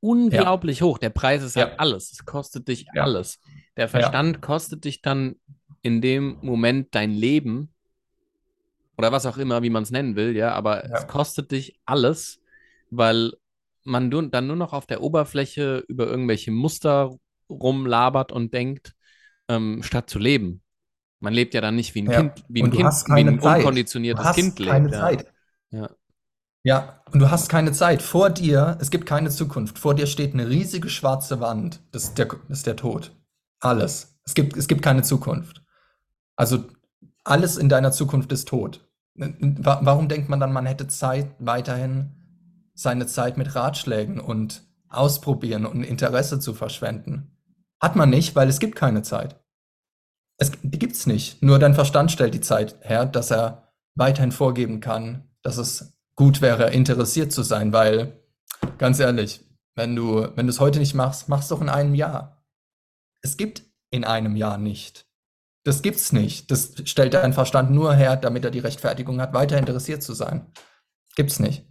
unglaublich 0.01 0.81
ja. 0.81 0.87
hoch. 0.87 0.99
Der 0.99 1.11
Preis 1.11 1.45
ist 1.45 1.55
halt 1.55 1.79
alles. 1.79 2.11
Es 2.11 2.25
kostet 2.25 2.67
dich 2.67 2.87
ja. 2.93 3.05
alles. 3.05 3.39
Der 3.77 3.89
Verstand 3.89 4.43
kostet 4.43 4.85
dich 4.85 5.01
dann 5.01 5.37
in 5.83 6.01
dem 6.01 6.39
Moment 6.43 6.89
dein 6.97 7.13
Leben 7.13 7.73
oder 8.97 9.13
was 9.13 9.27
auch 9.27 9.39
immer, 9.39 9.63
wie 9.63 9.71
man 9.71 9.85
es 9.85 9.93
nennen 9.93 10.17
will, 10.17 10.37
ja, 10.37 10.53
aber 10.55 10.85
es 10.85 11.07
kostet 11.07 11.53
dich 11.53 11.79
alles, 11.87 12.41
weil 12.91 13.33
man 13.85 14.11
dann 14.11 14.49
nur 14.49 14.57
noch 14.57 14.73
auf 14.73 14.87
der 14.87 15.03
Oberfläche 15.03 15.85
über 15.87 16.09
irgendwelche 16.09 16.51
Muster 16.51 17.17
rumlabert 17.49 18.33
und 18.33 18.53
denkt, 18.53 18.95
ähm, 19.49 19.85
statt 19.85 20.11
zu 20.11 20.19
leben. 20.19 20.63
Man 21.21 21.33
lebt 21.33 21.55
ja 21.55 21.61
dann 21.61 21.77
nicht 21.77 21.95
wie 21.95 22.03
ein 22.03 22.11
ja. 22.11 22.21
Kind, 22.21 22.45
wie 22.49 22.63
ein, 22.63 22.71
kind, 22.73 22.93
wie 23.07 23.21
ein 23.21 23.39
unkonditioniertes 23.39 24.35
Kind 24.35 24.59
lebt. 24.59 24.71
Keine 24.71 24.91
ja. 24.91 24.99
Zeit. 24.99 25.33
Ja. 25.71 25.91
Ja, 26.69 27.03
und 27.13 27.21
du 27.21 27.31
hast 27.31 27.49
keine 27.49 27.73
Zeit. 27.73 28.03
Vor 28.03 28.29
dir, 28.29 28.77
es 28.79 28.91
gibt 28.91 29.07
keine 29.07 29.31
Zukunft. 29.31 29.79
Vor 29.79 29.95
dir 29.95 30.07
steht 30.07 30.35
eine 30.35 30.51
riesige 30.51 30.91
schwarze 30.91 31.41
Wand. 31.41 31.81
Das 31.93 32.05
ist 32.05 32.19
der, 32.19 32.27
das 32.27 32.59
ist 32.59 32.67
der 32.67 32.77
Tod. 32.77 33.17
Alles. 33.61 34.21
Es 34.27 34.35
gibt, 34.35 34.55
es 34.55 34.69
gibt 34.69 34.83
keine 34.83 35.03
Zukunft. 35.03 35.63
Also 36.37 36.67
alles 37.25 37.57
in 37.57 37.71
deiner 37.71 37.91
Zukunft 37.91 38.31
ist 38.33 38.49
tot. 38.49 38.87
Warum 39.15 40.09
denkt 40.09 40.29
man 40.29 40.41
dann, 40.41 40.53
man 40.53 40.67
hätte 40.67 40.89
Zeit, 40.89 41.31
weiterhin 41.39 42.11
seine 42.75 43.07
Zeit 43.07 43.39
mit 43.39 43.55
Ratschlägen 43.55 44.21
und 44.21 44.63
Ausprobieren 44.91 45.65
und 45.65 45.85
Interesse 45.85 46.39
zu 46.39 46.53
verschwenden? 46.53 47.35
Hat 47.81 47.97
man 47.97 48.11
nicht, 48.11 48.37
weil 48.37 48.51
es 48.51 48.59
gibt 48.59 48.77
keine 48.77 49.01
Zeit. 49.01 49.41
Es, 50.37 50.53
gibt's 50.63 51.07
nicht. 51.07 51.43
Nur 51.43 51.59
dein 51.59 51.75
Verstand 51.75 52.13
stellt 52.13 52.35
die 52.35 52.43
Zeit 52.43 52.77
her, 52.83 53.07
dass 53.07 53.31
er 53.31 53.73
weiterhin 53.95 54.33
vorgeben 54.33 54.81
kann, 54.81 55.31
dass 55.41 55.57
es 55.57 55.98
gut 56.19 56.43
wäre, 56.43 56.73
interessiert 56.73 57.33
zu 57.33 57.45
sein, 57.45 57.73
weil, 57.73 58.21
ganz 58.77 58.99
ehrlich, 58.99 59.41
wenn 59.77 59.95
du, 59.95 60.27
wenn 60.35 60.47
du 60.47 60.51
es 60.51 60.59
heute 60.59 60.81
nicht 60.81 60.95
machst, 60.95 61.29
machst 61.29 61.53
doch 61.53 61.61
in 61.61 61.69
einem 61.69 61.95
Jahr. 61.95 62.45
Es 63.23 63.37
gibt 63.37 63.63
in 63.91 64.05
einem 64.05 64.35
Jahr 64.35 64.59
nicht. 64.59 65.07
Das 65.63 65.81
gibt's 65.81 66.11
nicht. 66.11 66.51
Das 66.51 66.73
stellt 66.87 67.15
dein 67.15 67.33
Verstand 67.33 67.71
nur 67.71 67.95
her, 67.95 68.17
damit 68.17 68.45
er 68.45 68.51
die 68.51 68.59
Rechtfertigung 68.59 69.21
hat, 69.21 69.33
weiter 69.33 69.59
interessiert 69.59 70.03
zu 70.03 70.13
sein. 70.13 70.51
Gibt's 71.15 71.39
nicht. 71.39 71.65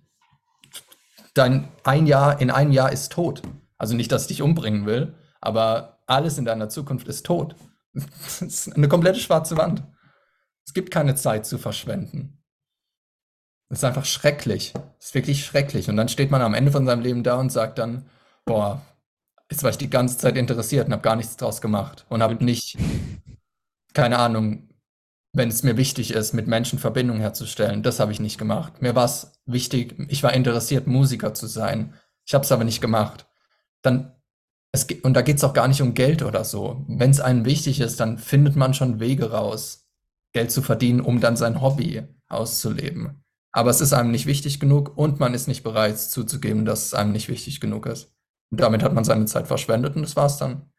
Dein 1.34 1.68
ein 1.84 2.08
Jahr 2.08 2.40
in 2.40 2.50
einem 2.50 2.72
Jahr 2.72 2.94
ist 2.94 3.12
tot. 3.12 3.42
Also 3.78 3.96
nicht, 3.96 4.14
dass 4.14 4.24
ich 4.24 4.28
dich 4.30 4.42
umbringen 4.42 4.86
will, 4.86 5.14
aber 5.42 6.00
alles 6.06 6.38
in 6.38 6.46
deiner 6.46 6.70
Zukunft 6.70 7.08
ist 7.10 7.26
tot. 7.26 7.56
Das 8.24 8.42
ist 8.42 8.74
eine 8.74 8.88
komplette 8.88 9.20
schwarze 9.20 9.58
Wand. 9.58 9.84
Es 10.66 10.74
gibt 10.74 10.90
keine 10.90 11.16
Zeit 11.16 11.46
zu 11.46 11.58
verschwenden. 11.58 12.37
Das 13.70 13.80
ist 13.80 13.84
einfach 13.84 14.06
schrecklich. 14.06 14.74
Das 14.74 15.08
ist 15.08 15.14
wirklich 15.14 15.46
schrecklich. 15.46 15.90
Und 15.90 15.98
dann 15.98 16.10
steht 16.10 16.32
man 16.32 16.42
am 16.42 16.54
Ende 16.54 16.72
von 16.72 16.86
seinem 16.86 17.02
Leben 17.02 17.24
da 17.24 17.36
und 17.36 17.52
sagt 17.52 17.80
dann, 17.80 18.06
boah, 18.46 18.82
jetzt 19.52 19.64
war 19.64 19.70
ich 19.70 19.78
die 19.78 19.90
ganze 19.90 20.18
Zeit 20.18 20.38
interessiert 20.38 20.88
und 20.88 20.94
habe 20.94 21.02
gar 21.02 21.16
nichts 21.16 21.38
draus 21.38 21.62
gemacht 21.62 22.06
und 22.10 22.22
habe 22.22 22.44
nicht, 22.44 22.78
keine 23.94 24.20
Ahnung, 24.20 24.70
wenn 25.34 25.50
es 25.50 25.64
mir 25.64 25.78
wichtig 25.78 26.12
ist, 26.12 26.34
mit 26.34 26.48
Menschen 26.48 26.80
Verbindung 26.80 27.20
herzustellen, 27.20 27.84
das 27.84 28.00
habe 28.00 28.12
ich 28.12 28.20
nicht 28.20 28.38
gemacht. 28.38 28.82
Mir 28.82 28.96
war 28.96 29.06
es 29.06 29.40
wichtig, 29.46 29.96
ich 30.10 30.24
war 30.24 30.34
interessiert, 30.34 30.88
Musiker 30.88 31.34
zu 31.34 31.48
sein. 31.48 31.94
Ich 32.26 32.34
habe 32.34 32.44
es 32.44 32.52
aber 32.52 32.64
nicht 32.64 32.82
gemacht. 32.82 33.28
Dann 33.82 34.14
es, 34.72 34.86
und 35.04 35.14
da 35.14 35.22
geht 35.22 35.38
es 35.38 35.44
auch 35.44 35.54
gar 35.54 35.68
nicht 35.68 35.82
um 35.82 35.94
Geld 35.94 36.24
oder 36.24 36.44
so. 36.44 36.86
Wenn 36.88 37.12
es 37.12 37.20
einem 37.20 37.46
wichtig 37.46 37.80
ist, 37.80 38.00
dann 38.00 38.18
findet 38.18 38.56
man 38.56 38.74
schon 38.74 39.00
Wege 39.00 39.32
raus, 39.32 39.88
Geld 40.34 40.52
zu 40.52 40.62
verdienen, 40.62 41.02
um 41.02 41.20
dann 41.20 41.38
sein 41.38 41.62
Hobby 41.62 42.04
auszuleben. 42.28 43.24
Aber 43.58 43.72
es 43.72 43.82
ist 43.82 43.92
einem 43.92 44.12
nicht 44.12 44.28
wichtig 44.28 44.60
genug 44.60 44.96
und 45.00 45.20
man 45.20 45.34
ist 45.34 45.48
nicht 45.48 45.64
bereit 45.64 45.98
zuzugeben, 45.98 46.64
dass 46.64 46.86
es 46.86 46.94
einem 46.94 47.12
nicht 47.12 47.28
wichtig 47.28 47.60
genug 47.60 47.88
ist. 47.88 48.14
Und 48.52 48.60
damit 48.62 48.84
hat 48.84 48.94
man 48.94 49.04
seine 49.04 49.26
Zeit 49.26 49.48
verschwendet 49.48 49.96
und 49.96 50.04
das 50.04 50.16
war's 50.16 50.38
dann. 50.38 50.72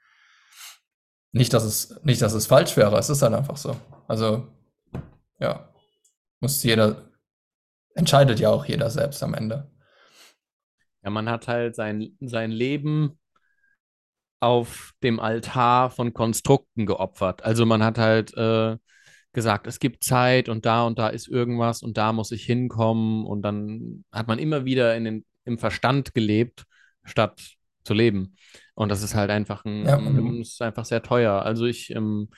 Nicht, 1.32 1.52
dass 1.52 1.64
es, 1.64 2.00
nicht, 2.04 2.22
dass 2.22 2.34
es 2.34 2.46
falsch 2.46 2.76
wäre, 2.76 2.96
es 2.96 3.10
ist 3.10 3.20
halt 3.20 3.34
einfach 3.34 3.56
so. 3.56 3.74
Also, 4.06 4.46
ja, 5.40 5.74
muss 6.38 6.62
jeder, 6.62 7.10
entscheidet 7.96 8.38
ja 8.38 8.50
auch 8.50 8.64
jeder 8.64 8.90
selbst 8.90 9.24
am 9.24 9.34
Ende. 9.34 9.68
Ja, 11.02 11.10
man 11.10 11.28
hat 11.28 11.48
halt 11.48 11.74
sein, 11.74 12.16
sein 12.20 12.52
Leben 12.52 13.18
auf 14.38 14.92
dem 15.02 15.18
Altar 15.18 15.90
von 15.90 16.14
Konstrukten 16.14 16.86
geopfert. 16.86 17.42
Also 17.42 17.66
man 17.66 17.82
hat 17.82 17.98
halt 17.98 18.36
äh, 18.36 18.76
gesagt, 19.38 19.66
es 19.66 19.78
gibt 19.78 20.04
Zeit 20.04 20.48
und 20.48 20.66
da 20.66 20.84
und 20.84 20.98
da 20.98 21.08
ist 21.08 21.28
irgendwas 21.28 21.82
und 21.82 21.96
da 21.96 22.12
muss 22.12 22.30
ich 22.32 22.44
hinkommen 22.44 23.24
und 23.24 23.42
dann 23.42 24.04
hat 24.12 24.28
man 24.28 24.38
immer 24.38 24.64
wieder 24.64 24.96
in 24.96 25.04
den, 25.04 25.24
im 25.44 25.58
Verstand 25.58 26.14
gelebt, 26.14 26.64
statt 27.04 27.40
zu 27.84 27.94
leben. 27.94 28.36
Und 28.74 28.90
das 28.90 29.02
ist 29.02 29.14
halt 29.14 29.30
einfach 29.30 29.64
ein, 29.64 29.86
ja, 29.86 29.96
um, 29.96 30.40
ist 30.40 30.60
einfach 30.60 30.84
sehr 30.84 31.02
teuer. 31.02 31.42
Also 31.42 31.66
ich, 31.66 31.90
ähm, 31.90 32.28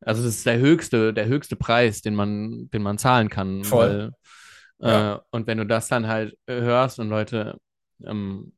also 0.00 0.22
es 0.22 0.36
ist 0.36 0.46
der 0.46 0.58
höchste, 0.58 1.12
der 1.12 1.26
höchste 1.26 1.56
Preis, 1.56 2.00
den 2.00 2.14
man, 2.14 2.70
den 2.70 2.82
man 2.82 2.98
zahlen 2.98 3.28
kann. 3.28 3.62
Voll. 3.64 4.12
Weil, 4.78 4.90
ja. 4.90 5.14
äh, 5.14 5.20
und 5.30 5.46
wenn 5.46 5.58
du 5.58 5.66
das 5.66 5.88
dann 5.88 6.06
halt 6.06 6.36
hörst 6.46 6.98
und 6.98 7.08
Leute 7.08 7.58
ähm, 8.04 8.52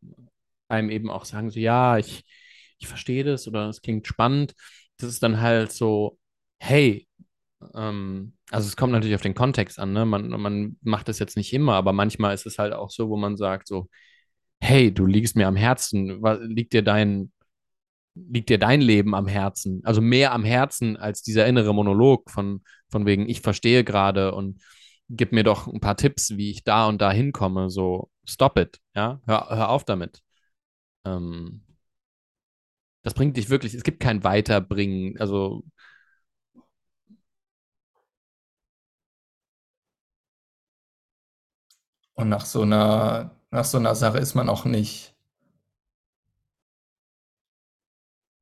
einem 0.68 0.90
eben 0.90 1.10
auch 1.10 1.24
sagen, 1.24 1.50
so 1.50 1.58
ja, 1.58 1.98
ich 1.98 2.24
ich 2.78 2.88
verstehe 2.88 3.24
das 3.24 3.46
oder 3.48 3.68
es 3.68 3.82
klingt 3.82 4.06
spannend. 4.06 4.54
Das 4.98 5.10
ist 5.10 5.22
dann 5.22 5.40
halt 5.40 5.72
so, 5.72 6.18
hey, 6.58 7.07
ähm, 7.74 8.34
Also 8.50 8.68
es 8.68 8.76
kommt 8.76 8.92
natürlich 8.92 9.14
auf 9.14 9.22
den 9.22 9.34
Kontext 9.34 9.78
an, 9.78 9.92
ne? 9.92 10.04
Man, 10.06 10.28
man 10.28 10.76
macht 10.82 11.08
das 11.08 11.18
jetzt 11.18 11.36
nicht 11.36 11.52
immer, 11.52 11.74
aber 11.74 11.92
manchmal 11.92 12.34
ist 12.34 12.46
es 12.46 12.58
halt 12.58 12.72
auch 12.72 12.90
so, 12.90 13.08
wo 13.08 13.16
man 13.16 13.36
sagt 13.36 13.68
so, 13.68 13.88
hey, 14.60 14.92
du 14.92 15.06
liegst 15.06 15.36
mir 15.36 15.48
am 15.48 15.56
Herzen, 15.56 16.22
was, 16.22 16.40
liegt 16.42 16.72
dir 16.72 16.82
dein, 16.82 17.32
liegt 18.14 18.50
dir 18.50 18.58
dein 18.58 18.80
Leben 18.80 19.14
am 19.14 19.26
Herzen? 19.28 19.82
Also 19.84 20.00
mehr 20.00 20.32
am 20.32 20.44
Herzen 20.44 20.96
als 20.96 21.22
dieser 21.22 21.46
innere 21.46 21.74
Monolog 21.74 22.30
von, 22.30 22.62
von 22.90 23.06
wegen, 23.06 23.28
ich 23.28 23.40
verstehe 23.42 23.84
gerade 23.84 24.34
und 24.34 24.62
gib 25.08 25.32
mir 25.32 25.44
doch 25.44 25.66
ein 25.68 25.80
paar 25.80 25.96
Tipps, 25.96 26.36
wie 26.36 26.50
ich 26.50 26.64
da 26.64 26.88
und 26.88 27.00
da 27.00 27.12
hinkomme. 27.12 27.70
So, 27.70 28.10
stop 28.26 28.58
it, 28.58 28.78
ja, 28.94 29.20
hör, 29.26 29.48
hör 29.50 29.70
auf 29.70 29.84
damit. 29.84 30.20
Ähm, 31.04 31.62
das 33.02 33.14
bringt 33.14 33.36
dich 33.36 33.48
wirklich, 33.50 33.74
es 33.74 33.84
gibt 33.84 34.00
kein 34.00 34.24
Weiterbringen. 34.24 35.18
Also 35.18 35.64
Und 42.18 42.28
nach 42.28 42.46
so 42.46 42.62
einer, 42.62 43.30
nach 43.52 43.64
so 43.64 43.78
einer 43.78 43.94
Sache 43.94 44.18
ist 44.18 44.34
man 44.34 44.48
auch 44.48 44.64
nicht. 44.64 45.14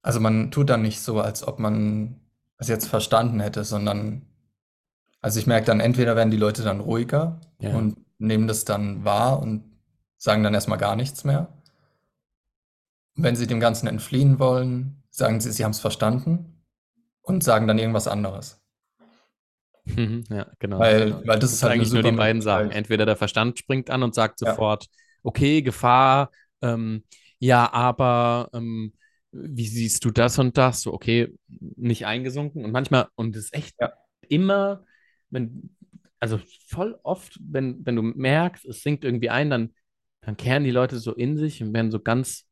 Also 0.01 0.19
man 0.19 0.51
tut 0.51 0.71
dann 0.71 0.81
nicht 0.81 1.03
so, 1.03 1.21
als 1.21 1.47
ob 1.47 1.59
man 1.59 2.19
es 2.57 2.69
jetzt 2.69 2.89
verstanden 2.89 3.39
hätte, 3.39 3.65
sondern 3.65 4.23
also 5.21 5.39
ich 5.39 5.47
merke 5.47 5.67
dann, 5.67 5.81
entweder 5.81 6.17
werden 6.17 6.31
die 6.31 6.39
Leute 6.39 6.63
dann 6.63 6.81
ruhiger 6.81 7.39
ja. 7.59 7.77
und 7.77 7.99
nehmen 8.17 8.49
das 8.49 8.65
dann 8.65 9.05
wahr 9.05 9.43
und 9.43 9.63
sagen 10.17 10.43
dann 10.43 10.55
erstmal 10.55 10.79
gar 10.79 10.97
nichts 10.97 11.25
mehr. 11.25 11.49
Wenn 13.15 13.37
sie 13.37 13.47
dem 13.47 13.61
Ganzen 13.61 13.89
entfliehen 13.89 14.39
wollen, 14.39 15.03
sagen 15.11 15.39
sie, 15.39 15.53
sie 15.53 15.65
haben 15.65 15.73
es 15.73 15.81
verstanden 15.81 16.63
und 17.21 17.45
sagen 17.45 17.67
dann 17.67 17.79
irgendwas 17.79 18.09
anderes. 18.09 18.59
Mhm, 19.87 20.25
ja, 20.31 20.47
genau. 20.59 20.79
Weil, 20.79 21.13
weil 21.27 21.39
das, 21.39 21.51
das 21.51 21.53
ist 21.55 21.63
halt 21.63 21.75
eigentlich 21.75 21.93
nur 21.93 22.03
die 22.03 22.13
beiden 22.13 22.43
Sachen. 22.43 22.71
Entweder 22.71 23.07
der 23.07 23.17
Verstand 23.17 23.59
springt 23.59 23.91
an 23.91 24.03
und 24.03 24.15
sagt 24.15 24.39
sofort, 24.39 24.85
ja. 24.85 24.91
okay, 25.23 25.63
Gefahr, 25.63 26.31
ähm, 26.63 27.05
ja, 27.39 27.73
aber 27.73 28.51
ähm, 28.53 28.93
wie 29.33 29.67
siehst 29.67 30.05
du 30.05 30.11
das 30.11 30.39
und 30.39 30.57
das? 30.57 30.83
So, 30.83 30.93
okay, 30.93 31.33
nicht 31.49 32.07
eingesunken. 32.07 32.65
Und 32.65 32.73
manchmal, 32.73 33.09
und 33.15 33.37
das 33.37 33.45
ist 33.45 33.55
echt 33.55 33.77
ja. 33.81 33.93
immer, 34.29 34.85
wenn, 35.31 35.77
also 36.19 36.41
voll 36.67 36.99
oft, 37.03 37.39
wenn, 37.43 37.85
wenn 37.85 37.97
du 37.97 38.03
merkst, 38.03 38.65
es 38.65 38.83
sinkt 38.83 39.05
irgendwie 39.05 39.31
ein, 39.31 39.51
dann, 39.51 39.75
dann 40.23 40.37
kehren 40.37 40.65
die 40.65 40.71
Leute 40.71 40.99
so 40.99 41.15
in 41.15 41.37
sich 41.37 41.63
und 41.63 41.73
werden 41.75 41.91
so 41.91 42.01
ganz, 42.01 42.47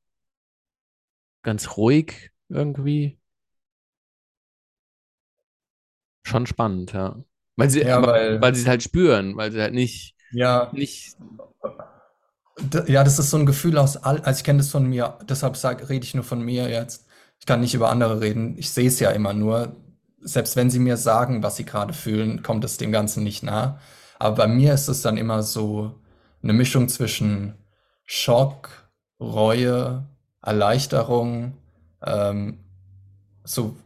ganz 1.43 1.77
ruhig 1.77 2.31
irgendwie. 2.49 3.19
Schon 6.25 6.47
spannend, 6.47 6.93
ja. 6.93 7.17
Weil 7.57 7.71
sie, 7.71 7.83
ja, 7.83 8.05
weil, 8.05 8.41
weil 8.41 8.55
sie 8.55 8.63
es 8.63 8.69
halt 8.69 8.83
spüren, 8.83 9.37
weil 9.37 9.53
sie 9.53 9.61
halt 9.61 9.75
nicht, 9.75 10.17
ja, 10.33 10.71
nicht. 10.73 11.17
Ja, 12.87 13.03
das 13.05 13.19
ist 13.19 13.31
so 13.31 13.37
ein 13.37 13.47
Gefühl 13.47 13.79
aus 13.79 13.97
all, 13.97 14.21
also 14.21 14.39
ich 14.39 14.45
kenne 14.45 14.59
das 14.59 14.71
von 14.71 14.87
mir, 14.87 15.19
deshalb 15.29 15.57
sag, 15.57 15.89
rede 15.89 16.05
ich 16.05 16.15
nur 16.15 16.25
von 16.25 16.41
mir 16.41 16.69
jetzt. 16.69 17.07
Ich 17.41 17.47
kann 17.47 17.61
nicht 17.61 17.75
über 17.75 17.91
andere 17.91 18.21
reden. 18.21 18.57
Ich 18.59 18.71
sehe 18.71 18.89
es 18.89 19.01
ja 19.01 19.11
immer 19.11 19.33
nur. 19.35 19.77
Selbst 20.21 20.57
wenn 20.57 20.71
sie 20.71 20.79
mir 20.79 20.97
sagen, 20.97 21.43
was 21.43 21.57
sie 21.57 21.65
gerade 21.65 21.93
fühlen, 21.93 22.43
kommt 22.43 22.65
es 22.65 22.79
dem 22.79 22.93
Ganzen 22.93 23.25
nicht 23.25 23.43
nah. 23.43 23.79
Aber 24.19 24.37
bei 24.37 24.47
mir 24.47 24.73
ist 24.73 24.89
es 24.89 25.03
dann 25.03 25.17
immer 25.17 25.43
so 25.43 26.01
eine 26.43 26.53
Mischung 26.53 26.89
zwischen 26.89 27.55
Schock, 28.05 28.89
Reue, 29.21 30.07
Erleichterung, 30.43 31.59
ähm, 32.03 32.61
so 33.45 33.77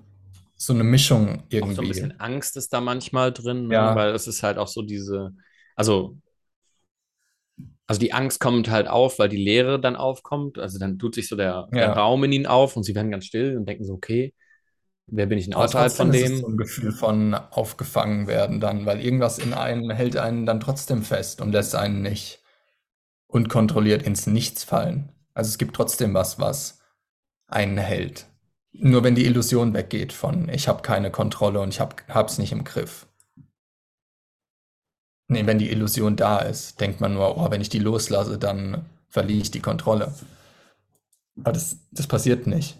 so 0.58 0.72
eine 0.72 0.84
Mischung 0.84 1.44
irgendwie. 1.48 1.72
Auch 1.72 1.76
so 1.76 1.82
ein 1.82 1.88
bisschen 1.88 2.20
Angst 2.20 2.56
ist 2.56 2.72
da 2.72 2.80
manchmal 2.80 3.32
drin, 3.32 3.68
ne? 3.68 3.74
ja. 3.74 3.96
weil 3.96 4.10
es 4.10 4.26
ist 4.26 4.42
halt 4.42 4.58
auch 4.58 4.68
so 4.68 4.82
diese, 4.82 5.32
also, 5.76 6.18
also 7.86 8.00
die 8.00 8.12
Angst 8.12 8.40
kommt 8.40 8.68
halt 8.68 8.88
auf, 8.88 9.18
weil 9.18 9.28
die 9.28 9.42
Leere 9.42 9.80
dann 9.80 9.96
aufkommt. 9.96 10.58
Also 10.58 10.78
dann 10.78 10.98
tut 10.98 11.14
sich 11.14 11.28
so 11.28 11.36
der, 11.36 11.68
ja. 11.72 11.78
der 11.78 11.92
Raum 11.92 12.24
in 12.24 12.32
ihnen 12.32 12.46
auf 12.46 12.76
und 12.76 12.82
sie 12.82 12.94
werden 12.94 13.10
ganz 13.10 13.24
still 13.24 13.56
und 13.56 13.66
denken 13.66 13.84
so, 13.84 13.94
okay, 13.94 14.34
wer 15.06 15.26
bin 15.26 15.38
ich 15.38 15.44
denn 15.44 15.54
außerhalb 15.54 15.92
von 15.92 16.12
dem? 16.12 16.34
Ist 16.34 16.40
so 16.40 16.48
ein 16.48 16.56
Gefühl 16.56 16.92
von 16.92 17.34
aufgefangen 17.34 18.26
werden 18.26 18.60
dann, 18.60 18.84
weil 18.84 19.00
irgendwas 19.00 19.38
in 19.38 19.54
einem 19.54 19.90
hält 19.90 20.16
einen 20.16 20.44
dann 20.44 20.60
trotzdem 20.60 21.02
fest 21.02 21.40
und 21.40 21.52
lässt 21.52 21.76
einen 21.76 22.02
nicht 22.02 22.42
unkontrolliert 23.28 24.02
ins 24.02 24.26
Nichts 24.26 24.64
fallen. 24.64 25.12
Also 25.34 25.48
es 25.48 25.58
gibt 25.58 25.76
trotzdem 25.76 26.14
was, 26.14 26.40
was 26.40 26.80
einen 27.46 27.78
hält. 27.78 28.27
Nur 28.72 29.02
wenn 29.02 29.14
die 29.14 29.24
Illusion 29.24 29.74
weggeht 29.74 30.12
von 30.12 30.48
ich 30.48 30.68
habe 30.68 30.82
keine 30.82 31.10
Kontrolle 31.10 31.60
und 31.60 31.70
ich 31.70 31.80
habe 31.80 32.26
es 32.26 32.38
nicht 32.38 32.52
im 32.52 32.64
Griff. 32.64 33.06
Nee, 35.28 35.46
wenn 35.46 35.58
die 35.58 35.70
Illusion 35.70 36.16
da 36.16 36.38
ist, 36.38 36.80
denkt 36.80 37.00
man 37.00 37.14
nur, 37.14 37.36
oh, 37.36 37.50
wenn 37.50 37.60
ich 37.60 37.68
die 37.68 37.78
loslasse, 37.78 38.38
dann 38.38 38.86
verliere 39.08 39.42
ich 39.42 39.50
die 39.50 39.60
Kontrolle. 39.60 40.14
Aber 41.40 41.52
das, 41.52 41.76
das 41.92 42.06
passiert 42.06 42.46
nicht. 42.46 42.76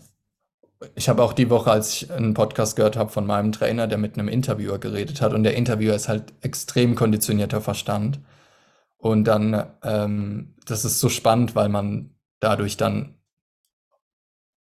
Ich 0.95 1.09
habe 1.09 1.23
auch 1.23 1.33
die 1.33 1.51
Woche, 1.51 1.71
als 1.71 1.93
ich 1.93 2.11
einen 2.11 2.35
Podcast 2.35 2.77
gehört 2.77 2.97
habe 2.97 3.11
von 3.11 3.27
meinem 3.27 3.53
Trainer, 3.53 3.87
der 3.87 3.99
mit 3.99 4.15
einem 4.17 4.29
Interviewer 4.29 4.79
geredet 4.79 5.21
hat, 5.21 5.33
und 5.35 5.43
der 5.43 5.57
Interviewer 5.57 5.95
ist 5.95 6.09
halt 6.09 6.33
extrem 6.41 6.95
konditionierter 6.95 7.61
Verstand. 7.61 8.21
Und 8.97 9.25
dann, 9.25 9.67
ähm, 9.83 10.55
das 10.67 10.85
ist 10.85 11.01
so 11.01 11.09
spannend, 11.09 11.55
weil 11.55 11.69
man 11.69 12.15
dadurch 12.41 12.77
dann 12.77 13.18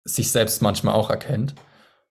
sich 0.05 0.31
selbst 0.31 0.63
manchmal 0.63 0.95
auch 0.95 1.11
erkennt. 1.11 1.55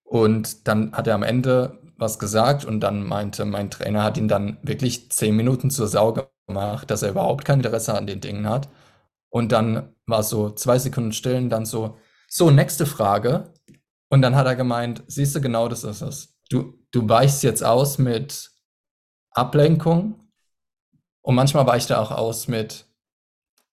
Und 0.04 0.68
dann 0.68 0.94
hat 0.94 1.08
er 1.08 1.16
am 1.16 1.24
Ende 1.24 1.80
was 1.98 2.20
gesagt 2.20 2.66
und 2.66 2.80
dann 2.82 3.04
meinte, 3.04 3.46
mein 3.46 3.70
Trainer 3.70 4.04
hat 4.04 4.18
ihn 4.18 4.28
dann 4.28 4.58
wirklich 4.64 5.12
zehn 5.12 5.36
Minuten 5.36 5.70
zur 5.70 5.88
Sau 5.88 6.16
gemacht, 6.48 6.90
dass 6.90 7.04
er 7.04 7.12
überhaupt 7.12 7.46
kein 7.46 7.60
Interesse 7.60 7.96
an 7.96 8.08
den 8.08 8.22
Dingen 8.22 8.50
hat. 8.50 8.70
Und 9.30 9.52
dann 9.52 9.96
war 10.06 10.24
so 10.24 10.50
zwei 10.50 10.80
Sekunden 10.80 11.14
still 11.14 11.38
und 11.38 11.50
dann 11.50 11.66
so, 11.66 11.98
so, 12.28 12.50
nächste 12.50 12.86
Frage. 12.86 13.54
Und 14.10 14.22
dann 14.22 14.36
hat 14.36 14.48
er 14.48 14.56
gemeint, 14.56 15.04
siehst 15.08 15.36
du, 15.36 15.42
genau 15.42 15.70
das 15.70 15.84
ist 15.84 16.02
es. 16.02 16.36
Du, 16.50 16.74
du 16.92 17.08
weichst 17.08 17.44
jetzt 17.44 17.64
aus 17.64 17.98
mit 17.98 18.52
Ablenkung 19.32 20.20
und 21.22 21.36
manchmal 21.36 21.66
weicht 21.66 21.90
er 21.92 22.02
auch 22.02 22.12
aus 22.12 22.48
mit, 22.48 22.86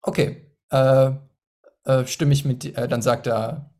okay, 0.03 0.55
äh, 0.70 1.11
äh, 1.85 2.07
stimme 2.07 2.32
ich 2.32 2.45
mit, 2.45 2.65
äh, 2.65 2.86
dann 2.86 3.03
sagt 3.03 3.27
er, 3.27 3.74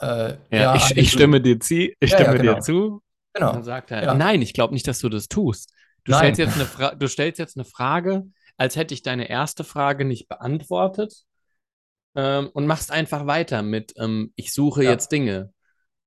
äh, 0.00 0.06
ja, 0.06 0.38
ja, 0.50 0.74
ich, 0.76 0.96
ich 0.96 1.12
stimme 1.12 1.40
dir, 1.40 1.60
zie, 1.60 1.96
ich 2.00 2.10
stimme 2.10 2.32
ja, 2.32 2.36
genau. 2.36 2.54
dir 2.54 2.60
zu. 2.60 3.02
Genau. 3.32 3.52
Dann 3.52 3.64
sagt 3.64 3.90
er, 3.90 4.14
nein, 4.14 4.42
ich 4.42 4.54
glaube 4.54 4.74
nicht, 4.74 4.88
dass 4.88 4.98
du 4.98 5.08
das 5.08 5.28
tust. 5.28 5.72
Du 6.04 6.14
stellst, 6.14 6.38
jetzt 6.38 6.54
eine 6.54 6.96
du 6.96 7.08
stellst 7.08 7.38
jetzt 7.38 7.56
eine 7.56 7.64
Frage, 7.64 8.24
als 8.56 8.76
hätte 8.76 8.94
ich 8.94 9.02
deine 9.02 9.28
erste 9.28 9.64
Frage 9.64 10.04
nicht 10.04 10.28
beantwortet 10.28 11.24
ähm, 12.14 12.50
und 12.52 12.66
machst 12.66 12.90
einfach 12.90 13.26
weiter 13.26 13.62
mit, 13.62 13.94
ähm, 13.98 14.32
ich 14.36 14.52
suche 14.52 14.82
jetzt 14.82 15.12
Dinge. 15.12 15.52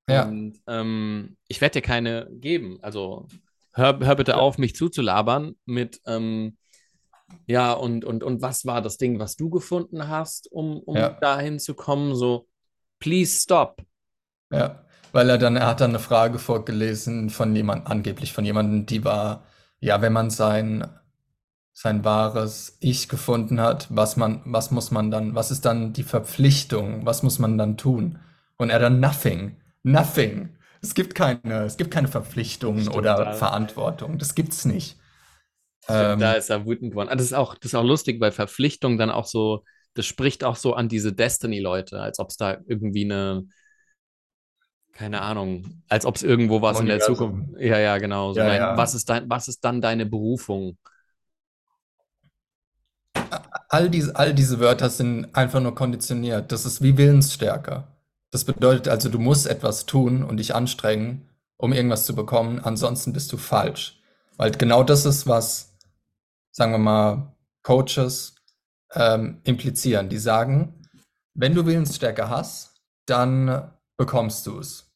Ja. 0.09 0.25
Und 0.25 0.59
ähm, 0.67 1.37
ich 1.47 1.61
werde 1.61 1.79
dir 1.79 1.81
keine 1.81 2.27
geben. 2.31 2.79
Also 2.81 3.27
hör, 3.73 3.99
hör 3.99 4.15
bitte 4.15 4.37
auf, 4.37 4.57
mich 4.57 4.75
zuzulabern 4.75 5.55
mit, 5.65 6.01
ähm, 6.05 6.57
ja, 7.47 7.73
und, 7.73 8.05
und, 8.05 8.23
und 8.23 8.41
was 8.41 8.65
war 8.65 8.81
das 8.81 8.97
Ding, 8.97 9.19
was 9.19 9.35
du 9.35 9.49
gefunden 9.49 10.07
hast, 10.07 10.51
um, 10.51 10.79
um 10.79 10.95
dahin 10.95 11.59
zu 11.59 11.73
kommen? 11.73 12.15
So, 12.15 12.47
please 13.03 13.41
stop. 13.41 13.81
Ja, 14.51 14.85
weil 15.11 15.30
er 15.30 15.38
dann, 15.38 15.55
er 15.57 15.67
hat 15.67 15.81
dann 15.81 15.91
eine 15.91 15.99
Frage 15.99 16.39
vorgelesen 16.39 17.30
von 17.30 17.55
jemand, 17.55 17.88
angeblich 17.88 18.34
von 18.34 18.45
jemandem, 18.45 18.85
die 18.85 19.03
war, 19.03 19.43
ja, 19.80 20.01
wenn 20.01 20.13
man 20.13 20.30
sein, 20.30 20.88
sein 21.73 22.05
wahres 22.05 22.77
Ich 22.81 23.09
gefunden 23.09 23.59
hat, 23.61 23.88
was 23.89 24.17
man, 24.17 24.41
was 24.45 24.71
muss 24.71 24.91
man 24.91 25.11
dann, 25.11 25.35
was 25.35 25.51
ist 25.51 25.65
dann 25.65 25.93
die 25.93 26.03
Verpflichtung, 26.03 27.05
was 27.05 27.23
muss 27.23 27.39
man 27.39 27.57
dann 27.57 27.77
tun? 27.77 28.19
Und 28.57 28.69
er 28.69 28.80
dann 28.80 28.99
nothing, 28.99 29.57
nothing. 29.84 30.49
Es 30.81 30.93
gibt 30.95 31.15
keine, 31.15 31.63
es 31.65 31.77
gibt 31.77 31.91
keine 31.91 32.07
Verpflichtungen 32.07 32.81
Stimmt, 32.84 32.97
oder 32.97 33.15
da. 33.17 33.34
Verantwortung. 33.34 34.17
Das 34.19 34.35
gibt's 34.35 34.65
nicht. 34.65 34.97
Stimmt, 35.81 35.89
ähm, 36.13 36.19
da 36.19 36.34
ist 36.34 36.49
er 36.49 36.65
wütend 36.65 36.91
geworden. 36.91 37.09
Ah, 37.09 37.15
das 37.15 37.25
ist 37.25 37.34
auch, 37.34 37.55
das 37.55 37.67
ist 37.73 37.75
auch 37.75 37.84
lustig, 37.84 38.21
weil 38.21 38.31
Verpflichtung 38.31 38.97
dann 38.97 39.11
auch 39.11 39.25
so 39.25 39.63
das 39.93 40.05
spricht 40.05 40.43
auch 40.43 40.55
so 40.55 40.73
an 40.73 40.89
diese 40.89 41.13
Destiny-Leute, 41.13 41.99
als 41.99 42.19
ob 42.19 42.29
es 42.29 42.37
da 42.37 42.57
irgendwie 42.65 43.05
eine, 43.05 43.45
keine 44.93 45.21
Ahnung, 45.21 45.83
als 45.89 46.05
ob 46.05 46.15
es 46.15 46.23
irgendwo 46.23 46.61
was 46.61 46.79
in 46.79 46.85
der 46.87 46.99
Zukunft. 46.99 47.59
Ja, 47.59 47.79
ja, 47.79 47.97
genau. 47.97 48.33
So 48.33 48.39
ja, 48.39 48.47
mein, 48.47 48.57
ja. 48.57 48.77
Was, 48.77 48.93
ist 48.95 49.09
dein, 49.09 49.29
was 49.29 49.47
ist 49.47 49.63
dann 49.63 49.81
deine 49.81 50.05
Berufung? 50.05 50.77
All 53.69 53.89
diese, 53.89 54.15
all 54.15 54.33
diese 54.33 54.59
Wörter 54.59 54.89
sind 54.89 55.33
einfach 55.35 55.59
nur 55.59 55.73
konditioniert. 55.73 56.51
Das 56.51 56.65
ist 56.65 56.81
wie 56.81 56.97
Willensstärke. 56.97 57.87
Das 58.29 58.43
bedeutet 58.45 58.87
also, 58.87 59.09
du 59.09 59.19
musst 59.19 59.47
etwas 59.47 59.85
tun 59.85 60.23
und 60.23 60.37
dich 60.37 60.55
anstrengen, 60.55 61.29
um 61.57 61.73
irgendwas 61.73 62.05
zu 62.05 62.15
bekommen. 62.15 62.59
Ansonsten 62.59 63.13
bist 63.13 63.31
du 63.31 63.37
falsch. 63.37 63.99
Weil 64.37 64.51
genau 64.51 64.83
das 64.83 65.05
ist, 65.05 65.27
was, 65.27 65.75
sagen 66.51 66.71
wir 66.71 66.79
mal, 66.79 67.35
Coaches, 67.63 68.32
ähm, 68.93 69.41
implizieren. 69.43 70.09
Die 70.09 70.17
sagen, 70.17 70.81
wenn 71.33 71.55
du 71.55 71.65
Willensstärke 71.65 72.29
hast, 72.29 72.81
dann 73.05 73.71
bekommst 73.97 74.45
du 74.47 74.59
es. 74.59 74.91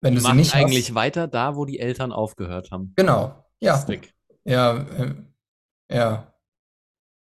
Wenn 0.00 0.14
du 0.14 0.20
sie 0.20 0.32
nicht 0.32 0.54
eigentlich 0.54 0.88
hast, 0.88 0.94
weiter 0.94 1.28
da, 1.28 1.56
wo 1.56 1.64
die 1.64 1.78
Eltern 1.78 2.12
aufgehört 2.12 2.70
haben. 2.70 2.92
Genau. 2.96 3.44
Ja, 3.60 3.78
Stick. 3.78 4.12
ja, 4.44 4.78
äh, 4.78 5.14
ja. 5.90 6.32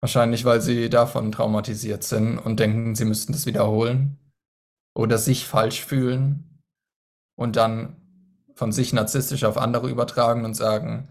Wahrscheinlich, 0.01 0.45
weil 0.45 0.61
sie 0.61 0.91
davon 0.91 1.33
traumatisiert 1.33 2.05
sind 2.05 2.39
und 2.39 2.61
denken, 2.61 2.95
sie 2.95 3.05
müssten 3.05 3.33
das 3.33 3.47
wiederholen 3.47 4.19
oder 4.95 5.19
sich 5.19 5.47
falsch 5.47 5.85
fühlen 5.85 6.63
und 7.37 7.57
dann 7.57 7.97
von 8.55 8.71
sich 8.71 8.93
narzisstisch 8.93 9.45
auf 9.45 9.57
andere 9.57 9.89
übertragen 9.89 10.45
und 10.45 10.55
sagen, 10.55 11.09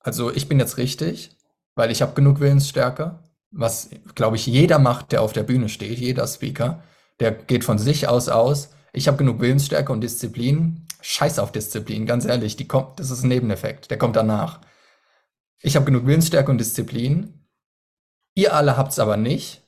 also 0.00 0.30
ich 0.30 0.48
bin 0.48 0.60
jetzt 0.60 0.76
richtig, 0.76 1.36
weil 1.74 1.90
ich 1.90 2.02
habe 2.02 2.14
genug 2.14 2.40
Willensstärke, 2.40 3.18
was, 3.54 3.90
glaube 4.14 4.36
ich, 4.36 4.46
jeder 4.46 4.78
macht, 4.78 5.12
der 5.12 5.22
auf 5.22 5.32
der 5.32 5.44
Bühne 5.44 5.68
steht, 5.68 5.98
jeder 5.98 6.26
Speaker, 6.26 6.82
der 7.20 7.32
geht 7.32 7.64
von 7.64 7.78
sich 7.78 8.08
aus 8.08 8.28
aus, 8.28 8.70
ich 8.92 9.08
habe 9.08 9.16
genug 9.16 9.40
Willensstärke 9.40 9.92
und 9.92 10.00
Disziplin, 10.00 10.86
scheiß 11.00 11.38
auf 11.38 11.52
Disziplin, 11.52 12.06
ganz 12.06 12.24
ehrlich, 12.24 12.56
die 12.56 12.68
kommt, 12.68 13.00
das 13.00 13.10
ist 13.10 13.22
ein 13.22 13.28
Nebeneffekt, 13.28 13.90
der 13.90 13.98
kommt 13.98 14.16
danach. 14.16 14.60
Ich 15.60 15.76
habe 15.76 15.86
genug 15.86 16.06
Willensstärke 16.06 16.50
und 16.50 16.58
Disziplin, 16.58 17.46
ihr 18.34 18.54
alle 18.54 18.76
habt's 18.76 18.98
aber 18.98 19.16
nicht, 19.16 19.64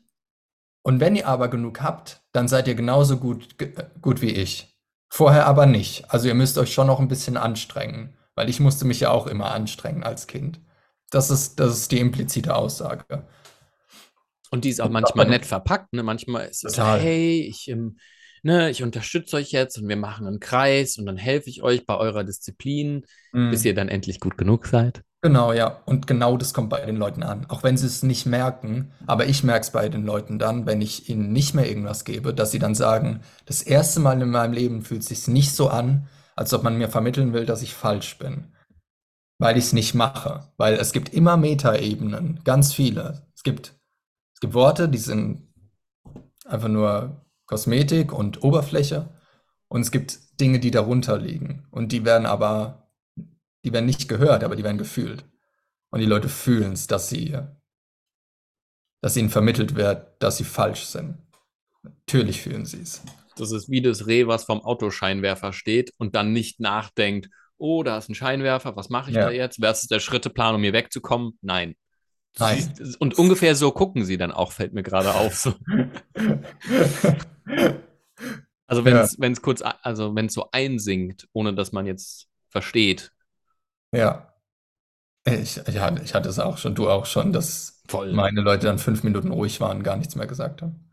und 0.87 1.01
wenn 1.01 1.17
ihr 1.17 1.27
aber 1.27 1.49
genug 1.49 1.83
habt, 1.83 2.23
dann 2.31 2.47
seid 2.47 2.69
ihr 2.69 2.77
genauso 2.77 3.17
gut, 3.17 3.57
gut 4.01 4.23
wie 4.23 4.31
ich. 4.31 4.79
Vorher 5.09 5.45
aber 5.47 5.67
nicht. 5.67 6.13
Also 6.13 6.29
ihr 6.29 6.35
müsst 6.35 6.59
euch 6.59 6.73
schon 6.73 6.87
noch 6.87 7.01
ein 7.01 7.09
bisschen 7.09 7.37
anstrengen, 7.37 8.17
weil 8.37 8.49
ich 8.49 8.61
musste 8.61 8.85
mich 8.85 9.01
ja 9.01 9.11
auch 9.11 9.27
immer 9.27 9.51
anstrengen 9.51 10.05
als 10.05 10.29
Kind. 10.29 10.61
Das 11.11 11.29
ist, 11.29 11.59
das 11.59 11.77
ist 11.77 11.91
die 11.91 11.99
implizite 11.99 12.55
Aussage. 12.55 13.27
Und 14.51 14.65
die 14.65 14.71
ist 14.71 14.81
auch 14.81 14.91
manchmal 14.91 15.27
nett 15.29 15.47
verpackt. 15.47 15.93
Ne? 15.93 16.03
Manchmal 16.03 16.47
ist 16.47 16.65
es 16.65 16.79
hey, 16.79 17.41
ich, 17.43 17.69
ähm, 17.69 17.99
ne, 18.43 18.71
ich 18.71 18.83
unterstütze 18.83 19.37
euch 19.37 19.51
jetzt 19.53 19.79
und 19.79 19.89
wir 19.89 19.97
machen 19.97 20.27
einen 20.27 20.41
Kreis 20.41 20.99
und 20.99 21.07
dann 21.07 21.17
helfe 21.17 21.51
ich 21.51 21.63
euch 21.63 21.87
bei 21.87 21.97
eurer 21.97 22.25
Disziplin, 22.25 23.05
bis 23.51 23.61
Mhm. 23.61 23.67
ihr 23.67 23.75
dann 23.75 23.89
endlich 23.89 24.21
gut 24.21 24.39
genug 24.39 24.67
seid. 24.67 25.03
Genau, 25.23 25.53
ja. 25.53 25.83
Und 25.87 26.07
genau 26.07 26.37
das 26.37 26.55
kommt 26.55 26.71
bei 26.71 26.85
den 26.85 26.97
Leuten 26.97 27.23
an. 27.23 27.47
Auch 27.49 27.63
wenn 27.65 27.77
sie 27.77 27.87
es 27.87 28.03
nicht 28.03 28.27
merken, 28.27 28.93
aber 29.07 29.27
ich 29.27 29.43
merke 29.43 29.63
es 29.63 29.71
bei 29.71 29.89
den 29.89 30.05
Leuten 30.05 30.39
dann, 30.39 30.67
wenn 30.67 30.81
ich 30.81 31.09
ihnen 31.09 31.33
nicht 31.33 31.55
mehr 31.55 31.69
irgendwas 31.69 32.05
gebe, 32.05 32.33
dass 32.33 32.53
sie 32.53 32.59
dann 32.61 32.75
sagen, 32.75 33.21
das 33.47 33.63
erste 33.63 33.99
Mal 34.01 34.21
in 34.23 34.31
meinem 34.31 34.53
Leben 34.53 34.83
fühlt 34.83 35.03
es 35.03 35.09
sich 35.09 35.27
nicht 35.27 35.53
so 35.53 35.69
an, 35.69 36.09
als 36.37 36.53
ob 36.55 36.63
man 36.63 36.79
mir 36.79 36.89
vermitteln 36.89 37.33
will, 37.33 37.47
dass 37.47 37.63
ich 37.63 37.75
falsch 37.75 38.19
bin. 38.19 38.53
Weil 39.39 39.59
ich 39.59 39.67
es 39.67 39.73
nicht 39.73 39.95
mache. 39.95 40.53
Weil 40.57 40.75
es 40.75 40.93
gibt 40.93 41.13
immer 41.15 41.37
Metaebenen, 41.37 42.41
ganz 42.45 42.73
viele. 42.75 43.27
Es 43.35 43.43
gibt, 43.43 43.76
es 44.37 44.41
gibt 44.41 44.53
Worte, 44.53 44.87
die 44.91 44.99
sind 44.99 45.49
einfach 46.45 46.69
nur 46.69 47.25
Kosmetik 47.47 48.13
und 48.13 48.45
Oberfläche. 48.45 49.09
Und 49.69 49.81
es 49.81 49.91
gibt 49.91 50.19
Dinge, 50.41 50.61
die 50.61 50.71
darunter 50.71 51.17
liegen. 51.17 51.67
Und 51.71 51.91
die 51.91 52.05
werden 52.05 52.27
aber 52.27 52.87
die 53.65 53.73
werden 53.73 53.87
nicht 53.87 54.09
gehört, 54.09 54.45
aber 54.45 54.55
die 54.55 54.63
werden 54.63 54.77
gefühlt. 54.77 55.25
Und 55.91 56.01
die 56.01 56.07
Leute 56.07 56.29
fühlen 56.29 56.75
es, 56.75 56.87
dass 56.87 57.09
sie, 57.09 57.37
dass 59.01 59.17
ihnen 59.17 59.31
vermittelt 59.31 59.75
wird, 59.75 60.23
dass 60.23 60.37
sie 60.37 60.45
falsch 60.45 60.85
sind. 60.85 61.17
Natürlich 61.83 62.43
fühlen 62.43 62.67
sie 62.67 62.83
es. 62.83 63.03
Das 63.37 63.53
ist 63.53 63.71
wie 63.71 63.81
das 63.81 64.07
Reh, 64.07 64.27
was 64.27 64.45
vom 64.45 64.61
Autoscheinwerfer 64.61 65.55
steht 65.55 65.93
und 65.97 66.15
dann 66.15 66.33
nicht 66.35 66.61
nachdenkt, 66.61 67.31
oh, 67.57 67.83
da 67.83 67.99
ist 67.99 68.11
ein 68.11 68.15
Scheinwerfer, 68.15 68.77
was 68.77 68.91
mache 68.91 69.11
ich 69.11 69.17
Ja. 69.17 69.25
da 69.25 69.31
jetzt? 69.33 69.61
Was 69.63 69.83
ist 69.83 69.91
der 69.91 70.01
Schritteplan, 70.01 70.55
um 70.55 70.63
hier 70.63 70.73
wegzukommen? 70.75 71.39
Nein. 71.41 71.75
Siehst- 72.39 73.01
Und 73.01 73.19
ungefähr 73.19 73.55
so 73.55 73.71
gucken 73.73 74.05
sie 74.05 74.19
dann 74.19 74.33
auch, 74.33 74.53
fällt 74.53 74.73
mir 74.75 74.83
gerade 74.83 75.15
auf. 75.15 75.35
So. 75.35 75.55
Also 78.69 78.85
wenn 78.85 78.97
es 78.97 79.17
es 79.17 79.43
kurz, 79.43 79.63
also 79.83 80.17
wenn 80.17 80.27
es 80.27 80.35
so 80.35 80.49
einsinkt, 80.51 81.29
ohne 81.33 81.55
dass 81.55 81.71
man 81.71 81.87
jetzt 81.87 82.27
versteht. 82.49 83.13
Ja. 83.93 84.33
Ich, 85.25 85.57
ja, 85.57 85.97
ich 86.03 86.15
hatte 86.15 86.29
es 86.29 86.39
auch 86.41 86.59
schon, 86.59 86.75
du 86.75 86.91
auch 86.91 87.07
schon, 87.07 87.33
dass 87.33 87.81
Voll. 87.89 88.13
meine 88.13 88.41
Leute 88.41 88.67
dann 88.67 88.79
fünf 88.79 89.05
Minuten 89.05 89.31
ruhig 89.31 89.61
waren, 89.61 89.83
gar 89.85 89.97
nichts 89.97 90.17
mehr 90.17 90.27
gesagt 90.27 90.63
haben. 90.63 90.91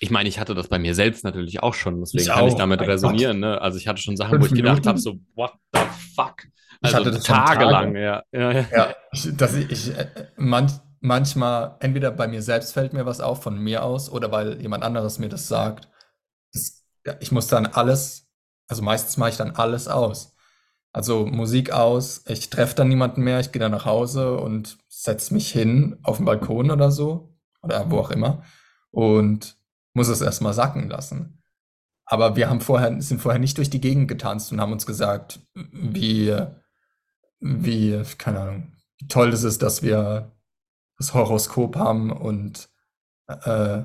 Ich 0.00 0.10
meine, 0.10 0.28
ich 0.28 0.38
hatte 0.40 0.54
das 0.54 0.68
bei 0.68 0.78
mir 0.78 0.94
selbst 0.94 1.22
natürlich 1.24 1.62
auch 1.62 1.74
schon, 1.74 2.00
deswegen 2.00 2.22
Ich 2.22 2.28
kann 2.28 2.48
ich 2.48 2.54
damit 2.54 2.80
mein 2.80 2.90
resonieren. 2.90 3.38
Ne? 3.40 3.60
Also 3.60 3.78
ich 3.78 3.86
hatte 3.88 4.02
schon 4.02 4.16
Sachen, 4.16 4.32
wo 4.32 4.42
Fünf 4.42 4.46
ich 4.52 4.56
gedacht 4.56 4.84
Minuten? 4.84 4.88
habe, 4.88 4.98
so, 4.98 5.18
what 5.36 5.52
the 5.72 5.80
fuck? 6.16 6.42
Ich 6.80 6.94
Also 6.94 6.96
hatte 6.96 7.10
das 7.10 7.24
tagelang, 7.24 7.94
Tage. 7.94 8.00
ja. 8.02 8.22
ja, 8.32 8.52
ja. 8.52 8.64
Ja, 8.70 8.94
ich, 9.12 9.36
dass 9.36 9.54
ich, 9.54 9.70
ich 9.70 9.96
äh, 9.96 10.06
manch, 10.36 10.72
manchmal, 11.00 11.76
entweder 11.80 12.10
bei 12.10 12.28
mir 12.28 12.42
selbst 12.42 12.72
fällt 12.72 12.92
mir 12.92 13.06
was 13.06 13.20
auf 13.20 13.42
von 13.42 13.58
mir 13.58 13.84
aus 13.84 14.10
oder 14.10 14.32
weil 14.32 14.60
jemand 14.60 14.84
anderes 14.84 15.18
mir 15.18 15.28
das 15.28 15.48
sagt. 15.48 15.88
Das, 16.52 16.84
ja, 17.06 17.16
ich 17.20 17.32
muss 17.32 17.46
dann 17.48 17.66
alles, 17.66 18.28
also 18.68 18.82
meistens 18.82 19.16
mache 19.16 19.30
ich 19.30 19.36
dann 19.36 19.52
alles 19.52 19.88
aus. 19.88 20.34
Also 20.92 21.26
Musik 21.26 21.72
aus, 21.72 22.24
ich 22.26 22.50
treffe 22.50 22.74
dann 22.74 22.88
niemanden 22.88 23.22
mehr, 23.22 23.40
ich 23.40 23.52
gehe 23.52 23.60
dann 23.60 23.72
nach 23.72 23.84
Hause 23.84 24.38
und 24.38 24.78
setze 24.88 25.34
mich 25.34 25.50
hin 25.52 25.98
auf 26.02 26.16
den 26.16 26.26
Balkon 26.26 26.70
oder 26.70 26.90
so 26.90 27.36
oder 27.62 27.90
wo 27.90 27.98
auch 28.00 28.10
immer 28.10 28.44
und 28.90 29.58
muss 29.94 30.08
es 30.08 30.20
erstmal 30.22 30.54
sacken 30.54 30.88
lassen. 30.88 31.42
Aber 32.06 32.36
wir 32.36 32.48
haben 32.48 32.60
vorher, 32.60 33.00
sind 33.02 33.20
vorher 33.20 33.40
nicht 33.40 33.58
durch 33.58 33.70
die 33.70 33.80
Gegend 33.80 34.08
getanzt 34.08 34.52
und 34.52 34.60
haben 34.60 34.72
uns 34.72 34.86
gesagt, 34.86 35.40
wie, 35.54 36.36
wie, 37.64 38.02
keine 38.18 38.40
Ahnung, 38.40 38.72
wie 38.98 39.08
toll 39.08 39.28
es 39.30 39.42
ist, 39.42 39.62
dass 39.62 39.82
wir 39.82 40.32
das 40.98 41.14
Horoskop 41.14 41.76
haben 41.76 42.10
und 42.10 42.68
äh, 43.28 43.82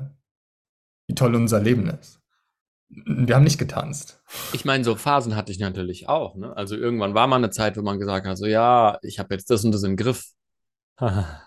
wie 1.08 1.16
toll 1.16 1.36
unser 1.36 1.60
Leben 1.60 1.88
ist. 1.88 2.20
Wir 2.90 3.36
haben 3.36 3.44
nicht 3.44 3.58
getanzt. 3.58 4.22
Ich 4.52 4.66
meine, 4.66 4.84
so 4.84 4.96
Phasen 4.96 5.36
hatte 5.36 5.52
ich 5.52 5.60
natürlich 5.60 6.10
auch. 6.10 6.36
Ne? 6.36 6.56
Also 6.56 6.76
irgendwann 6.76 7.14
war 7.14 7.28
mal 7.28 7.38
eine 7.38 7.50
Zeit, 7.50 7.78
wo 7.78 7.82
man 7.82 8.00
gesagt 8.00 8.28
hat, 8.28 8.38
so 8.38 8.46
ja, 8.46 8.98
ich 9.02 9.18
habe 9.20 9.34
jetzt 9.34 9.50
das 9.50 9.64
und 9.64 9.72
das 9.72 9.84
im 9.84 9.96
Griff. 9.96 10.26
ja, 11.00 11.42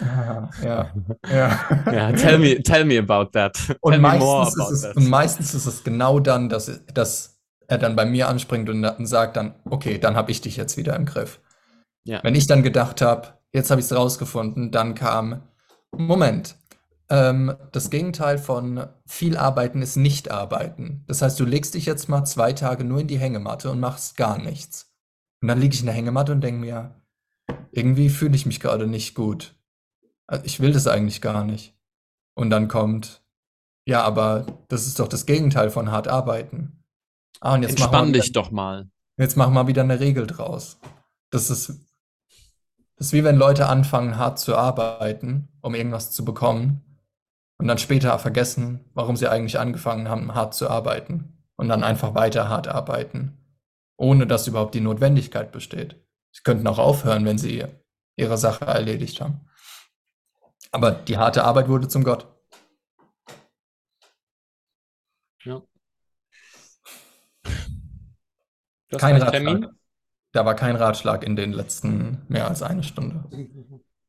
Ah, 0.00 0.50
ja, 0.62 1.60
ja. 1.92 2.12
tell 2.12 2.38
me, 2.38 2.62
tell 2.62 2.84
me 2.84 2.98
about 2.98 3.30
that. 3.32 3.56
Und 3.80 3.92
tell 3.92 4.00
meistens, 4.00 4.58
about 4.58 4.72
ist 4.72 4.78
es, 4.78 4.82
that. 4.82 4.96
und 4.96 5.08
meistens 5.08 5.54
ist 5.54 5.66
es 5.66 5.84
genau 5.84 6.20
dann, 6.20 6.48
dass, 6.48 6.84
dass 6.92 7.38
er 7.68 7.78
dann 7.78 7.96
bei 7.96 8.04
mir 8.04 8.28
anspringt 8.28 8.68
und 8.68 8.82
dann 8.82 9.06
sagt 9.06 9.36
dann, 9.36 9.54
okay, 9.64 9.98
dann 9.98 10.16
habe 10.16 10.32
ich 10.32 10.40
dich 10.40 10.56
jetzt 10.56 10.76
wieder 10.76 10.96
im 10.96 11.06
Griff. 11.06 11.40
Ja. 12.04 12.20
Wenn 12.22 12.34
ich 12.34 12.46
dann 12.46 12.62
gedacht 12.62 13.00
habe, 13.02 13.28
jetzt 13.52 13.70
habe 13.70 13.80
ich 13.80 13.86
es 13.86 13.94
rausgefunden, 13.96 14.70
dann 14.70 14.94
kam, 14.94 15.42
Moment, 15.96 16.56
ähm, 17.08 17.54
das 17.72 17.90
Gegenteil 17.90 18.38
von 18.38 18.86
viel 19.06 19.36
arbeiten 19.36 19.82
ist 19.82 19.96
nicht 19.96 20.30
arbeiten. 20.30 21.04
Das 21.08 21.22
heißt, 21.22 21.38
du 21.40 21.44
legst 21.44 21.74
dich 21.74 21.86
jetzt 21.86 22.08
mal 22.08 22.24
zwei 22.24 22.52
Tage 22.52 22.84
nur 22.84 23.00
in 23.00 23.08
die 23.08 23.18
Hängematte 23.18 23.70
und 23.70 23.80
machst 23.80 24.16
gar 24.16 24.38
nichts. 24.38 24.92
Und 25.42 25.48
dann 25.48 25.60
liege 25.60 25.74
ich 25.74 25.80
in 25.80 25.86
der 25.86 25.94
Hängematte 25.94 26.32
und 26.32 26.40
denke 26.42 26.60
mir, 26.60 26.94
irgendwie 27.72 28.08
fühle 28.08 28.36
ich 28.36 28.46
mich 28.46 28.60
gerade 28.60 28.86
nicht 28.86 29.14
gut. 29.14 29.54
Also 30.26 30.44
Ich 30.44 30.60
will 30.60 30.72
das 30.72 30.86
eigentlich 30.86 31.20
gar 31.20 31.44
nicht. 31.44 31.74
Und 32.34 32.50
dann 32.50 32.68
kommt, 32.68 33.22
ja, 33.86 34.02
aber 34.04 34.46
das 34.68 34.86
ist 34.86 35.00
doch 35.00 35.08
das 35.08 35.26
Gegenteil 35.26 35.70
von 35.70 35.90
hart 35.90 36.06
arbeiten. 36.08 36.84
Ah, 37.40 37.54
und 37.54 37.62
jetzt 37.62 37.72
Entspann 37.72 38.08
wieder- 38.08 38.20
dich 38.20 38.32
doch 38.32 38.50
mal. 38.50 38.88
Jetzt 39.18 39.36
machen 39.36 39.54
wir 39.54 39.66
wieder 39.66 39.82
eine 39.82 39.98
Regel 40.00 40.26
draus. 40.26 40.78
Das 41.30 41.50
ist, 41.50 41.72
das 43.00 43.06
ist 43.06 43.12
wie 43.14 43.24
wenn 43.24 43.36
Leute 43.36 43.66
anfangen, 43.66 44.18
hart 44.18 44.38
zu 44.38 44.54
arbeiten, 44.54 45.48
um 45.62 45.74
irgendwas 45.74 46.10
zu 46.10 46.22
bekommen, 46.22 46.84
und 47.56 47.66
dann 47.66 47.78
später 47.78 48.18
vergessen, 48.18 48.90
warum 48.92 49.16
sie 49.16 49.26
eigentlich 49.26 49.58
angefangen 49.58 50.10
haben, 50.10 50.34
hart 50.34 50.52
zu 50.52 50.68
arbeiten. 50.68 51.42
Und 51.56 51.68
dann 51.68 51.82
einfach 51.82 52.14
weiter 52.14 52.50
hart 52.50 52.68
arbeiten, 52.68 53.38
ohne 53.96 54.26
dass 54.26 54.46
überhaupt 54.46 54.74
die 54.74 54.82
Notwendigkeit 54.82 55.50
besteht. 55.50 55.96
Sie 56.30 56.42
könnten 56.42 56.66
auch 56.66 56.78
aufhören, 56.78 57.24
wenn 57.24 57.38
sie 57.38 57.64
ihre 58.16 58.36
Sache 58.36 58.66
erledigt 58.66 59.22
haben. 59.22 59.48
Aber 60.70 60.90
die 60.90 61.16
harte 61.16 61.44
Arbeit 61.44 61.68
wurde 61.68 61.88
zum 61.88 62.04
Gott. 62.04 62.28
Ja. 65.44 65.62
Du 67.44 68.92
hast 68.92 69.00
Kein 69.00 69.16
Ratschlag. 69.16 69.32
Termin? 69.32 69.79
Da 70.32 70.44
war 70.44 70.54
kein 70.54 70.76
Ratschlag 70.76 71.24
in 71.24 71.34
den 71.36 71.52
letzten 71.52 72.22
mehr 72.28 72.46
als 72.46 72.62
eine 72.62 72.82
Stunde. 72.82 73.24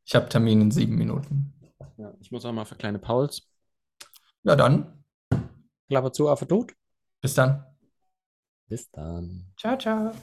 Ich 0.06 0.16
habe 0.16 0.30
Termin 0.30 0.62
in 0.62 0.72
sieben 0.72 0.96
Minuten. 0.96 1.54
Ja, 1.98 2.14
ich 2.20 2.32
muss 2.32 2.46
auch 2.46 2.54
mal 2.54 2.66
für 2.66 2.76
kleine 2.76 3.00
Pauls. 3.00 3.48
Ja, 4.44 4.56
dann. 4.56 5.04
Klapper 5.88 6.12
zu, 6.12 6.30
Affe 6.30 6.48
tot. 6.48 6.74
Bis 7.22 7.34
dann. 7.34 7.66
Bis 8.68 8.90
dann. 8.92 9.52
Ciao, 9.58 9.78
ciao. 9.78 10.14